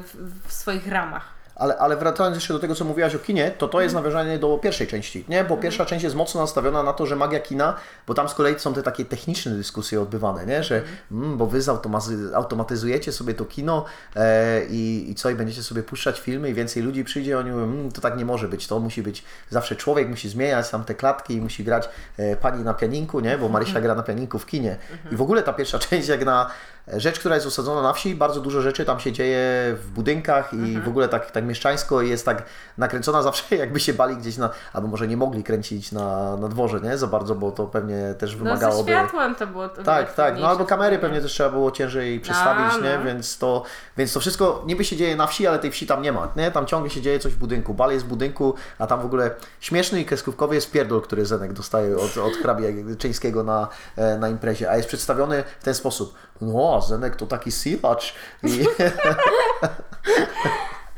w, 0.05 0.49
w 0.49 0.53
swoich 0.53 0.89
ramach. 0.89 1.36
Ale, 1.57 1.79
ale 1.79 1.97
wracając 1.97 2.37
jeszcze 2.37 2.55
do 2.55 2.61
tego, 2.61 2.75
co 2.75 2.85
mówiłaś 2.85 3.15
o 3.15 3.19
kinie, 3.19 3.51
to 3.59 3.69
to 3.69 3.81
jest 3.81 3.95
nawiązanie 3.95 4.39
do 4.39 4.59
pierwszej 4.59 4.87
części, 4.87 5.25
nie? 5.29 5.45
Bo 5.45 5.57
pierwsza 5.57 5.87
część 5.87 6.05
jest 6.05 6.17
mocno 6.17 6.41
nastawiona 6.41 6.83
na 6.83 6.93
to, 6.93 7.07
że 7.07 7.17
magia 7.17 7.41
kina, 7.41 7.75
bo 8.07 8.15
tam 8.15 8.29
z 8.29 8.35
kolei 8.35 8.59
są 8.59 8.75
te 8.75 8.83
takie 8.83 9.05
techniczne 9.05 9.53
dyskusje 9.53 10.01
odbywane, 10.01 10.47
nie? 10.47 10.63
Że 10.63 10.83
mm, 11.13 11.37
bo 11.37 11.47
wy 11.47 11.61
automatyzujecie 12.35 13.13
sobie 13.13 13.35
to 13.35 13.45
kino 13.45 13.85
e, 14.17 14.67
i, 14.71 15.11
i 15.11 15.15
co, 15.15 15.31
i 15.31 15.35
będziecie 15.35 15.63
sobie 15.63 15.83
puszczać 15.83 16.21
filmy 16.21 16.51
i 16.51 16.55
więcej 16.55 16.83
ludzi 16.83 17.05
przyjdzie, 17.05 17.39
oni 17.39 17.51
mówią, 17.51 17.65
mm, 17.65 17.93
to 17.93 18.01
tak 18.01 18.19
nie 18.19 18.25
może 18.25 18.49
być, 18.49 18.67
to 18.67 18.81
musi 18.81 19.03
być, 19.03 19.25
zawsze 19.51 19.77
człowiek 19.77 20.09
musi 20.09 20.29
zmieniać 20.29 20.71
tam 20.71 20.85
te 20.85 20.95
klatki 20.95 21.35
i 21.35 21.41
musi 21.41 21.65
grać 21.65 21.89
e, 22.17 22.37
pani 22.37 22.65
na 22.65 22.75
pianinku, 22.75 23.21
nie? 23.21 23.39
Bo 23.39 23.49
Marysia 23.49 23.81
gra 23.81 23.95
na 23.95 24.03
pianinku 24.03 24.39
w 24.39 24.47
kinie. 24.47 24.77
I 25.13 25.17
w 25.17 25.23
ogóle 25.23 25.43
ta 25.43 25.53
pierwsza 25.53 25.79
część, 25.89 26.09
jak 26.09 26.25
na 26.25 26.51
rzecz, 26.89 27.19
która 27.21 27.35
jest 27.35 27.47
osadzona 27.47 27.83
na 27.83 27.93
wsi, 27.93 28.15
bardzo 28.15 28.41
dużo 28.41 28.61
rzeczy 28.63 28.85
tam 28.85 29.01
się 29.01 29.13
dzieje 29.13 29.39
w 29.83 29.91
budynkach 29.95 30.55
i 30.55 30.81
w 30.81 30.89
ogóle 30.89 31.09
tak, 31.09 31.31
tak 31.31 31.45
mieszczańsko 31.45 32.03
jest 32.03 32.25
tak 32.25 32.43
nakręcona 32.79 33.23
zawsze, 33.23 33.57
jakby 33.57 33.81
się 33.81 33.95
bali 33.95 34.17
gdzieś 34.17 34.37
na, 34.37 34.51
albo 34.73 34.89
może 34.89 35.09
nie 35.09 35.17
mogli 35.17 35.45
kręcić 35.45 35.93
na, 35.93 36.37
na 36.37 36.49
dworze, 36.49 36.81
nie? 36.81 36.99
Za 36.99 37.07
bardzo, 37.07 37.35
bo 37.35 37.51
to 37.53 37.67
pewnie 37.67 38.15
też 38.19 38.33
No 38.33 38.39
ze 38.39 38.45
wymagałoby... 38.45 38.91
światłem 38.91 39.35
to 39.35 39.47
było 39.47 39.69
to 39.69 39.83
Tak, 39.83 40.15
tak, 40.15 40.39
no 40.41 40.49
albo 40.49 40.65
kamery 40.65 40.99
pewnie 40.99 41.21
też. 41.21 41.33
trzeba 41.33 41.51
było 41.51 41.71
ciężej 41.71 42.21
przestawić, 42.21 42.73
A, 42.75 42.85
nie? 42.85 42.99
no. 42.99 43.05
Więc 43.05 43.39
to, 43.39 43.63
więc 43.97 44.13
to 44.13 44.21
wszystko 44.21 44.63
niby 44.67 44.85
się 44.85 44.97
dzieje 44.97 45.17
na 45.17 45.27
wsi, 45.27 45.47
ale 45.47 45.59
tej 45.59 45.71
wsi 45.71 45.87
tam 45.87 46.03
nie 46.03 46.13
ma, 46.13 46.29
nie? 46.37 46.51
Tam 46.51 46.67
ciągle 46.67 46.91
się 46.91 47.01
dzieje 47.01 47.19
coś 47.19 47.33
w 47.33 47.39
budynku, 47.39 47.75
bal 47.75 47.91
jest 47.93 48.05
w 48.05 48.09
budynku, 48.09 48.55
a 48.79 48.87
tam 48.87 49.01
w 49.01 49.05
ogóle 49.05 49.31
śmieszny 49.61 50.01
i 50.01 50.05
kreskówkowy 50.05 50.55
jest 50.55 50.71
pierdol, 50.71 51.03
który 51.03 51.27
Zenek 51.27 51.53
dostaje 51.53 51.97
od, 51.97 52.17
od 52.17 52.33
hrabia 52.43 52.69
Czyńskiego 52.99 53.43
na, 53.45 53.69
e, 53.97 54.19
na 54.19 54.29
imprezie, 54.29 54.71
a 54.71 54.77
jest 54.77 54.89
przedstawiony 54.89 55.45
w 55.61 55.65
ten 55.65 55.75
sposób. 55.75 56.15
No, 56.41 56.76
Zenek 56.81 57.17
to 57.17 57.27
taki 57.27 57.53
silacz 57.53 58.15
i 58.43 58.67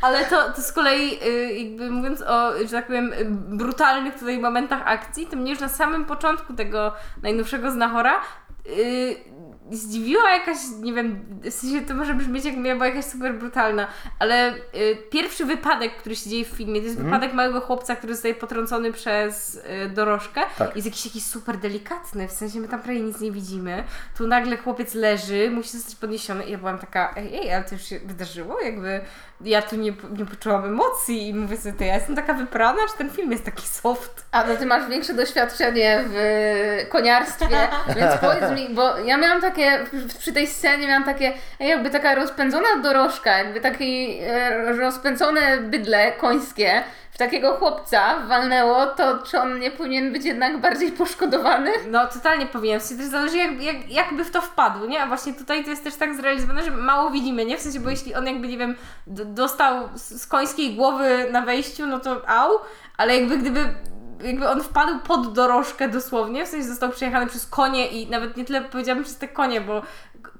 Ale 0.00 0.24
to, 0.24 0.52
to 0.52 0.62
z 0.62 0.72
kolei, 0.72 1.18
y, 1.26 1.52
jakby 1.52 1.90
mówiąc 1.90 2.22
o, 2.22 2.52
że 2.58 2.70
tak 2.70 2.86
powiem, 2.86 3.12
brutalnych 3.56 4.18
tutaj 4.18 4.38
momentach 4.38 4.82
akcji, 4.84 5.26
to 5.26 5.36
mnie 5.36 5.50
już 5.50 5.60
na 5.60 5.68
samym 5.68 6.04
początku 6.04 6.54
tego 6.54 6.92
najnowszego 7.22 7.70
Znachora 7.70 8.20
y, 8.66 9.16
zdziwiła 9.70 10.30
jakaś, 10.30 10.58
nie 10.80 10.92
wiem, 10.92 11.20
w 11.42 11.54
sensie 11.54 11.86
to 11.86 11.94
może 11.94 12.14
brzmieć 12.14 12.44
jak 12.44 12.62
była 12.62 12.86
jakaś 12.86 13.04
super 13.04 13.34
brutalna, 13.34 13.86
ale 14.18 14.54
y, 14.54 14.58
pierwszy 15.10 15.44
wypadek, 15.44 15.96
który 15.96 16.16
się 16.16 16.30
dzieje 16.30 16.44
w 16.44 16.48
filmie, 16.48 16.80
to 16.80 16.86
jest 16.86 16.98
wypadek 16.98 17.32
małego 17.32 17.60
chłopca, 17.60 17.96
który 17.96 18.14
zostaje 18.14 18.34
potrącony 18.34 18.92
przez 18.92 19.54
y, 19.54 19.88
dorożkę. 19.88 20.40
Tak. 20.58 20.76
Jest 20.76 20.86
jakiś, 20.86 21.04
jakiś 21.04 21.24
super 21.24 21.58
delikatny, 21.58 22.28
w 22.28 22.32
sensie 22.32 22.60
my 22.60 22.68
tam 22.68 22.82
prawie 22.82 23.00
nic 23.00 23.20
nie 23.20 23.32
widzimy. 23.32 23.84
Tu 24.16 24.26
nagle 24.26 24.56
chłopiec 24.56 24.94
leży, 24.94 25.50
musi 25.50 25.70
zostać 25.70 25.94
podniesiony 25.94 26.44
i 26.44 26.52
ja 26.52 26.58
byłam 26.58 26.78
taka, 26.78 27.14
ej, 27.16 27.34
ej, 27.34 27.54
ale 27.54 27.64
to 27.64 27.74
już 27.74 27.84
się 27.84 27.98
wydarzyło? 27.98 28.60
Jakby 28.60 29.00
ja 29.40 29.62
tu 29.62 29.76
nie, 29.76 29.92
nie 30.18 30.26
poczułam 30.26 30.64
emocji 30.64 31.28
i 31.28 31.34
mówię 31.34 31.56
sobie, 31.56 31.74
to 31.78 31.84
ja 31.84 31.94
jestem 31.94 32.16
taka 32.16 32.34
wyprana, 32.34 32.78
czy 32.92 32.98
ten 32.98 33.10
film 33.10 33.32
jest 33.32 33.44
taki 33.44 33.66
soft? 33.66 34.24
A 34.32 34.44
no 34.44 34.56
ty 34.56 34.66
masz 34.66 34.88
większe 34.88 35.14
doświadczenie 35.14 36.04
w 36.06 36.86
koniarstwie, 36.88 37.68
więc 37.96 38.16
powiedz 38.20 38.50
mi, 38.56 38.74
bo 38.74 38.98
ja 38.98 39.16
miałam 39.16 39.40
takie, 39.40 39.84
przy 40.18 40.32
tej 40.32 40.46
scenie 40.46 40.86
miałam 40.86 41.04
takie, 41.04 41.32
jakby 41.60 41.90
taka 41.90 42.14
rozpędzona 42.14 42.68
dorożka, 42.82 43.38
jakby 43.38 43.60
takie 43.60 43.86
rozpędzone 44.78 45.58
bydle 45.58 46.12
końskie 46.12 46.82
takiego 47.18 47.54
chłopca 47.54 48.20
walnęło, 48.26 48.86
to 48.86 49.18
czy 49.18 49.40
on 49.40 49.58
nie 49.58 49.70
powinien 49.70 50.12
być 50.12 50.24
jednak 50.24 50.60
bardziej 50.60 50.92
poszkodowany? 50.92 51.70
No 51.90 52.06
totalnie 52.06 52.46
powinien, 52.46 52.80
w 52.80 52.88
też 52.88 53.06
zależy 53.06 53.36
jak, 53.36 53.62
jak, 53.62 53.90
jakby 53.90 54.24
w 54.24 54.30
to 54.30 54.40
wpadł, 54.40 54.86
nie? 54.86 55.02
A 55.02 55.06
właśnie 55.06 55.34
tutaj 55.34 55.64
to 55.64 55.70
jest 55.70 55.84
też 55.84 55.94
tak 55.94 56.14
zrealizowane, 56.14 56.62
że 56.62 56.70
mało 56.70 57.10
widzimy, 57.10 57.44
nie? 57.44 57.58
W 57.58 57.60
sensie, 57.60 57.80
bo 57.80 57.90
jeśli 57.90 58.14
on 58.14 58.26
jakby, 58.26 58.48
nie 58.48 58.58
wiem, 58.58 58.76
dostał 59.06 59.88
z 59.94 60.26
końskiej 60.26 60.74
głowy 60.74 61.28
na 61.32 61.42
wejściu, 61.42 61.86
no 61.86 62.00
to 62.00 62.28
au, 62.28 62.58
ale 62.96 63.16
jakby 63.16 63.38
gdyby 63.38 63.74
jakby 64.22 64.48
on 64.48 64.62
wpadł 64.62 64.98
pod 64.98 65.32
dorożkę 65.32 65.88
dosłownie, 65.88 66.44
w 66.44 66.48
sensie 66.48 66.68
został 66.68 66.90
przejechany 66.90 67.26
przez 67.26 67.46
konie 67.46 67.88
i 67.88 68.10
nawet 68.10 68.36
nie 68.36 68.44
tyle 68.44 68.60
powiedziałabym 68.60 69.04
przez 69.04 69.18
te 69.18 69.28
konie, 69.28 69.60
bo 69.60 69.82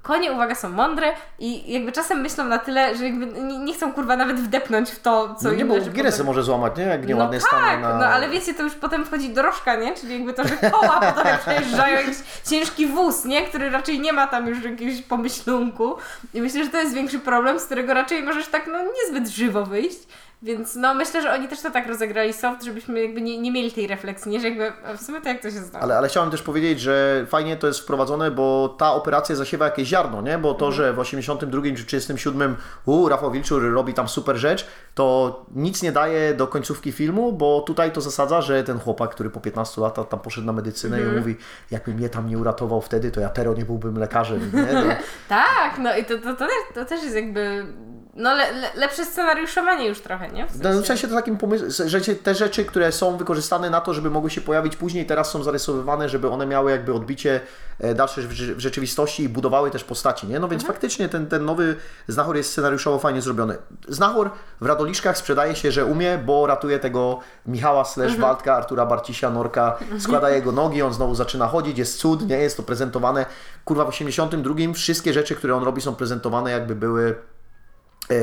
konie, 0.01 0.31
uwaga, 0.31 0.55
są 0.55 0.69
mądre 0.69 1.13
i 1.39 1.73
jakby 1.73 1.91
czasem 1.91 2.21
myślą 2.21 2.45
na 2.45 2.59
tyle, 2.59 2.95
że 2.95 3.11
nie, 3.11 3.73
chcą 3.73 3.93
kurwa 3.93 4.15
nawet 4.15 4.39
wdepnąć 4.39 4.89
w 4.89 4.99
to, 4.99 5.35
co 5.35 5.49
no 5.49 5.55
nie, 5.55 5.65
bo 5.65 5.79
giresę 5.79 6.17
pod- 6.17 6.25
może 6.25 6.43
złamać, 6.43 6.77
nie? 6.77 6.83
Jak 6.83 7.01
no 7.01 7.07
nieładnie 7.07 7.39
tak, 7.39 7.47
stanie 7.47 7.81
na... 7.81 7.97
no 7.97 8.05
ale 8.05 8.29
wiecie, 8.29 8.53
to 8.53 8.63
już 8.63 8.75
potem 8.75 9.05
wchodzi 9.05 9.29
dorożka, 9.29 9.75
nie? 9.75 9.95
Czyli 9.95 10.13
jakby 10.13 10.33
to, 10.33 10.47
że 10.47 10.55
koła 10.71 10.99
potem 11.15 11.37
przejeżdżają 11.37 11.97
jakiś 11.97 12.17
ciężki 12.49 12.87
wóz, 12.87 13.25
nie? 13.25 13.41
Który 13.41 13.69
raczej 13.69 13.99
nie 13.99 14.13
ma 14.13 14.27
tam 14.27 14.47
już 14.47 14.63
jakiegoś 14.63 15.01
pomyślunku. 15.01 15.95
I 16.33 16.41
myślę, 16.41 16.63
że 16.63 16.69
to 16.69 16.77
jest 16.77 16.93
większy 16.93 17.19
problem, 17.19 17.59
z 17.59 17.65
którego 17.65 17.93
raczej 17.93 18.23
możesz 18.23 18.47
tak 18.47 18.67
no 18.67 18.79
niezbyt 18.83 19.29
żywo 19.29 19.65
wyjść. 19.65 19.99
Więc 20.41 20.75
no 20.75 20.93
myślę, 20.93 21.21
że 21.21 21.33
oni 21.33 21.47
też 21.47 21.61
to 21.61 21.71
tak 21.71 21.87
rozegrali 21.87 22.33
soft, 22.33 22.63
żebyśmy 22.63 23.01
jakby 23.01 23.21
nie, 23.21 23.37
nie 23.37 23.51
mieli 23.51 23.71
tej 23.71 23.87
refleksji, 23.87 24.31
nie? 24.31 24.39
Że 24.39 24.49
jakby 24.49 24.97
w 24.97 25.01
sumie 25.01 25.21
to 25.21 25.29
jak 25.29 25.41
to 25.41 25.51
się 25.51 25.59
stało. 25.59 25.83
Ale, 25.83 25.97
ale 25.97 26.07
chciałem 26.07 26.31
też 26.31 26.41
powiedzieć, 26.41 26.79
że 26.79 27.25
fajnie 27.29 27.57
to 27.57 27.67
jest 27.67 27.79
wprowadzone, 27.79 28.31
bo 28.31 28.75
ta 28.77 28.93
operacja 28.93 29.35
zasiewa 29.35 29.65
jakieś 29.65 29.89
ziarno, 29.99 30.21
nie? 30.21 30.37
Bo 30.37 30.53
to, 30.53 30.71
że 30.71 30.93
w 30.93 30.99
82 30.99 31.61
czy 31.77 31.85
37 31.85 32.55
u, 32.85 33.09
Rafał 33.09 33.31
Wilczur 33.31 33.73
robi 33.73 33.93
tam 33.93 34.07
super 34.07 34.35
rzecz, 34.35 34.67
to 34.95 35.45
nic 35.55 35.81
nie 35.83 35.91
daje 35.91 36.33
do 36.33 36.47
końcówki 36.47 36.91
filmu, 36.91 37.33
bo 37.33 37.61
tutaj 37.61 37.91
to 37.91 38.01
zasadza, 38.01 38.41
że 38.41 38.63
ten 38.63 38.79
chłopak, 38.79 39.09
który 39.11 39.29
po 39.29 39.39
15 39.39 39.81
latach 39.81 40.07
tam 40.07 40.19
poszedł 40.19 40.47
na 40.47 40.53
medycynę 40.53 41.01
i 41.01 41.17
mówi, 41.17 41.35
jakby 41.71 41.93
mnie 41.93 42.09
tam 42.09 42.29
nie 42.29 42.37
uratował 42.37 42.81
wtedy, 42.81 43.11
to 43.11 43.21
ja 43.21 43.29
teraz 43.29 43.57
nie 43.57 43.65
byłbym 43.65 43.97
lekarzem, 43.97 44.51
nie? 44.53 44.69
No, 44.89 44.95
Tak, 45.27 45.79
no 45.79 45.97
i 45.97 46.05
to, 46.05 46.17
to, 46.17 46.23
to, 46.23 46.35
też, 46.35 46.49
to 46.73 46.85
też 46.85 47.03
jest 47.03 47.15
jakby 47.15 47.65
no 48.13 48.35
le, 48.35 48.51
le, 48.51 48.67
lepsze 48.75 49.05
scenariuszowanie 49.05 49.87
już 49.87 49.99
trochę, 50.01 50.29
nie? 50.29 50.47
W 50.47 50.61
No, 50.63 50.81
w 50.81 50.85
sensie 50.87 51.07
to 51.07 51.15
takim 51.15 51.37
pomysłem, 51.37 51.89
że 51.89 52.01
te 52.01 52.35
rzeczy, 52.35 52.65
które 52.65 52.91
są 52.91 53.17
wykorzystane 53.17 53.69
na 53.69 53.81
to, 53.81 53.93
żeby 53.93 54.09
mogły 54.09 54.29
się 54.29 54.41
pojawić 54.41 54.75
później, 54.75 55.05
teraz 55.05 55.31
są 55.31 55.43
zarysowywane, 55.43 56.09
żeby 56.09 56.29
one 56.29 56.45
miały 56.45 56.71
jakby 56.71 56.93
odbicie 56.93 57.41
e, 57.79 57.93
dalsze 57.95 58.21
w 58.21 58.31
rze- 58.31 58.55
w 58.55 58.59
rzeczywistości 58.59 59.23
i 59.23 59.29
budowały 59.29 59.71
też 59.71 59.83
postaci, 59.83 60.27
nie? 60.27 60.39
No 60.39 60.47
więc 60.47 60.65
faktycznie 60.65 61.09
ten, 61.09 61.27
ten 61.27 61.45
nowy 61.45 61.75
Znachor 62.07 62.37
jest 62.37 62.51
scenariuszowo 62.51 62.99
fajnie 62.99 63.21
zrobiony. 63.21 63.57
Znachor 63.87 64.29
w 64.61 64.65
Radoliszkach 64.65 65.17
sprzedaje 65.17 65.55
się, 65.55 65.71
że 65.71 65.85
umie, 65.85 66.17
bo 66.25 66.47
ratuje 66.47 66.79
tego 66.79 67.19
Michała 67.45 67.85
slash 67.85 68.17
Waldka, 68.17 68.55
Artura 68.55 68.85
Barcisia, 68.85 69.29
Norka, 69.29 69.77
składa 69.99 70.29
jego 70.29 70.51
nogi, 70.51 70.81
on 70.81 70.93
znowu 70.93 71.15
zaczyna 71.15 71.47
chodzić, 71.47 71.77
jest 71.77 71.97
cud, 71.99 72.27
nie? 72.29 72.37
Jest 72.37 72.57
to 72.57 72.63
prezentowane. 72.63 73.25
Kurwa, 73.65 73.85
w 73.85 73.89
82 73.89 74.55
wszystkie 74.73 75.13
rzeczy, 75.13 75.35
które 75.35 75.55
on 75.55 75.63
robi 75.63 75.81
są 75.81 75.95
prezentowane 75.95 76.51
jakby 76.51 76.75
były 76.75 77.15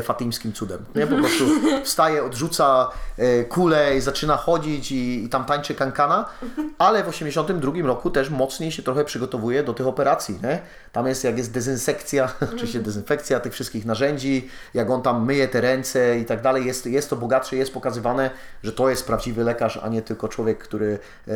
fatimskim 0.02 0.52
cudem. 0.52 0.84
Nie? 0.94 1.06
Po 1.06 1.16
prostu 1.16 1.44
wstaje, 1.84 2.24
odrzuca 2.24 2.90
e, 3.18 3.44
kulę 3.44 3.96
i 3.96 4.00
zaczyna 4.00 4.36
chodzić 4.36 4.92
i, 4.92 5.24
i 5.24 5.28
tam 5.28 5.44
tańczy 5.44 5.74
kankana, 5.74 6.24
ale 6.78 7.04
w 7.04 7.08
82 7.08 7.72
roku 7.82 8.10
też 8.10 8.30
mocniej 8.30 8.72
się 8.72 8.82
trochę 8.82 9.04
przygotowuje 9.04 9.62
do 9.62 9.74
tych 9.74 9.86
operacji. 9.86 10.38
Nie? 10.42 10.58
Tam 10.92 11.06
jest, 11.06 11.24
jak 11.24 11.38
jest 11.38 11.52
dezynsekcja, 11.52 12.32
oczywiście 12.54 12.80
dezynfekcja 12.80 13.40
tych 13.40 13.52
wszystkich 13.52 13.84
narzędzi, 13.84 14.48
jak 14.74 14.90
on 14.90 15.02
tam 15.02 15.24
myje 15.24 15.48
te 15.48 15.60
ręce 15.60 16.18
i 16.18 16.24
tak 16.24 16.42
dalej, 16.42 16.66
jest, 16.66 16.86
jest 16.86 17.10
to 17.10 17.16
bogatsze, 17.16 17.56
jest 17.56 17.72
pokazywane, 17.72 18.30
że 18.62 18.72
to 18.72 18.90
jest 18.90 19.06
prawdziwy 19.06 19.44
lekarz, 19.44 19.80
a 19.82 19.88
nie 19.88 20.02
tylko 20.02 20.28
człowiek, 20.28 20.58
który 20.58 20.98
e, 21.28 21.32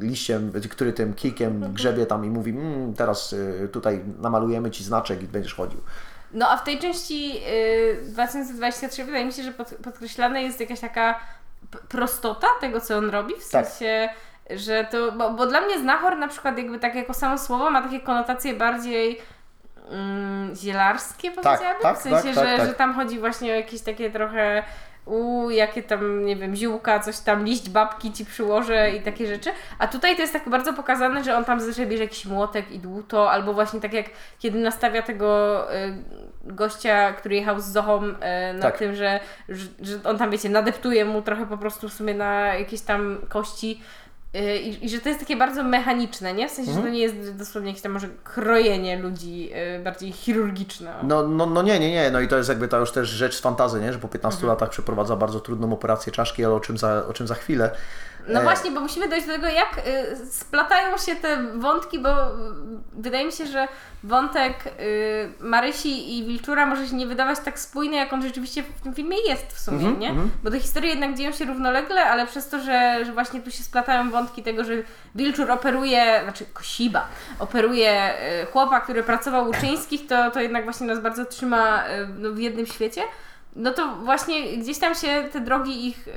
liściem, 0.00 0.52
który 0.70 0.92
tym 0.92 1.14
kikiem 1.14 1.72
grzebie 1.72 2.06
tam 2.06 2.24
i 2.24 2.30
mówi, 2.30 2.50
mmm, 2.50 2.94
teraz 2.94 3.34
e, 3.64 3.68
tutaj 3.68 4.00
namalujemy 4.18 4.70
Ci 4.70 4.84
znaczek 4.84 5.22
i 5.22 5.26
będziesz 5.26 5.54
chodził. 5.54 5.80
No 6.32 6.50
a 6.50 6.56
w 6.56 6.64
tej 6.64 6.78
części 6.78 7.40
y, 7.48 8.02
2023 8.02 9.04
wydaje 9.04 9.24
mi 9.24 9.32
się, 9.32 9.42
że 9.42 9.52
pod, 9.52 9.74
podkreślana 9.84 10.40
jest 10.40 10.60
jakaś 10.60 10.80
taka 10.80 11.20
prostota 11.88 12.46
tego, 12.60 12.80
co 12.80 12.96
on 12.96 13.10
robi, 13.10 13.34
w 13.34 13.50
Tak. 13.50 13.66
sensie, 13.66 14.08
że 14.50 14.84
to, 14.90 15.12
bo, 15.12 15.30
bo 15.30 15.46
dla 15.46 15.60
mnie 15.60 15.78
znachor 15.80 16.16
na 16.18 16.28
przykład 16.28 16.58
jakby 16.58 16.78
tak 16.78 16.94
jako 16.94 17.14
samo 17.14 17.38
słowo 17.38 17.70
ma 17.70 17.82
takie 17.82 18.00
konotacje 18.00 18.54
bardziej 18.54 19.20
mm, 19.90 20.56
zielarskie 20.56 21.30
powiedziałabym, 21.30 21.82
tak, 21.82 21.98
w 21.98 22.02
sensie, 22.02 22.22
tak, 22.22 22.34
że, 22.34 22.44
tak, 22.44 22.56
tak. 22.56 22.68
że 22.68 22.74
tam 22.74 22.94
chodzi 22.94 23.18
właśnie 23.18 23.52
o 23.52 23.56
jakieś 23.56 23.80
takie 23.80 24.10
trochę 24.10 24.62
u 25.06 25.50
jakie 25.50 25.82
tam, 25.82 26.24
nie 26.24 26.36
wiem, 26.36 26.56
ziółka, 26.56 27.00
coś 27.00 27.18
tam, 27.18 27.44
liść 27.44 27.70
babki 27.70 28.12
ci 28.12 28.24
przyłożę 28.24 28.90
i 28.90 29.00
takie 29.00 29.26
rzeczy. 29.26 29.50
A 29.78 29.86
tutaj 29.86 30.16
to 30.16 30.22
jest 30.22 30.32
tak 30.32 30.48
bardzo 30.48 30.72
pokazane, 30.72 31.24
że 31.24 31.36
on 31.36 31.44
tam 31.44 31.60
zazwyczaj 31.60 31.86
bierze 31.86 32.02
jakiś 32.02 32.26
młotek 32.26 32.70
i 32.72 32.78
dłuto, 32.78 33.30
albo 33.30 33.52
właśnie 33.54 33.80
tak 33.80 33.92
jak 33.92 34.06
kiedy 34.38 34.58
nastawia 34.58 35.02
tego 35.02 35.66
y, 35.74 35.94
gościa, 36.44 37.12
który 37.12 37.34
jechał 37.34 37.60
z 37.60 37.64
Zochą 37.64 38.04
y, 38.04 38.14
na 38.54 38.62
Tak. 38.62 38.78
tym, 38.78 38.94
że, 38.94 39.20
że, 39.48 39.66
że 39.80 39.98
on 40.04 40.18
tam, 40.18 40.30
wiecie, 40.30 40.48
nadeptuje 40.48 41.04
mu 41.04 41.22
trochę 41.22 41.46
po 41.46 41.56
prostu 41.58 41.88
w 41.88 41.92
sumie 41.92 42.14
na 42.14 42.54
jakieś 42.54 42.80
tam 42.80 43.18
kości. 43.28 43.80
Y, 44.36 44.58
i, 44.58 44.84
i 44.84 44.88
że 44.88 44.98
to 44.98 45.08
jest 45.08 45.20
takie 45.20 45.36
bardzo 45.36 45.62
mechaniczne, 45.62 46.34
nie? 46.34 46.48
W 46.48 46.52
sensie, 46.52 46.72
że 46.72 46.82
to 46.82 46.88
nie 46.88 47.00
jest 47.00 47.36
dosłownie 47.36 47.68
jakieś 47.68 47.82
tam 47.82 47.92
może 47.92 48.08
krojenie 48.24 48.98
ludzi 48.98 49.50
y, 49.78 49.82
bardziej 49.84 50.12
chirurgiczne. 50.12 50.94
No, 51.02 51.28
no, 51.28 51.46
no 51.46 51.62
nie, 51.62 51.80
nie, 51.80 51.90
nie. 51.90 52.10
No 52.10 52.20
i 52.20 52.28
to 52.28 52.36
jest 52.36 52.48
jakby 52.48 52.68
ta 52.68 52.78
już 52.78 52.92
też 52.92 53.08
rzecz 53.08 53.34
z 53.34 53.40
fantazy, 53.40 53.80
nie? 53.80 53.92
Że 53.92 53.98
po 53.98 54.08
15 54.08 54.46
latach 54.46 54.70
przeprowadza 54.70 55.16
bardzo 55.16 55.40
trudną 55.40 55.72
operację 55.72 56.12
czaszki, 56.12 56.44
ale 56.44 56.54
o 56.54 56.60
czym 56.60 56.78
za, 56.78 57.06
o 57.06 57.12
czym 57.12 57.26
za 57.26 57.34
chwilę. 57.34 57.70
No 58.28 58.40
E, 58.40 58.42
właśnie, 58.42 58.70
bo 58.70 58.80
musimy 58.80 59.08
dojść 59.08 59.26
do 59.26 59.32
tego, 59.32 59.46
jak 59.46 59.78
y, 59.78 60.26
splatają 60.26 60.98
się 60.98 61.16
te 61.16 61.42
wątki, 61.54 61.98
bo 61.98 62.26
y, 62.26 62.30
wydaje 62.92 63.26
mi 63.26 63.32
się, 63.32 63.46
że 63.46 63.68
wątek 64.04 64.66
y, 64.66 65.32
Marysi 65.40 66.18
i 66.18 66.24
Wilczura 66.24 66.66
może 66.66 66.88
się 66.88 66.96
nie 66.96 67.06
wydawać 67.06 67.38
tak 67.44 67.58
spójny, 67.58 67.96
jak 67.96 68.12
on 68.12 68.22
rzeczywiście 68.22 68.62
w 68.62 68.80
tym 68.80 68.94
filmie 68.94 69.16
jest 69.28 69.52
w 69.52 69.60
sumie, 69.60 69.76
Mhm, 69.76 69.98
nie? 69.98 70.08
mhm. 70.10 70.30
Bo 70.44 70.50
te 70.50 70.60
historie 70.60 70.90
jednak 70.90 71.14
dzieją 71.14 71.32
się 71.32 71.44
równolegle, 71.44 72.04
ale 72.04 72.26
przez 72.26 72.48
to, 72.48 72.60
że, 72.60 73.04
że 73.04 73.12
właśnie 73.12 73.40
tu 73.40 73.50
się 73.50 73.62
splatają 73.62 74.10
wątki 74.10 74.42
tego, 74.42 74.64
że 74.64 74.72
Wilczur 75.14 75.50
operuje, 75.50 76.20
znaczy 76.22 76.44
Kosiba, 76.52 77.08
operuje 77.38 78.14
y, 78.42 78.46
chłopa, 78.46 78.80
który 78.80 79.02
pracował 79.02 79.48
u 79.48 79.52
Czyńskich, 79.52 80.06
to, 80.06 80.30
to 80.30 80.40
jednak 80.40 80.64
właśnie 80.64 80.86
nas 80.86 81.00
bardzo 81.00 81.24
trzyma 81.24 81.84
no, 82.18 82.30
w 82.32 82.38
jednym 82.38 82.66
świecie. 82.66 83.02
No 83.56 83.72
to 83.72 83.96
właśnie 83.96 84.58
gdzieś 84.58 84.78
tam 84.78 84.94
się 84.94 85.28
te 85.32 85.40
drogi 85.40 85.88
ich 85.88 86.08
y, 86.08 86.12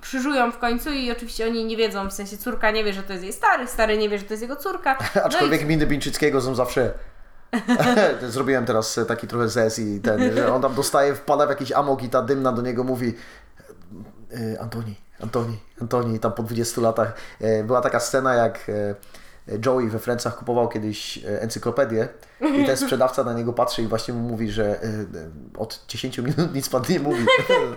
krzyżują 0.00 0.52
w 0.52 0.58
końcu 0.58 0.90
i 0.90 1.10
oczywiście 1.10 1.46
oni 1.46 1.64
nie 1.64 1.76
wiedzą, 1.76 2.10
w 2.10 2.12
sensie 2.12 2.36
córka 2.38 2.70
nie 2.70 2.84
wie, 2.84 2.92
że 2.92 3.02
to 3.02 3.12
jest 3.12 3.24
jej 3.24 3.32
stary, 3.32 3.66
stary 3.66 3.98
nie 3.98 4.08
wie, 4.08 4.18
że 4.18 4.24
to 4.24 4.32
jest 4.32 4.42
jego 4.42 4.56
córka. 4.56 4.98
No 5.14 5.22
Aczkolwiek 5.22 5.62
i, 5.62 5.66
miny 5.66 5.86
Bińczyckiego 5.86 6.40
są 6.40 6.54
zawsze. 6.54 6.92
Zrobiłem 8.28 8.66
teraz 8.66 9.00
taki 9.08 9.26
trochę 9.26 9.48
zes 9.48 9.78
i 9.78 10.00
ten, 10.00 10.36
że 10.36 10.54
on 10.54 10.62
tam 10.62 10.74
dostaje, 10.74 11.14
wpada 11.14 11.46
w 11.46 11.50
jakiś 11.50 11.72
amok 11.72 12.02
i 12.02 12.08
ta 12.08 12.22
dymna 12.22 12.52
do 12.52 12.62
niego 12.62 12.84
mówi 12.84 13.14
e, 14.32 14.60
Antoni, 14.60 14.94
Antoni, 15.22 15.58
Antoni, 15.80 16.20
tam 16.20 16.32
po 16.32 16.42
20 16.42 16.80
latach. 16.80 17.14
E, 17.40 17.64
Była 17.64 17.80
taka 17.80 18.00
scena, 18.00 18.34
jak 18.34 18.68
e, 18.68 18.94
Joey 19.66 19.88
we 19.88 19.98
Friendsach 19.98 20.36
kupował 20.36 20.68
kiedyś 20.68 21.18
e, 21.18 21.42
encyklopedię 21.42 22.08
i 22.40 22.64
ten 22.64 22.76
sprzedawca 22.76 23.24
na 23.24 23.32
niego 23.32 23.52
patrzy 23.52 23.82
i 23.82 23.86
właśnie 23.86 24.14
mu 24.14 24.28
mówi, 24.28 24.50
że 24.50 24.64
e, 24.64 24.86
e, 24.86 25.58
od 25.58 25.84
10 25.88 26.18
minut 26.18 26.54
nic 26.54 26.68
pan 26.68 26.82
nie 26.88 27.00
mówi. 27.00 27.26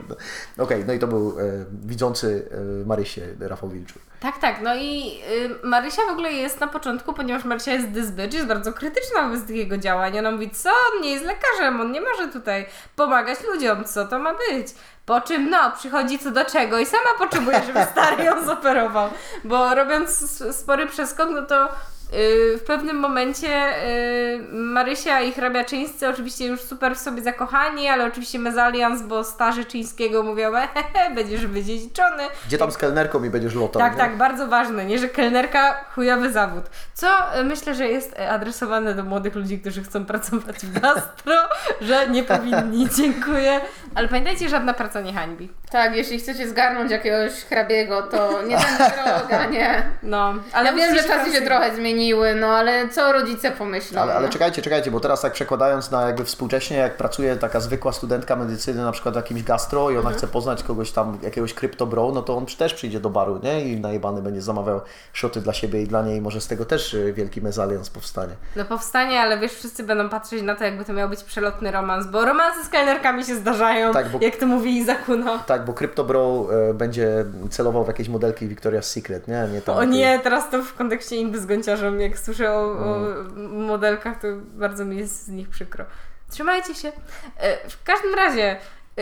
Okej, 0.57 0.83
no 0.87 0.93
i 0.93 0.99
to 0.99 1.07
był 1.07 1.37
widzący 1.85 2.49
Marysię 2.85 3.21
Rafał 3.39 3.69
Wilczur. 3.69 4.01
tak, 4.19 4.39
tak. 4.39 4.61
No 4.61 4.75
i 4.75 5.21
y, 5.63 5.67
Marysia 5.67 6.01
w 6.07 6.11
ogóle 6.11 6.31
jest 6.31 6.59
na 6.59 6.67
początku, 6.67 7.13
ponieważ 7.13 7.43
Marysia 7.45 7.71
jest 7.71 7.89
dysbycz, 7.89 8.33
jest 8.33 8.47
bardzo 8.47 8.73
krytyczna 8.73 9.21
wobec 9.21 9.41
takiego 9.41 9.77
działania. 9.77 10.19
Ona 10.19 10.31
mówi, 10.31 10.49
co? 10.49 10.69
On 10.69 11.01
nie 11.01 11.11
jest 11.11 11.25
lekarzem, 11.25 11.81
on 11.81 11.91
nie 11.91 12.01
może 12.01 12.27
tutaj 12.27 12.65
pomagać 12.95 13.37
ludziom, 13.53 13.83
co 13.83 14.07
to 14.07 14.19
ma 14.19 14.33
być? 14.33 14.67
Po 15.05 15.21
czym, 15.21 15.49
no, 15.49 15.71
przychodzi 15.77 16.19
co 16.19 16.31
do 16.31 16.45
czego 16.45 16.79
i 16.79 16.85
sama 16.85 17.09
potrzebuje, 17.19 17.61
żeby 17.67 17.79
stary 17.91 18.23
ją 18.23 18.45
zoperował. 18.45 19.09
Bo 19.43 19.75
robiąc 19.75 20.43
spory 20.55 20.87
przeskok, 20.87 21.29
no 21.31 21.41
to 21.41 21.65
y, 21.65 22.57
w 22.57 22.63
pewnym 22.67 22.97
momencie 22.97 23.47
y, 23.87 24.47
Marysia 24.51 25.21
i 25.21 25.31
hrabia 25.31 25.63
Czyńscy 25.63 26.07
oczywiście 26.07 26.45
już 26.45 26.61
super 26.61 26.95
w 26.95 26.99
sobie 26.99 27.21
zakochani, 27.21 27.87
ale 27.87 28.05
oczywiście 28.05 28.39
mezalians, 28.39 29.01
bo 29.01 29.23
starzy 29.23 29.65
Czyńskiego 29.65 30.23
mówią, 30.23 30.51
hehe, 30.51 31.15
będziesz 31.15 31.47
wydziedziczony. 31.47 32.23
Gdzie 32.47 32.57
tam 32.57 32.71
z 32.71 32.77
kelnerką 32.77 33.23
i 33.23 33.29
będziesz 33.29 33.55
lotał? 33.55 33.81
Tak, 33.81 33.93
nie? 33.93 33.99
tak, 33.99 34.17
bardzo 34.17 34.47
ważne, 34.47 34.85
nie, 34.85 34.99
że 34.99 35.09
kelnerka 35.09 35.85
chujowy 35.95 36.31
zawód. 36.31 36.63
Co 36.93 37.07
y, 37.39 37.43
myślę, 37.43 37.75
że 37.75 37.87
jest 37.87 38.13
y, 38.13 38.29
adresowane 38.29 38.95
do 38.95 39.03
młodych 39.03 39.35
ludzi, 39.35 39.59
którzy 39.59 39.83
chcą 39.83 40.05
pracować 40.05 40.55
w 40.55 40.79
gastro, 40.79 41.35
że 41.81 42.09
nie 42.09 42.23
powinni, 42.23 42.87
dziękuję. 42.97 43.61
Ale 43.95 44.07
pamiętajcie, 44.07 44.49
żadna 44.49 44.73
praca 44.73 45.01
nie 45.01 45.13
hańbi. 45.13 45.49
Tak, 45.71 45.95
jeśli 45.95 46.19
chcecie 46.19 46.49
zgarnąć 46.49 46.91
jakiegoś 46.91 47.31
hrabiego, 47.33 48.01
to 48.01 48.43
nie 48.43 48.57
ten 48.57 48.77
droga, 49.19 49.45
nie. 49.45 49.83
No, 50.03 50.33
ale 50.53 50.69
Ja 50.69 50.75
wiem, 50.75 50.95
że 50.95 51.03
czasy 51.03 51.31
się 51.33 51.41
trochę 51.41 51.75
zmieniły, 51.75 52.35
no 52.35 52.47
ale 52.47 52.89
co 52.89 53.11
rodzice 53.13 53.51
pomyślą? 53.51 54.01
Ale, 54.01 54.13
ale 54.13 54.25
no? 54.27 54.33
czekajcie, 54.33 54.61
czekajcie, 54.61 54.91
bo 54.91 54.99
teraz 54.99 55.21
tak 55.21 55.33
przekładając 55.33 55.91
na 55.91 56.07
jakby 56.07 56.25
współcześnie, 56.25 56.77
jak 56.77 56.97
pracuje 56.97 57.35
taka 57.35 57.59
zwykła 57.59 57.93
studentka 57.93 58.35
medycyny 58.35 58.83
na 58.83 58.91
przykład 58.91 59.13
w 59.13 59.17
jakimś 59.17 59.43
gastro 59.43 59.89
i 59.89 59.93
ona 59.93 59.99
Mhm. 59.99 60.15
chce 60.17 60.27
poznać 60.27 60.63
kogoś 60.63 60.91
tam, 60.91 61.17
jakiegoś 61.21 61.53
kryptobro, 61.53 62.11
no 62.13 62.21
to 62.21 62.37
on 62.37 62.45
też 62.45 62.73
przyjdzie 62.73 62.99
do 62.99 63.09
baru, 63.09 63.39
nie? 63.43 63.61
I 63.65 63.79
najebany 63.79 64.21
będzie 64.21 64.41
zamawiał 64.41 64.81
szoty 65.13 65.41
dla 65.41 65.53
siebie 65.53 65.81
i 65.81 65.87
dla 65.87 66.01
niej, 66.01 66.21
może 66.21 66.41
z 66.41 66.47
tego 66.47 66.65
też 66.65 66.93
y, 66.93 67.13
wielki 67.13 67.41
mezalians 67.41 67.89
powstanie. 67.89 68.33
No 68.55 68.65
powstanie, 68.65 69.19
ale 69.21 69.37
wiesz, 69.37 69.51
wszyscy 69.53 69.83
będą 69.83 70.09
patrzeć 70.09 70.41
na 70.41 70.55
to, 70.55 70.63
jakby 70.63 70.85
to 70.85 70.93
miał 70.93 71.09
być 71.09 71.23
przelotny 71.23 71.71
romans, 71.71 72.07
bo 72.07 72.25
romanse 72.25 72.63
z 72.65 72.69
kelnerkami 72.69 73.25
się 73.25 73.35
zdarzają, 73.35 73.82
Tak, 73.91 74.09
bo- 74.09 74.19
jak 74.21 74.35
to 74.35 74.45
mówi 74.45 74.77
Izakuno. 74.77 75.39
Tak, 75.39 75.65
bo 75.65 75.73
kryptobro 75.73 76.47
y, 76.69 76.73
będzie 76.73 77.25
celował 77.49 77.83
w 77.83 77.87
jakieś 77.87 78.09
modelki 78.09 78.47
Victoria's 78.49 78.81
Secret, 78.83 79.27
nie? 79.27 79.47
nie 79.53 79.61
tam 79.61 79.75
O 79.77 79.83
nie, 79.83 80.19
teraz 80.19 80.49
to 80.49 80.63
w 80.63 80.73
kontekście 80.73 81.15
Indy 81.15 81.39
z 81.41 81.45
gąciarzem, 81.45 82.01
jak 82.01 82.19
słyszę 82.19 82.51
o, 82.51 82.55
o 82.71 82.95
Mm. 82.97 83.65
modelkach, 83.65 84.19
to 84.21 84.27
bardzo 84.37 84.85
mi 84.85 84.97
jest 84.97 85.23
z 85.25 85.29
nich 85.29 85.49
przykro. 85.49 85.85
Trzymajcie 86.29 86.75
się. 86.75 86.91
E, 87.37 87.69
W 87.69 87.83
każdym 87.83 88.15
razie 88.15 88.51
e, 88.97 89.01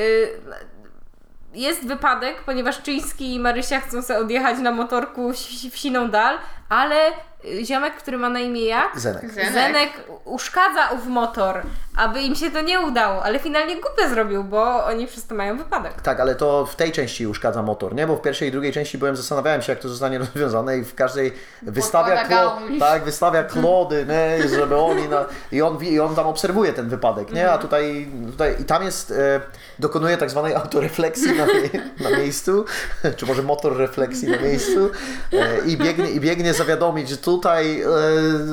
jest 1.53 1.87
wypadek, 1.87 2.41
ponieważ 2.45 2.81
Czyński 2.81 3.35
i 3.35 3.39
Marysia 3.39 3.79
chcą 3.79 4.01
sobie 4.01 4.19
odjechać 4.19 4.59
na 4.59 4.71
motorku 4.71 5.31
w 5.71 5.77
siną 5.77 6.09
dal, 6.09 6.37
ale 6.69 6.95
e, 7.07 7.11
ziomek, 7.63 7.93
który 7.95 8.17
ma 8.17 8.29
na 8.29 8.39
imię 8.39 8.65
jak? 8.65 8.99
Zenek. 8.99 9.31
Zenek. 9.31 9.53
Zenek 9.53 9.89
uszkadza 10.25 10.89
ów 10.89 11.07
motor, 11.07 11.61
aby 11.97 12.21
im 12.21 12.35
się 12.35 12.51
to 12.51 12.61
nie 12.61 12.79
udało, 12.79 13.23
ale 13.23 13.39
finalnie 13.39 13.75
głupie 13.75 14.09
zrobił, 14.09 14.43
bo 14.43 14.85
oni 14.85 15.07
przez 15.07 15.27
to 15.27 15.35
mają 15.35 15.57
wypadek. 15.57 16.01
Tak, 16.01 16.19
ale 16.19 16.35
to 16.35 16.65
w 16.65 16.75
tej 16.75 16.91
części 16.91 17.27
uszkadza 17.27 17.61
motor, 17.63 17.95
nie? 17.95 18.07
Bo 18.07 18.15
w 18.15 18.21
pierwszej 18.21 18.47
i 18.49 18.51
drugiej 18.51 18.73
części 18.73 18.97
byłem, 18.97 19.15
zastanawiałem 19.15 19.61
się, 19.61 19.71
jak 19.71 19.81
to 19.81 19.89
zostanie 19.89 20.19
rozwiązane 20.19 20.77
i 20.77 20.83
w 20.83 20.95
każdej 20.95 21.33
wystawia, 21.61 22.25
klo, 22.25 22.57
tak, 22.79 23.03
wystawia 23.03 23.43
klody, 23.43 24.05
nie? 24.09 24.47
żeby 24.49 24.75
oni 24.77 25.07
na, 25.09 25.25
i, 25.51 25.61
on, 25.61 25.83
i 25.83 25.99
on 25.99 26.15
tam 26.15 26.27
obserwuje 26.27 26.73
ten 26.73 26.89
wypadek, 26.89 27.31
nie? 27.31 27.41
A 27.51 27.51
Mhm. 27.51 27.61
tutaj, 27.61 28.07
tutaj 28.31 28.55
i 28.61 28.65
tam 28.65 28.83
jest, 28.83 29.11
e, 29.11 29.41
dokonuje 29.79 30.17
tak 30.17 30.29
zwanej 30.29 30.55
autorefleksji 30.55 31.31
na, 31.37 31.45
na 32.09 32.17
miejscu, 32.17 32.65
czy 33.17 33.25
może 33.25 33.43
motor 33.43 33.77
refleksji 33.77 34.27
na 34.31 34.37
miejscu 34.37 34.89
e, 35.33 35.65
i, 35.67 35.77
biegnie, 35.77 36.11
i 36.11 36.19
biegnie 36.19 36.53
zawiadomić, 36.53 37.09
że 37.09 37.17
tutaj 37.35 37.81
e, 37.81 37.85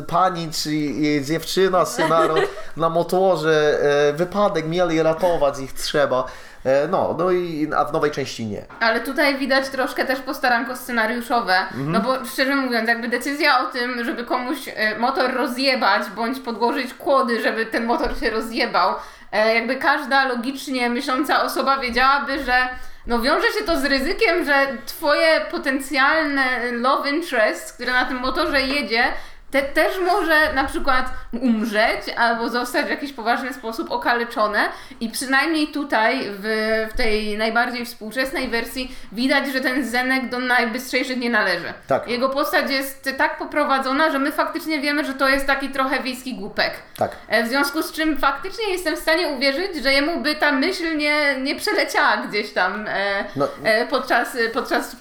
pani 0.08 0.48
czy 0.52 0.74
jej 0.74 1.24
dziewczyna, 1.24 1.84
syna 1.84 2.26
ro- 2.26 2.34
na 2.76 2.88
motorze, 2.88 3.78
e, 4.08 4.12
wypadek, 4.12 4.66
mieli 4.68 5.02
ratować 5.02 5.58
ich 5.60 5.72
trzeba. 5.72 6.24
E, 6.64 6.88
No, 6.88 7.14
no 7.18 7.30
i 7.30 7.68
a 7.76 7.84
w 7.84 7.92
nowej 7.92 8.10
części 8.10 8.46
nie. 8.46 8.62
Ale 8.80 9.00
tutaj 9.00 9.38
widać 9.38 9.68
troszkę 9.68 10.04
też 10.04 10.20
postaranko 10.20 10.76
scenariuszowe, 10.76 11.54
Mhm. 11.56 11.92
no 11.92 12.00
bo 12.00 12.24
szczerze 12.24 12.54
mówiąc, 12.56 12.88
jakby 12.88 13.08
decyzja 13.08 13.60
o 13.68 13.72
tym, 13.72 14.04
żeby 14.04 14.24
komuś 14.24 14.58
e, 14.68 14.98
motor 14.98 15.34
rozjebać, 15.34 16.02
bądź 16.16 16.40
podłożyć 16.40 16.94
kłody, 16.94 17.42
żeby 17.42 17.66
ten 17.66 17.84
motor 17.84 18.18
się 18.20 18.30
rozjebał, 18.30 18.94
e, 19.32 19.54
jakby 19.54 19.76
każda 19.76 20.24
logicznie 20.28 20.90
myśląca 20.90 21.42
osoba 21.42 21.78
wiedziałaby, 21.78 22.44
że 22.44 22.68
no 23.08 23.20
wiąże 23.20 23.46
się 23.58 23.64
to 23.64 23.80
z 23.80 23.84
ryzykiem, 23.84 24.44
że 24.44 24.66
twoje 24.86 25.40
potencjalne 25.50 26.72
love 26.72 27.10
interest, 27.10 27.72
które 27.72 27.92
na 27.92 28.04
tym 28.04 28.16
motorze 28.16 28.62
jedzie, 28.62 29.04
te 29.50 29.62
też 29.62 29.92
może 30.06 30.52
na 30.54 30.64
przykład 30.64 31.10
umrzeć 31.42 32.00
albo 32.16 32.48
zostać 32.48 32.86
w 32.86 32.90
jakiś 32.90 33.12
poważny 33.12 33.54
sposób 33.54 33.90
okaleczone 33.90 34.58
i 35.00 35.08
przynajmniej 35.10 35.68
tutaj 35.68 36.20
w, 36.30 36.44
w 36.92 36.96
tej 36.96 37.38
najbardziej 37.38 37.84
współczesnej 37.86 38.48
wersji 38.48 38.92
widać, 39.12 39.48
że 39.52 39.60
ten 39.60 39.84
Zenek 39.88 40.28
do 40.28 40.38
najbystrzejszych 40.38 41.16
nie 41.16 41.30
należy. 41.30 41.72
Tak. 41.86 42.08
Jego 42.08 42.28
postać 42.28 42.70
jest 42.70 43.10
tak 43.18 43.38
poprowadzona, 43.38 44.10
że 44.10 44.18
my 44.18 44.32
faktycznie 44.32 44.80
wiemy, 44.80 45.04
że 45.04 45.14
to 45.14 45.28
jest 45.28 45.46
taki 45.46 45.68
trochę 45.68 46.02
wiejski 46.02 46.34
głupek. 46.34 46.70
Tak. 46.96 47.10
E, 47.28 47.44
W 47.44 47.48
związku 47.48 47.82
z 47.82 47.92
czym 47.92 48.16
faktycznie 48.18 48.72
jestem 48.72 48.96
w 48.96 48.98
stanie 48.98 49.28
uwierzyć, 49.28 49.76
że 49.82 49.92
jemu 49.92 50.20
by 50.20 50.34
ta 50.34 50.52
myśl 50.52 50.96
nie, 50.96 51.36
nie 51.40 51.54
przeleciała 51.56 52.16
gdzieś 52.16 52.52
tam 52.52 52.84
e, 52.88 53.24
No. 53.36 53.48
e, 53.64 53.86
podczas, 53.86 54.36
podczas 54.52 54.96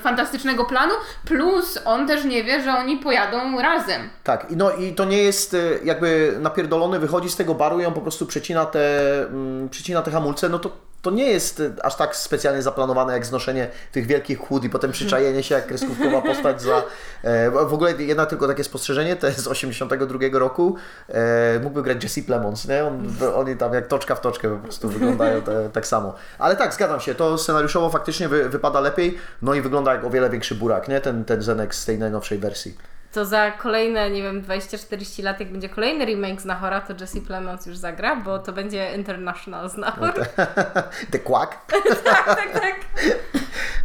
fantastycznego 0.00 0.64
planu. 0.64 0.94
Plus 1.24 1.78
on 1.84 2.06
też 2.06 2.24
nie 2.24 2.44
wie, 2.44 2.62
że 2.62 2.72
oni 2.72 2.96
pojadą 2.96 3.60
razem. 3.60 4.02
Tak, 4.24 4.46
no 4.50 4.70
i 4.70 4.94
to 4.94 5.04
nie 5.04 5.22
jest 5.22 5.54
e, 5.54 5.58
jakby 5.84 6.36
napierdolony, 6.40 6.98
wychodzi 6.98 7.30
z 7.30 7.36
tego 7.36 7.54
baru 7.54 7.80
i 7.80 7.84
on 7.84 7.94
po 7.94 8.00
prostu 8.00 8.26
przecina 8.26 8.66
te, 8.66 9.10
mm, 9.26 9.68
przecina 9.68 10.02
te 10.02 10.10
hamulce, 10.10 10.48
no 10.48 10.58
to 10.58 10.87
to 11.02 11.10
nie 11.10 11.24
jest 11.24 11.60
e, 11.60 11.70
aż 11.82 11.96
tak 11.96 12.16
specjalnie 12.16 12.62
zaplanowane 12.62 13.12
jak 13.12 13.26
znoszenie 13.26 13.68
tych 13.92 14.06
wielkich 14.06 14.38
chłód 14.38 14.64
i 14.64 14.70
potem 14.70 14.92
przyczajenie 14.92 15.42
się 15.42 15.54
jak 15.54 15.66
kreskówkowa 15.66 16.22
postać 16.22 16.62
za... 16.62 16.82
E, 17.22 17.50
w 17.50 17.72
ogóle 17.74 17.92
jedno 17.92 18.26
tylko 18.26 18.48
takie 18.48 18.64
spostrzeżenie, 18.64 19.16
to 19.16 19.26
jest 19.26 19.40
z 19.40 19.46
82 19.46 20.18
roku, 20.32 20.76
e, 21.08 21.60
mógłby 21.62 21.82
grać 21.82 22.02
Jesse 22.02 22.22
Plemons, 22.22 22.68
nie? 22.68 22.84
On, 22.84 23.16
oni 23.34 23.56
tam 23.56 23.74
jak 23.74 23.86
toczka 23.86 24.14
w 24.14 24.20
toczkę 24.20 24.56
po 24.56 24.62
prostu 24.62 24.88
wyglądają 24.88 25.42
te, 25.42 25.70
tak 25.72 25.86
samo. 25.86 26.14
Ale 26.38 26.56
tak, 26.56 26.74
zgadzam 26.74 27.00
się, 27.00 27.14
to 27.14 27.38
scenariuszowo 27.38 27.90
faktycznie 27.90 28.28
wy, 28.28 28.48
wypada 28.48 28.80
lepiej, 28.80 29.18
no 29.42 29.54
i 29.54 29.60
wygląda 29.60 29.94
jak 29.94 30.04
o 30.04 30.10
wiele 30.10 30.30
większy 30.30 30.54
burak, 30.54 30.88
nie? 30.88 31.00
Ten, 31.00 31.24
ten 31.24 31.42
Zenek 31.42 31.74
z 31.74 31.84
tej 31.84 31.98
najnowszej 31.98 32.38
wersji. 32.38 32.97
To 33.18 33.24
za 33.24 33.50
kolejne, 33.50 34.10
nie 34.10 34.22
wiem, 34.22 34.42
20-40 34.42 35.24
lat, 35.24 35.40
jak 35.40 35.52
będzie 35.52 35.68
kolejny 35.68 36.04
remake 36.04 36.40
Znachora, 36.40 36.80
to 36.80 36.94
Jesse 37.00 37.20
Plemons 37.20 37.66
już 37.66 37.76
zagra, 37.76 38.16
bo 38.16 38.38
to 38.38 38.52
będzie 38.52 38.94
International 38.94 39.70
Znachor. 39.70 40.14
The 41.12 41.18
Quack. 41.18 41.56
tak, 42.04 42.24
tak, 42.26 42.52
tak. 42.52 42.74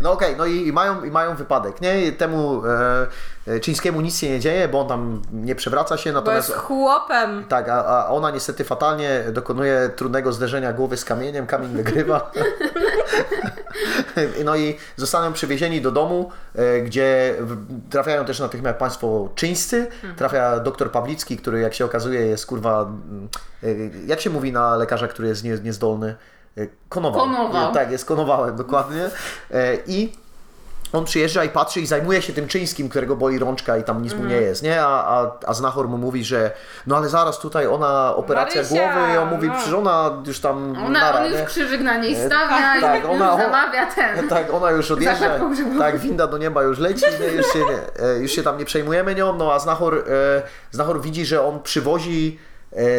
No 0.02 0.12
okej, 0.12 0.36
no 0.38 0.46
i, 0.46 0.68
i, 0.68 0.74
mają, 0.74 1.04
i 1.04 1.12
mają 1.12 1.36
wypadek, 1.36 1.82
nie? 1.82 2.12
Temu 2.12 2.62
e, 3.48 3.60
Czyńskiemu 3.60 4.02
nic 4.02 4.20
się 4.20 4.30
nie 4.30 4.40
dzieje, 4.40 4.68
bo 4.68 4.82
on 4.82 4.88
tam 4.88 5.22
nie 5.32 5.56
przewraca 5.56 5.98
się, 5.98 6.14
Bo 6.14 6.20
natomiast... 6.20 6.50
jest 6.50 6.62
chłopem. 6.62 7.46
Tak, 7.50 7.70
a, 7.70 7.86
a 7.86 8.08
ona 8.08 8.32
niestety 8.32 8.64
fatalnie 8.64 9.24
dokonuje 9.32 9.90
trudnego 9.96 10.34
zderzenia 10.34 10.74
głowy 10.74 10.98
z 10.98 11.06
kamieniem, 11.06 11.48
kamień 11.48 11.72
wygrywa. 11.72 12.32
no 14.46 14.56
i 14.56 14.78
zostaną 14.96 15.34
przywiezieni 15.34 15.82
do 15.82 15.92
domu, 15.92 16.32
e, 16.56 16.82
gdzie 16.82 17.36
trafiają 17.90 18.26
też 18.26 18.40
natychmiast 18.40 18.78
państwo 18.78 19.23
czyńscy. 19.36 19.88
Trafia 20.18 20.60
doktor 20.60 20.92
Pawlicki, 20.92 21.38
który 21.38 21.60
jak 21.60 21.74
się 21.74 21.86
okazuje 21.86 22.22
jest 22.22 22.46
kurwa... 22.46 22.82
mm, 22.82 23.30
e, 23.64 23.68
Jak 24.08 24.22
się 24.22 24.30
mówi 24.30 24.52
na 24.52 24.76
lekarza, 24.76 25.08
który 25.08 25.28
jest 25.28 25.44
nie, 25.44 25.58
niezdolny? 25.64 26.16
E, 26.58 26.68
Konował. 26.90 27.22
Konował. 27.22 27.74
Tak, 27.74 27.92
jest 27.92 28.06
konowałem, 28.06 28.56
dokładnie. 28.56 29.10
E, 29.52 29.78
I 29.88 30.14
on 30.94 31.06
przyjeżdża 31.06 31.44
i 31.44 31.50
patrzy 31.50 31.80
i 31.82 31.86
zajmuje 31.86 32.22
się 32.22 32.34
tym 32.34 32.48
czyńskim, 32.48 32.90
którego 32.90 33.16
boli 33.16 33.40
rączka 33.40 33.78
i 33.78 33.84
tam 33.84 34.02
nic 34.02 34.14
mu 34.14 34.20
nie 34.20 34.26
Mhm. 34.26 34.44
jest, 34.44 34.64
nie? 34.64 34.82
A, 34.82 34.88
a, 35.22 35.32
a 35.46 35.54
znachor 35.54 35.88
mu 35.88 35.98
mówi, 35.98 36.24
że 36.24 36.52
no 36.88 36.98
ale 36.98 37.10
zaraz 37.10 37.40
tutaj 37.40 37.68
ona, 37.68 38.16
operacja 38.16 38.62
Marysia, 38.62 38.94
głowy 38.94 39.14
i 39.14 39.18
on 39.18 39.30
mówi, 39.30 39.48
no. 39.48 39.54
przecież 39.54 39.74
ona 39.74 40.12
już 40.28 40.40
tam 40.40 40.76
Ona, 40.86 40.90
nara, 41.00 41.20
on 41.20 41.26
już 41.32 41.40
nie? 41.40 41.46
krzyżyk 41.46 41.82
na 41.82 41.98
niej 41.98 42.16
stawia 42.16 42.82
tak, 42.82 43.04
i 43.04 43.08
ona- 43.08 43.32
już 43.34 43.42
zamawia 43.44 43.86
ten. 43.86 44.30
Tak, 44.30 44.54
ona 44.54 44.72
już 44.72 44.92
odjeżdża, 44.96 45.40
tak, 45.80 46.00
winda 46.00 46.28
do 46.28 46.38
nieba 46.38 46.64
już 46.64 46.80
leci, 46.80 47.06
nie, 47.20 47.28
już, 47.28 47.46
się, 47.54 47.60
nie, 47.60 48.06
e, 48.06 48.18
już 48.20 48.32
się 48.32 48.44
tam 48.44 48.58
nie 48.58 48.66
przejmujemy 48.66 49.16
nią, 49.16 49.36
no 49.36 49.54
a 49.54 49.60
Znachor, 49.60 49.98
e, 49.98 50.42
Znachor 50.72 51.02
widzi, 51.02 51.26
że 51.26 51.46
on 51.48 51.62
przywozi 51.64 52.40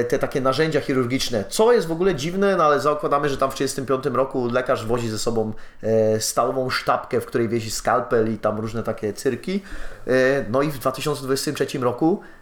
te 0.09 0.19
takie 0.19 0.41
narzędzia 0.41 0.81
chirurgiczne, 0.81 1.45
co 1.49 1.73
jest 1.73 1.87
w 1.87 1.93
ogóle 1.93 2.15
dziwne, 2.15 2.57
no 2.57 2.65
ale 2.65 2.81
zakładamy, 2.81 3.29
że 3.29 3.37
tam 3.37 3.51
w 3.51 3.55
1935 3.55 4.17
roku 4.17 4.49
lekarz 4.53 4.87
wozi 4.87 5.09
ze 5.09 5.19
sobą 5.19 5.53
e, 5.83 6.21
stalową 6.21 6.71
sztabkę, 6.71 7.21
w 7.21 7.27
której 7.27 7.49
wiesi 7.49 7.71
skalpel 7.71 8.35
i 8.35 8.39
tam 8.39 8.61
różne 8.61 8.83
takie 8.83 9.13
cyrki, 9.13 9.63
e, 10.07 10.45
no 10.51 10.63
i 10.63 10.71
w 10.71 10.79
2023 10.79 11.79
roku 11.79 12.21
e, 12.23 12.34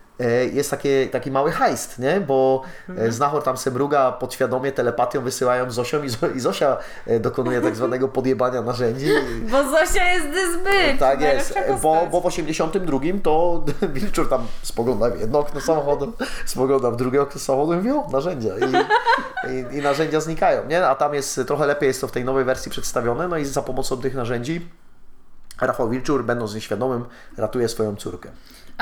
jest 0.52 0.70
takie, 0.70 1.08
taki 1.12 1.30
mały 1.30 1.52
heist, 1.52 1.98
nie? 1.98 2.20
Bo 2.20 2.62
e, 2.98 3.12
Znachor 3.12 3.42
tam 3.42 3.56
se 3.56 3.70
mruga 3.70 4.12
podświadomie 4.12 4.72
telepatią 4.72 5.20
wysyłają 5.22 5.70
Zosią 5.70 6.02
i, 6.02 6.08
Zo- 6.08 6.36
i 6.36 6.40
Zosia 6.40 6.76
e, 7.06 7.20
dokonuje 7.20 7.60
tak 7.60 7.76
zwanego 7.76 8.08
podjebania 8.18 8.62
narzędzi. 8.62 9.06
Bo 9.50 9.62
Zosia 9.70 10.12
jest 10.12 10.26
zbyt. 10.26 10.98
Tak 10.98 11.20
jest, 11.20 11.54
bo, 11.82 12.06
bo 12.10 12.20
w 12.20 12.26
82 12.26 12.98
to 13.22 13.64
Wilczur 13.94 14.28
tam 14.28 14.46
spogląda 14.62 15.10
w 15.10 15.20
jedno 15.20 15.38
okno 15.38 15.60
samochodu, 15.60 16.12
spogląda 16.46 16.90
w 16.90 16.96
drugie 16.96 17.22
okno 17.22 17.40
samochodu 17.40 17.72
i 17.72 17.76
mówi, 17.76 17.90
o, 17.90 18.08
narzędzia. 18.12 18.50
I, 18.58 18.72
i, 19.52 19.78
I 19.78 19.82
narzędzia 19.82 20.20
znikają, 20.20 20.66
nie? 20.66 20.86
A 20.86 20.94
tam 20.94 21.14
jest, 21.14 21.40
trochę 21.46 21.66
lepiej 21.66 21.86
jest 21.86 22.00
to 22.00 22.06
w 22.06 22.12
tej 22.12 22.24
nowej 22.24 22.44
wersji 22.44 22.70
przedstawione, 22.70 23.28
no 23.28 23.38
i 23.38 23.44
za 23.44 23.62
pomocą 23.62 23.96
tych 24.00 24.14
narzędzi 24.14 24.68
Rafał 25.60 25.90
Wilczur, 25.90 26.24
będąc 26.24 26.54
nieświadomym, 26.54 27.04
ratuje 27.36 27.68
swoją 27.68 27.96
córkę. 27.96 28.28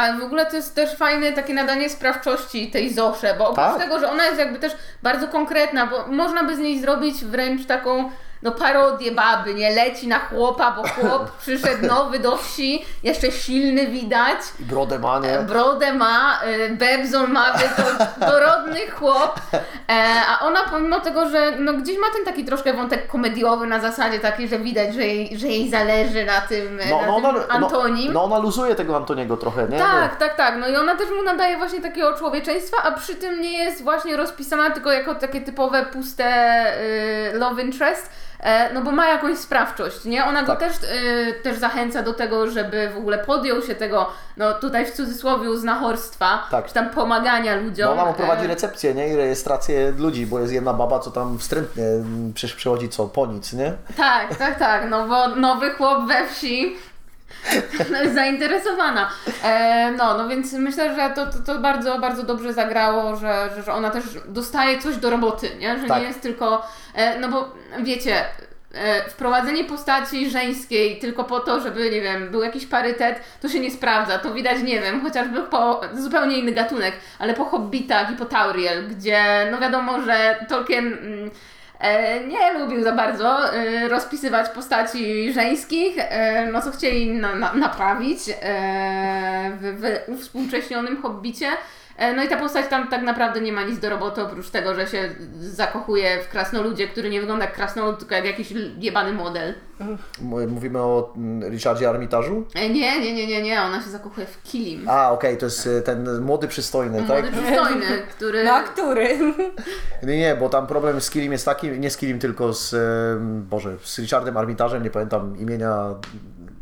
Ale 0.00 0.18
w 0.18 0.22
ogóle 0.24 0.46
to 0.46 0.56
jest 0.56 0.74
też 0.74 0.96
fajne 0.96 1.32
takie 1.32 1.54
nadanie 1.54 1.90
sprawczości 1.90 2.70
tej 2.70 2.94
Zosze, 2.94 3.34
bo 3.38 3.44
oprócz 3.44 3.66
Tak. 3.66 3.78
tego, 3.78 4.00
że 4.00 4.10
ona 4.10 4.26
jest 4.26 4.38
jakby 4.38 4.58
też 4.58 4.72
bardzo 5.02 5.28
konkretna, 5.28 5.86
bo 5.86 6.06
można 6.06 6.44
by 6.44 6.56
z 6.56 6.58
niej 6.58 6.80
zrobić 6.80 7.24
wręcz 7.24 7.66
taką 7.66 8.10
no 8.42 8.52
parodię 8.52 9.12
baby, 9.12 9.54
nie? 9.54 9.70
Leci 9.70 10.08
na 10.08 10.18
chłopa, 10.18 10.70
bo 10.70 10.88
chłop 10.88 11.30
przyszedł 11.42 11.86
nowy 11.86 12.18
do 12.18 12.36
wsi, 12.36 12.84
jeszcze 13.02 13.32
silny 13.32 13.86
widać, 13.86 14.38
brodę 14.58 14.98
ma, 14.98 15.18
nie? 15.18 15.38
brodę 15.38 15.92
ma, 15.92 16.40
y, 16.68 16.76
bebzon 16.76 17.32
ma, 17.32 17.52
więc 17.52 17.76
to 17.76 17.82
dorodny 18.26 18.90
chłop, 18.90 19.40
e, 19.88 20.04
a 20.28 20.46
ona 20.46 20.60
pomimo 20.70 21.00
tego, 21.00 21.28
że 21.30 21.52
no 21.58 21.72
gdzieś 21.74 21.98
ma 21.98 22.06
ten 22.16 22.24
taki 22.24 22.44
troszkę 22.44 22.72
wątek 22.72 23.06
komediowy 23.06 23.66
na 23.66 23.80
zasadzie 23.80 24.20
taki, 24.20 24.48
że 24.48 24.58
widać, 24.58 24.94
że 24.94 25.06
jej, 25.06 25.38
że 25.38 25.46
jej 25.46 25.70
zależy 25.70 26.24
na 26.24 26.40
tym, 26.40 26.80
No, 26.90 27.00
na 27.00 27.06
no, 27.06 27.16
tym 27.16 27.24
ona, 27.26 27.48
Antonim. 27.48 28.06
no, 28.06 28.12
no 28.12 28.24
ona 28.24 28.38
luzuje 28.38 28.74
tego 28.74 28.96
Antoniego 28.96 29.36
trochę, 29.36 29.68
nie? 29.68 29.78
Tak, 29.78 30.16
tak, 30.16 30.36
tak. 30.36 30.56
No 30.60 30.68
i 30.68 30.76
ona 30.76 30.96
też 30.96 31.10
mu 31.10 31.22
nadaje 31.22 31.56
właśnie 31.58 31.80
takiego 31.80 32.14
człowieczeństwa, 32.18 32.76
a 32.84 32.92
przy 32.92 33.14
tym 33.14 33.40
nie 33.40 33.58
jest 33.64 33.82
właśnie 33.82 34.16
rozpisana 34.16 34.70
tylko 34.70 34.92
jako 34.92 35.14
takie 35.14 35.40
typowe 35.40 35.86
puste 35.86 36.24
y, 37.34 37.38
love 37.38 37.62
interest. 37.62 38.10
E, 38.42 38.74
no 38.74 38.82
bo 38.82 38.90
ma 38.90 39.08
jakąś 39.08 39.38
sprawczość, 39.38 40.04
nie? 40.04 40.24
Ona 40.24 40.42
go 40.42 40.56
Tak. 40.56 40.58
też, 40.60 40.72
y, 40.76 41.34
też 41.42 41.58
zachęca 41.58 42.02
do 42.02 42.14
tego, 42.14 42.50
żeby 42.50 42.90
w 42.94 42.96
ogóle 42.98 43.18
podjął 43.18 43.62
się 43.62 43.74
tego, 43.74 44.06
no 44.36 44.52
tutaj 44.52 44.86
w 44.86 44.90
cudzysłowie 44.90 45.56
znachorstwa, 45.58 46.46
Tak. 46.50 46.66
czy 46.66 46.74
tam 46.74 46.90
pomagania 46.90 47.56
ludziom. 47.56 47.86
No 47.86 47.92
ona 48.02 48.04
mu 48.10 48.14
prowadzi 48.16 48.44
E, 48.44 48.48
recepcję, 48.48 48.94
nie? 48.94 49.08
I 49.08 49.16
rejestrację 49.16 49.92
ludzi, 49.98 50.26
bo 50.26 50.40
jest 50.40 50.52
jedna 50.52 50.72
baba, 50.72 50.98
co 50.98 51.10
tam 51.10 51.38
wstrętnie 51.38 51.84
mm, 51.84 52.32
przecież 52.34 52.56
przychodzi 52.56 52.88
co, 52.88 53.06
po 53.06 53.26
nic, 53.26 53.52
nie? 53.52 53.72
Tak, 53.96 54.34
tak, 54.36 54.58
tak. 54.58 54.90
No 54.90 55.08
bo 55.08 55.28
nowy 55.28 55.70
chłop 55.70 56.06
we 56.08 56.26
wsi. 56.28 56.76
Zainteresowana. 58.14 59.10
E, 59.44 59.90
no, 59.96 60.18
no 60.18 60.28
więc 60.28 60.52
myślę, 60.52 60.94
że 60.94 61.10
to, 61.14 61.26
to, 61.26 61.38
to 61.38 61.58
bardzo, 61.58 61.98
bardzo 61.98 62.22
dobrze 62.22 62.52
zagrało, 62.52 63.16
że, 63.16 63.50
że, 63.64 63.72
ona 63.72 63.90
też 63.90 64.04
dostaje 64.28 64.78
coś 64.78 64.96
do 64.96 65.10
roboty, 65.10 65.50
nie? 65.58 65.78
Że 65.78 65.86
Tak. 65.86 66.02
nie 66.02 66.08
jest 66.08 66.20
tylko. 66.20 66.66
E, 66.94 67.18
no 67.18 67.28
bo 67.28 67.52
wiecie. 67.82 68.24
e, 68.74 69.10
Wprowadzenie 69.10 69.64
postaci 69.64 70.30
żeńskiej 70.30 70.98
tylko 70.98 71.24
po 71.24 71.40
to, 71.40 71.60
żeby, 71.60 71.90
nie 71.90 72.00
wiem, 72.00 72.30
był 72.30 72.42
jakiś 72.42 72.66
parytet, 72.66 73.20
to 73.40 73.48
się 73.48 73.60
nie 73.60 73.70
sprawdza. 73.70 74.18
To 74.18 74.34
widać, 74.34 74.62
nie 74.62 74.80
wiem, 74.80 75.02
chociażby 75.02 75.42
po 75.42 75.80
zupełnie 75.94 76.38
inny 76.38 76.52
gatunek, 76.52 76.94
ale 77.18 77.34
po 77.34 77.44
Hobbitach 77.44 78.12
i 78.12 78.16
po 78.16 78.24
Tauriel, 78.24 78.88
gdzie, 78.88 79.48
no 79.50 79.58
wiadomo, 79.58 80.02
że 80.02 80.46
Tolkien 80.48 80.86
mm, 80.86 81.30
nie 82.28 82.52
lubił 82.58 82.82
za 82.82 82.92
bardzo 82.92 83.54
e, 83.54 83.88
rozpisywać 83.88 84.48
postaci 84.48 85.32
żeńskich, 85.32 85.94
e, 85.98 86.46
no 86.52 86.62
co 86.62 86.70
chcieli 86.70 87.10
na, 87.10 87.34
na, 87.34 87.54
naprawić 87.54 88.18
e, 88.28 89.52
w, 89.60 90.02
w 90.06 90.08
uwspółcześnionym 90.08 91.02
Hobbicie. 91.02 91.46
E, 92.00 92.14
No 92.14 92.22
i 92.22 92.28
ta 92.28 92.36
postać 92.36 92.66
tam 92.68 92.88
tak 92.88 93.02
naprawdę 93.02 93.40
nie 93.40 93.52
ma 93.52 93.62
nic 93.62 93.78
do 93.78 93.90
roboty, 93.90 94.22
oprócz 94.22 94.50
tego, 94.50 94.74
że 94.74 94.86
się 94.86 95.08
zakochuje 95.40 96.22
w 96.22 96.28
krasnoludzie, 96.28 96.88
który 96.88 97.10
nie 97.10 97.20
wygląda 97.20 97.44
jak 97.44 97.54
krasnolud, 97.54 97.98
tylko 97.98 98.14
jak 98.14 98.24
jakiś 98.24 98.52
jebany 98.78 99.12
model. 99.12 99.54
Mówimy 100.48 100.78
o 100.78 101.12
mm, 101.16 101.50
Richardzie 101.52 101.88
Armitażu? 101.88 102.44
E, 102.54 102.68
Nie, 102.68 103.00
nie, 103.00 103.14
nie, 103.14 103.26
nie, 103.26 103.42
nie, 103.42 103.62
ona 103.62 103.82
się 103.82 103.90
zakochuje 103.90 104.26
w 104.26 104.42
Kilim. 104.42 104.88
A, 104.88 105.12
okej, 105.12 105.36
to 105.36 105.46
jest 105.46 105.66
y, 105.66 105.82
ten 105.82 106.20
młody 106.20 106.48
przystojny, 106.48 107.04
tak? 107.08 107.22
Młody 107.24 107.42
przystojny, 107.42 107.86
który... 108.16 108.44
No 108.44 108.52
a 108.52 108.62
który? 108.62 109.18
Nie, 110.02 110.18
nie, 110.18 110.36
bo 110.36 110.48
tam 110.48 110.66
problem 110.66 111.00
z 111.00 111.10
Kilim 111.10 111.32
jest 111.32 111.44
taki, 111.44 111.70
nie 111.70 111.90
z 111.90 111.96
Kilim, 111.96 112.18
tylko 112.18 112.52
z, 112.52 112.74
Boże, 113.48 113.76
z 113.84 113.98
Richardem 113.98 114.36
Armitażem, 114.36 114.82
nie 114.82 114.90
pamiętam 114.90 115.36
imienia 115.38 115.94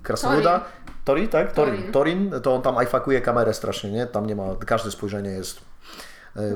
krasnoluda. 0.03 0.65
Tori, 1.09 1.29
tak? 1.29 1.53
Torin. 1.53 1.93
Torin. 1.93 2.31
To 2.43 2.55
on 2.55 2.63
tam 2.63 2.79
ajfakuje 2.79 3.21
kamerę 3.21 3.55
strasznie, 3.55 3.91
nie? 3.91 4.07
Tam 4.07 4.27
nie 4.27 4.37
ma, 4.37 4.45
każde 4.67 4.91
spojrzenie 4.91 5.31
jest 5.31 5.61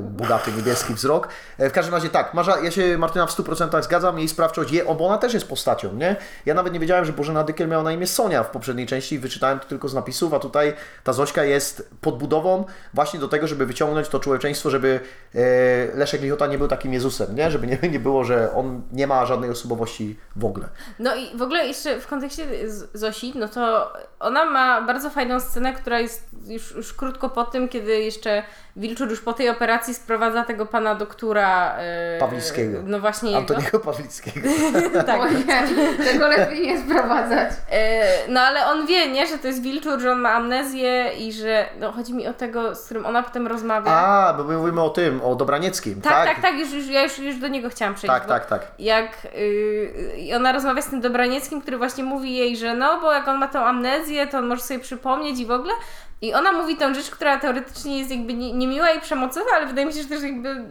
bogaty 0.02 0.52
niebieski 0.52 0.94
wzrok. 0.94 1.28
E, 1.58 1.70
W 1.70 1.72
każdym 1.72 1.94
razie 1.94 2.08
tak, 2.08 2.34
Marza, 2.34 2.60
ja 2.60 2.70
się 2.70 2.98
Martyna 2.98 3.26
w 3.26 3.30
100% 3.30 3.82
zgadzam, 3.82 4.18
jej 4.18 4.28
sprawczość, 4.28 4.72
je, 4.72 4.84
bo 4.84 5.06
ona 5.06 5.18
też 5.18 5.34
jest 5.34 5.48
postacią, 5.48 5.94
nie? 5.94 6.16
Ja 6.46 6.54
nawet 6.54 6.72
nie 6.72 6.80
wiedziałem, 6.80 7.04
że 7.04 7.12
Bożena 7.12 7.44
Dykiel 7.44 7.68
miała 7.68 7.82
na 7.82 7.92
imię 7.92 8.06
Sonia 8.06 8.42
w 8.42 8.50
poprzedniej 8.50 8.86
części, 8.86 9.18
wyczytałem 9.18 9.60
to 9.60 9.66
tylko 9.66 9.88
z 9.88 9.94
napisów, 9.94 10.34
a 10.34 10.38
tutaj 10.38 10.74
ta 11.04 11.12
Zośka 11.12 11.44
jest 11.44 11.90
podbudową 12.00 12.64
właśnie 12.94 13.20
do 13.20 13.28
tego, 13.28 13.46
żeby 13.46 13.66
wyciągnąć 13.66 14.08
to 14.08 14.20
człowieczeństwo, 14.20 14.70
żeby 14.70 15.00
e, 15.34 15.38
Leszek 15.96 16.22
Lichota 16.22 16.46
nie 16.46 16.58
był 16.58 16.68
takim 16.68 16.92
Jezusem, 16.92 17.36
nie? 17.36 17.50
Żeby 17.50 17.66
nie, 17.66 17.78
nie 17.90 18.00
było, 18.00 18.24
że 18.24 18.54
on 18.54 18.82
nie 18.92 19.06
ma 19.06 19.26
żadnej 19.26 19.50
osobowości 19.50 20.16
w 20.36 20.44
ogóle. 20.44 20.68
No 20.98 21.14
i 21.14 21.36
w 21.36 21.42
ogóle 21.42 21.66
jeszcze 21.66 22.00
w 22.00 22.06
kontekście 22.06 22.46
Zosi, 22.94 23.32
no 23.36 23.48
to 23.48 23.92
ona 24.20 24.44
ma 24.44 24.82
bardzo 24.82 25.10
fajną 25.10 25.40
scenę, 25.40 25.72
która 25.72 26.00
jest 26.00 26.28
już, 26.46 26.74
już 26.74 26.94
krótko 26.94 27.28
po 27.30 27.44
tym, 27.44 27.68
kiedy 27.68 28.00
jeszcze 28.00 28.42
Wilczur 28.76 29.10
już 29.10 29.20
po 29.20 29.32
tej 29.32 29.48
operacji 29.48 29.71
sprowadza 29.80 30.44
tego 30.44 30.66
pana 30.66 30.94
doktora 30.94 31.76
e, 31.78 32.18
Pawlickiego. 32.18 32.78
No 32.84 33.00
właśnie 33.00 33.30
jego. 33.30 33.40
Antoniego 33.40 33.80
Pawlickiego. 33.80 34.48
tak. 35.06 35.20
O 35.20 35.28
nie, 35.28 36.04
tego 36.04 36.28
lepiej 36.28 36.66
nie 36.66 36.80
sprowadzać. 36.80 37.52
E, 37.70 38.08
no 38.28 38.40
ale 38.40 38.66
on 38.66 38.86
wie, 38.86 39.10
nie, 39.10 39.26
że 39.26 39.38
to 39.38 39.46
jest 39.46 39.62
Wilczur, 39.62 40.00
że 40.00 40.12
on 40.12 40.18
ma 40.18 40.30
amnezję 40.30 41.12
i 41.18 41.32
że, 41.32 41.68
no 41.80 41.92
chodzi 41.92 42.14
mi 42.14 42.28
o 42.28 42.32
tego, 42.32 42.74
z 42.74 42.84
którym 42.84 43.06
ona 43.06 43.22
potem 43.22 43.46
rozmawia. 43.46 43.90
A, 43.92 44.34
bo 44.34 44.44
my 44.44 44.56
mówimy 44.56 44.82
o 44.82 44.90
tym, 44.90 45.20
o 45.24 45.34
Dobranieckim, 45.34 46.00
tak, 46.00 46.12
tak? 46.12 46.28
tak, 46.28 46.42
tak, 46.42 46.54
już, 46.54 46.72
już, 46.72 46.86
ja 46.86 47.02
już, 47.02 47.18
już 47.18 47.36
do 47.36 47.48
niego 47.48 47.68
chciałam 47.68 47.94
przejść. 47.94 48.14
Tak, 48.14 48.26
tak, 48.26 48.46
tak. 48.46 48.72
Jak 48.78 49.28
yy, 49.34 50.16
i 50.18 50.34
ona 50.34 50.52
rozmawia 50.52 50.82
z 50.82 50.90
tym 50.90 51.00
Dobranieckim, 51.00 51.62
który 51.62 51.78
właśnie 51.78 52.04
mówi 52.04 52.36
jej, 52.36 52.56
że 52.56 52.74
no, 52.74 53.00
bo 53.00 53.12
jak 53.12 53.28
on 53.28 53.38
ma 53.38 53.48
tą 53.48 53.64
amnezję, 53.64 54.26
to 54.26 54.38
on 54.38 54.46
może 54.46 54.62
sobie 54.62 54.80
przypomnieć 54.80 55.40
i 55.40 55.46
w 55.46 55.50
ogóle. 55.50 55.72
I 56.22 56.34
ona 56.34 56.52
mówi 56.52 56.76
tą 56.76 56.94
rzecz, 56.94 57.10
która 57.10 57.38
teoretycznie 57.38 57.98
jest 57.98 58.10
jakby 58.10 58.34
nie- 58.34 58.52
niemiła 58.52 58.90
i 58.90 59.00
przemocowa, 59.00 59.46
ale 59.56 59.66
wydaje 59.66 59.86
mi 59.86 59.92
się, 59.92 60.02
że 60.02 60.08
też 60.08 60.22
jakby. 60.22 60.64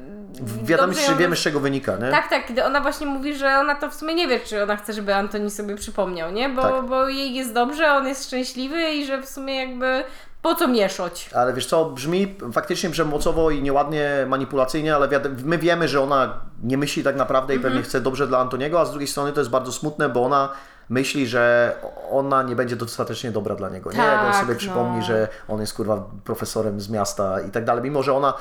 Wiadomo, 0.63 0.93
ją- 0.93 1.17
wiemy 1.17 1.35
z 1.35 1.39
czego 1.39 1.59
wynika, 1.59 1.95
nie? 1.97 2.11
Tak, 2.11 2.29
tak, 2.29 2.45
kiedy 2.47 2.65
ona 2.65 2.81
właśnie 2.81 3.07
mówi, 3.07 3.35
że 3.35 3.57
ona 3.59 3.75
to 3.75 3.89
w 3.89 3.95
sumie 3.95 4.15
nie 4.15 4.27
wie, 4.27 4.39
czy 4.39 4.63
ona 4.63 4.75
chce, 4.75 4.93
żeby 4.93 5.15
Antoni 5.15 5.51
sobie 5.51 5.75
przypomniał, 5.75 6.31
nie? 6.31 6.49
Bo, 6.49 6.61
Tak. 6.61 6.85
bo 6.85 7.07
jej 7.09 7.33
jest 7.35 7.53
dobrze, 7.53 7.91
on 7.93 8.07
jest 8.07 8.27
szczęśliwy 8.27 8.91
i 8.91 9.05
że 9.05 9.21
w 9.21 9.29
sumie 9.29 9.55
jakby 9.55 10.03
po 10.41 10.55
co 10.55 10.67
mieszać? 10.67 11.29
Ale 11.35 11.53
wiesz 11.53 11.65
co, 11.65 11.85
brzmi 11.85 12.35
faktycznie 12.53 12.89
przemocowo 12.89 13.51
i 13.51 13.61
nieładnie 13.61 14.09
manipulacyjnie, 14.27 14.95
ale 14.95 15.07
my 15.43 15.57
wiemy, 15.57 15.87
że 15.87 16.01
ona 16.01 16.33
nie 16.63 16.77
myśli 16.77 17.03
tak 17.03 17.15
naprawdę 17.15 17.53
i 17.53 17.57
Mhm. 17.57 17.73
pewnie 17.73 17.83
chce 17.89 18.01
dobrze 18.01 18.27
dla 18.27 18.39
Antoniego, 18.39 18.79
a 18.81 18.85
z 18.85 18.89
drugiej 18.91 19.07
strony 19.07 19.31
to 19.33 19.39
jest 19.41 19.51
bardzo 19.51 19.71
smutne, 19.71 20.09
bo 20.09 20.23
ona 20.25 20.49
myśli, 20.91 21.27
że 21.27 21.75
ona 22.11 22.43
nie 22.43 22.55
będzie 22.55 22.75
dostatecznie 22.75 23.31
dobra 23.31 23.55
dla 23.55 23.69
niego. 23.69 23.91
Nie, 23.91 23.97
jak 23.97 24.19
on 24.19 24.31
Tak, 24.31 24.41
sobie 24.41 24.53
no. 24.53 24.59
przypomni, 24.59 25.03
że 25.03 25.27
on 25.47 25.61
jest 25.61 25.73
kurwa 25.73 26.03
profesorem 26.23 26.81
z 26.81 26.89
miasta 26.89 27.41
i 27.41 27.51
tak 27.51 27.65
dalej. 27.65 27.83
Mimo, 27.83 28.03
że 28.03 28.13
ona, 28.13 28.33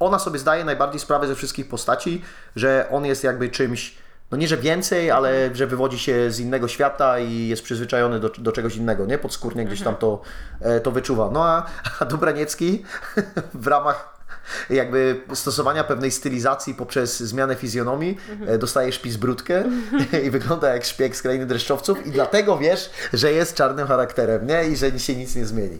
ona 0.00 0.18
sobie 0.18 0.38
zdaje 0.38 0.64
najbardziej 0.64 1.00
sprawę 1.00 1.26
ze 1.26 1.34
wszystkich 1.34 1.68
postaci, 1.68 2.22
że 2.56 2.88
on 2.90 3.04
jest 3.04 3.24
jakby 3.24 3.48
czymś, 3.48 3.98
no 4.30 4.38
nie, 4.38 4.48
że 4.48 4.56
więcej, 4.56 5.10
ale 5.10 5.54
że 5.54 5.66
wywodzi 5.66 5.98
się 5.98 6.30
z 6.30 6.40
innego 6.40 6.68
świata 6.68 7.18
i 7.18 7.48
jest 7.48 7.62
przyzwyczajony 7.62 8.20
do, 8.20 8.28
do 8.28 8.52
czegoś 8.52 8.76
innego, 8.76 9.06
nie? 9.06 9.18
Podskórnie 9.18 9.64
gdzieś 9.64 9.82
tam 9.82 9.96
to, 9.96 10.20
e, 10.60 10.80
to 10.80 10.90
wyczuwa. 10.90 11.30
No 11.32 11.44
a, 11.44 11.66
a 12.00 12.04
Dobraniecki 12.04 12.84
w 13.54 13.66
ramach 13.66 14.21
jakby 14.70 15.20
stosowania 15.34 15.84
pewnej 15.84 16.10
stylizacji 16.10 16.74
poprzez 16.74 17.20
zmianę 17.20 17.54
fizjonomii 17.54 18.18
e, 18.46 18.58
dostaje 18.58 18.92
szpizbrudkę 18.92 19.64
i 20.26 20.30
wygląda 20.30 20.74
jak 20.74 20.84
szpieg 20.84 21.16
z 21.16 21.22
krainy 21.22 21.46
dreszczowców 21.46 22.06
i 22.06 22.10
dlatego 22.10 22.58
wiesz, 22.58 22.90
że 23.12 23.32
jest 23.32 23.54
czarnym 23.54 23.86
charakterem, 23.86 24.46
nie? 24.46 24.64
I 24.64 24.76
że 24.76 24.98
się 24.98 25.16
nic 25.16 25.36
nie 25.36 25.46
zmieni. 25.46 25.78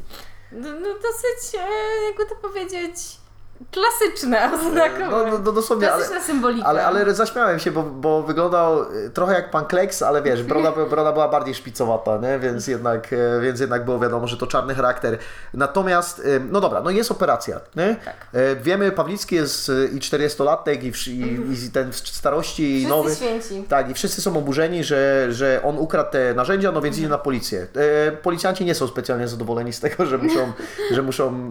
No, 0.53 0.69
no 0.81 0.89
dosyć, 0.95 1.55
e, 1.55 1.69
jakby 2.09 2.27
to 2.27 2.49
powiedzieć, 2.49 3.22
klasyczne 3.71 4.51
No, 4.51 4.69
oznakowanie. 4.69 5.31
no, 5.33 5.39
no 5.45 5.53
dosłownie, 5.53 5.93
ale, 5.93 5.97
Klasyczna 6.05 6.27
symbolika. 6.27 6.67
ale, 6.69 6.87
ale 6.87 7.15
zaśmiałem 7.15 7.59
się, 7.59 7.71
bo, 7.71 7.83
bo 7.83 8.23
wyglądał 8.23 8.83
e, 8.83 8.87
trochę 9.15 9.35
jak 9.35 9.51
pan 9.51 9.65
Kleks, 9.67 10.03
ale 10.03 10.23
wiesz, 10.23 10.43
broda, 10.53 10.73
broda 10.91 11.13
była 11.13 11.29
bardziej 11.29 11.55
szpicowata, 11.55 12.19
nie? 12.19 12.39
Więc, 12.39 12.67
jednak, 12.67 13.13
e, 13.13 13.41
więc 13.41 13.61
jednak 13.61 13.85
było 13.85 13.99
wiadomo, 13.99 14.27
że 14.27 14.37
to 14.37 14.47
czarny 14.47 14.75
charakter. 14.75 15.19
Natomiast, 15.55 16.19
e, 16.19 16.41
no 16.51 16.61
dobra, 16.61 16.81
no 16.81 16.91
jest 16.91 17.11
operacja, 17.11 17.61
nie? 17.77 17.97
Tak. 18.05 18.15
E, 18.33 18.57
Wiemy, 18.57 18.93
Pawlicki 18.93 19.35
jest 19.35 19.69
e, 19.71 19.85
i 19.87 20.01
40-latek 20.01 20.83
i, 20.83 21.11
i, 21.11 21.67
i 21.67 21.71
ten 21.71 21.93
w 21.93 21.97
starości 21.97 22.63
i 22.63 22.77
Wszyscy 22.79 22.89
nowy. 22.97 23.15
święci. 23.15 23.65
Tak, 23.69 23.91
i 23.91 23.95
wszyscy 23.95 24.23
są 24.23 24.37
oburzeni, 24.37 24.85
że, 24.85 25.27
że 25.33 25.61
on 25.65 25.79
ukradł 25.79 26.11
te 26.11 26.35
narzędzia, 26.35 26.73
no 26.73 26.81
więc 26.81 26.99
idzie 26.99 27.09
na 27.09 27.19
policję. 27.19 27.67
E, 28.09 28.13
policjanci 28.13 28.65
nie 28.65 28.75
są 28.75 28.87
specjalnie 28.87 29.29
zadowoleni 29.29 29.73
z 29.73 29.81
tego, 29.81 30.07
że 30.07 30.19
muszą, 30.19 30.53
że 30.95 31.03
muszą 31.03 31.51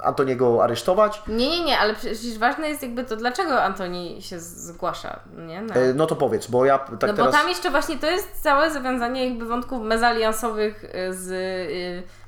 e, 0.00 0.04
Antoniego 0.06 0.64
aresztować. 0.64 1.22
Nie, 1.36 1.50
nie, 1.50 1.64
nie, 1.64 1.78
ale 1.78 1.94
przecież 1.94 2.38
ważne 2.38 2.68
jest 2.68 2.82
jakby 2.82 3.04
to, 3.04 3.16
dlaczego 3.16 3.62
Antoni 3.62 4.22
się 4.22 4.40
zgłasza, 4.40 5.20
nie? 5.46 5.62
Na... 5.62 5.74
E, 5.74 5.94
no 5.94 6.06
to 6.06 6.16
powiedz, 6.16 6.46
bo 6.46 6.64
ja 6.64 6.78
tak 6.78 6.90
no 6.90 6.98
teraz... 6.98 7.16
bo 7.16 7.32
tam 7.32 7.48
jeszcze 7.48 7.70
właśnie 7.70 7.96
to 7.96 8.10
jest 8.10 8.42
całe 8.42 8.70
zawiązanie 8.70 9.28
jakby 9.28 9.46
wątków 9.46 9.82
mezaliansowych 9.82 10.84
y, 10.84 11.14
z 11.14 11.30
y, 11.30 12.23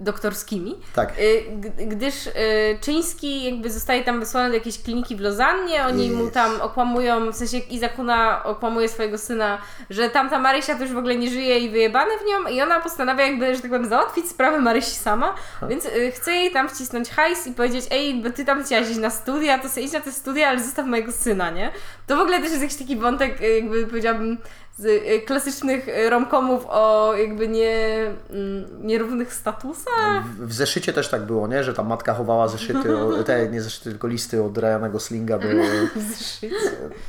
doktorskimi. 0.00 0.74
Tak. 0.94 1.18
Y, 1.18 1.44
Gdyż 1.86 2.26
y, 2.26 2.32
Czyński 2.80 3.44
jakby 3.44 3.70
zostaje 3.70 4.04
tam 4.04 4.20
wysłany 4.20 4.48
do 4.48 4.54
jakiejś 4.54 4.82
kliniki 4.82 5.16
w 5.16 5.20
Lozannie, 5.20 5.86
oni 5.86 6.10
mu 6.10 6.24
Yes. 6.26 6.32
tam 6.32 6.60
okłamują, 6.60 7.32
w 7.32 7.36
sensie 7.36 7.58
Izakuna 7.58 8.44
okłamuje 8.44 8.88
swojego 8.88 9.18
syna, 9.18 9.58
że 9.90 10.10
tamta 10.10 10.38
Marysia 10.38 10.74
to 10.74 10.82
już 10.82 10.92
w 10.92 10.98
ogóle 10.98 11.16
nie 11.16 11.30
żyje 11.30 11.58
i 11.58 11.70
wyjebane 11.70 12.10
w 12.18 12.24
nią 12.26 12.50
i 12.52 12.62
ona 12.62 12.80
postanawia 12.80 13.26
jakby, 13.26 13.54
że 13.54 13.60
tak 13.62 13.70
powiem, 13.70 13.88
załatwić 13.88 14.28
sprawę 14.28 14.60
Marysi 14.60 14.94
sama, 14.96 15.34
więc 15.68 15.84
y, 15.86 16.12
chce 16.12 16.32
jej 16.32 16.50
tam 16.52 16.68
wcisnąć 16.68 17.10
hajs 17.10 17.46
i 17.46 17.52
powiedzieć, 17.52 17.84
ej, 17.90 18.14
bo 18.14 18.30
ty 18.30 18.44
tam 18.44 18.64
chciałaś 18.64 18.90
iść 18.90 18.98
na 18.98 19.10
studia, 19.10 19.58
to 19.58 19.68
sobie 19.68 19.86
idź 19.86 19.92
na 19.92 20.00
te 20.00 20.12
studia, 20.12 20.48
ale 20.48 20.62
zostaw 20.62 20.86
mojego 20.86 21.12
syna, 21.12 21.50
nie? 21.50 21.72
To 22.06 22.16
w 22.16 22.20
ogóle 22.20 22.40
też 22.40 22.50
jest 22.50 22.62
jakiś 22.62 22.76
taki 22.78 22.96
wątek, 22.96 23.40
jakby 23.54 23.86
powiedziałabym, 23.86 24.38
z 24.80 24.84
y, 24.84 25.20
klasycznych 25.26 25.88
y, 25.88 26.10
romkomów 26.10 26.66
o 26.68 27.14
jakby 27.16 27.48
nie, 27.48 28.06
mm, 28.30 28.86
nierównych 28.86 29.34
statusach. 29.34 30.24
W, 30.24 30.46
w 30.46 30.52
zeszycie 30.52 30.92
też 30.92 31.08
tak 31.08 31.22
było, 31.22 31.48
nie? 31.48 31.64
Że 31.64 31.74
tam 31.74 31.86
matka 31.86 32.14
chowała 32.14 32.48
zeszyty, 32.48 32.88
te 33.26 33.48
nie 33.48 33.62
zeszyty, 33.62 33.90
tylko 33.90 34.08
listy 34.08 34.42
od 34.42 34.58
Ryanego 34.58 35.00
Slinga 35.00 35.38
do 35.38 35.48
Zszyć. 36.16 36.52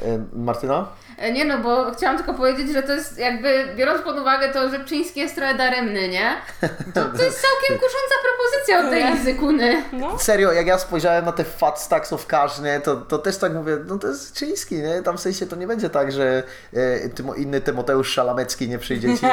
e, 0.05 0.25
Martyna. 0.33 0.87
E, 1.21 1.31
Nie 1.31 1.45
no, 1.45 1.57
bo 1.57 1.91
chciałam 1.91 2.17
tylko 2.17 2.33
powiedzieć, 2.33 2.71
że 2.73 2.83
to 2.83 2.93
jest 2.93 3.17
jakby, 3.17 3.67
biorąc 3.75 4.01
pod 4.01 4.19
uwagę 4.19 4.53
to, 4.53 4.69
że 4.69 4.85
Czyński 4.85 5.19
jest 5.19 5.35
trochę 5.35 5.55
daremny, 5.55 6.09
nie? 6.09 6.35
To, 6.93 7.01
to 7.05 7.23
jest 7.23 7.41
całkiem 7.41 7.77
kusząca 7.77 8.15
propozycja 8.23 8.79
od 8.79 8.89
tej 8.89 9.03
Nie. 9.03 9.21
Izykuny. 9.21 9.83
No. 9.93 10.19
Serio, 10.19 10.51
jak 10.51 10.67
ja 10.67 10.77
spojrzałem 10.79 11.25
na 11.25 11.31
te 11.31 11.43
fat 11.43 11.81
stacks 11.81 12.13
of 12.13 12.27
cash, 12.27 12.59
nie? 12.59 12.79
To, 12.79 12.95
to 12.95 13.17
też 13.17 13.37
tak 13.37 13.53
mówię, 13.53 13.77
no 13.87 13.97
to 13.97 14.07
jest 14.07 14.33
czyński, 14.33 14.75
nie? 14.75 15.01
Tam 15.01 15.17
w 15.17 15.21
sensie 15.21 15.47
to 15.47 15.55
nie 15.55 15.67
będzie 15.67 15.89
tak, 15.89 16.11
że 16.11 16.43
e, 16.73 17.09
tymo, 17.09 17.33
inny 17.33 17.61
Tymoteusz 17.61 18.09
Szalamecki 18.09 18.69
nie 18.69 18.79
przyjdzie 18.79 19.17
ci 19.17 19.25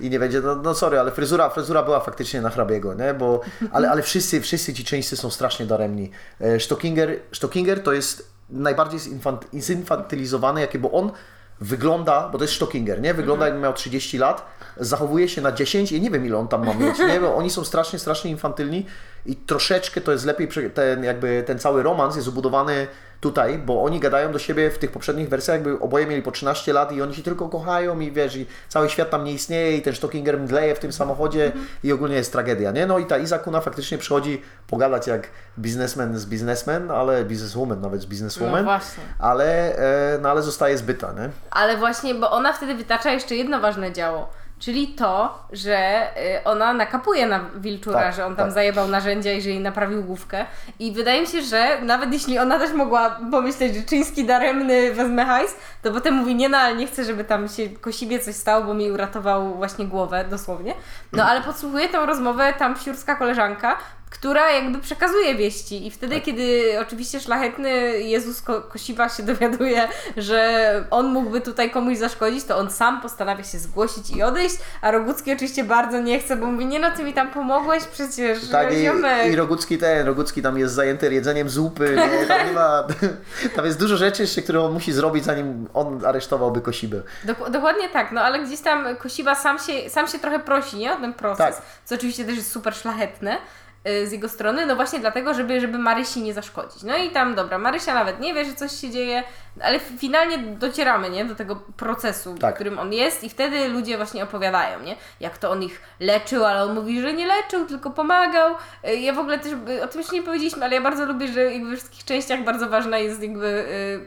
i, 0.00 0.06
i 0.06 0.10
nie 0.10 0.18
będzie, 0.18 0.40
no, 0.40 0.54
no 0.54 0.74
sorry, 0.74 1.00
ale 1.00 1.12
fryzura, 1.12 1.48
fryzura 1.48 1.82
była 1.82 2.00
faktycznie 2.00 2.40
na 2.40 2.50
hrabiego, 2.50 2.94
nie? 2.94 3.14
Bo, 3.14 3.40
ale, 3.72 3.90
ale 3.90 4.02
wszyscy, 4.02 4.40
wszyscy 4.40 4.74
ci 4.74 4.84
czyńscy 4.84 5.16
są 5.16 5.30
strasznie 5.30 5.66
daremni. 5.66 6.10
E, 6.40 6.60
Stockinger, 6.60 7.16
Stockinger 7.32 7.82
to 7.82 7.92
jest 7.92 8.39
najbardziej 8.52 9.00
zinfant, 9.00 9.46
zinfantylizowany, 9.54 10.60
jakie, 10.60 10.78
bo 10.78 10.92
on 10.92 11.12
wygląda, 11.60 12.28
bo 12.28 12.38
to 12.38 12.44
jest 12.44 12.54
Stockinger, 12.54 13.00
nie? 13.00 13.14
Wygląda 13.14 13.44
jakby 13.46 13.60
miał 13.60 13.72
30 13.72 14.18
lat, 14.18 14.46
zachowuje 14.76 15.28
się 15.28 15.42
na 15.42 15.52
10 15.52 15.92
i 15.92 16.00
nie 16.00 16.10
wiem 16.10 16.26
ile 16.26 16.38
on 16.38 16.48
tam 16.48 16.66
ma 16.66 16.74
mieć, 16.74 16.98
nie? 16.98 17.20
Bo 17.20 17.36
oni 17.36 17.50
są 17.50 17.64
strasznie, 17.64 17.98
strasznie 17.98 18.30
infantylni 18.30 18.86
i 19.26 19.36
troszeczkę 19.36 20.00
to 20.00 20.12
jest 20.12 20.24
lepiej, 20.24 20.48
ten 20.74 21.04
jakby 21.04 21.44
ten 21.46 21.58
cały 21.58 21.82
romans 21.82 22.16
jest 22.16 22.28
zbudowany 22.28 22.86
tutaj, 23.20 23.58
bo 23.58 23.82
oni 23.82 24.00
gadają 24.00 24.32
do 24.32 24.38
siebie 24.38 24.70
w 24.70 24.78
tych 24.78 24.92
poprzednich 24.92 25.28
wersjach, 25.28 25.54
jakby 25.54 25.80
oboje 25.80 26.06
mieli 26.06 26.22
po 26.22 26.30
13 26.30 26.72
lat 26.72 26.92
i 26.92 27.02
oni 27.02 27.14
się 27.14 27.22
tylko 27.22 27.48
kochają 27.48 28.00
i 28.00 28.12
wiesz, 28.12 28.36
i 28.36 28.46
cały 28.68 28.90
świat 28.90 29.10
tam 29.10 29.24
nie 29.24 29.32
istnieje 29.32 29.76
i 29.76 29.82
ten 29.82 29.94
Stockinger 29.94 30.38
mdleje 30.40 30.74
w 30.74 30.78
tym 30.78 30.92
samochodzie 30.92 31.52
i 31.84 31.92
ogólnie 31.92 32.16
jest 32.16 32.32
tragedia, 32.32 32.70
nie? 32.70 32.86
No 32.86 32.98
i 32.98 33.06
ta 33.06 33.18
Izakuna 33.18 33.60
faktycznie 33.60 33.98
przychodzi 33.98 34.42
pogadać 34.66 35.06
jak 35.06 35.28
biznesmen 35.58 36.18
z 36.18 36.26
biznesmen, 36.26 36.90
ale 36.90 37.24
bizneswoman 37.24 37.80
nawet 37.80 38.00
z 38.00 38.04
No 38.04 38.10
bizneswoman, 38.10 38.64
właśnie. 38.64 39.04
ale, 39.18 39.76
e, 40.14 40.18
no 40.18 40.30
ale 40.30 40.42
zostaje 40.42 40.78
zbyta, 40.78 41.12
nie? 41.12 41.30
Ale 41.50 41.76
właśnie, 41.76 42.14
bo 42.14 42.30
ona 42.30 42.52
wtedy 42.52 42.74
wytacza 42.74 43.10
jeszcze 43.10 43.36
jedno 43.36 43.60
ważne 43.60 43.92
działo. 43.92 44.39
Czyli 44.60 44.88
to, 44.88 45.38
że 45.52 46.02
y, 46.38 46.44
ona 46.44 46.72
nakapuje 46.72 47.26
na 47.26 47.40
Wilczura, 47.54 48.00
Tak, 48.00 48.14
że 48.14 48.26
on 48.26 48.36
tam 48.36 48.46
tak. 48.46 48.54
zajebał 48.54 48.88
narzędzia 48.88 49.32
i 49.32 49.42
że 49.42 49.48
jej 49.50 49.60
naprawił 49.60 50.04
główkę. 50.04 50.46
I 50.78 50.92
wydaje 50.92 51.20
mi 51.20 51.26
się, 51.26 51.42
że 51.42 51.80
nawet 51.82 52.12
jeśli 52.12 52.38
ona 52.38 52.58
też 52.58 52.72
mogła 52.72 53.18
pomyśleć, 53.30 53.74
że 53.74 53.82
Czyński 53.82 54.24
daremny 54.24 54.94
wezmę 54.94 55.24
hajs, 55.24 55.56
to 55.82 55.92
potem 55.92 56.14
mówi, 56.14 56.34
nie 56.34 56.48
no, 56.48 56.58
ale 56.58 56.76
nie 56.76 56.86
chcę, 56.86 57.04
żeby 57.04 57.24
tam 57.24 57.48
się 57.48 57.68
Kosibie 57.68 58.18
coś 58.20 58.34
stało, 58.34 58.64
bo 58.64 58.74
mi 58.74 58.90
uratował 58.90 59.54
właśnie 59.54 59.86
głowę, 59.86 60.24
dosłownie. 60.30 60.74
No 61.12 61.24
ale 61.24 61.40
podsłuchuje 61.40 61.88
tę 61.88 62.06
rozmowę 62.06 62.52
tam 62.58 62.76
siurska 62.76 63.16
koleżanka, 63.16 63.76
która 64.10 64.50
jakby 64.50 64.78
przekazuje 64.78 65.34
wieści 65.34 65.86
i 65.86 65.90
wtedy, 65.90 66.20
kiedy 66.20 66.74
oczywiście 66.80 67.20
szlachetny 67.20 67.70
Jezus 68.00 68.42
Ko- 68.42 68.60
Kosiba 68.62 69.08
się 69.08 69.22
dowiaduje, 69.22 69.88
że 70.16 70.84
on 70.90 71.06
mógłby 71.12 71.40
tutaj 71.40 71.70
komuś 71.70 71.98
zaszkodzić, 71.98 72.44
to 72.44 72.56
on 72.58 72.70
sam 72.70 73.00
postanawia 73.00 73.44
się 73.44 73.58
zgłosić 73.58 74.10
i 74.10 74.22
odejść, 74.22 74.56
a 74.82 74.90
Rogucki 74.90 75.32
oczywiście 75.32 75.64
bardzo 75.64 76.00
nie 76.00 76.20
chce, 76.20 76.36
bo 76.36 76.46
mówi, 76.46 76.66
nie 76.66 76.78
no, 76.80 76.90
ty 76.90 77.04
mi 77.04 77.12
tam 77.14 77.30
pomogłeś 77.30 77.84
przecież, 77.84 78.48
Tak, 78.48 78.72
i, 78.74 78.84
ziomek. 78.84 79.32
i 79.32 79.36
Rogucki 79.36 79.78
ten, 79.78 80.06
Rogucki 80.06 80.42
tam 80.42 80.58
jest 80.58 80.74
zajęty 80.74 81.14
jedzeniem 81.14 81.50
zupy, 81.50 81.96
nie, 82.20 82.26
tam 82.26 82.46
nie 82.46 82.52
ma, 82.52 82.84
tam 83.56 83.64
jest 83.64 83.78
dużo 83.78 83.96
rzeczy 83.96 84.22
jeszcze, 84.22 84.42
które 84.42 84.60
on 84.62 84.72
musi 84.72 84.92
zrobić, 84.92 85.24
zanim 85.24 85.68
on 85.74 86.04
aresztowałby 86.06 86.60
Kosibę. 86.60 87.02
Dok- 87.24 87.50
dokładnie 87.50 87.88
tak, 87.88 88.12
no 88.12 88.20
ale 88.20 88.38
gdzieś 88.38 88.60
tam 88.60 88.96
Kosiba 88.96 89.34
sam 89.34 89.58
się, 89.58 89.90
sam 89.90 90.08
się 90.08 90.18
trochę 90.18 90.38
prosi, 90.38 90.76
nie? 90.76 90.92
O 90.92 90.96
ten 90.96 91.14
proces, 91.14 91.56
Tak. 91.56 91.62
co 91.84 91.94
oczywiście 91.94 92.24
też 92.24 92.36
jest 92.36 92.52
super 92.52 92.74
szlachetne 92.74 93.36
z 93.84 94.12
jego 94.12 94.28
strony, 94.28 94.66
no 94.66 94.76
właśnie 94.76 94.98
dlatego, 94.98 95.34
żeby, 95.34 95.60
żeby 95.60 95.78
Marysi 95.78 96.22
nie 96.22 96.34
zaszkodzić. 96.34 96.82
No 96.82 96.96
i 96.96 97.10
tam, 97.10 97.34
dobra, 97.34 97.58
Marysia 97.58 97.94
nawet 97.94 98.20
nie 98.20 98.34
wie, 98.34 98.44
że 98.44 98.52
coś 98.54 98.72
się 98.72 98.90
dzieje, 98.90 99.22
ale 99.62 99.78
finalnie 99.80 100.38
docieramy, 100.38 101.10
nie? 101.10 101.24
Do 101.24 101.34
tego 101.34 101.56
procesu, 101.76 102.34
Tak. 102.40 102.50
w 102.50 102.54
którym 102.54 102.78
on 102.78 102.92
jest 102.92 103.24
i 103.24 103.30
wtedy 103.30 103.68
ludzie 103.68 103.96
właśnie 103.96 104.24
opowiadają, 104.24 104.80
nie? 104.80 104.96
Jak 105.20 105.38
to 105.38 105.50
on 105.50 105.62
ich 105.62 105.80
leczył, 106.00 106.44
ale 106.44 106.62
on 106.62 106.74
mówi, 106.74 107.00
że 107.00 107.12
nie 107.12 107.26
leczył, 107.26 107.66
tylko 107.66 107.90
pomagał. 107.90 108.54
Y, 108.88 108.96
Ja 108.96 109.12
w 109.12 109.18
ogóle 109.18 109.38
też, 109.38 109.52
y, 109.52 109.82
o 109.82 109.88
tym 109.88 110.00
jeszcze 110.00 110.16
nie 110.16 110.22
powiedzieliśmy, 110.22 110.64
ale 110.64 110.74
ja 110.74 110.80
bardzo 110.80 111.06
lubię, 111.06 111.28
że 111.28 111.40
jakby 111.52 111.70
we 111.70 111.76
wszystkich 111.76 112.04
częściach 112.04 112.44
bardzo 112.44 112.68
ważna 112.68 112.98
jest 112.98 113.22
jakby 113.22 113.46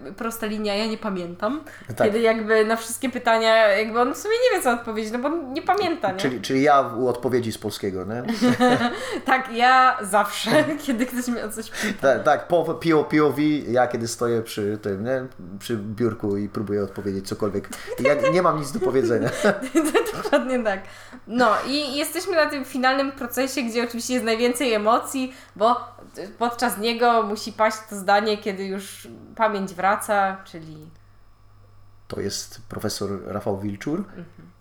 y, 0.10 0.14
prosta 0.14 0.45
linia, 0.45 0.76
ja 0.76 0.86
nie 0.86 0.98
pamiętam. 0.98 1.64
Tak. 1.98 2.08
Kiedy 2.08 2.20
jakby 2.20 2.66
na 2.66 2.76
wszystkie 2.76 3.10
pytania, 3.10 3.68
jakby 3.68 4.00
on 4.02 4.14
w 4.14 4.18
sumie 4.18 4.34
nie 4.52 4.58
wie 4.58 4.64
co 4.64 4.72
odpowiedzieć, 4.72 5.14
no 5.14 5.20
bo 5.20 5.30
nie 5.30 5.62
pamięta, 5.62 6.12
nie? 6.12 6.18
Czyli, 6.20 6.41
czyli 6.41 6.62
ja 6.64 6.82
u 6.98 7.08
odpowiedzi 7.08 7.52
z 7.52 7.58
polskiego, 7.58 8.06
nie? 8.06 8.24
Tak, 9.26 9.54
ja 9.54 9.62
zawsze, 10.02 10.65
kiedy 10.85 11.06
ktoś 11.06 11.27
mnie 11.27 11.45
o 11.45 11.49
coś 11.49 11.69
pyta. 11.69 12.02
Tak, 12.02 12.23
tak 12.23 12.48
po, 12.48 12.64
PO, 12.64 13.03
POV, 13.03 13.41
ja 13.68 13.88
kiedy 13.88 14.07
stoję 14.07 14.41
przy 14.41 14.77
tym, 14.81 15.03
nie? 15.03 15.26
Przy 15.60 15.77
biurku 15.77 16.38
i 16.38 16.49
próbuję 16.49 16.84
odpowiedzieć 16.84 17.27
cokolwiek. 17.27 17.69
Ja 17.99 18.30
nie 18.30 18.41
mam 18.41 18.60
nic 18.60 18.72
do 18.72 18.80
powiedzenia. 18.80 19.30
Dokładnie 20.23 20.64
tak. 20.64 20.81
No 21.27 21.52
i 21.68 21.95
jesteśmy 21.95 22.35
na 22.35 22.45
tym 22.45 22.65
finalnym 22.65 23.11
procesie, 23.11 23.61
gdzie 23.61 23.84
oczywiście 23.84 24.14
jest 24.14 24.26
najwięcej 24.26 24.73
emocji, 24.73 25.34
bo 25.56 25.76
podczas 26.40 26.77
niego 26.77 27.23
musi 27.23 27.53
paść 27.53 27.77
to 27.90 27.95
zdanie, 27.95 28.38
kiedy 28.38 28.65
już 28.65 29.07
pamięć 29.35 29.73
wraca, 29.73 30.38
czyli 30.45 30.90
To 32.07 32.22
jest 32.22 32.61
profesor 32.69 33.10
Rafał 33.26 33.60
Wilczur, 33.60 34.06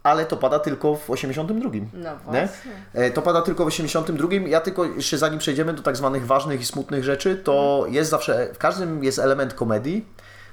ale 0.02 0.26
to 0.26 0.36
pada 0.36 0.58
tylko 0.58 0.94
w 0.96 1.10
82. 1.10 1.70
no 1.92 2.10
Nie? 2.10 2.16
właśnie. 2.24 2.72
E, 2.94 3.10
To 3.10 3.22
pada 3.22 3.42
tylko 3.42 3.64
w 3.64 3.66
82. 3.66 4.28
Ja 4.46 4.60
tylko 4.60 4.84
jeszcze 4.84 5.18
zanim 5.18 5.38
przejdziemy 5.38 5.72
do 5.72 5.82
tak 5.82 5.96
zwanych 5.96 6.26
ważnych 6.26 6.60
i 6.60 6.64
smutnych 6.66 7.04
rzeczy, 7.04 7.36
to 7.36 7.86
jest 7.88 8.10
zawsze, 8.10 8.48
w 8.54 8.58
każdym 8.58 9.04
jest 9.04 9.18
element 9.18 9.54
komedii. 9.54 10.04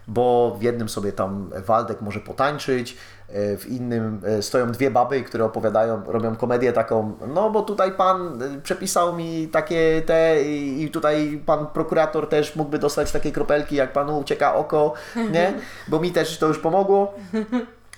bo 0.07 0.55
w 0.59 0.63
jednym 0.63 0.89
sobie 0.89 1.11
tam 1.11 1.49
Waldek 1.65 2.01
może 2.01 2.19
potańczyć, 2.19 2.97
e, 3.29 3.57
w 3.57 3.67
innym 3.67 4.21
e, 4.25 4.41
stoją 4.41 4.71
dwie 4.71 4.91
baby, 4.91 5.23
które 5.23 5.45
opowiadają, 5.45 6.01
robią 6.07 6.35
komedię 6.35 6.73
taką, 6.73 7.13
no 7.27 7.49
bo 7.49 7.61
tutaj 7.61 7.91
pan 7.91 8.39
przepisał 8.63 9.15
mi 9.15 9.47
takie 9.47 10.01
te 10.05 10.43
i 10.43 10.83
i 10.83 10.91
tutaj 10.91 11.41
pan 11.45 11.67
prokurator 11.67 12.29
też 12.29 12.55
mógłby 12.55 12.79
dostać 12.79 13.11
takie 13.11 13.31
kropelki, 13.31 13.75
jak 13.75 13.93
panu 13.93 14.19
ucieka 14.19 14.55
oko, 14.55 14.93
nie? 15.31 15.53
Bo 15.87 15.99
mi 15.99 16.11
też 16.11 16.37
to 16.37 16.47
już 16.47 16.59
pomogło. 16.59 17.13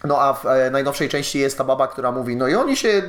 No 0.04 0.22
a 0.22 0.34
w 0.34 0.46
e, 0.46 0.72
najnowszej 0.72 1.10
części 1.10 1.40
jest 1.40 1.58
ta 1.58 1.64
baba, 1.64 1.88
która 1.88 2.12
mówi, 2.12 2.36
no 2.36 2.48
i 2.48 2.56
oni 2.56 2.76
się 2.78 3.02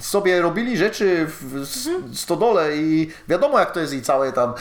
sobie 0.00 0.42
robili 0.42 0.76
rzeczy 0.76 1.26
w 1.26 1.56
s- 1.62 1.88
stodole 2.20 2.76
i 2.76 3.10
wiadomo 3.28 3.58
jak 3.58 3.72
to 3.72 3.80
jest 3.80 3.92
i 3.92 4.02
całe 4.02 4.32
tam, 4.32 4.54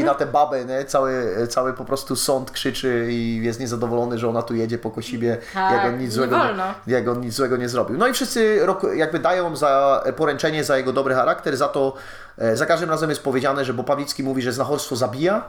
i, 0.00 0.04
na 0.04 0.14
te 0.14 0.26
baby, 0.26 0.64
nie? 0.64 0.84
Cały, 0.84 1.32
cały 1.48 1.72
po 1.72 1.84
prostu 1.84 2.16
sąd 2.16 2.50
krzyczy 2.50 3.06
i 3.10 3.40
jest 3.44 3.60
niezadowolony, 3.60 4.18
że 4.18 4.28
ona 4.28 4.42
tu 4.42 4.54
jedzie 4.54 4.78
po 4.78 4.90
Kosibie, 4.90 5.36
Tak, 5.54 5.72
jak 5.72 5.84
on 5.86 5.92
nic 5.98 6.10
nie 6.10 6.10
złego 6.10 6.38
wolno. 6.38 6.64
jak 6.86 7.08
on 7.08 7.20
nic 7.20 7.34
złego 7.34 7.56
nie 7.56 7.68
zrobił. 7.68 7.98
No 7.98 8.06
i 8.08 8.12
wszyscy 8.12 8.60
jakby 8.94 9.18
dają 9.18 9.56
za 9.56 10.02
poręczenie 10.16 10.64
za 10.64 10.76
jego 10.76 10.92
dobry 10.92 11.14
charakter, 11.14 11.56
za 11.56 11.68
to 11.68 11.94
e, 12.38 12.56
za 12.56 12.66
każdym 12.66 12.90
razem 12.90 13.10
jest 13.10 13.22
powiedziane, 13.22 13.64
że 13.64 13.74
bo 13.74 13.84
Pawlicki 13.84 14.22
mówi, 14.22 14.42
że 14.42 14.52
znachorstwo 14.52 14.96
zabija, 14.96 15.36
e, 15.36 15.42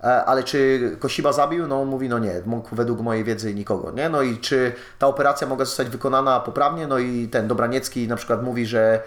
ale 0.00 0.44
czy 0.44 0.90
Kosiba 1.00 1.32
zabił? 1.32 1.66
No 1.66 1.80
on 1.80 1.88
mówi, 1.88 2.08
no 2.08 2.18
nie, 2.18 2.42
mógł 2.46 2.76
według 2.76 3.00
mojej 3.00 3.24
wiedzy 3.24 3.54
nikogo, 3.54 3.90
nie? 3.90 4.08
No 4.08 4.22
i 4.22 4.38
czy 4.38 4.72
ta 4.98 5.06
operacja 5.06 5.46
mogła 5.46 5.64
zostać 5.64 5.88
wykonana 5.88 6.40
poprawnie? 6.40 6.86
No 6.86 6.98
i 6.98 7.28
ten 7.28 7.48
Dobraniecki 7.48 8.08
na 8.08 8.16
przykład 8.16 8.42
mówi, 8.42 8.66
że 8.66 9.02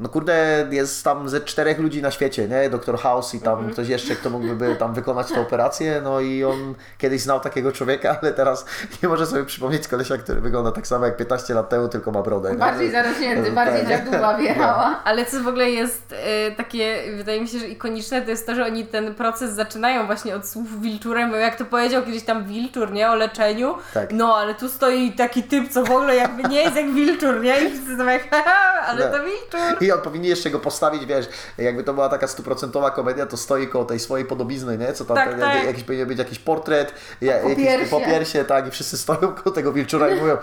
no 0.00 0.08
kurde, 0.08 0.66
jest 0.70 1.04
tam 1.04 1.28
ze 1.28 1.40
czterech 1.40 1.78
ludzi 1.78 2.02
na 2.02 2.10
świecie, 2.10 2.48
nie? 2.48 2.70
Doktor 2.70 2.98
House 2.98 3.34
i 3.34 3.40
tam 3.40 3.70
ktoś 3.70 3.88
jeszcze, 3.88 4.16
kto 4.16 4.30
mógłby 4.30 4.76
tam 4.76 4.94
wykonać 4.94 5.28
tę 5.28 5.40
operację, 5.40 6.00
no 6.04 6.20
i 6.20 6.44
on 6.44 6.74
kiedyś 6.98 7.20
znał 7.22 7.40
takiego 7.40 7.72
człowieka, 7.72 8.16
ale 8.22 8.32
teraz 8.32 8.66
nie 9.02 9.08
może 9.08 9.26
sobie 9.26 9.44
przypomnieć 9.44 9.88
kolesia, 9.88 10.16
który 10.18 10.40
wygląda 10.40 10.72
tak 10.72 10.86
samo 10.86 11.04
jak 11.06 11.16
15 11.16 11.54
lat 11.54 11.68
temu, 11.68 11.88
tylko 11.88 12.10
ma 12.12 12.22
brodę. 12.22 12.50
nie? 12.52 12.58
Bardziej 12.58 12.90
zarośnięty, 12.90 13.50
bardziej 13.52 13.86
Tak. 13.86 13.88
dziaduła 13.88 14.34
wjechała. 14.38 15.00
Ale 15.04 15.26
co 15.26 15.40
w 15.42 15.48
ogóle 15.48 15.70
jest 15.70 16.14
e, 16.26 16.50
takie, 16.50 17.02
wydaje 17.16 17.40
mi 17.40 17.48
się, 17.48 17.58
że 17.58 17.66
ikoniczne, 17.68 18.22
to 18.22 18.30
jest 18.30 18.46
to, 18.46 18.54
że 18.54 18.64
oni 18.66 18.86
ten 18.86 19.14
proces 19.14 19.50
zaczynają 19.52 20.06
właśnie 20.06 20.36
od 20.36 20.48
słów 20.48 20.80
Wilczurem, 20.80 21.30
bo 21.30 21.36
jak 21.36 21.56
to 21.56 21.64
powiedział 21.64 22.02
kiedyś 22.02 22.22
tam 22.24 22.44
Wilczur, 22.44 22.92
nie? 22.92 23.10
O 23.10 23.14
leczeniu. 23.14 23.74
Tak. 23.94 24.12
No, 24.12 24.36
ale 24.36 24.54
tu 24.54 24.68
stoi 24.68 25.12
taki 25.12 25.42
typ, 25.42 25.68
co 25.68 25.84
w 25.84 25.90
ogóle 25.90 26.16
jakby 26.16 26.42
nie 26.48 26.62
jest 26.62 26.76
jak 26.76 26.90
Wilczur, 26.92 27.40
nie? 27.40 27.60
I 27.64 27.70
wszyscy 27.70 27.96
są 27.96 28.04
jak, 28.04 28.22
ale 28.88 29.04
No. 29.10 29.18
to 29.18 29.24
Wilczur. 29.24 29.83
I 29.84 29.92
on 29.92 30.00
powinien 30.00 30.30
jeszcze 30.30 30.50
go 30.50 30.58
postawić, 30.58 31.06
wiesz, 31.06 31.28
jakby 31.58 31.84
to 31.84 31.94
była 31.94 32.08
taka 32.08 32.26
stuprocentowa 32.26 32.90
komedia, 32.90 33.26
to 33.26 33.36
stoi 33.36 33.68
koło 33.68 33.84
tej 33.84 33.98
swojej 34.00 34.26
podobizny, 34.26 34.78
nie? 34.78 34.92
Co 34.92 35.04
tam, 35.04 35.16
Tak, 35.16 35.30
ten, 35.30 35.40
tak. 35.40 35.64
jakiś 35.64 35.84
powinien 35.84 36.08
być 36.08 36.18
jakiś 36.18 36.38
portret, 36.38 36.94
ja, 37.20 37.36
jakiś 37.36 37.88
popiersie. 37.90 38.44
tak, 38.44 38.68
i 38.68 38.70
wszyscy 38.70 38.98
stoją 38.98 39.18
koło 39.34 39.54
tego 39.54 39.72
wilczura 39.72 40.08
i 40.08 40.20
mówią, 40.20 40.36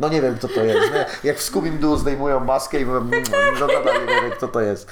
no 0.00 0.08
nie 0.08 0.22
wiem 0.22 0.34
kto 0.38 0.48
to 0.48 0.64
jest, 0.64 0.92
nie? 0.94 1.06
Jak 1.24 1.38
w 1.38 1.52
Scooby-Doo 1.52 1.96
zdejmują 1.98 2.40
maskę 2.40 2.80
i 2.80 2.86
mówią, 2.86 2.98
"Mm, 3.00 3.22
no 3.60 3.66
nadal 3.66 4.06
nie 4.06 4.20
wiem 4.22 4.30
kto 4.30 4.48
to 4.48 4.60
jest. 4.60 4.90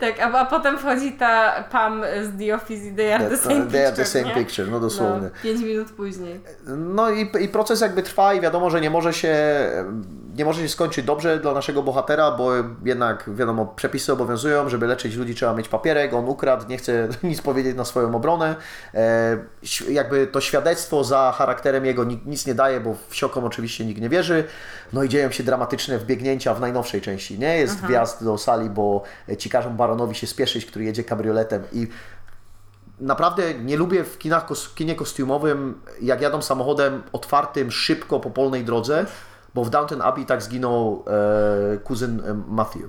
Tak, 0.00 0.20
a, 0.20 0.32
a 0.38 0.44
potem 0.46 0.78
wchodzi 0.78 1.12
ta 1.12 1.64
Pam 1.72 2.02
z 2.22 2.38
The 2.38 2.54
Office 2.54 2.86
i 2.86 2.92
they 2.92 3.14
are 3.14 3.30
the 3.30 3.36
same 3.36 3.66
They 3.66 3.86
are 3.86 3.96
the 3.96 4.02
picture, 4.02 4.22
same 4.22 4.34
picture, 4.34 4.68
no 4.70 4.80
dosłownie. 4.80 5.22
No, 5.34 5.42
pięć 5.42 5.62
minut 5.62 5.90
później. 5.92 6.40
No 6.66 7.10
i, 7.10 7.30
i 7.40 7.48
proces 7.48 7.80
jakby 7.80 8.02
trwa 8.02 8.34
i 8.34 8.40
wiadomo, 8.40 8.70
że 8.70 8.80
nie 8.80 8.90
może 8.90 9.12
się 9.12 9.36
nie 10.38 10.44
może 10.44 10.62
się 10.62 10.68
skończyć 10.68 11.04
dobrze 11.04 11.38
dla 11.40 11.52
naszego 11.52 11.82
bohatera, 11.82 12.30
bo 12.30 12.50
jednak 12.84 13.30
wiadomo, 13.34 13.66
przepisy 13.66 14.12
obowiązują, 14.12 14.68
żeby 14.68 14.86
leczyć 14.86 15.16
ludzi 15.16 15.34
trzeba 15.34 15.54
mieć 15.54 15.68
papierek, 15.68 16.14
on 16.14 16.28
ukradł, 16.28 16.68
nie 16.68 16.78
chce 16.78 17.08
nic 17.22 17.42
powiedzieć 17.42 17.76
na 17.76 17.84
swoją 17.84 18.14
obronę. 18.14 18.56
E, 18.94 19.38
jakby 19.90 20.26
to 20.26 20.40
świadectwo 20.40 21.04
za 21.04 21.34
charakterem 21.36 21.84
jego 21.84 22.04
ni- 22.04 22.20
nic 22.26 22.46
nie 22.46 22.54
daje, 22.54 22.80
bo 22.80 22.94
w 23.08 23.16
Siokom 23.16 23.44
oczywiście 23.44 23.86
nikt 23.86 24.00
nie 24.00 24.08
wierzy. 24.08 24.44
No 24.92 25.02
i 25.02 25.08
dzieją 25.08 25.30
się 25.30 25.44
dramatyczne 25.44 25.98
wbiegnięcia 25.98 26.54
w 26.54 26.60
najnowszej 26.60 27.00
części, 27.00 27.38
nie? 27.38 27.58
Jest 27.58 27.86
wjazd 27.86 28.24
do 28.24 28.38
sali, 28.38 28.70
bo 28.70 29.02
ci 29.38 29.50
każą 29.50 29.76
baronowi 29.76 30.14
się 30.14 30.26
spieszyć, 30.26 30.66
który 30.66 30.84
jedzie 30.84 31.04
kabrioletem 31.04 31.62
i 31.72 31.88
naprawdę 33.00 33.54
nie 33.54 33.76
lubię 33.76 34.04
w 34.04 34.18
kinach, 34.18 34.46
kinie 34.74 34.94
kostiumowym, 34.94 35.80
jak 36.02 36.20
jadą 36.20 36.42
samochodem 36.42 37.02
otwartym 37.12 37.70
szybko 37.70 38.20
po 38.20 38.30
polnej 38.30 38.64
drodze, 38.64 39.06
bo 39.58 39.64
w 39.64 39.70
Downton 39.70 40.02
Abbey 40.02 40.26
tak 40.26 40.42
zginął 40.42 41.04
e, 41.74 41.78
kuzyn 41.78 42.20
e, 42.20 42.34
Matthew. 42.48 42.88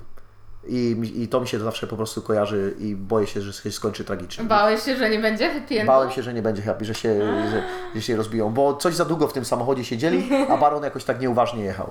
I, 0.66 1.12
I 1.16 1.28
to 1.28 1.40
mi 1.40 1.48
się 1.48 1.58
zawsze 1.58 1.86
po 1.86 1.96
prostu 1.96 2.22
kojarzy 2.22 2.74
i 2.78 2.96
boję 2.96 3.26
się, 3.26 3.40
że 3.40 3.52
się 3.52 3.72
skończy 3.72 4.04
tragicznie. 4.04 4.44
Bałeś 4.44 4.82
się, 4.82 4.96
że 4.96 5.10
nie 5.10 5.18
będzie 5.18 5.50
happy? 5.54 5.84
Bałem 5.84 6.10
się, 6.10 6.22
że 6.22 6.34
nie 6.34 6.42
będzie 6.42 6.62
happy, 6.62 6.84
że 6.84 6.94
się, 6.94 7.20
że, 7.50 7.62
że 7.94 8.02
się 8.02 8.16
rozbiją, 8.16 8.50
bo 8.50 8.74
coś 8.74 8.94
za 8.94 9.04
długo 9.04 9.28
w 9.28 9.32
tym 9.32 9.44
samochodzie 9.44 9.84
siedzieli, 9.84 10.30
a 10.48 10.56
Baron 10.56 10.82
jakoś 10.82 11.04
tak 11.04 11.20
nieuważnie 11.20 11.64
jechał. 11.64 11.90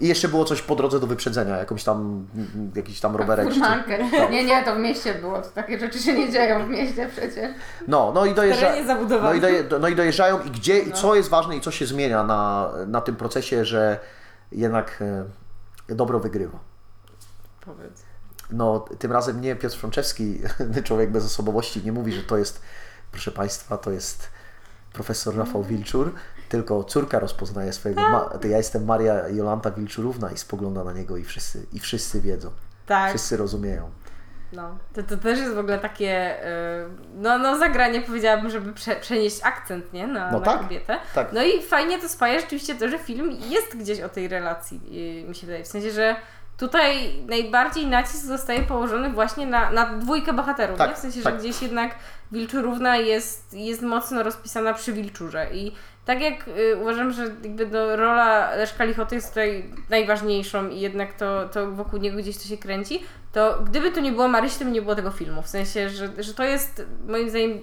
I 0.00 0.08
jeszcze 0.08 0.28
było 0.28 0.44
coś 0.44 0.62
po 0.62 0.76
drodze 0.76 1.00
do 1.00 1.06
wyprzedzenia, 1.06 1.56
jakąś 1.56 1.84
tam, 1.84 2.26
mm, 2.34 2.72
jakiś 2.74 3.00
tam 3.00 3.16
rowerek. 3.16 3.48
czy. 3.48 3.54
Furmankę. 3.54 3.98
Nie, 4.30 4.44
nie, 4.44 4.64
to 4.64 4.74
w 4.74 4.78
mieście 4.78 5.14
było. 5.14 5.42
To 5.42 5.48
takie 5.48 5.78
rzeczy 5.78 5.98
się 5.98 6.14
nie 6.14 6.32
dzieją 6.32 6.66
w 6.66 6.68
mieście 6.68 7.08
przecież. 7.12 7.50
No, 7.88 8.12
no 8.14 8.26
i 8.26 8.34
dojeżdża... 8.34 8.66
terenie 8.66 8.86
zabudowanym. 8.86 9.30
No 9.30 9.34
i, 9.34 9.40
doje, 9.40 9.80
no 9.80 9.88
i 9.88 9.96
dojeżdżają 9.96 10.42
i 10.42 10.50
gdzie, 10.50 10.78
i 10.78 10.92
co 10.92 11.14
jest 11.14 11.28
ważne 11.28 11.56
i 11.56 11.60
co 11.60 11.70
się 11.70 11.86
zmienia 11.86 12.24
na, 12.24 12.70
na 12.86 13.00
tym 13.00 13.16
procesie, 13.16 13.64
że 13.64 14.00
jednak 14.52 15.02
e, 15.88 15.94
dobro 15.94 16.20
wygrywa. 16.20 16.58
Powiedz. 17.60 18.02
No, 18.50 18.84
tym 18.98 19.12
razem 19.12 19.40
nie 19.40 19.56
Piotr 19.56 19.76
Frączewski, 19.76 20.40
człowiek 20.84 21.10
bez 21.10 21.24
osobowości, 21.24 21.82
nie 21.84 21.92
mówi, 21.92 22.12
że 22.12 22.22
to 22.22 22.38
jest, 22.38 22.62
proszę 23.12 23.30
Państwa, 23.30 23.78
to 23.78 23.90
jest 23.90 24.28
profesor 24.92 25.36
Rafał 25.36 25.64
Wilczur, 25.64 26.12
tylko 26.48 26.84
córka 26.84 27.18
rozpoznaje 27.18 27.72
swojego, 27.72 28.00
ma, 28.00 28.20
to 28.20 28.48
ja 28.48 28.56
jestem 28.56 28.84
Maria 28.84 29.28
Jolanta 29.28 29.70
Wilczurówna 29.70 30.30
i 30.30 30.36
spogląda 30.38 30.84
na 30.84 30.92
niego 30.92 31.16
i 31.16 31.24
wszyscy, 31.24 31.66
i 31.72 31.80
wszyscy 31.80 32.20
wiedzą, 32.20 32.50
Tak. 32.86 33.08
wszyscy 33.10 33.36
rozumieją. 33.36 33.90
No, 34.52 34.78
to, 34.94 35.02
to 35.02 35.16
też 35.16 35.38
jest 35.38 35.54
w 35.54 35.58
ogóle 35.58 35.78
takie, 35.78 36.36
y, 36.46 36.88
no, 37.14 37.38
no 37.38 37.58
zagranie 37.58 38.00
powiedziałabym, 38.00 38.50
żeby 38.50 38.72
prze, 38.72 38.96
przenieść 38.96 39.40
akcent, 39.42 39.92
nie, 39.92 40.06
na, 40.06 40.30
No 40.32 40.38
na 40.40 40.44
tak, 40.44 40.58
kobietę. 40.60 40.98
tak. 41.14 41.32
No 41.32 41.42
i 41.42 41.62
fajnie 41.62 41.98
to 41.98 42.08
spaja 42.08 42.40
rzeczywiście 42.40 42.74
to, 42.74 42.88
że 42.88 42.98
film 42.98 43.30
jest 43.30 43.76
gdzieś 43.76 44.00
o 44.00 44.08
tej 44.08 44.28
relacji, 44.28 44.80
y, 45.24 45.28
mi 45.28 45.34
się 45.34 45.46
wydaje, 45.46 45.64
w 45.64 45.68
sensie, 45.68 45.90
że 45.90 46.16
tutaj 46.56 47.22
najbardziej 47.26 47.86
nacisk 47.86 48.24
zostaje 48.24 48.62
położony 48.62 49.10
właśnie 49.10 49.46
na, 49.46 49.70
na 49.70 49.86
dwójkę 49.98 50.32
bohaterów, 50.32 50.78
Tak, 50.78 50.90
nie? 50.90 50.96
w 50.96 50.98
sensie, 50.98 51.22
tak. 51.22 51.34
że 51.34 51.40
gdzieś 51.40 51.62
jednak 51.62 51.94
Wilczurówna 52.32 52.96
jest, 52.96 53.52
jest 53.52 53.82
mocno 53.82 54.22
rozpisana 54.22 54.74
przy 54.74 54.92
Wilczurze 54.92 55.46
i 55.52 55.72
tak 56.08 56.20
jak 56.20 56.48
y, 56.48 56.76
uważam, 56.80 57.12
że 57.12 57.22
jakby 57.22 57.66
no, 57.66 57.96
rola 57.96 58.54
Leszka 58.54 58.84
Lichoty 58.84 59.14
jest 59.14 59.28
tutaj 59.28 59.74
najważniejszą 59.90 60.68
i 60.68 60.80
jednak 60.80 61.12
to, 61.12 61.48
to 61.48 61.70
wokół 61.72 61.98
niego 61.98 62.18
gdzieś 62.18 62.36
to 62.38 62.44
się 62.44 62.56
kręci, 62.58 63.02
to 63.32 63.58
gdyby 63.64 63.90
tu 63.90 64.00
nie 64.00 64.12
było 64.12 64.28
Marysi, 64.28 64.58
to 64.58 64.64
by 64.64 64.70
nie 64.70 64.82
było 64.82 64.94
tego 64.94 65.10
filmu. 65.10 65.42
W 65.42 65.48
sensie, 65.48 65.90
że, 65.90 66.08
że 66.22 66.34
to 66.34 66.44
jest 66.44 66.82
moim 67.08 67.30
zdaniem 67.30 67.58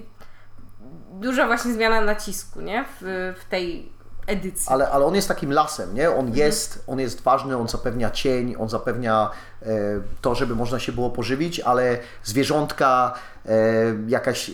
duża 1.12 1.46
właśnie 1.46 1.72
zmiana 1.72 2.00
nacisku, 2.00 2.60
nie? 2.60 2.84
W, 3.00 3.34
w 3.40 3.44
tej 3.50 3.92
edycji. 4.26 4.66
Ale, 4.72 4.90
ale 4.90 5.04
on 5.04 5.14
jest 5.14 5.28
takim 5.28 5.52
lasem, 5.52 5.94
nie? 5.94 6.10
On 6.10 6.18
Mhm. 6.18 6.36
jest, 6.36 6.84
on 6.86 7.00
jest 7.00 7.20
ważny, 7.22 7.56
on 7.56 7.68
zapewnia 7.68 8.10
cień, 8.10 8.54
on 8.58 8.68
zapewnia 8.68 9.30
to, 10.20 10.34
żeby 10.34 10.54
można 10.54 10.78
się 10.78 10.92
było 10.92 11.10
pożywić, 11.10 11.60
ale 11.60 11.98
zwierzątka, 12.24 13.14
e, 13.46 13.50
jakaś, 14.08 14.50
e, 14.50 14.52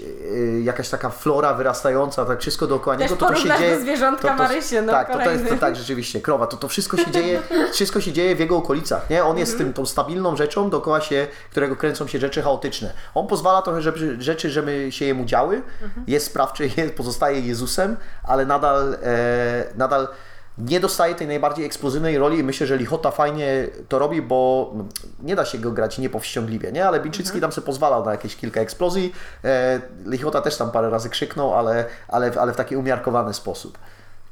jakaś 0.61 0.89
taka 0.89 1.11
flora 1.11 1.55
wyrastająca, 1.55 2.24
tak 2.24 2.41
wszystko 2.41 2.66
dookoła 2.66 2.97
niego, 2.97 3.16
to 3.16 3.27
to 3.27 3.35
się 3.35 3.59
dzieje... 3.59 3.74
do 3.77 3.81
zwierzątka 3.81 4.37
Marysię, 4.37 4.83
no, 4.83 4.93
tak, 4.93 5.12
to, 5.12 5.19
to 5.19 5.31
jest 5.31 5.49
to, 5.49 5.57
tak, 5.57 5.77
rzeczywiście, 5.77 6.20
krowa, 6.20 6.47
to, 6.47 6.57
to 6.57 6.69
wszystko 6.69 6.97
się 6.97 7.11
dzieje, 7.11 7.43
wszystko 7.73 8.01
się 8.01 8.12
dzieje 8.12 8.37
w 8.37 8.41
jego 8.41 8.57
okolicach, 8.57 9.11
nie? 9.11 9.24
On 9.24 9.39
jest 9.39 9.53
Mhm. 9.53 9.69
tym, 9.69 9.74
tą 9.74 9.87
stabilną 9.87 10.37
rzeczą, 10.37 10.70
dookoła 10.70 11.01
się, 11.01 11.27
którego 11.51 11.77
kręcą 11.77 12.07
się 12.07 12.19
rzeczy 12.19 12.43
chaotyczne. 12.43 12.93
On 13.15 13.27
pozwala 13.27 13.62
trochę 13.62 13.83
żeby, 13.83 14.23
rzeczy, 14.23 14.51
żeby 14.51 14.93
się 14.93 15.05
jemu 15.05 15.24
działy, 15.24 15.62
Mhm. 15.83 16.05
jest 16.07 16.27
sprawczy, 16.27 16.70
jest, 16.77 16.95
pozostaje 16.95 17.41
Jezusem, 17.41 17.97
ale 18.24 18.47
nadal, 18.47 18.97
e, 19.03 19.65
nadal 19.77 20.09
nie 20.64 20.80
dostaje 20.80 21.14
tej 21.14 21.26
najbardziej 21.26 21.64
eksplozywnej 21.64 22.18
roli 22.18 22.39
i 22.39 22.44
myślę, 22.44 22.66
że 22.66 22.76
Lichota 22.76 23.10
fajnie 23.10 23.68
to 23.89 23.98
robi, 23.98 24.22
bo 24.22 24.70
no, 24.74 24.84
nie 25.22 25.36
da 25.36 25.44
się 25.44 25.59
go 25.59 25.70
grać 25.70 25.98
niepowściągliwie, 25.98 26.72
nie? 26.72 26.86
Ale 26.86 27.01
Biczycki 27.01 27.40
tam 27.40 27.52
sobie 27.52 27.66
pozwalał 27.66 28.05
na 28.05 28.12
jakieś 28.12 28.36
kilka 28.36 28.60
eksplozji. 28.60 29.12
E, 29.44 29.80
Lichota 30.06 30.40
też 30.40 30.56
tam 30.56 30.70
parę 30.70 30.90
razy 30.90 31.10
krzyknął, 31.10 31.55
ale, 31.55 31.84
ale, 32.09 32.32
ale 32.40 32.52
w 32.52 32.56
taki 32.56 32.76
umiarkowany 32.76 33.34
sposób. 33.34 33.78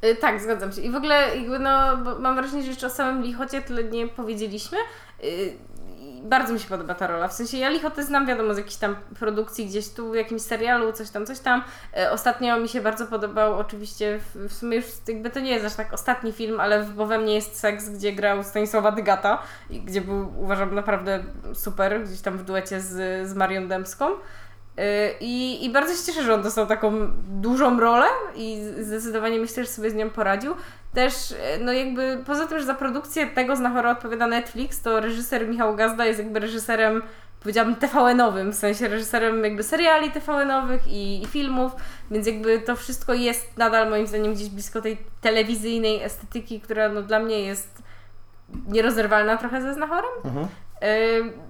Y, 0.04 0.16
Tak, 0.16 0.40
zgadzam 0.40 0.72
się. 0.72 0.80
I 0.80 0.90
w 0.90 0.96
ogóle 0.96 1.26
no, 1.60 1.96
mam 2.18 2.36
wrażenie, 2.36 2.62
że 2.62 2.68
jeszcze 2.68 2.86
o 2.86 2.90
samym 2.90 3.22
Lichocie 3.22 3.62
tyle 3.62 3.84
nie 3.84 4.08
powiedzieliśmy. 4.08 4.78
Bardzo 6.22 6.52
mi 6.52 6.60
się 6.60 6.68
podoba 6.68 6.94
ta 6.94 7.06
rola. 7.06 7.28
W 7.28 7.32
sensie 7.32 7.58
ja 7.58 7.68
Lichotę 7.68 8.04
znam, 8.04 8.26
wiadomo, 8.26 8.54
z 8.54 8.58
jakichś 8.58 8.76
tam 8.76 8.96
produkcji 9.18 9.66
gdzieś 9.66 9.88
tu, 9.88 10.10
w 10.10 10.14
jakimś 10.14 10.42
serialu, 10.42 10.92
coś 10.92 11.10
tam, 11.10 11.26
coś 11.26 11.38
tam. 11.38 11.62
Y, 11.98 12.10
Ostatnio 12.10 12.58
mi 12.58 12.68
się 12.68 12.80
bardzo 12.80 13.06
podobał, 13.06 13.58
oczywiście, 13.58 14.18
w, 14.18 14.48
w 14.48 14.52
sumie 14.52 14.76
już 14.76 14.86
jakby 15.08 15.30
to 15.30 15.40
nie 15.40 15.50
jest 15.50 15.66
aż 15.66 15.74
tak 15.74 15.92
ostatni 15.92 16.32
film, 16.32 16.60
ale 16.60 16.82
w 16.82 16.94
Bo 16.94 17.06
we 17.06 17.18
mnie 17.18 17.34
jest 17.34 17.58
seks, 17.58 17.88
gdzie 17.88 18.12
grał 18.12 18.44
Stanisława 18.44 18.92
Dygata, 18.92 19.42
gdzie 19.70 20.00
był, 20.00 20.32
uważam, 20.38 20.74
naprawdę 20.74 21.24
super, 21.54 22.04
gdzieś 22.04 22.20
tam 22.20 22.38
w 22.38 22.44
duecie 22.44 22.80
z, 22.80 23.28
z 23.28 23.34
Marią 23.34 23.68
Dębską. 23.68 24.10
Y, 24.10 25.14
I, 25.20 25.64
I 25.64 25.70
bardzo 25.70 25.94
się 25.94 26.06
cieszę, 26.06 26.22
że 26.22 26.34
on 26.34 26.42
dostał 26.42 26.66
taką 26.66 26.92
dużą 27.28 27.80
rolę 27.80 28.06
i 28.34 28.62
zdecydowanie 28.80 29.38
myślę, 29.38 29.64
że 29.64 29.70
sobie 29.70 29.90
z 29.90 29.94
nią 29.94 30.10
poradził. 30.10 30.54
Też, 30.94 31.34
no 31.60 31.72
jakby 31.72 32.22
poza 32.26 32.46
tym, 32.46 32.58
że 32.58 32.64
za 32.64 32.74
produkcję 32.74 33.26
tego 33.26 33.56
znachora 33.56 33.90
odpowiada 33.90 34.26
Netflix, 34.26 34.82
to 34.82 35.00
reżyser 35.00 35.48
Michał 35.48 35.76
Gazda 35.76 36.06
jest 36.06 36.18
jakby 36.18 36.40
reżyserem, 36.40 37.02
powiedziałabym 37.40 37.76
TVN-owym, 37.76 38.52
w 38.52 38.54
sensie 38.54 38.88
reżyserem 38.88 39.44
jakby 39.44 39.62
seriali 39.62 40.10
TVN-owych 40.10 40.88
i, 40.88 41.22
i 41.22 41.26
filmów, 41.26 41.72
więc 42.10 42.26
jakby 42.26 42.60
to 42.60 42.76
wszystko 42.76 43.14
jest 43.14 43.56
nadal 43.56 43.90
moim 43.90 44.06
zdaniem 44.06 44.34
gdzieś 44.34 44.48
blisko 44.48 44.80
tej 44.80 44.98
telewizyjnej 45.20 46.02
estetyki, 46.02 46.60
która 46.60 46.88
no 46.88 47.02
dla 47.02 47.20
mnie 47.20 47.40
jest 47.40 47.82
nierozerwalna 48.68 49.36
trochę 49.36 49.62
ze 49.62 49.74
znachorem. 49.74 50.10
Mhm. 50.24 50.48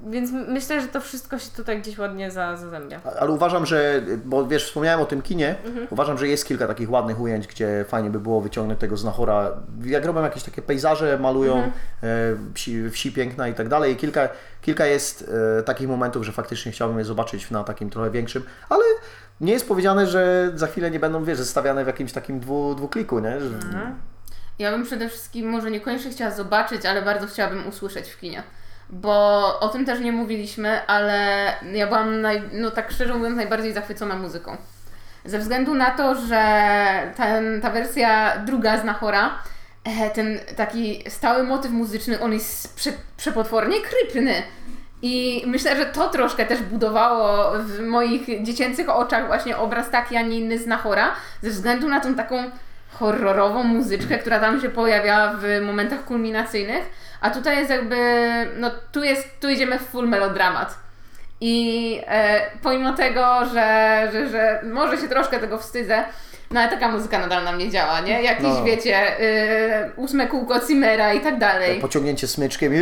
Więc 0.06 0.30
myślę, 0.48 0.80
że 0.80 0.88
to 0.88 1.00
wszystko 1.00 1.38
się 1.38 1.50
tutaj 1.56 1.80
gdzieś 1.80 1.98
ładnie 1.98 2.30
za, 2.30 2.56
zazębia. 2.56 3.00
Ale 3.20 3.30
uważam, 3.30 3.66
że, 3.66 4.02
bo 4.24 4.46
wiesz, 4.46 4.64
wspomniałem 4.64 5.00
o 5.00 5.04
tym 5.06 5.22
kinie, 5.22 5.54
uważam, 5.90 6.18
że 6.18 6.28
jest 6.28 6.46
kilka 6.46 6.66
takich 6.66 6.90
ładnych 6.90 7.20
ujęć, 7.20 7.46
gdzie 7.46 7.84
fajnie 7.88 8.10
by 8.10 8.20
było 8.20 8.40
wyciągnąć 8.40 8.80
tego 8.80 8.96
znachora. 8.96 9.52
Jak 9.84 10.04
robią 10.04 10.22
jakieś 10.22 10.42
takie 10.42 10.62
pejzaże, 10.62 11.18
malują 11.18 11.56
e, 11.56 11.72
wsi, 12.54 12.90
wsi 12.90 13.12
piękna 13.12 13.48
i 13.48 13.54
tak 13.54 13.68
dalej. 13.68 13.92
I 13.92 13.96
kilka, 13.96 14.28
kilka 14.62 14.86
jest 14.86 15.30
e, 15.58 15.62
takich 15.62 15.88
momentów, 15.88 16.24
że 16.24 16.32
faktycznie 16.32 16.72
chciałbym 16.72 16.98
je 16.98 17.04
zobaczyć 17.04 17.50
na 17.50 17.64
takim 17.64 17.90
trochę 17.90 18.10
większym, 18.10 18.42
ale 18.68 18.84
nie 19.40 19.52
jest 19.52 19.68
powiedziane, 19.68 20.06
że 20.06 20.52
za 20.54 20.66
chwilę 20.66 20.90
nie 20.90 21.00
będą, 21.00 21.24
wiesz, 21.24 21.38
zestawiane 21.38 21.84
w 21.84 21.86
jakimś 21.86 22.12
takim 22.12 22.40
dwu, 22.40 22.74
dwukliku, 22.74 23.18
nie? 23.18 23.40
Że, 23.40 23.48
Ja 24.58 24.70
bym 24.70 24.84
przede 24.84 25.08
wszystkim 25.08 25.48
może 25.48 25.70
niekoniecznie 25.70 26.10
chciała 26.10 26.30
zobaczyć, 26.30 26.86
ale 26.86 27.02
bardzo 27.02 27.26
chciałabym 27.26 27.66
usłyszeć 27.68 28.10
w 28.10 28.20
kinie. 28.20 28.42
Bo 28.92 29.58
o 29.60 29.68
tym 29.68 29.84
też 29.84 30.00
nie 30.00 30.12
mówiliśmy, 30.12 30.86
ale 30.86 31.46
ja 31.72 31.86
byłam, 31.86 32.20
naj, 32.20 32.42
no 32.52 32.70
tak 32.70 32.90
szczerze 32.90 33.14
mówiąc, 33.14 33.36
najbardziej 33.36 33.72
zachwycona 33.72 34.16
muzyką. 34.16 34.56
Ze 35.24 35.38
względu 35.38 35.74
na 35.74 35.90
to, 35.90 36.14
że 36.14 36.42
ten, 37.16 37.60
ta 37.60 37.70
wersja 37.70 38.38
druga 38.46 38.78
z 38.78 38.84
Nachora, 38.84 39.38
e, 39.84 40.10
ten 40.10 40.38
taki 40.56 41.04
stały 41.08 41.42
motyw 41.42 41.70
muzyczny, 41.70 42.20
on 42.20 42.32
jest 42.32 42.76
prze, 42.76 42.92
przepotwornie 43.16 43.76
krypny. 43.80 44.34
I 45.02 45.44
myślę, 45.46 45.76
że 45.76 45.86
to 45.86 46.08
troszkę 46.08 46.46
też 46.46 46.62
budowało 46.62 47.52
w 47.58 47.80
moich 47.80 48.42
dziecięcych 48.42 48.88
oczach 48.88 49.26
właśnie 49.26 49.56
obraz 49.56 49.90
taki, 49.90 50.16
a 50.16 50.22
nie 50.22 50.38
inny 50.38 50.58
z 50.58 50.66
Nachora, 50.66 51.10
ze 51.42 51.50
względu 51.50 51.88
na 51.88 52.00
tą 52.00 52.14
taką 52.14 52.50
horrorową 52.92 53.62
muzyczkę, 53.62 54.18
która 54.18 54.40
tam 54.40 54.60
się 54.60 54.68
pojawia 54.68 55.34
w 55.38 55.60
momentach 55.66 56.04
kulminacyjnych, 56.04 56.84
a 57.20 57.30
tutaj 57.30 57.56
jest 57.56 57.70
jakby, 57.70 57.96
no 58.56 58.70
tu 58.92 59.04
jest, 59.04 59.40
tu 59.40 59.48
idziemy 59.48 59.78
w 59.78 59.82
full 59.82 60.08
melodramat. 60.08 60.78
I 61.40 62.00
e, 62.06 62.40
pomimo 62.62 62.92
tego, 62.92 63.46
że, 63.52 64.08
że, 64.12 64.28
że 64.28 64.62
może 64.64 64.98
się 64.98 65.08
troszkę 65.08 65.38
tego 65.38 65.58
wstydzę, 65.58 66.04
no 66.50 66.60
ale 66.60 66.68
taka 66.70 66.88
muzyka 66.88 67.18
nadal 67.18 67.44
na 67.44 67.52
mnie 67.52 67.70
działa, 67.70 68.00
nie? 68.00 68.22
Jakieś, 68.22 68.42
No. 68.44 68.64
wiecie, 68.64 69.20
y, 69.20 69.90
ósme 69.96 70.26
kółko 70.26 70.60
Cimmera 70.66 71.12
i 71.14 71.20
tak 71.20 71.38
dalej. 71.38 71.80
pociągnięcie 71.80 72.26
smyczkiem 72.26 72.74
i... 72.74 72.78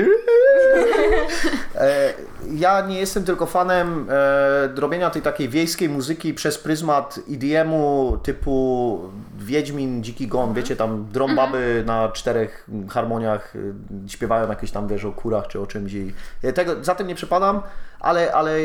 E, 1.74 2.12
Ja 2.53 2.81
nie 2.81 3.01
jestem 3.01 3.24
tylko 3.24 3.47
fanem 3.47 4.07
e, 4.11 4.81
robienia 4.81 5.11
tej 5.11 5.23
takiej 5.23 5.49
wiejskiej 5.49 5.89
muzyki 5.89 6.35
przez 6.35 6.59
pryzmat 6.59 7.20
EDM-u 7.32 8.16
typu 8.23 9.01
Wiedźmin, 9.39 10.05
Dziki 10.05 10.27
Gon, 10.27 10.55
wiecie, 10.55 10.77
tam 10.77 11.07
drąbaby 11.12 11.82
na 11.86 12.09
czterech 12.09 12.69
harmoniach 12.90 13.57
y, 13.57 13.73
śpiewają 14.09 14.49
jakieś 14.49 14.70
tam, 14.70 14.89
wiesz, 14.89 15.05
o 15.05 15.12
kurach 15.12 15.47
czy 15.49 15.61
o 15.61 15.66
czymś 15.66 15.93
i 15.93 16.12
tego, 16.55 16.85
za 16.85 16.95
tym 16.95 17.07
nie 17.07 17.15
przepadam, 17.15 17.62
ale, 18.00 18.32
ale 18.32 18.58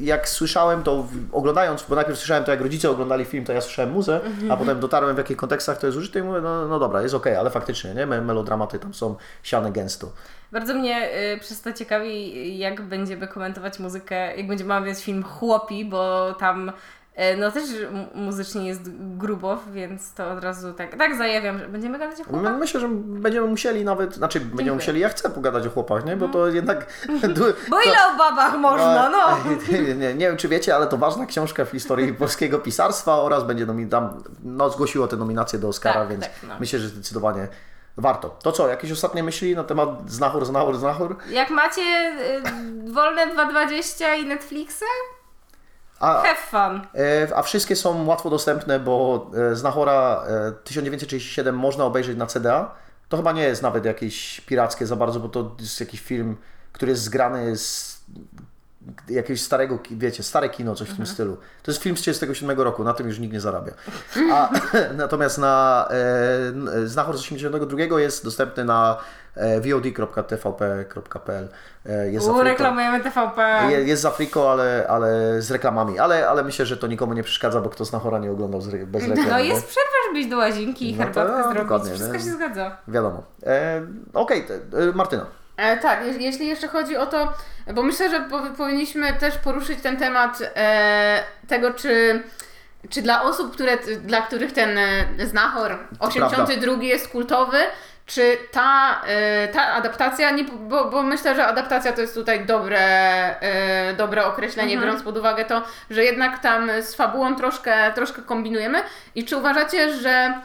jak 0.00 0.28
słyszałem 0.28 0.82
to 0.82 1.06
oglądając, 1.32 1.84
bo 1.88 1.94
najpierw 1.94 2.18
słyszałem 2.18 2.44
to 2.44 2.50
jak 2.50 2.60
rodzice 2.60 2.90
oglądali 2.90 3.24
film, 3.24 3.44
to 3.44 3.52
ja 3.52 3.60
słyszałem 3.60 3.92
muzę, 3.92 4.20
a 4.50 4.56
potem 4.56 4.80
dotarłem 4.80 5.14
w 5.14 5.18
jakich 5.18 5.36
kontekstach 5.36 5.78
to 5.78 5.86
jest 5.86 5.98
użyte 5.98 6.18
i 6.18 6.22
mówię, 6.22 6.40
no, 6.40 6.68
no 6.68 6.78
dobra, 6.78 7.02
jest 7.02 7.14
okej, 7.14 7.36
ale 7.36 7.50
faktycznie, 7.50 7.94
nie, 7.94 8.06
Me- 8.06 8.20
melodramaty 8.20 8.78
tam 8.78 8.94
są 8.94 9.16
siane 9.42 9.72
gęsto. 9.72 10.12
Bardzo 10.52 10.74
mnie 10.74 11.10
y, 11.34 11.38
przez 11.40 11.62
to 11.62 11.72
ciekawi, 11.72 12.58
jak 12.58 12.82
będziemy 12.82 13.28
komentować 13.28 13.78
muzykę, 13.78 14.36
jak 14.36 14.46
będziemy 14.46 14.74
omawiać 14.74 15.04
film 15.04 15.22
Chłopi, 15.22 15.84
bo 15.84 16.34
tam 16.34 16.72
no 17.38 17.50
też 17.50 17.64
mu- 17.90 18.20
muzycznie 18.24 18.66
jest 18.68 18.80
grubo, 19.16 19.58
więc 19.72 20.12
to 20.14 20.30
od 20.30 20.44
razu 20.44 20.72
tak, 20.72 20.96
tak 20.96 21.16
zajawiam, 21.16 21.58
że 21.58 21.68
będziemy 21.68 21.98
gadać 21.98 22.16
o 22.20 22.22
My- 22.22 22.28
chłopach. 22.38 22.58
Myślę, 22.58 22.80
że 22.80 22.88
będziemy 22.92 23.46
musieli 23.46 23.84
nawet, 23.84 24.14
znaczy 24.14 24.38
będziemy 24.40 24.56
Dziękuję. 24.58 24.74
musieli, 24.74 25.00
ja 25.00 25.08
chcę 25.08 25.30
pogadać 25.30 25.66
o 25.66 25.70
chłopach, 25.70 26.04
nie? 26.04 26.16
Bo 26.16 26.28
to 26.28 26.46
jednak... 26.48 26.86
Bo 27.70 27.80
ile 27.82 27.96
o 28.14 28.18
babach 28.18 28.56
można, 28.58 29.08
no! 29.08 29.38
Nie, 29.72 29.94
nie, 29.94 30.14
nie 30.14 30.26
wiem, 30.28 30.36
czy 30.36 30.48
wiecie, 30.48 30.76
ale 30.76 30.86
to 30.86 30.96
ważna 30.96 31.26
książka 31.26 31.64
w 31.64 31.70
historii 31.70 32.14
polskiego 32.24 32.58
pisarstwa 32.58 33.14
oraz 33.22 33.44
będzie 33.44 33.66
nomi- 33.66 33.88
tam, 33.88 34.22
no, 34.44 34.70
zgłosiło 34.70 35.08
te 35.08 35.16
nominacje 35.16 35.58
do 35.58 35.68
Oscara, 35.68 36.00
Tak, 36.00 36.08
więc 36.08 36.22
tak, 36.22 36.32
no. 36.48 36.54
myślę, 36.60 36.78
że 36.78 36.88
zdecydowanie 36.88 37.48
warto. 37.96 38.28
To 38.42 38.52
co, 38.52 38.68
jakieś 38.68 38.92
ostatnie 38.92 39.22
myśli 39.22 39.56
na 39.56 39.64
temat 39.64 39.88
Znachor, 40.10 40.44
Znachor, 40.46 40.76
Znachor? 40.76 41.16
Jak 41.30 41.50
macie 41.50 41.82
y, 42.86 42.92
wolne 42.92 43.26
2.20 43.26 44.04
i 44.22 44.26
Netflixa, 44.26 44.84
A, 46.00 46.22
have 46.22 46.36
fun. 46.50 46.86
e, 46.94 47.36
a 47.36 47.42
wszystkie 47.42 47.76
są 47.76 48.06
łatwo 48.06 48.30
dostępne, 48.30 48.80
bo 48.80 49.26
e, 49.52 49.56
Znachora 49.56 50.24
e, 50.28 50.52
1937 50.64 51.56
można 51.56 51.84
obejrzeć 51.84 52.16
na 52.16 52.26
CDA. 52.26 52.74
To 53.08 53.16
chyba 53.16 53.32
nie 53.32 53.42
jest 53.42 53.62
nawet 53.62 53.84
jakieś 53.84 54.40
pirackie 54.40 54.86
za 54.86 54.96
bardzo, 54.96 55.20
bo 55.20 55.28
to 55.28 55.56
jest 55.60 55.80
jakiś 55.80 56.00
film, 56.00 56.36
który 56.72 56.90
jest 56.90 57.02
zgrany 57.02 57.56
z 57.56 57.95
jakiegoś 59.08 59.40
starego, 59.42 59.78
wiecie, 59.90 60.22
stare 60.22 60.48
kino, 60.48 60.74
coś 60.74 60.88
w 60.88 60.96
tym 60.96 61.06
stylu. 61.06 61.36
To 61.62 61.70
jest 61.70 61.82
film 61.82 61.96
z 61.96 62.00
1937 62.00 62.64
roku, 62.64 62.84
na 62.84 62.94
tym 62.94 63.08
już 63.08 63.18
nikt 63.18 63.32
nie 63.32 63.40
zarabia. 63.40 63.72
A 64.32 64.50
natomiast 64.96 65.38
na 65.38 65.86
e, 65.90 65.94
n- 66.48 66.70
Znachor 66.88 67.16
z 67.18 67.20
82 67.20 68.00
jest 68.00 68.24
dostępny 68.24 68.64
na 68.64 68.96
e, 69.34 69.60
vod.tvp.pl. 69.60 71.48
E, 71.86 72.10
jest 72.12 72.28
U, 72.28 72.32
to- 72.32 72.42
reklamujemy 72.42 73.00
TVP. 73.00 73.42
je- 73.70 73.84
jest 73.84 74.02
za 74.02 74.10
friko, 74.10 74.52
ale, 74.52 74.86
ale 74.88 75.42
z 75.42 75.50
reklamami. 75.50 75.98
Ale, 75.98 76.28
ale 76.28 76.44
myślę, 76.44 76.66
że 76.66 76.76
to 76.76 76.86
nikomu 76.86 77.12
nie 77.14 77.22
przeszkadza, 77.22 77.60
bo 77.60 77.70
kto 77.70 77.84
z 77.84 77.92
Nachora 77.92 78.18
nie 78.18 78.30
oglądał 78.30 78.60
z, 78.60 78.66
bez 78.68 79.08
reklamy. 79.08 79.30
No 79.30 79.38
jest 79.38 79.66
przerwa, 79.66 79.90
żeby 80.08 80.18
iść 80.20 80.28
do 80.28 80.36
łazienki 80.36 80.90
i 80.90 80.92
No 80.96 80.98
to 80.98 81.04
herbatkę 81.04 81.32
ja, 81.36 81.42
zrobić. 81.42 81.62
dokładnie, 81.62 81.94
Wszystko 81.94 82.18
się 82.18 82.24
zgadza. 82.24 82.76
Wiadomo. 82.88 83.22
E, 83.46 83.82
Okej, 84.14 84.46
e, 84.90 84.92
Martyna. 84.94 85.26
E, 85.56 85.76
tak, 85.76 86.06
je- 86.06 86.12
jeśli 86.18 86.46
jeszcze 86.46 86.68
chodzi 86.68 86.96
o 86.96 87.06
to, 87.06 87.32
bo 87.74 87.82
myślę, 87.82 88.10
że 88.10 88.20
po, 88.20 88.40
powinniśmy 88.56 89.12
też 89.12 89.38
poruszyć 89.38 89.80
ten 89.82 89.96
temat 89.96 90.38
e, 90.56 91.22
tego, 91.48 91.74
czy, 91.74 92.22
czy 92.90 93.02
dla 93.02 93.22
osób, 93.22 93.52
które, 93.54 93.76
dla 94.00 94.22
których 94.22 94.52
ten 94.52 94.78
e, 94.78 95.04
Znachor 95.26 95.78
82 96.00 96.82
jest 96.82 97.08
kultowy, 97.08 97.58
czy 98.06 98.38
ta, 98.52 99.00
e, 99.06 99.48
ta 99.48 99.62
adaptacja, 99.72 100.30
nie, 100.30 100.44
bo, 100.44 100.84
bo 100.84 101.02
myślę, 101.02 101.34
że 101.34 101.46
adaptacja 101.46 101.92
to 101.92 102.00
jest 102.00 102.14
tutaj 102.14 102.46
dobre, 102.46 102.80
e, 103.40 103.94
dobre 103.94 104.26
określenie, 104.26 104.78
biorąc 104.78 105.02
pod 105.02 105.16
uwagę 105.18 105.44
to, 105.44 105.62
że 105.90 106.04
jednak 106.04 106.38
tam 106.38 106.70
z 106.82 106.94
fabułą 106.94 107.36
troszkę, 107.36 107.92
troszkę 107.92 108.22
kombinujemy. 108.22 108.82
I 109.14 109.24
czy 109.24 109.36
uważacie, 109.36 109.94
że 109.94 110.40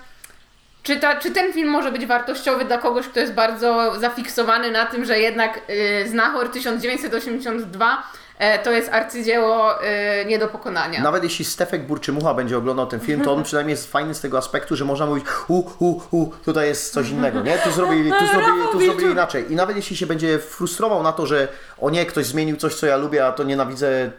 czy, 0.83 0.99
ta, 0.99 1.15
czy 1.15 1.31
ten 1.31 1.53
film 1.53 1.69
może 1.69 1.91
być 1.91 2.05
wartościowy 2.05 2.65
dla 2.65 2.77
kogoś, 2.77 3.07
kto 3.07 3.19
jest 3.19 3.33
bardzo 3.33 3.99
zafiksowany 3.99 4.71
na 4.71 4.85
tym, 4.85 5.05
że 5.05 5.19
jednak 5.19 5.61
y, 5.69 6.09
Znachor 6.09 6.49
1982 6.49 8.03
e, 8.37 8.59
to 8.59 8.71
jest 8.71 8.89
arcydzieło 8.89 9.83
y, 9.83 10.25
nie 10.25 10.39
do 10.39 10.47
pokonania? 10.47 11.01
Nawet 11.01 11.23
jeśli 11.23 11.45
Stefek 11.45 11.87
Burczymucha 11.87 12.33
będzie 12.33 12.57
oglądał 12.57 12.87
ten 12.87 12.99
film, 12.99 13.21
to 13.21 13.33
on 13.33 13.43
przynajmniej 13.43 13.73
jest 13.73 13.91
fajny 13.91 14.15
z 14.15 14.21
tego 14.21 14.37
aspektu, 14.37 14.75
że 14.75 14.85
można 14.85 15.05
mówić 15.05 15.25
u, 15.47 15.63
u, 15.79 16.01
u, 16.11 16.31
tutaj 16.45 16.67
jest 16.67 16.93
coś 16.93 17.09
innego, 17.09 17.41
nie? 17.41 17.57
Tu 17.57 17.71
zrobili, 17.71 18.11
tu 18.11 18.27
zrobili, 18.33 18.67
tu 18.71 18.81
zrobili 18.81 19.11
inaczej. 19.11 19.51
I 19.51 19.55
nawet 19.55 19.75
jeśli 19.75 19.97
się 19.97 20.05
będzie 20.05 20.39
frustrował 20.39 21.03
na 21.03 21.11
to, 21.11 21.25
że 21.25 21.47
o 21.79 21.89
nie, 21.89 22.05
ktoś 22.05 22.25
zmienił 22.25 22.57
coś, 22.57 22.75
co 22.75 22.87
ja 22.87 22.97
lubię, 22.97 23.25
a 23.25 23.31
to 23.31 23.43
nienawidzę, 23.43 24.11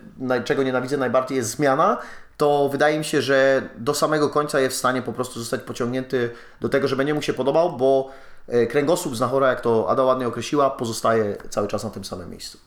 czego 0.44 0.62
nienawidzę 0.62 0.96
najbardziej 0.96 1.36
jest 1.36 1.50
zmiana, 1.50 1.98
to 2.42 2.68
wydaje 2.68 2.98
mi 2.98 3.04
się, 3.04 3.22
że 3.22 3.62
do 3.78 3.94
samego 3.94 4.28
końca 4.28 4.60
jest 4.60 4.76
w 4.76 4.78
stanie 4.78 5.02
po 5.02 5.12
prostu 5.12 5.40
zostać 5.40 5.60
pociągnięty 5.60 6.30
do 6.60 6.68
tego, 6.68 6.88
że 6.88 6.96
będzie 6.96 7.14
mu 7.14 7.22
się 7.22 7.32
podobał, 7.32 7.76
bo 7.76 8.10
e, 8.48 8.66
kręgosłup 8.66 9.16
Znachora, 9.16 9.48
jak 9.48 9.60
to 9.60 9.90
Ada 9.90 10.02
ładnie 10.02 10.28
określiła, 10.28 10.70
pozostaje 10.70 11.36
cały 11.50 11.68
czas 11.68 11.84
na 11.84 11.90
tym 11.90 12.04
samym 12.04 12.30
miejscu. 12.30 12.58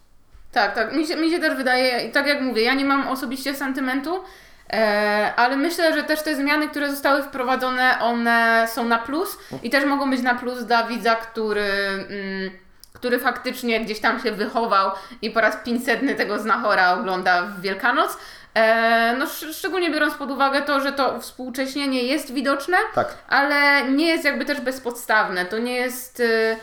Tak, 0.52 0.76
tak. 0.76 0.94
Mi 0.94 1.08
się, 1.08 1.16
mi 1.16 1.32
się 1.32 1.40
też 1.40 1.56
wydaje, 1.58 2.08
i 2.08 2.12
tak 2.12 2.28
jak 2.28 2.42
mówię, 2.42 2.62
ja 2.62 2.74
nie 2.74 2.86
mam 2.86 3.08
osobiście 3.08 3.56
sentymentu, 3.56 4.20
e, 4.74 5.34
ale 5.36 5.58
myślę, 5.58 5.94
że 5.94 6.04
też 6.04 6.22
te 6.22 6.36
zmiany, 6.36 6.70
które 6.70 6.92
zostały 6.92 7.24
wprowadzone, 7.24 8.00
one 8.02 8.68
są 8.74 8.86
na 8.86 9.00
plus 9.00 9.38
i 9.64 9.70
też 9.70 9.86
mogą 9.86 10.10
być 10.10 10.22
na 10.22 10.36
plus 10.36 10.64
dla 10.64 10.88
widza, 10.88 11.16
który, 11.16 11.62
mm, 12.10 12.52
który 12.94 13.20
faktycznie 13.20 13.86
gdzieś 13.86 14.00
tam 14.00 14.20
się 14.20 14.32
wychował 14.32 14.92
i 15.22 15.32
po 15.32 15.42
raz 15.42 15.58
500 15.66 16.18
tego 16.18 16.40
znachora 16.40 16.94
ogląda 16.94 17.42
w 17.42 17.62
Wielkanoc. 17.62 18.18
E, 18.56 19.16
no, 19.20 19.26
sz- 19.26 19.56
szczególnie 19.58 19.92
biorąc 19.92 20.14
pod 20.14 20.32
uwagę 20.32 20.62
to, 20.62 20.82
że 20.82 20.92
to 20.92 21.20
współcześnienie 21.22 22.04
jest 22.04 22.34
widoczne, 22.34 22.78
Tak. 22.96 23.18
ale 23.28 23.84
nie 23.92 24.08
jest 24.08 24.26
jakby 24.26 24.46
też 24.46 24.62
bezpodstawne. 24.62 25.46
To 25.46 25.58
nie 25.60 25.76
jest. 25.76 26.20
y, 26.20 26.58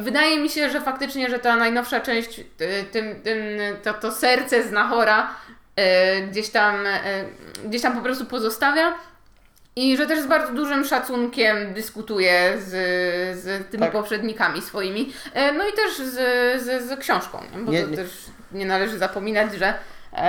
Wydaje 0.00 0.38
mi 0.40 0.48
się, 0.48 0.70
że 0.70 0.80
faktycznie, 0.80 1.30
że 1.30 1.38
ta 1.38 1.56
najnowsza 1.56 2.00
część, 2.00 2.38
y, 2.38 2.44
tym, 2.92 3.20
tym, 3.22 3.38
to, 3.82 3.94
to 3.94 4.12
serce 4.12 4.62
z 4.62 4.72
Nahora 4.72 5.30
e, 5.76 6.20
gdzieś 6.20 6.48
tam, 6.50 6.74
gdzieś 7.64 7.82
tam 7.82 7.96
po 7.96 8.02
prostu 8.02 8.24
pozostawia. 8.26 8.94
I 9.78 9.96
że 9.96 10.06
też 10.06 10.20
z 10.20 10.26
bardzo 10.26 10.52
dużym 10.52 10.84
szacunkiem 10.84 11.74
dyskutuje 11.74 12.54
z, 12.58 12.68
z 13.38 13.70
tymi 13.70 13.82
Tak. 13.82 13.92
poprzednikami 13.92 14.62
swoimi. 14.62 15.12
E, 15.34 15.52
No 15.52 15.68
i 15.68 15.72
też 15.72 15.96
z, 15.96 16.12
z, 16.62 16.88
z 16.88 17.00
książką, 17.00 17.42
bo 17.64 17.72
Nie- 17.72 17.82
to 17.82 17.88
nie- 17.90 17.96
też 17.96 18.10
nie 18.52 18.66
należy 18.66 18.98
zapominać, 18.98 19.54
że 19.54 19.74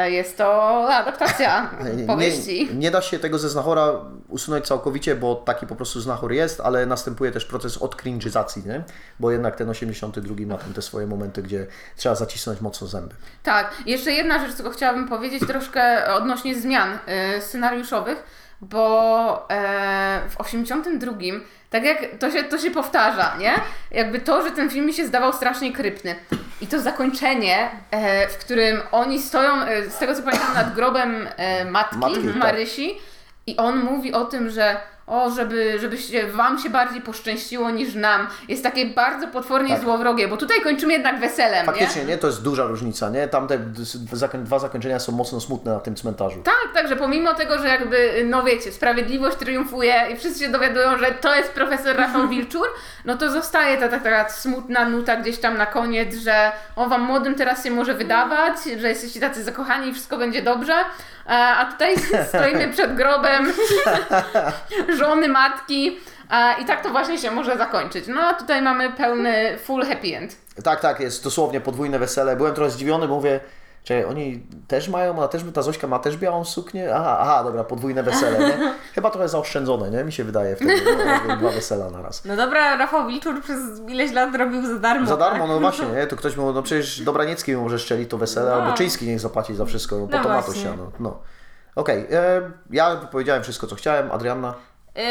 jest 0.10 0.38
to 0.38 0.88
adaptacja 0.96 1.70
powieści. 2.08 2.68
Nie, 2.70 2.76
nie 2.76 2.92
da 2.92 3.02
się 3.02 3.20
tego 3.20 3.40
ze 3.40 3.50
znachora 3.50 3.92
usunąć 4.28 4.66
całkowicie, 4.66 5.16
bo 5.16 5.36
taki 5.36 5.68
po 5.68 5.76
prostu 5.76 6.02
znachor 6.02 6.32
jest, 6.32 6.62
ale 6.62 6.86
następuje 6.86 7.32
też 7.32 7.46
proces 7.46 7.78
odcringe'izacji, 7.78 8.66
nie? 8.66 8.84
Bo 9.20 9.32
jednak 9.32 9.56
ten 9.56 9.70
82 9.70 10.36
ma 10.46 10.58
tam 10.58 10.74
te 10.74 10.82
swoje 10.82 11.08
momenty, 11.08 11.44
gdzie 11.44 11.68
trzeba 11.96 12.16
zacisnąć 12.16 12.62
mocno 12.62 12.88
zęby. 12.88 13.16
Tak, 13.44 13.76
jeszcze 13.86 14.12
jedna 14.12 14.48
rzecz, 14.48 14.56
tylko 14.56 14.72
chciałabym 14.72 15.08
powiedzieć 15.08 15.48
troszkę 15.48 16.14
odnośnie 16.14 16.56
zmian 16.56 17.00
e, 17.06 17.42
scenariuszowych, 17.42 18.24
bo 18.62 19.50
e, 19.50 20.22
w 20.30 20.42
82, 20.42 21.12
tak 21.70 21.84
jak 21.84 21.98
to 22.20 22.32
się, 22.32 22.44
to 22.44 22.58
się 22.58 22.72
powtarza, 22.72 23.36
nie? 23.40 23.54
Jakby 23.92 24.20
to, 24.20 24.44
że 24.44 24.52
ten 24.52 24.70
film 24.70 24.86
mi 24.86 24.94
się 24.94 25.08
zdawał 25.08 25.34
strasznie 25.34 25.74
krypny. 25.74 26.16
I 26.62 26.68
to 26.68 26.80
zakończenie, 26.80 27.72
e, 27.92 28.28
w 28.28 28.38
którym 28.38 28.82
oni 28.92 29.22
stoją, 29.22 29.62
e, 29.62 29.90
z 29.90 29.98
tego 29.98 30.16
co 30.16 30.22
pamiętam, 30.22 30.54
nad 30.54 30.74
grobem 30.74 31.28
e, 31.38 31.66
matki, 31.66 32.00
tak. 32.00 32.36
Marysi 32.36 32.98
i 33.48 33.58
on 33.58 33.80
mówi 33.80 34.14
o 34.14 34.26
tym, 34.26 34.50
że 34.50 34.78
o, 35.08 35.32
żeby, 35.32 35.80
żeby 35.80 35.98
się, 35.98 36.28
wam 36.28 36.60
się 36.60 36.70
bardziej 36.70 37.02
poszczęściło 37.02 37.70
niż 37.72 37.96
nam. 37.96 38.28
Jest 38.48 38.64
takie 38.64 38.86
bardzo 38.86 39.28
potwornie 39.28 39.70
Tak. 39.70 39.82
złowrogie, 39.84 40.28
bo 40.28 40.38
tutaj 40.38 40.62
kończymy 40.62 40.94
jednak 40.94 41.20
weselem, 41.20 41.60
nie? 41.60 41.66
Faktycznie, 41.66 42.06
nie? 42.06 42.18
To 42.18 42.28
jest 42.28 42.44
duża 42.44 42.64
różnica, 42.64 43.10
nie? 43.10 43.28
Tamte 43.28 43.60
dwa 44.34 44.60
zakończenia 44.60 45.00
są 45.00 45.12
mocno 45.12 45.40
smutne 45.40 45.74
na 45.74 45.80
tym 45.80 45.96
cmentarzu. 45.96 46.42
Tak, 46.44 46.74
także 46.74 46.96
pomimo 46.96 47.34
tego, 47.34 47.60
że 47.60 47.68
jakby, 47.68 48.24
no 48.26 48.44
wiecie, 48.44 48.72
sprawiedliwość 48.72 49.38
triumfuje 49.38 49.94
i 50.14 50.18
wszyscy 50.18 50.40
się 50.44 50.50
dowiadują, 50.50 50.98
że 50.98 51.12
to 51.12 51.36
jest 51.36 51.50
profesor 51.52 51.96
Rafał 51.96 52.28
Wilczur, 52.38 52.68
no 53.06 53.18
to 53.18 53.32
zostaje 53.32 53.78
ta, 53.78 53.88
ta 53.90 54.00
taka 54.00 54.30
smutna 54.30 54.90
nuta 54.90 55.16
gdzieś 55.16 55.38
tam 55.38 55.58
na 55.58 55.66
koniec, 55.66 56.16
że 56.16 56.52
o 56.76 56.90
wam 56.90 57.02
młodym 57.02 57.36
teraz 57.36 57.64
się 57.64 57.72
może 57.72 57.94
wydawać, 57.94 58.56
że 58.80 58.90
jesteście 58.90 59.20
tacy 59.20 59.44
zakochani 59.44 59.90
i 59.90 59.94
wszystko 59.94 60.18
będzie 60.18 60.42
dobrze, 60.42 60.74
a 61.36 61.66
tutaj 61.72 61.96
stoimy 62.28 62.68
przed 62.74 62.96
grobem 62.96 63.54
żony, 65.00 65.28
matki 65.28 66.00
e, 66.32 66.62
i 66.62 66.66
tak 66.66 66.84
to 66.84 66.90
właśnie 66.90 67.18
się 67.18 67.32
może 67.32 67.58
zakończyć. 67.58 68.08
No 68.08 68.22
a 68.22 68.34
tutaj 68.34 68.62
mamy 68.62 68.92
pełny 68.92 69.58
full 69.58 69.86
happy 69.86 70.18
end. 70.18 70.36
Tak, 70.64 70.80
tak, 70.82 71.00
jest 71.00 71.24
dosłownie 71.24 71.62
podwójne 71.62 72.00
wesele. 72.00 72.36
Byłem 72.36 72.54
trochę 72.56 72.72
zdziwiony, 72.72 73.08
bo 73.08 73.16
mówię, 73.16 73.40
czy 73.88 74.08
oni 74.08 74.44
też 74.68 74.90
mają, 74.90 75.24
a 75.24 75.28
też 75.28 75.42
ta 75.54 75.62
Zośka 75.62 75.88
ma 75.88 76.00
też 76.00 76.18
białą 76.18 76.46
suknię? 76.46 76.96
Aha, 76.96 77.18
aha, 77.20 77.44
dobra, 77.44 77.64
podwójne 77.64 78.04
wesele, 78.04 78.40
nie? 78.40 78.74
Chyba 78.96 79.10
trochę 79.10 79.30
zaoszczędzone, 79.30 79.92
nie? 79.92 80.04
Mi 80.04 80.12
się 80.12 80.24
wydaje 80.24 80.56
wtedy, 80.56 80.74
no, 81.28 81.36
dwa 81.40 81.52
wesela 81.52 81.90
na 81.90 82.02
raz. 82.02 82.26
No 82.26 82.36
dobra, 82.36 82.78
Rafał 82.78 83.08
Wilczur 83.08 83.42
przez 83.42 83.60
ileś 83.88 84.12
lat 84.12 84.36
robił 84.36 84.66
za 84.66 84.80
darmo. 84.80 85.08
Za 85.08 85.18
darmo, 85.18 85.40
tak? 85.40 85.50
no 85.50 85.60
właśnie, 85.60 85.86
nie? 85.96 86.08
To 86.08 86.16
ktoś 86.16 86.38
mu, 86.38 86.54
no 86.54 86.64
przecież 86.64 87.02
Dobraniecki 87.02 87.56
mu 87.56 87.64
może 87.64 87.80
szczeli 87.80 88.06
to 88.06 88.18
wesele, 88.18 88.52
No. 88.52 88.56
albo 88.56 88.78
Czyński 88.78 89.08
niech 89.08 89.20
zapłaci 89.20 89.56
za 89.56 89.66
wszystko, 89.66 89.98
no, 89.98 90.08
po 90.08 90.18
No 90.18 90.24
to 90.24 90.30
ma 90.30 90.44
to 90.44 90.54
siano. 90.54 90.92
No. 91.00 91.20
Okej, 91.76 92.08
e, 92.12 92.42
ja 92.70 92.96
powiedziałem 93.12 93.44
wszystko, 93.44 93.68
co 93.68 93.76
chciałem. 93.76 94.12
Adrianna? 94.12 94.54
Yy, 94.96 95.04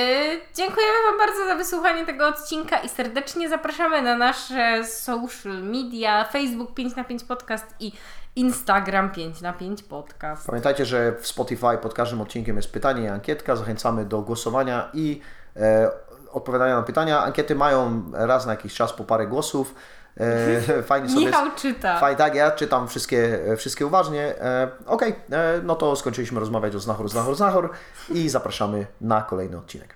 dziękujemy 0.54 0.94
Wam 1.10 1.18
bardzo 1.18 1.46
za 1.46 1.54
wysłuchanie 1.54 2.06
tego 2.06 2.28
odcinka 2.28 2.78
i 2.78 2.88
serdecznie 2.88 3.48
zapraszamy 3.48 4.02
na 4.02 4.16
nasze 4.16 4.84
social 4.84 5.62
media, 5.62 6.24
Facebook 6.24 6.74
5 6.74 6.96
na 6.96 7.04
5 7.04 7.24
podcast 7.24 7.66
i 7.80 7.92
Instagram 8.36 9.10
5 9.10 9.40
na 9.40 9.52
5 9.52 9.82
podcast. 9.82 10.46
Pamiętajcie, 10.46 10.86
że 10.86 11.12
w 11.20 11.26
Spotify 11.26 11.78
pod 11.82 11.94
każdym 11.94 12.20
odcinkiem 12.20 12.56
jest 12.56 12.72
pytanie 12.72 13.02
i 13.02 13.08
ankietka. 13.08 13.56
Zachęcamy 13.56 14.04
do 14.04 14.22
głosowania 14.22 14.88
i 14.94 15.20
e, 15.56 15.90
odpowiadania 16.32 16.76
na 16.76 16.82
pytania. 16.82 17.22
Ankiety 17.22 17.54
mają 17.54 18.02
raz 18.12 18.46
na 18.46 18.52
jakiś 18.52 18.74
czas 18.74 18.92
po 18.92 19.04
parę 19.04 19.26
głosów. 19.26 19.74
E, 20.20 20.82
fajnie 20.82 21.08
sobie. 21.08 21.26
Michał 21.26 21.46
czyta. 21.56 22.00
Fajnie, 22.00 22.16
tak, 22.16 22.34
ja 22.34 22.50
czytam 22.50 22.88
wszystkie, 22.88 23.52
e, 23.52 23.56
wszystkie 23.56 23.86
uważnie. 23.86 24.40
E, 24.40 24.68
Okej, 24.86 25.14
e, 25.32 25.60
no 25.64 25.74
to 25.74 25.96
skończyliśmy 25.96 26.40
rozmawiać 26.40 26.74
o 26.74 26.80
Znachor, 26.80 27.08
Znachor, 27.08 27.36
Znachor 27.36 27.70
i 28.10 28.28
zapraszamy 28.28 28.86
na 29.00 29.22
kolejny 29.22 29.58
odcinek. 29.58 29.94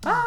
Pa! 0.00 0.24